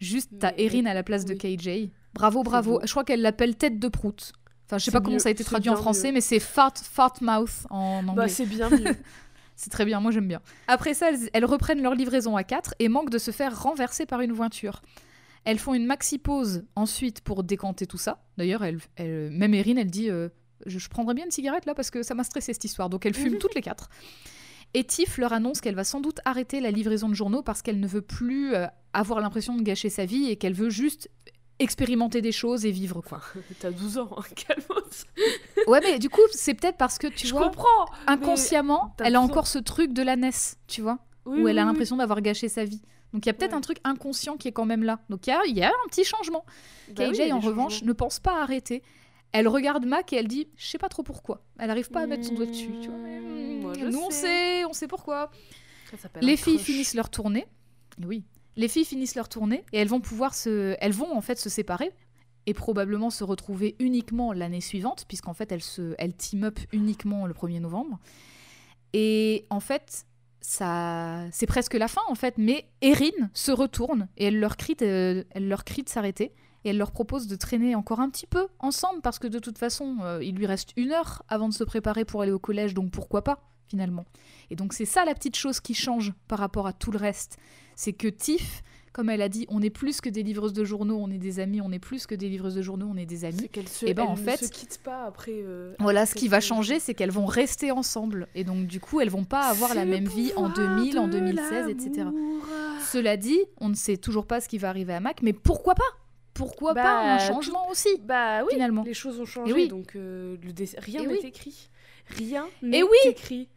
[0.00, 1.34] juste t'as Erin à la place de.
[1.34, 1.90] KJ.
[2.14, 2.80] Bravo, bravo.
[2.84, 4.32] Je crois qu'elle l'appelle tête de prout.
[4.66, 6.14] Enfin, je sais pas comment ça a été traduit en français, mieux.
[6.14, 8.14] mais c'est fart, fart mouth en anglais.
[8.14, 8.84] Bah, c'est bien mieux.
[9.56, 10.40] C'est très bien, moi j'aime bien.
[10.66, 14.04] Après ça, elles, elles reprennent leur livraison à 4 et manquent de se faire renverser
[14.04, 14.82] par une voiture.
[15.44, 18.24] Elles font une maxi pause ensuite pour décanter tout ça.
[18.38, 20.28] D'ailleurs, elle, elle- même Erin, elle dit euh,
[20.66, 22.88] je, je prendrais bien une cigarette là parce que ça m'a stressé cette histoire.
[22.90, 23.88] Donc elles fument toutes les quatre.
[24.72, 27.78] Et Tiff leur annonce qu'elle va sans doute arrêter la livraison de journaux parce qu'elle
[27.78, 31.08] ne veut plus euh, avoir l'impression de gâcher sa vie et qu'elle veut juste
[31.60, 33.20] expérimenter des choses et vivre quoi.
[33.60, 34.82] T'as 12 ans, hein, calme-toi.
[35.68, 37.86] Ouais, mais du coup, c'est peut-être parce que tu Je vois, comprends.
[38.06, 40.30] inconsciemment, elle a encore ce truc de la NES,
[40.66, 41.68] tu vois Oui, où elle a oui.
[41.68, 42.82] l'impression d'avoir gâché sa vie.
[43.14, 43.56] Donc il y a peut-être Ouais.
[43.58, 44.98] un truc inconscient qui est quand même là.
[45.08, 46.44] Donc il y a, il y a un petit changement.
[46.94, 47.88] Bah KJ, en revanche, changements.
[47.88, 48.82] ne pense pas arrêter.
[49.32, 51.42] Elle regarde Mac et elle dit Je sais pas trop pourquoi.
[51.58, 52.70] Elle n'arrive pas à mettre son doigt dessus.
[52.82, 52.98] tu vois.
[52.98, 55.30] Moi, je Nous, on sait, on sait pourquoi.
[55.96, 56.66] Ça Les filles crush.
[56.66, 57.46] finissent leur tournée.
[58.04, 58.24] Oui.
[58.56, 60.76] Les filles finissent leur tournée et elles vont pouvoir se.
[60.80, 61.92] Elles vont en fait se séparer
[62.46, 65.94] et probablement se retrouver uniquement l'année suivante, puisqu'en fait elles, se...
[65.98, 67.98] elles team up uniquement le 1er novembre.
[68.92, 70.04] Et en fait,
[70.46, 72.34] ça, c'est presque la fin en fait.
[72.36, 75.26] Mais Erin se retourne et elle leur crie, de...
[75.30, 76.32] elle leur crie de s'arrêter
[76.64, 79.56] et elle leur propose de traîner encore un petit peu ensemble parce que de toute
[79.56, 82.74] façon, euh, il lui reste une heure avant de se préparer pour aller au collège,
[82.74, 84.04] donc pourquoi pas finalement.
[84.50, 87.38] Et donc c'est ça la petite chose qui change par rapport à tout le reste,
[87.74, 88.62] c'est que Tiff,
[88.94, 91.40] comme elle a dit, on est plus que des livreuses de journaux, on est des
[91.40, 93.48] amis, on est plus que des livreuses de journaux, on est des amis.
[93.50, 95.32] Qu'elle se, Eh ben, en ne fait- se quitte pas après.
[95.34, 98.28] euh, Voilà, ce après qui va changer, c'est qu'elles vont rester ensemble.
[98.36, 101.06] Et donc, du coup, elles vont pas avoir la même vie en pouvoir 2000, en
[101.08, 102.06] de 2016, etc.
[102.92, 105.74] Cela dit, on ne sait toujours pas ce qui va arriver à Mac, mais pourquoi
[105.74, 105.82] pas?
[106.32, 108.82] Pourquoi Bah, pas un changement aussi Bah oui, Finalement.
[108.84, 109.68] les choses ont changé, oui.
[109.68, 111.20] donc euh, le rien Et n'est oui.
[111.24, 111.68] écrit.
[112.16, 112.88] Rien n'est oui.
[113.06, 113.48] écrit.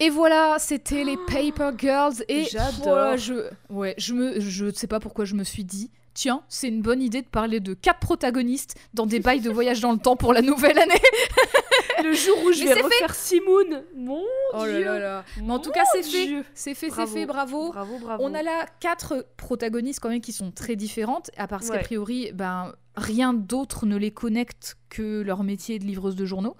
[0.00, 2.14] Et voilà, c'était les Paper Girls.
[2.28, 3.16] Et J'adore.
[3.16, 6.82] je, ouais, je me, je sais pas pourquoi je me suis dit, tiens, c'est une
[6.82, 10.14] bonne idée de parler de quatre protagonistes dans des bails de voyage dans le temps
[10.16, 10.94] pour la nouvelle année.
[12.04, 14.22] Le jour où je Mais vais refaire Simone, mon
[14.54, 14.84] Oh dieu.
[14.84, 15.24] là.
[15.42, 16.44] Mais en tout cas, c'est fait.
[16.54, 17.72] C'est fait, c'est fait, bravo.
[17.72, 18.22] Bravo, bravo.
[18.24, 21.70] On a là quatre protagonistes quand même qui sont très différentes, à part Ouais.
[21.70, 26.56] qu'a priori, ben, rien d'autre ne les connecte que leur métier de livreuse de journaux.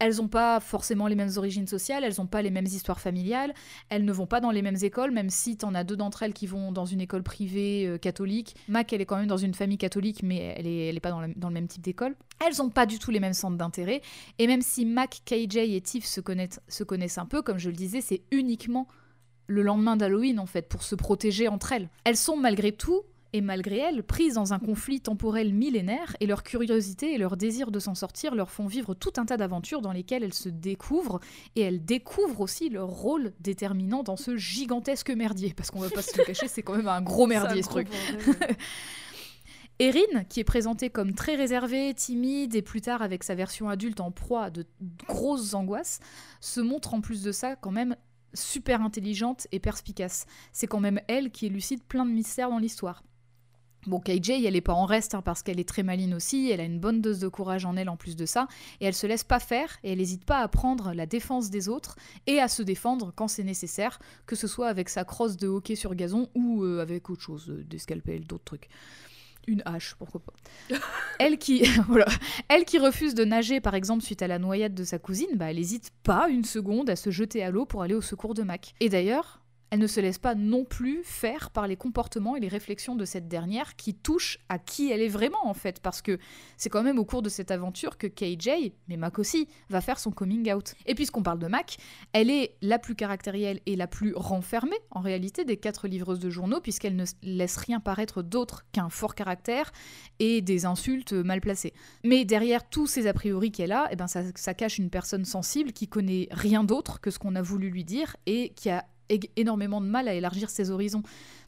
[0.00, 3.54] Elles n'ont pas forcément les mêmes origines sociales, elles n'ont pas les mêmes histoires familiales,
[3.88, 6.32] elles ne vont pas dans les mêmes écoles, même si t'en as deux d'entre elles
[6.32, 8.56] qui vont dans une école privée euh, catholique.
[8.66, 11.10] Mac, elle est quand même dans une famille catholique, mais elle est, elle est pas
[11.10, 12.16] dans, le même type d'école.
[12.44, 14.00] Elles n'ont pas du tout les mêmes centres d'intérêt,
[14.38, 18.00] et même si Mac, KJ et Tiff se connaissent un peu, comme je le disais,
[18.00, 18.88] c'est uniquement
[19.50, 21.88] le lendemain d'Halloween en fait pour se protéger entre elles.
[22.04, 26.42] Elles sont malgré tout et malgré elles prises dans un conflit temporel millénaire et leur
[26.42, 29.92] curiosité et leur désir de s'en sortir leur font vivre tout un tas d'aventures dans
[29.92, 31.20] lesquelles elles se découvrent
[31.56, 36.02] et elles découvrent aussi leur rôle déterminant dans ce gigantesque merdier parce qu'on va pas
[36.02, 37.88] se le cacher c'est quand même un gros merdier ce truc.
[39.80, 44.00] Erin, qui est présentée comme très réservée, timide et plus tard avec sa version adulte
[44.00, 44.66] en proie à de
[45.08, 46.00] grosses angoisses,
[46.42, 47.96] se montre en plus de ça quand même
[48.34, 50.26] super intelligente et perspicace.
[50.52, 53.02] C'est quand même elle qui élucide plein de mystères dans l'histoire.
[53.86, 56.60] Bon, KJ, elle est pas en reste hein, parce qu'elle est très maline aussi, elle
[56.60, 58.46] a une bonne dose de courage en elle en plus de ça,
[58.80, 61.68] et elle se laisse pas faire et elle n'hésite pas à prendre la défense des
[61.68, 61.96] autres
[62.26, 65.76] et à se défendre quand c'est nécessaire, que ce soit avec sa crosse de hockey
[65.76, 68.68] sur gazon ou euh, avec autre chose, euh, des scalpels, d'autres trucs.
[69.46, 70.34] Une hache, pourquoi pas.
[71.18, 72.06] elle, qui, voilà.
[72.48, 75.50] elle qui refuse de nager, par exemple, suite à la noyade de sa cousine, bah,
[75.50, 78.42] elle hésite pas une seconde à se jeter à l'eau pour aller au secours de
[78.42, 78.74] Mac.
[78.80, 79.40] Et d'ailleurs,
[79.70, 83.04] elle ne se laisse pas non plus faire par les comportements et les réflexions de
[83.04, 86.18] cette dernière qui touchent à qui elle est vraiment en fait, parce que
[86.56, 89.98] c'est quand même au cours de cette aventure que KJ, mais Mac aussi, va faire
[89.98, 90.74] son coming out.
[90.86, 91.76] Et puisqu'on parle de Mac,
[92.12, 96.30] elle est la plus caractérielle et la plus renfermée en réalité des quatre livreuses de
[96.30, 99.72] journaux, puisqu'elle ne laisse rien paraître d'autre qu'un fort caractère
[100.18, 101.72] et des insultes mal placées.
[102.04, 105.24] Mais derrière tous ces a priori qu'elle a, eh ben ça, ça cache une personne
[105.24, 108.84] sensible qui connaît rien d'autre que ce qu'on a voulu lui dire et qui a
[109.36, 111.02] énormément de mal à élargir ses horizons.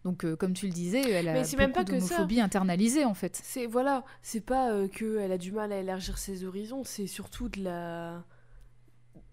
[0.05, 3.15] Donc, euh, comme tu le disais, elle a c'est même beaucoup pas d'homophobie internalisée, en
[3.15, 3.41] fait.
[3.43, 7.07] C'est voilà, c'est pas euh, que elle a du mal à élargir ses horizons, c'est
[7.07, 8.25] surtout de la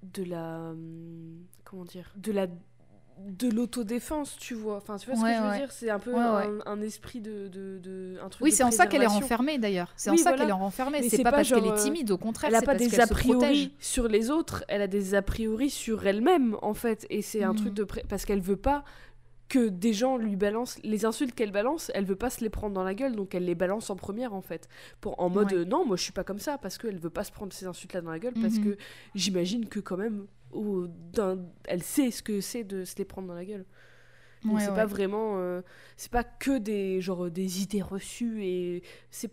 [0.04, 2.48] de la hum, comment dire, de la
[3.28, 4.78] de l'autodéfense, tu vois.
[4.78, 5.58] Enfin, tu vois ce Ouais, que je veux ouais.
[5.58, 6.20] dire C'est un peu Ouais,
[6.66, 9.58] un, esprit de, de, de- un truc Oui, de c'est en ça qu'elle est renfermée,
[9.58, 9.92] d'ailleurs.
[9.96, 10.38] C'est en ça voilà.
[10.38, 11.10] qu'elle est renfermée.
[11.10, 13.00] C'est pas, pas parce qu'elle est euh, timide, au contraire, Elle a pas parce des
[13.00, 17.22] a priori sur les autres, elle a des a priori sur elle-même en fait, et
[17.22, 18.84] c'est un truc de pré- parce qu'elle veut pas
[19.50, 22.76] que des gens lui balancent les insultes qu'elle balance, elle veut pas se les prendre
[22.76, 24.70] dans la gueule, donc elle les balance en première en fait,
[25.02, 25.66] pour en mode Ouais.
[25.66, 27.94] non moi je suis pas comme ça parce qu'elle veut pas se prendre ces insultes
[27.94, 28.64] là dans la gueule parce Mhm.
[28.64, 28.78] que
[29.16, 30.28] j'imagine que quand même
[31.68, 33.66] elle sait ce que c'est de se les prendre dans la gueule.
[34.46, 34.76] Ouais, c'est ouais.
[34.76, 35.62] pas vraiment euh,
[35.98, 39.30] c'est pas que des genre des idées reçues et c'est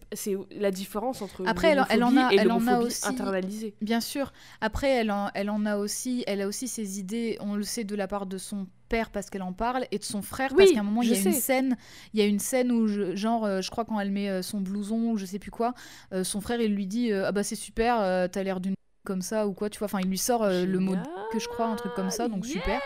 [0.51, 3.07] la différence entre Après, elle en- elle en l'homophobie a- et elle en a aussi-
[3.07, 3.75] internalisée.
[3.81, 4.33] Bien sûr.
[4.61, 7.37] Après, elle en, elle en a aussi, elle a aussi ses idées.
[7.39, 10.03] On le sait de la part de son père parce qu'elle en parle et de
[10.05, 11.33] son frère parce qu'à un moment il y a une sais.
[11.33, 11.77] scène,
[12.13, 14.43] il y a une scène où je- genre, euh, je crois quand elle met euh,
[14.43, 15.75] son blouson ou je sais plus quoi,
[16.15, 18.75] euh, son frère il lui dit euh, ah bah c'est super, euh, t'as l'air d'une
[19.07, 19.87] comme ça ou quoi, tu vois.
[19.87, 20.95] Enfin, il lui sort euh, le mot
[21.33, 22.81] que je crois, un truc comme ça, donc super.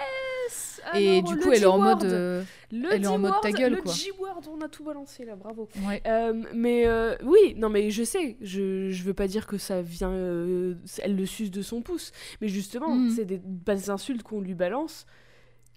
[0.95, 2.43] Et du coup, elle est en mode, euh,
[2.73, 3.93] Le elle est en mode ta gueule, le quoi.
[3.93, 5.69] G-word, on a tout balancé là, bravo.
[5.87, 6.03] ouais.
[6.07, 9.83] Euh, mais euh, oui, non mais je sais, je, je veux pas dire que ça
[9.83, 13.11] vient, elle le suce de son pouce, mais justement, Mhm.
[13.11, 15.07] c'est des basses insultes qu'on lui balance,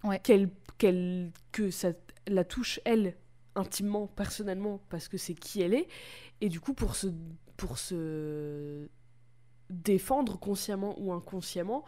[0.03, 0.19] Ouais.
[0.23, 1.89] qu'elle, qu'elle, que ça
[2.27, 3.15] la touche elle
[3.55, 5.87] intimement, personnellement, parce que c'est qui elle est,
[6.41, 7.07] et du coup pour se,
[7.57, 8.87] pour se
[9.69, 11.83] défendre consciemment ou inconsciemment,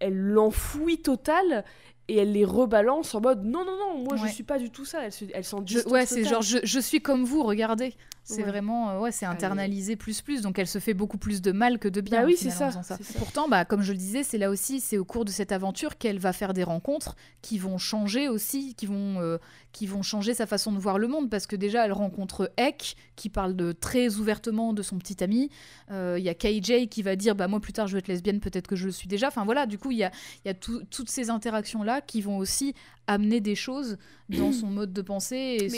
[0.00, 1.64] elle l'enfouit total
[2.08, 4.28] et elle les rebalance en mode non non non moi Ouais.
[4.28, 6.40] je suis pas du tout ça elle, se- elle s'en Je- distance ouais, c'est genre
[6.42, 7.94] je, je suis comme vous, regardez.
[8.30, 8.48] C'est Ouais.
[8.50, 11.78] vraiment, euh, ouais, c'est internalisé plus plus, donc elle se fait beaucoup plus de mal
[11.78, 12.20] que de bien.
[12.20, 12.70] Bah oui, c'est ça.
[13.16, 15.96] Pourtant, bah, comme je le disais, c'est là aussi, c'est au cours de cette aventure
[15.96, 19.38] qu'elle va faire des rencontres qui vont changer aussi, qui vont, euh,
[19.72, 22.96] qui vont changer sa façon de voir le monde, parce que déjà, elle rencontre Eck,
[23.16, 25.48] qui parle de très ouvertement de son petit ami.
[25.90, 28.08] Euh, Il y a KJ qui va dire, bah moi plus tard je veux être
[28.08, 29.28] lesbienne, peut-être que je le suis déjà.
[29.28, 30.10] Enfin voilà, du coup, il y a,
[30.44, 32.74] y a tout- toutes ces interactions là qui vont aussi
[33.08, 33.98] amener des choses
[34.28, 35.68] dans son mode de pensée et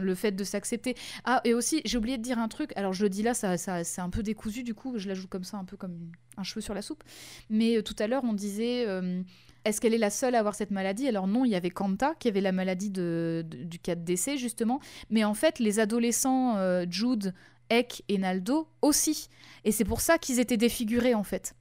[0.00, 0.94] le fait de s'accepter.
[1.24, 2.72] Ah, et aussi, j'ai oublié de dire un truc.
[2.76, 5.28] Alors, je le dis là, ça, ça, c'est un peu décousu, du coup, je l'ajoute
[5.28, 5.98] comme ça, un peu comme
[6.36, 7.02] un cheveu sur la soupe.
[7.50, 8.84] Mais euh, tout à l'heure, on disait.
[8.86, 9.22] euh,
[9.64, 11.08] est-ce qu'elle est la seule à avoir cette maladie?
[11.08, 14.02] Alors non, il y avait Kanta qui avait la maladie de, de- du cas de
[14.04, 14.80] décès justement.
[15.10, 17.34] Mais en fait, les adolescents euh, Jude,
[17.68, 19.28] Eck et Naldo aussi.
[19.64, 21.54] Et c'est pour ça qu'ils étaient défigurés en fait.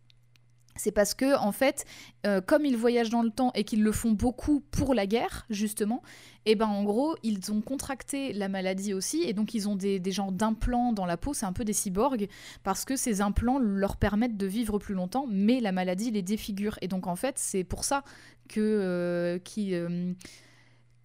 [0.77, 1.85] C'est parce que en fait,
[2.25, 5.45] euh, comme ils voyagent dans le temps et qu'ils le font beaucoup pour la guerre
[5.49, 6.01] justement,
[6.45, 9.99] et ben en gros ils ont contracté la maladie aussi et donc ils ont des,
[9.99, 12.27] des genres d'implants dans la peau, c'est un peu des cyborgs
[12.63, 16.77] parce que ces implants leur permettent de vivre plus longtemps, mais la maladie les défigure.
[16.81, 18.03] Et donc en fait c'est pour ça
[18.47, 20.13] que euh, qui euh,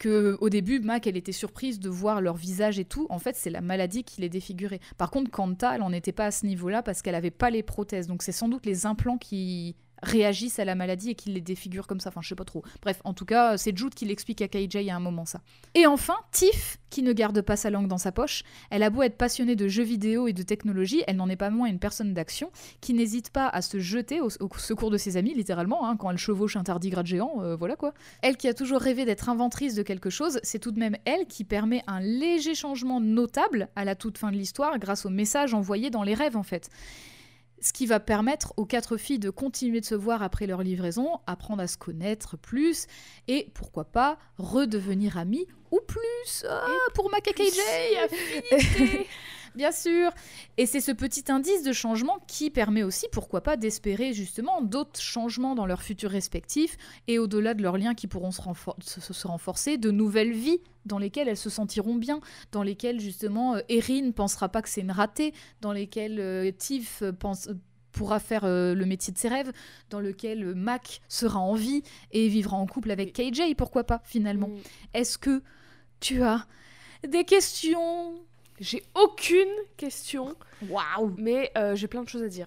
[0.09, 3.07] au début Mac elle était surprise de voir leur visage et tout.
[3.11, 4.81] En fait c'est la maladie qui les défigurait.
[4.99, 7.51] Par contre Kanta elle en était pas à ce niveau là parce qu'elle avait pas
[7.51, 8.07] les prothèses.
[8.07, 11.87] Donc c'est sans doute les implants qui réagissent à la maladie et qui les défigurent
[11.87, 12.11] comme ça.
[12.11, 12.63] Enfin je sais pas trop.
[12.83, 15.41] Bref en tout cas c'est Jude qui l'explique à KJ à un moment ça.
[15.75, 19.03] Et enfin Tiff qui ne garde pas sa langue dans sa poche elle a beau
[19.03, 22.15] être passionnée de jeux vidéo et de technologie elle n'en est pas moins une personne
[22.15, 22.51] d'action
[22.81, 26.11] qui n'hésite pas à se jeter au, au secours de ses amis littéralement hein, quand
[26.11, 27.95] elle chevauche un tardigrade géant euh, voilà quoi.
[28.23, 31.27] Elle qui a toujours rêvé d'être inventrice de quelque chose, c'est tout de même elle
[31.27, 35.55] qui permet un léger changement notable à la toute fin de l'histoire grâce aux messages
[35.55, 36.71] envoyés dans les rêves en fait.
[37.63, 41.21] Ce qui va permettre aux quatre filles de continuer de se voir après leur livraison,
[41.29, 42.89] apprendre à se connaître plus
[43.29, 46.45] et pourquoi pas redevenir amies ou plus.
[46.49, 47.61] Ah, pour Mac et KJ
[49.55, 50.11] Bien sûr.
[50.57, 55.01] Et c'est ce petit indice de changement qui permet aussi, pourquoi pas, d'espérer justement d'autres
[55.01, 56.77] changements dans leurs futurs respectifs
[57.07, 60.61] et au-delà de leurs liens qui pourront se, renfor- se- se renforcer, de nouvelles vies
[60.87, 62.21] dans lesquelles elles se sentiront bien,
[62.51, 66.51] dans lesquelles justement euh, Erin ne pensera pas que c'est une ratée, dans lesquelles euh,
[66.51, 67.49] Tiff pense
[67.93, 69.53] pourra faire euh, le métier de ses rêves,
[69.91, 74.01] dans lequel euh, Mac sera en vie et vivra en couple avec KJ, pourquoi pas
[74.05, 74.49] finalement.
[74.49, 74.59] Mm.
[74.95, 75.43] Est-ce que
[76.01, 76.47] tu as
[77.07, 78.15] des questions?
[78.63, 80.35] J'ai aucune question,
[80.69, 82.47] Waouh mais euh, j'ai plein de choses à dire.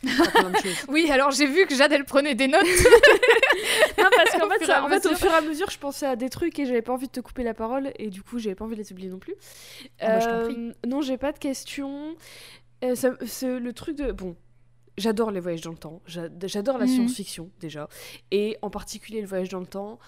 [0.04, 0.84] Enfin, choses.
[0.88, 2.62] Oui, alors j'ai vu que Jade, elle prenait des notes.
[3.98, 6.14] Non, parce qu'en fait, ça- en fait, au fur et à mesure, je pensais à
[6.14, 8.54] des trucs et j'avais pas envie de te couper la parole et du coup, j'avais
[8.54, 9.34] pas envie de les oublier non plus.
[10.00, 12.14] Ah bah, je Euh, non, j'ai pas de questions.
[12.84, 12.94] Euh,
[13.26, 14.12] c'est le truc de.
[14.12, 14.36] Bon.
[14.96, 16.90] J'adore les voyages dans le temps, J'a- j'adore la Mhm.
[16.92, 17.88] science-fiction déjà,
[18.32, 20.00] et en particulier le voyage dans le temps.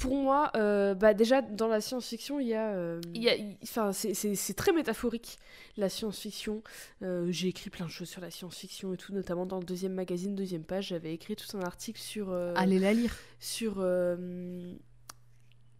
[0.00, 3.36] Pour moi, euh, bah déjà dans la science-fiction, il y a, euh, il y a,
[3.36, 5.38] il- enfin c'est- très métaphorique
[5.76, 6.62] la science-fiction.
[7.02, 9.92] Euh, J'ai écrit plein de choses sur la science-fiction et tout, notamment dans le deuxième
[9.92, 13.14] magazine, deuxième page, j'avais écrit tout un article sur euh, Allez la lire.
[13.40, 13.80] sur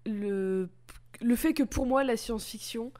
[0.07, 0.69] le
[1.23, 2.93] le fait que pour moi la science-fiction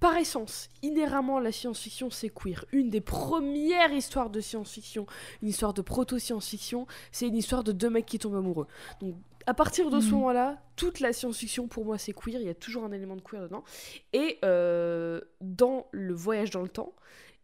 [0.00, 2.64] par essence, inhéremment, la science-fiction, c'est queer.
[2.70, 5.06] Une des premières histoires de science-fiction,
[5.42, 8.68] une histoire de proto-science-fiction, c'est une histoire de deux mecs qui tombent amoureux.
[9.00, 9.16] Donc,
[9.48, 10.12] à partir de ce Mhm.
[10.12, 12.40] moment-là, toute la science-fiction, pour moi, c'est queer.
[12.40, 13.64] Il y a toujours un élément de queer dedans.
[14.12, 16.92] Et euh, dans le voyage dans le temps,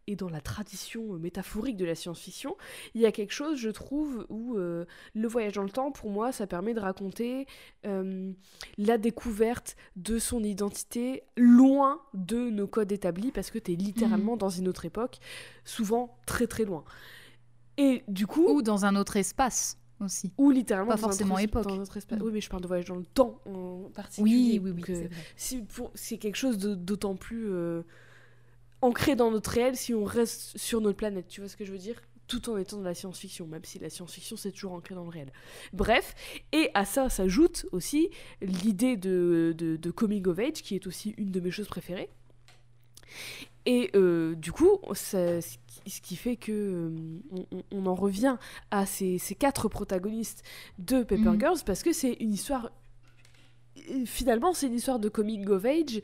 [0.07, 2.59] et dans la tradition euh, métaphorique de la science-fiction,
[2.95, 6.11] il y a quelque chose, je trouve, où euh, le voyage dans le temps, pour
[6.11, 7.47] moi, ça permet de raconter
[7.87, 8.31] euh,
[8.77, 14.37] la découverte de son identité loin de nos codes établis, parce que tu es littéralement
[14.37, 15.21] dans une autre époque,
[15.65, 16.85] souvent très très loin.
[17.79, 20.33] Et du coup, Ou dans un autre espace aussi.
[20.39, 21.65] ou littéralement pas forcément époque.
[21.69, 22.19] dans un autre espace.
[22.19, 22.23] Mm.
[22.23, 24.59] Oui, mais je parle de voyage dans le temps en particulier.
[24.59, 25.23] Oui, oui, oui, euh, c'est vrai.
[25.37, 25.65] si
[25.95, 27.83] c'est quelque chose d'autant plus euh,
[28.83, 31.73] ancré dans notre réel si on reste sur notre planète, tu vois ce que je
[31.73, 32.01] veux dire?
[32.27, 35.11] Tout en étant de la science-fiction, même si la science-fiction c'est toujours ancré dans le
[35.11, 35.31] réel.
[35.75, 36.15] Bref,
[36.53, 38.09] et à ça s'ajoute aussi
[38.41, 42.09] l'idée de, de, de coming of age, qui est aussi une de mes choses préférées.
[43.67, 45.41] Et euh, du coup, ça-
[45.87, 48.37] ce qui- fait que euh, on, en revient
[48.71, 50.43] à ces, ces quatre protagonistes
[50.79, 51.41] de Paper Mhm.
[51.41, 52.71] Girls parce que c'est une histoire.
[53.91, 56.01] euh, Finalement, c'est une histoire de coming of age.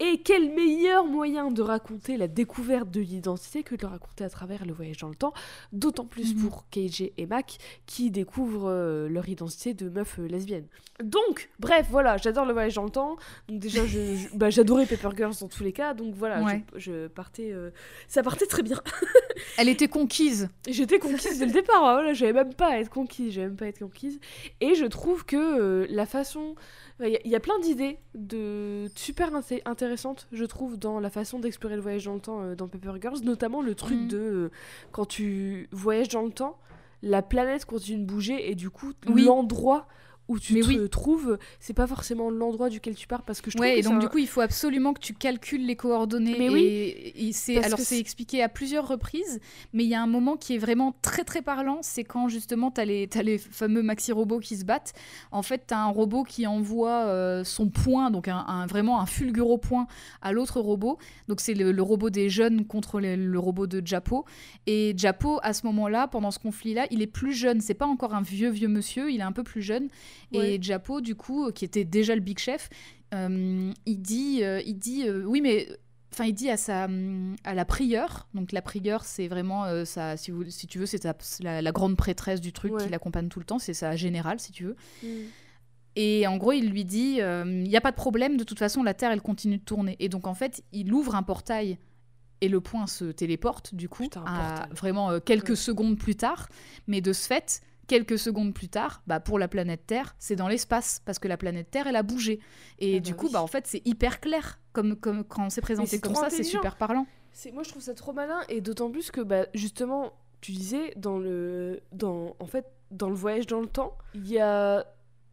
[0.00, 4.28] Et quel meilleur moyen de raconter la découverte de l'identité que de le raconter à
[4.28, 5.32] travers le voyage dans le temps,
[5.72, 6.42] d'autant plus Mhm.
[6.42, 10.66] pour KJ et Mac qui découvrent euh, leur identité de meuf euh, lesbienne.
[11.02, 13.16] Donc, bref, voilà, j'adore le voyage dans le temps.
[13.48, 15.94] Donc déjà, je- je- bah, j'adorais Paper Girls dans tous les cas.
[15.94, 16.64] Donc voilà, Ouais.
[16.74, 17.70] je, je partais, euh,
[18.08, 18.80] ça partait très bien.
[19.58, 20.48] Elle était conquise.
[20.68, 23.56] J'étais conquise dès le départ, hein, voilà, j'avais même pas à être conquise, j'avais même
[23.56, 24.18] pas à être conquise.
[24.60, 26.56] Et je trouve que euh, la façon.
[27.00, 31.38] Il y, y a plein d'idées de super inté- intéressantes, je trouve, dans la façon
[31.38, 34.08] d'explorer le voyage dans le temps euh, dans Paper Girls, notamment le truc Mhm.
[34.08, 34.50] de euh,
[34.92, 36.56] quand tu voyages dans le temps,
[37.02, 39.24] la planète continue de bouger et du coup, Oui.
[39.26, 39.86] l'endroit
[40.28, 40.88] où tu Mais te oui.
[40.88, 43.82] trouves, c'est pas forcément l'endroit duquel tu pars parce que je trouve Ouais, que et
[43.82, 46.36] donc du coup, il faut absolument que tu calcules les coordonnées.
[46.38, 47.12] Mais oui.
[47.14, 49.40] Et, c'est alors c'est expliqué à plusieurs reprises,
[49.72, 52.70] mais il y a un moment qui est vraiment très très parlant, c'est quand justement
[52.70, 54.94] tu as les, t'as les fameux maxi robots qui se battent.
[55.30, 59.00] En fait, tu as un robot qui envoie euh, son point, donc un, un- vraiment
[59.00, 59.86] un fulguro point
[60.22, 60.98] à l'autre robot.
[61.28, 64.24] Donc c'est le, le robot des jeunes contre le, le robot de Japo.
[64.66, 67.60] Et Japo, à ce moment-là, pendant ce conflit-là, il est plus jeune.
[67.60, 69.88] C'est pas encore un vieux vieux monsieur, il est un peu plus jeune.
[70.32, 70.54] Ouais.
[70.54, 72.68] Et Japo, du coup, qui était déjà le big chef,
[73.14, 75.68] euh, il dit, euh, il dit, euh, oui, mais,
[76.12, 76.88] enfin, il dit à sa,
[77.44, 78.26] à la prieure.
[78.34, 81.04] Donc la prieure, c'est vraiment euh, sa, si, vous, si tu veux, c'est
[81.40, 82.82] la, la grande prêtresse du truc Ouais.
[82.84, 83.58] qui l'accompagne tout le temps.
[83.58, 84.76] C'est sa générale, si tu veux.
[85.02, 85.06] Mm.
[85.96, 88.36] Et en gros, il lui dit, euh, il n'y a pas de problème.
[88.36, 89.94] De toute façon, la Terre, elle continue de tourner.
[90.00, 91.78] Et donc en fait, il ouvre un portail.
[92.40, 95.56] Et le point se téléporte, du coup, Putain, à vraiment euh, quelques Ouais.
[95.56, 96.48] secondes plus tard.
[96.88, 100.48] Mais de ce fait, quelques secondes plus tard, bah, pour la planète Terre, c'est dans
[100.48, 102.40] l'espace, parce que la planète Terre, elle a bougé.
[102.78, 103.32] Et Ah du bah coup, oui.
[103.32, 106.76] bah, en fait, c'est hyper clair, comme, comme quand c'est présenté comme ça, c'est super
[106.76, 107.06] parlant.
[107.32, 110.92] C'est moi je trouve ça trop malin et d'autant plus que bah justement tu disais
[110.94, 114.86] dans le dans en fait dans le voyage dans le temps il y a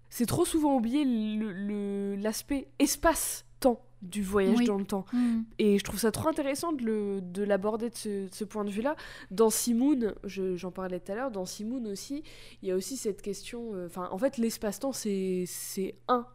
[0.10, 3.46] c'est trop souvent oublié le- le l'aspect espace
[4.02, 4.66] du voyage Oui.
[4.66, 5.06] dans le temps
[5.60, 8.66] et je trouve ça trop intéressant de le- de l'aborder de ce, de ce point
[8.66, 8.96] de vue là
[9.30, 12.24] dans Simoon je- j'en parlais tout à l'heure dans Simoon aussi
[12.62, 16.26] il y a aussi cette question euh, enfin en fait l'espace temps c'est c'est un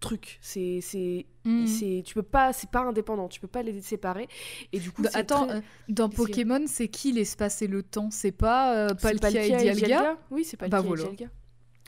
[0.00, 1.66] truc c'est c'est Mm.
[1.66, 4.28] c'est tu peux pas c'est pas indépendant tu peux pas les séparer
[4.72, 7.82] et du coup Bah, c'est Attends, très- euh, dans Pokémon, c'est qui l'espace et le
[7.82, 8.10] temps?
[8.12, 10.16] C'est pas euh, C'est Palkia et Dialga?
[10.30, 11.02] Oui, c'est Palkia Bah et voilà.
[11.02, 11.26] Dialga.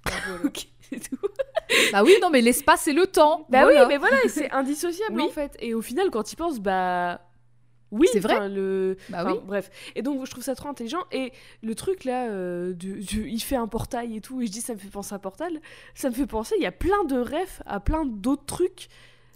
[0.04, 0.44] Bah voilà.
[0.46, 0.66] Ok.
[1.92, 3.46] Bah oui, non, mais l'espace et le temps.
[3.48, 3.82] Bah voilà.
[3.82, 5.26] oui, mais voilà, c'est indissociable Oui.
[5.26, 5.56] en fait.
[5.60, 7.20] Et au final, quand il pense, bah.
[7.90, 8.48] Oui, C'est vrai.
[8.48, 8.96] Le...
[9.08, 9.38] Bah oui.
[9.46, 9.70] Bref.
[9.94, 11.04] Et donc, je trouve ça trop intelligent.
[11.12, 11.32] Et
[11.62, 14.60] le truc là, euh, du, du- il fait un portail et tout, et je dis
[14.60, 15.60] ça me fait penser à un portal.
[15.94, 18.88] Ça me fait penser, il y a plein de rêves à plein d'autres trucs.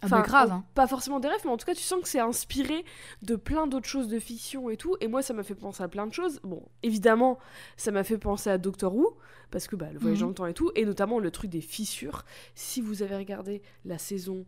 [0.02, 0.64] Ah bah grave, hein.
[0.74, 2.84] Pas forcément des rêves, mais en tout cas, tu sens que c'est inspiré
[3.22, 4.96] de plein d'autres choses de fiction et tout.
[5.00, 6.40] Et moi, ça m'a fait penser à plein de choses.
[6.44, 7.38] Bon, évidemment,
[7.76, 9.16] ça m'a fait penser à Doctor Who,
[9.50, 10.22] parce que bah, le voyage Mhm.
[10.22, 12.24] dans le temps et tout, et notamment le truc des fissures.
[12.54, 14.46] Si vous avez regardé la saison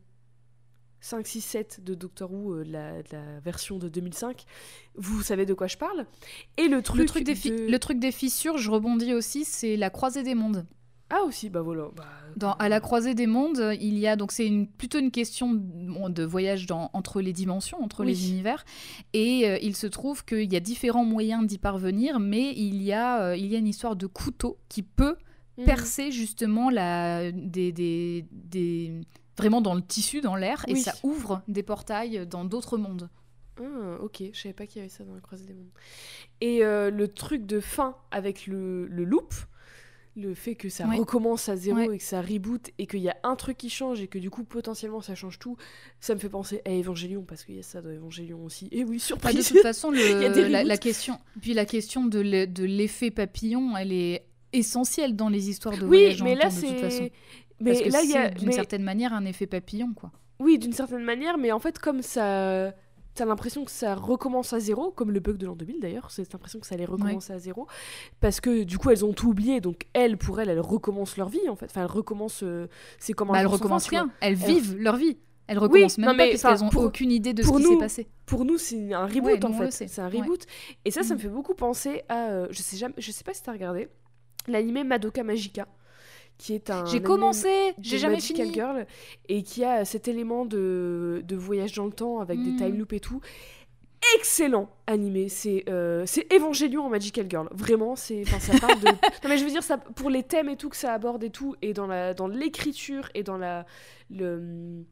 [1.02, 4.44] 5, 6, 7 de Doctor Who, euh, la, la version de 2005,
[4.96, 6.04] vous savez de quoi je parle.
[6.58, 9.76] Et le truc, Le truc, des de- le truc des fissures, je rebondis aussi, c'est
[9.76, 10.66] la croisée des mondes.
[11.10, 11.88] Ah aussi, bah voilà.
[11.96, 12.04] Bah,
[12.36, 15.52] Dans, à la croisée des mondes, il y a donc c'est une, plutôt une question
[15.54, 18.12] de, voyage dans, entre les dimensions, entre Oui.
[18.12, 18.64] les univers,
[19.12, 22.92] et euh, il se trouve qu'il y a différents moyens d'y parvenir, mais il y
[22.92, 25.16] a, euh, il y a une histoire de couteau qui peut
[25.58, 25.64] Mhm.
[25.66, 29.00] percer justement la, des, des, des-
[29.36, 33.10] vraiment dans le tissu, dans l'air, et ça ouvre des portails dans d'autres mondes.
[33.60, 35.68] Ah, ok, je savais pas qu'il y avait ça dans la croisée des mondes.
[36.40, 39.34] Et euh, le truc de fin avec le, le loop,
[40.16, 40.96] le fait que ça Ouais.
[40.96, 41.94] recommence à zéro Ouais.
[41.94, 44.28] et que ça reboot et qu'il y a un truc qui change et que du
[44.28, 45.56] coup potentiellement ça change tout,
[46.00, 48.68] ça me fait penser à Evangelion parce qu'il y a ça dans Evangelion aussi.
[48.72, 48.98] Et oui, Bah, de
[49.40, 49.48] surprise.
[49.48, 52.64] toute façon, le- Il y a des la, question, puis la question de l'e- de
[52.64, 56.50] l'effet papillon, elle est essentielle dans les histoires de oui, voyage dans mais là de
[56.54, 57.12] c'est.
[57.60, 58.30] Mais Parce que là il y a.
[58.30, 60.10] d'une mais- certaine manière un effet papillon, quoi.
[60.40, 62.74] Oui, d'une certaine manière, mais en fait, comme ça.
[63.14, 66.32] T'as l'impression que ça recommence à zéro, comme le bug de l'an 2000 d'ailleurs, c'est
[66.32, 67.66] l'impression que ça allait recommencer à zéro,
[68.20, 71.28] parce que du coup elles ont tout oublié, donc elles, pour elles, elles recommencent leur
[71.28, 74.32] vie en fait, enfin elles recommencent, euh, c'est comme un Bah, elles recommencent rien, elles
[74.32, 75.18] Elles- vivent leur vie.
[75.48, 77.62] Elles recommencent non, même pas mais, parce qu'elles ont pour- aucune idée de ce qui
[77.64, 78.08] s'est passé.
[78.24, 80.20] Pour nous, c'est un reboot Ouais, en fait, c'est un Ouais.
[80.20, 80.46] reboot,
[80.84, 81.22] et ça, ça me Mhm.
[81.22, 83.88] fait beaucoup penser à, euh, je sais jamais, je sais pas si t'as regardé,
[84.46, 85.66] l'animé Madoka Magica,
[86.40, 88.54] qui est un J'ai commencé, j'ai jamais Magical fini.
[88.54, 88.86] Girl
[89.28, 92.56] et qui a cet élément de, de voyage dans le temps avec des Mm.
[92.56, 93.20] time loops et tout.
[94.16, 97.48] Excellent animé, c'est euh, c'est Evangelion en Magical Girl.
[97.52, 98.86] Vraiment, c'est enfin ça parle de
[99.22, 101.28] Non mais je veux dire ça pour les thèmes et tout que ça aborde et
[101.30, 103.66] tout et dans la dans l'écriture et dans la
[104.08, 104.86] le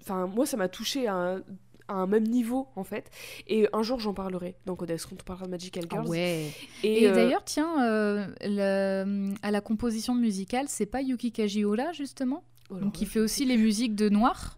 [0.00, 1.42] enfin moi ça m'a touché à un,
[1.88, 3.10] à un même niveau en fait
[3.46, 6.08] et un jour j'en parlerai dans Codex quand on parlera de Magical Ah Girls.
[6.08, 6.50] ouais.
[6.82, 11.92] Et, Et, euh, d'ailleurs, tiens, euh, le- à la composition musicale, c'est pas Yuki Kajiura
[11.92, 14.54] justement oh Donc qui fait aussi les musiques de Noir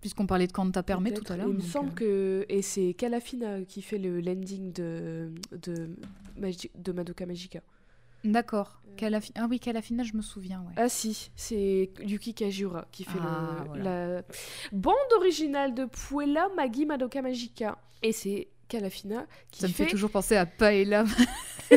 [0.00, 1.46] Puisqu'on parlait de Kanta Permet tout à l'heure.
[1.46, 2.46] Il me donc, semble euh, que.
[2.48, 5.90] Et c'est Calafina qui fait le landing de, de,
[6.36, 7.60] Magi- de Madoka Magica.
[8.24, 8.78] D'accord.
[8.96, 10.74] Calafi- Ah oui, Calafina, je me souviens, ouais.
[10.76, 14.16] Ah si, c'est Yuki Kajiura qui fait Ah, le, voilà.
[14.16, 14.22] la
[14.70, 17.78] bande originale de Puella Magi Madoka Magica.
[18.02, 19.84] Et c'est Calafina qui Ça me fait.
[19.84, 21.04] fait toujours penser à Paella.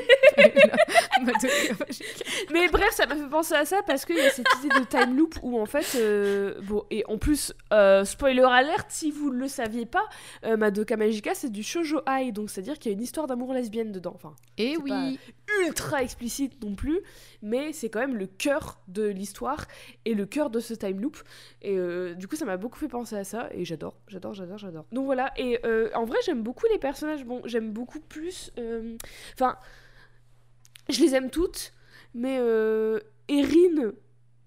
[2.51, 4.85] Mais bref, ça m'a fait penser à ça parce qu'il y a cette idée de
[4.85, 5.95] time loop où en fait.
[5.95, 10.03] euh, bon, et en plus, euh, spoiler alert, si vous ne le saviez pas,
[10.45, 13.53] euh, Madoka Magica c'est du shoujo ai, donc c'est-à-dire qu'il y a une histoire d'amour
[13.53, 14.13] lesbienne dedans.
[14.15, 14.89] Enfin, Et C'est oui.
[14.89, 16.99] pas- ultra explicite non plus,
[17.45, 19.65] mais c'est quand même le cœur de l'histoire
[20.05, 21.17] et le cœur de ce time loop.
[21.61, 24.57] Et euh, du coup, ça m'a beaucoup fait penser à ça et j'adore, j'adore, j'adore,
[24.57, 24.85] j'adore.
[24.91, 27.23] Donc voilà, et euh, en vrai, j'aime beaucoup les personnages.
[27.25, 28.51] Bon, j'aime beaucoup plus.
[28.59, 28.97] euh,
[29.33, 29.57] Enfin,
[30.89, 31.73] je les aime toutes,
[32.13, 32.37] mais
[33.27, 33.91] Erin.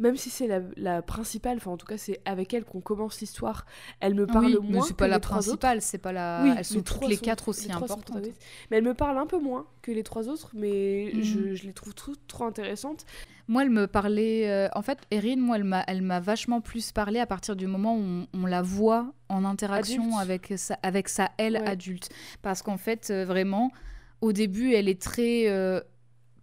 [0.00, 3.20] Même si c'est la, la principale, enfin en tout cas c'est avec elle qu'on commence
[3.20, 3.66] l'histoire,
[3.98, 6.54] elle me parle oui, moins mais c'est pas les la principale, c'est pas la.
[6.56, 8.22] Elles sont les toutes les quatre aussi les importantes.
[8.70, 11.22] Mais elle me parle un peu moins que les trois autres, mais Mhm.
[11.22, 13.04] je, je les trouve trop, trop intéressantes.
[13.48, 14.48] Moi, elle me parlait.
[14.50, 17.66] euh, en fait, Erin, moi, elle m'a, elle m'a vachement plus parlé à partir du
[17.66, 20.20] moment où on, on la voit en interaction Adulte.
[20.20, 21.66] avec sa, avec sa elle Ouais.
[21.66, 22.10] adulte.
[22.42, 23.72] Parce qu'en fait, euh, vraiment,
[24.20, 25.48] au début, elle est très.
[25.48, 25.80] euh,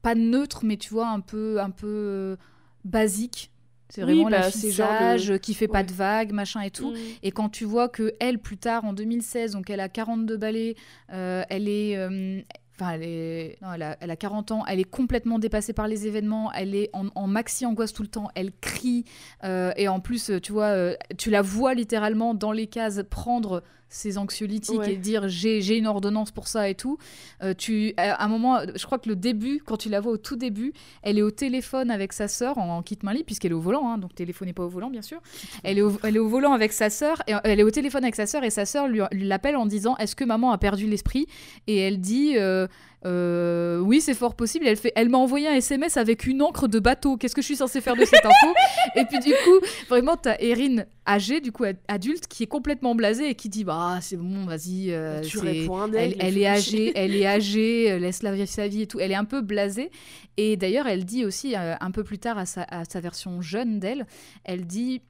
[0.01, 2.37] pas neutre, mais tu vois, un peu, un peu
[2.85, 3.51] basique.
[3.89, 6.31] C'est Oui, vraiment la bah, fille c'est genre le- sage, qui fait pas de vagues,
[6.31, 6.91] machin et tout.
[6.91, 6.97] Mhm.
[7.23, 10.75] Et quand tu vois que elle, plus tard, en 2016, donc elle a 42 balais,
[11.11, 11.97] euh, elle est...
[11.97, 12.41] euh,
[12.77, 13.57] Enfin, elle, est...
[13.61, 16.75] non, elle, a, elle a 40 ans, elle est complètement dépassée par les événements, elle
[16.75, 19.05] est en, en maxi angoisse tout le temps, elle crie,
[19.45, 23.63] euh, et en plus, tu vois, euh, tu la vois littéralement dans les cases prendre
[23.95, 24.93] ses anxiolytiques Ouais.
[24.93, 26.97] et dire j'ai une ordonnance pour ça et tout.
[27.43, 30.17] Euh, tu, à un moment, je crois que le début, quand tu la vois au
[30.17, 33.51] tout début, elle est au téléphone avec sa sœur en, en kit main libre, puisqu'elle
[33.51, 35.21] est au volant, hein, donc téléphone n'est pas au volant, bien sûr.
[35.63, 38.03] Elle est, au, elle est au volant avec sa sœur, et elle est au téléphone
[38.03, 40.57] avec sa sœur, et sa sœur lui, lui l'appelle en disant Est-ce que maman a
[40.57, 41.27] perdu l'esprit?
[41.67, 42.67] Et elle dit euh,
[43.05, 44.65] Euh, Oui, c'est fort possible.
[44.67, 47.17] Elle, fait, elle m'a envoyé un SMS avec une encre de bateau.
[47.17, 48.47] Qu'est-ce que je suis censée faire de cette info
[48.95, 52.95] Et puis, du coup, vraiment, t'as Erin âgée, du coup, ad- adulte, qui est complètement
[52.95, 54.91] blasée et qui dit Bah, c'est bon, vas-y.
[54.91, 58.81] euh, tu réponds un elle, elle est âgée, elle est âgée, laisse-la vivre sa vie
[58.83, 58.99] et tout.
[58.99, 59.91] Elle est un peu blasée.
[60.37, 63.41] Et d'ailleurs, elle dit aussi, euh, un peu plus tard, à sa, à sa version
[63.41, 64.05] jeune d'elle,
[64.43, 65.01] elle dit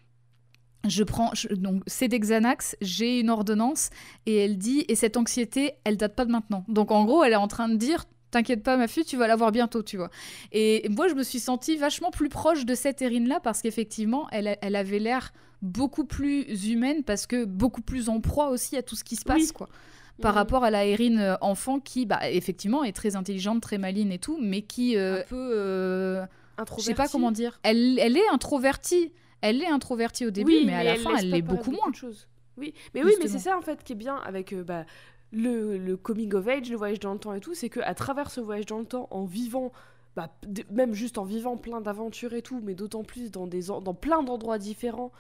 [0.88, 3.90] je prends je- donc c'est des Xanax, j'ai une ordonnance
[4.26, 6.66] et elle dit et cette anxiété, elle date pas de maintenant.
[6.68, 9.28] Donc en gros, elle est en train de dire T'inquiète pas, ma fille, tu vas
[9.28, 10.10] l'avoir bientôt, tu vois.
[10.52, 14.58] Et moi, je me suis sentie vachement plus proche de cette Erin-là parce qu'effectivement, elle,
[14.62, 15.32] elle avait l'air
[15.62, 19.24] beaucoup plus humaine parce que beaucoup plus en proie aussi à tout ce qui se
[19.24, 19.52] passe, Oui.
[19.54, 19.70] quoi.
[20.22, 20.38] Par Mhm.
[20.38, 24.20] rapport à la Erin euh, enfant qui, bah, effectivement, est très intelligente, très maline et
[24.20, 25.52] tout, mais qui euh, un peu.
[25.54, 26.26] euh,
[26.78, 27.60] je sais pas comment dire.
[27.64, 29.14] Elle, elle est introvertie.
[29.42, 31.90] Elle est introvertie au début, Oui, mais à la fin, elle l'est beaucoup moins.
[31.90, 32.28] de choses.
[32.58, 34.86] Oui, mais oui, mais c'est ça en fait qui est bien avec euh, bah,
[35.32, 37.94] le, le coming of age, le voyage dans le temps et tout, c'est que à
[37.94, 39.72] travers ce voyage dans le temps, en vivant,
[40.16, 40.30] bah,
[40.72, 44.24] même juste en vivant plein d'aventures et tout, mais d'autant plus dans des dans plein
[44.24, 45.12] d'endroits différents.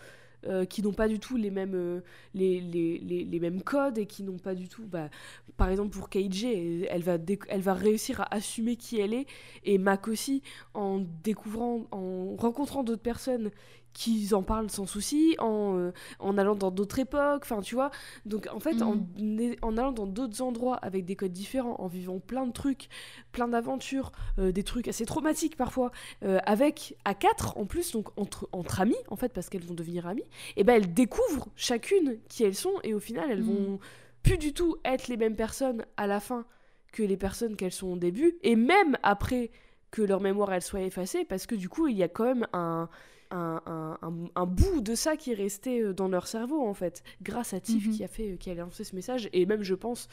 [0.47, 2.01] euh, qui n'ont pas du tout les mêmes, euh,
[2.35, 4.83] les, les, les, les mêmes codes et qui n'ont pas du tout.
[4.85, 5.09] Bah,
[5.57, 6.43] par exemple, pour KJ,
[6.87, 9.25] elle va, elle va réussir à assumer qui elle est,
[9.63, 10.43] et Mac aussi,
[10.75, 13.49] en découvrant, en rencontrant d'autres personnes
[13.95, 17.91] qui en parlent sans souci, en, euh, en allant dans d'autres époques, enfin tu vois.
[18.25, 18.97] Donc en fait, en,
[19.61, 22.89] en allant dans d'autres endroits avec des codes différents, en vivant plein de trucs,
[23.31, 25.91] plein d'aventures, euh, des trucs assez traumatiques parfois,
[26.23, 29.73] euh, avec à quatre en plus, donc entre, entre amis en fait, parce qu'elles vont
[29.73, 33.55] devenir amies, et ben elles découvrent chacune qui elles sont, et au final elles Mm.
[33.55, 33.79] vont
[34.23, 36.45] plus du tout être les mêmes personnes à la fin
[36.91, 39.51] que les personnes qu'elles sont au début, et même après
[39.91, 42.45] que leur mémoire elle soit effacée, parce que du coup il y a quand même
[42.51, 42.89] un,
[43.35, 46.73] un, un- un- un bout de ça qui est resté euh, dans leur cerveau en
[46.73, 47.93] fait, grâce à Tiff Mhm.
[47.93, 50.07] qui a fait qui a lancé ce message, et même je pense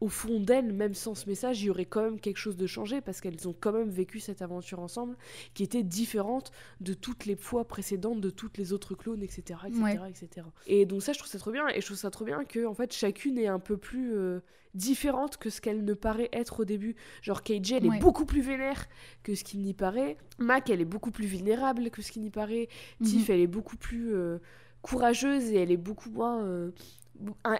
[0.00, 2.66] au fond d'elles, même sans ce message, il y aurait quand même quelque chose de
[2.66, 5.16] changé parce qu'elles ont quand même vécu cette aventure ensemble
[5.54, 9.58] qui était différente de toutes les fois précédentes, de toutes les autres clones, etc.
[9.66, 9.98] etc., Ouais.
[10.10, 10.46] etc.
[10.66, 11.66] Et donc ça, je trouve ça trop bien.
[11.68, 14.40] Et je trouve ça trop bien que en fait, chacune est un peu plus euh,
[14.74, 16.94] différente que ce qu'elle ne paraît être au début.
[17.22, 17.96] Genre KJ, elle Ouais.
[17.96, 18.86] est beaucoup plus vénère
[19.24, 20.16] que ce qu'il n'y paraît.
[20.38, 22.68] Mac, elle est beaucoup plus vulnérable que ce qu'il n'y paraît.
[23.02, 23.34] Tiff, Mhm.
[23.34, 24.38] elle est beaucoup plus euh,
[24.82, 26.44] courageuse et elle est beaucoup moins...
[26.44, 26.70] euh,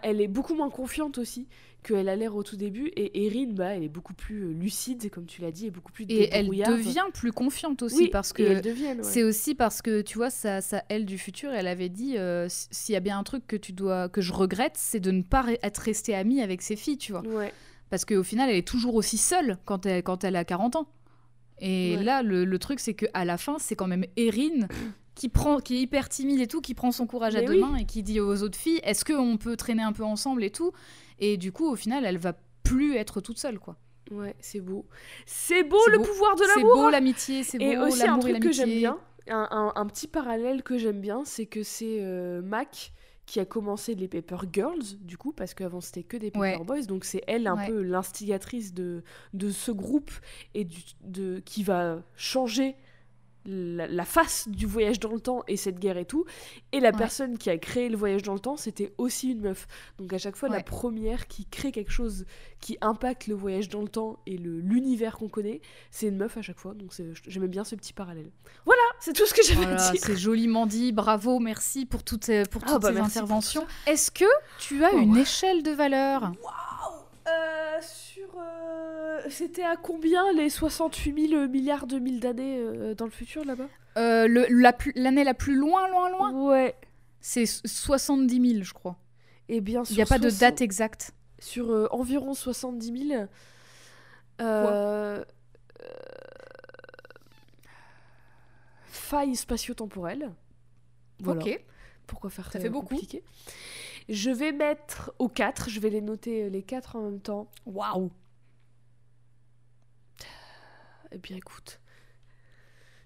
[0.03, 1.47] elle est beaucoup moins confiante aussi
[1.85, 2.89] qu'elle a l'air au tout début.
[2.97, 5.93] Et Erin, bah, elle est beaucoup plus euh, lucide, comme tu l'as dit, et beaucoup
[5.93, 8.97] plus Et elle devient plus confiante aussi Oui, parce que ouais.
[9.03, 12.47] c'est aussi parce que tu vois ça, ça elle du futur elle avait dit euh,
[12.49, 15.23] s'il y a bien un truc que tu dois que je regrette c'est de ne
[15.23, 17.53] pas re- être restée amie avec ses filles tu vois Ouais.
[17.91, 20.89] parce qu'au final elle est toujours aussi seule quand elle quand elle a 40 ans
[21.61, 22.03] et Ouais.
[22.03, 24.67] là le, le truc c'est que à la fin c'est quand même Erin
[25.19, 27.61] qui prend qui est hyper timide et tout qui prend son courage à deux oui.
[27.61, 30.51] mains et qui dit aux autres filles est-ce qu'on peut traîner un peu ensemble et
[30.51, 30.73] tout
[31.19, 33.77] et du coup au final elle va plus être toute seule quoi
[34.11, 34.87] Ouais, c'est beau.
[35.27, 36.05] C'est beau C'est le beau.
[36.05, 36.75] pouvoir de c'est l'amour.
[36.77, 36.91] beau hein.
[36.91, 38.99] l'amitié c'est beau Et aussi un l'amour truc que j'aime bien,
[39.29, 42.93] un, un- un petit parallèle que j'aime bien, c'est que c'est euh, Mac
[43.27, 46.65] qui a commencé les Paper Girls, du coup, parce qu'avant c'était que des Paper Ouais.
[46.65, 47.67] Boys, donc c'est elle un Ouais.
[47.67, 49.03] peu l'instigatrice de,
[49.35, 50.11] de ce groupe
[50.55, 52.77] et du, de, qui va changer
[53.51, 56.25] la, la face du voyage dans le temps et cette guerre et tout.
[56.73, 56.97] Et la Ouais.
[56.99, 59.67] personne qui a créé le voyage dans le temps, c'était aussi une meuf.
[59.99, 62.27] Donc à chaque fois, la première qui crée quelque chose
[62.61, 65.61] qui impacte le voyage dans le temps et l'univers qu'on connaît,
[65.91, 66.75] c'est une meuf à chaque fois.
[66.75, 66.93] Donc
[67.27, 68.31] j'aimais bien ce petit parallèle.
[68.67, 70.01] Voilà, c'est tout ce que j'avais Voilà, à dire.
[70.05, 73.67] c'est joliment dit, bravo, merci pour toutes, pour Ah, toutes bah, ces interventions.
[73.87, 74.25] Est-ce que
[74.59, 75.21] tu as Oh, une ouais.
[75.23, 76.33] échelle de valeur?
[77.29, 78.29] Euh, sur.
[78.39, 83.45] euh, C'était à combien les 68 000 milliards de mille d'années euh, dans le futur
[83.45, 83.69] là-bas?
[83.97, 86.33] Euh, la L'année la, plus loin, loin, loin?
[86.33, 86.75] Ouais.
[87.21, 88.97] C'est so- 70 000, je crois.
[89.49, 91.13] Et bien Il n'y a pas de 60 date exacte.
[91.41, 93.21] Sur euh, environ 70 000.
[93.23, 93.27] euh,
[94.41, 95.25] euh,
[98.87, 100.31] failles spatio-temporelles.
[101.21, 101.41] Voilà.
[101.43, 101.65] Ok.
[102.07, 102.89] Pourquoi faire Ça euh, fait beaucoup.
[102.95, 103.23] compliqué
[104.09, 107.51] Je vais mettre aux 4, je vais les noter euh, les 4 en même temps.
[107.67, 108.11] Waouh.
[111.13, 111.81] Eh bien écoute,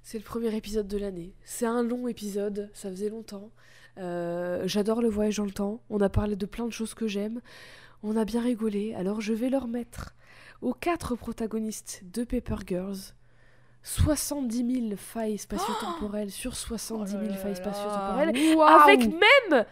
[0.02, 1.34] c'est le premier épisode de l'année.
[1.44, 3.50] C'est un long épisode, ça faisait longtemps.
[3.98, 5.82] Euh, J'adore le voyage dans le temps.
[5.90, 7.40] On a parlé de plein de choses que j'aime.
[8.02, 8.94] On a bien rigolé.
[8.94, 10.14] Alors je vais leur mettre
[10.60, 13.14] aux quatre protagonistes de Paper Girls
[13.84, 18.32] 70 000 failles spatio-temporelles sur 70 000 failles spatio-temporelles.
[18.84, 19.64] Avec même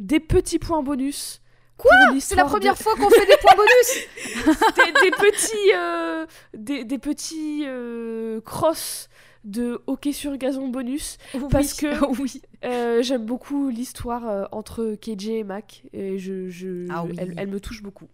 [0.00, 1.40] des petits points bonus.
[1.78, 6.26] Quoi C'est la première de- fois qu'on fait des points bonus des, des petits, euh,
[6.54, 9.08] des, des petits euh, cross
[9.44, 11.18] de hockey sur gazon bonus
[11.50, 12.40] Parce que- oui.
[12.64, 17.14] Euh, J'aime beaucoup l'histoire euh, entre KJ et Mac et je, je- Ah oui.
[17.18, 18.08] elle, elle me touche beaucoup.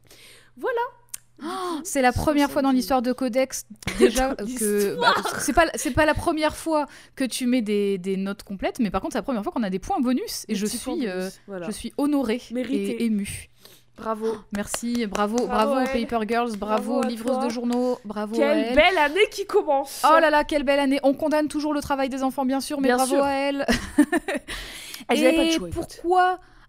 [1.85, 2.77] C'est la première fois dans 70.
[2.77, 3.67] l'histoire de Codex
[3.99, 8.17] déjà que bah, c'est pas c'est pas la première fois que tu mets des, des
[8.17, 10.53] notes complètes, mais par contre c'est la première fois qu'on a des points bonus et
[10.53, 11.67] Des je suis euh, voilà.
[11.67, 13.03] je suis honorée Mérité.
[13.03, 13.49] et émue.
[13.97, 14.37] Bravo.
[14.53, 16.07] Merci, bravo, bravo, Bravo aux à elle.
[16.07, 18.75] Paper Girls, bravo, Bravo aux à livreuses de journaux, bravo à Quelle elle.
[18.75, 20.03] belle année qui commence.
[20.05, 20.99] Oh là là, quelle belle année.
[21.03, 23.23] On condamne toujours le travail des enfants, bien sûr, mais Bien bravo sûr.
[23.25, 23.67] à elle.
[25.09, 26.01] Avaient pas de Et écoute.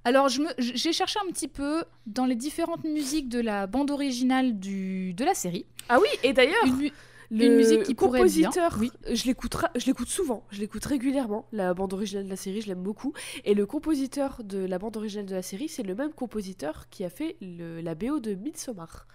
[0.06, 5.14] Alors, j'ai cherché un petit peu dans les différentes musiques de la bande originale du,
[5.14, 5.66] de la série.
[5.90, 6.92] Ah oui, et d'ailleurs, Une mu-
[7.32, 8.92] le une musique qui pourrait être bien, compositeur, oui.
[9.12, 12.68] je l'écoute je l'écoute souvent, je l'écoute régulièrement, la bande originale de la série, je
[12.68, 13.14] l'aime beaucoup.
[13.46, 17.04] Et le compositeur de la bande originale de la série, c'est le même compositeur qui
[17.06, 19.08] a fait le- la BO de Midsommar,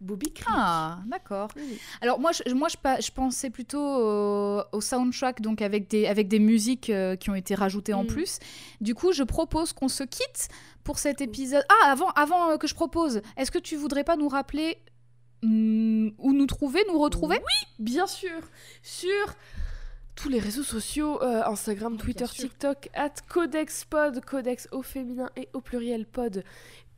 [0.00, 0.48] Bobby Krieg.
[0.50, 1.48] Ah, d'accord.
[1.56, 1.78] Oui, oui.
[2.00, 6.38] Alors moi, je, moi je, pensais plutôt au, au soundtrack, donc avec des, avec des
[6.38, 8.08] musiques euh, qui ont été rajoutées en Mm.
[8.08, 8.38] plus.
[8.80, 10.48] Du coup, je propose qu'on se quitte
[10.84, 11.64] pour cet épisode.
[11.68, 14.78] Ah, avant, avant euh, que je propose, est-ce que tu voudrais pas nous rappeler
[15.42, 17.40] mm, où nous trouver, nous retrouver?
[17.78, 18.40] Bien sûr,
[18.82, 19.34] sur
[20.14, 22.24] tous les réseaux sociaux, euh, Instagram, Oui, Twitter.
[22.26, 26.42] TikTok, at CodexPod, Codex au féminin et au pluriel pod,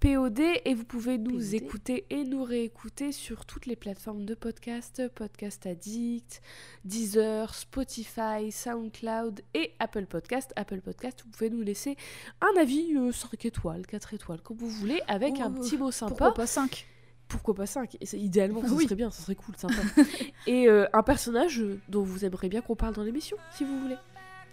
[0.01, 0.41] POD.
[0.65, 1.55] Et vous pouvez nous POD.
[1.55, 6.41] écouter et nous réécouter sur toutes les plateformes de podcast, Podcast Addict,
[6.85, 10.53] Deezer, Spotify, SoundCloud et Apple Podcast.
[10.57, 11.97] Apple Podcast, vous pouvez nous laisser
[12.41, 15.91] un avis euh, 5 étoiles, 4 étoiles, comme vous voulez, avec un Oh, petit mot
[15.91, 16.11] sympa.
[16.11, 16.87] Pourquoi pas 5
[17.27, 18.85] Pourquoi pas 5 Idéalement, ça Oui.
[18.85, 19.75] serait bien, ça serait cool, sympa.
[20.47, 23.79] et euh, un personnage euh, dont vous aimeriez bien qu'on parle dans l'émission, si vous
[23.81, 23.97] voulez.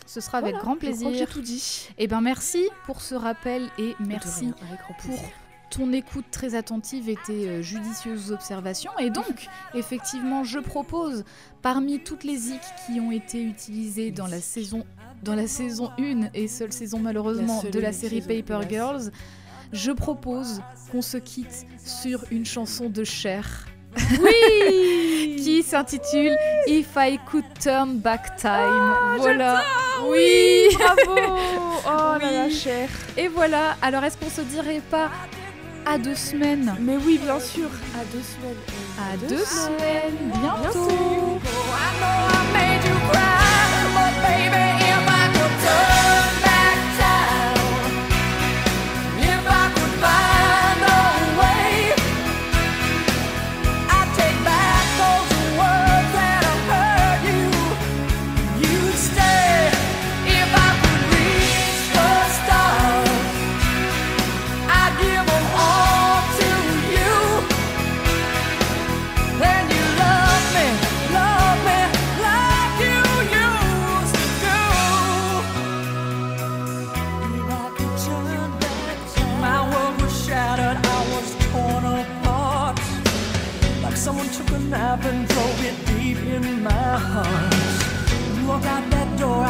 [0.06, 1.14] Ce sera avec grand je crois que plaisir.
[1.14, 1.90] J'ai tout dit.
[1.98, 5.24] Et ben merci pour ce rappel et merci rien, pour plaisir.
[5.72, 8.92] ton écoute très attentive et tes euh, judicieuses observations.
[9.00, 11.24] Et donc, effectivement, je propose,
[11.62, 14.86] parmi toutes les zik qui ont été utilisées dans la saison,
[15.24, 18.60] dans la saison 1 et seule saison malheureusement La de la série Paper.
[18.70, 19.12] Girls,
[19.74, 20.62] je propose
[20.92, 23.66] qu'on se quitte sur une chanson de Cher
[24.22, 25.06] Oui
[25.46, 28.50] qui s'intitule If I Could Turn Back Time.
[28.52, 29.64] Ah, voilà.
[30.04, 30.70] Oui.
[30.74, 31.38] Bravo
[31.88, 32.52] Oh Oui.
[32.52, 33.76] cher Et voilà.
[33.84, 35.12] Alors, est-ce qu'on se dirait pas
[35.86, 36.76] à deux semaines?
[36.80, 38.58] Mais oui, bien sûr, à deux semaines.
[39.00, 41.40] À deux semaines, bientôt.
[42.56, 43.35] I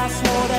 [0.07, 0.54] last water.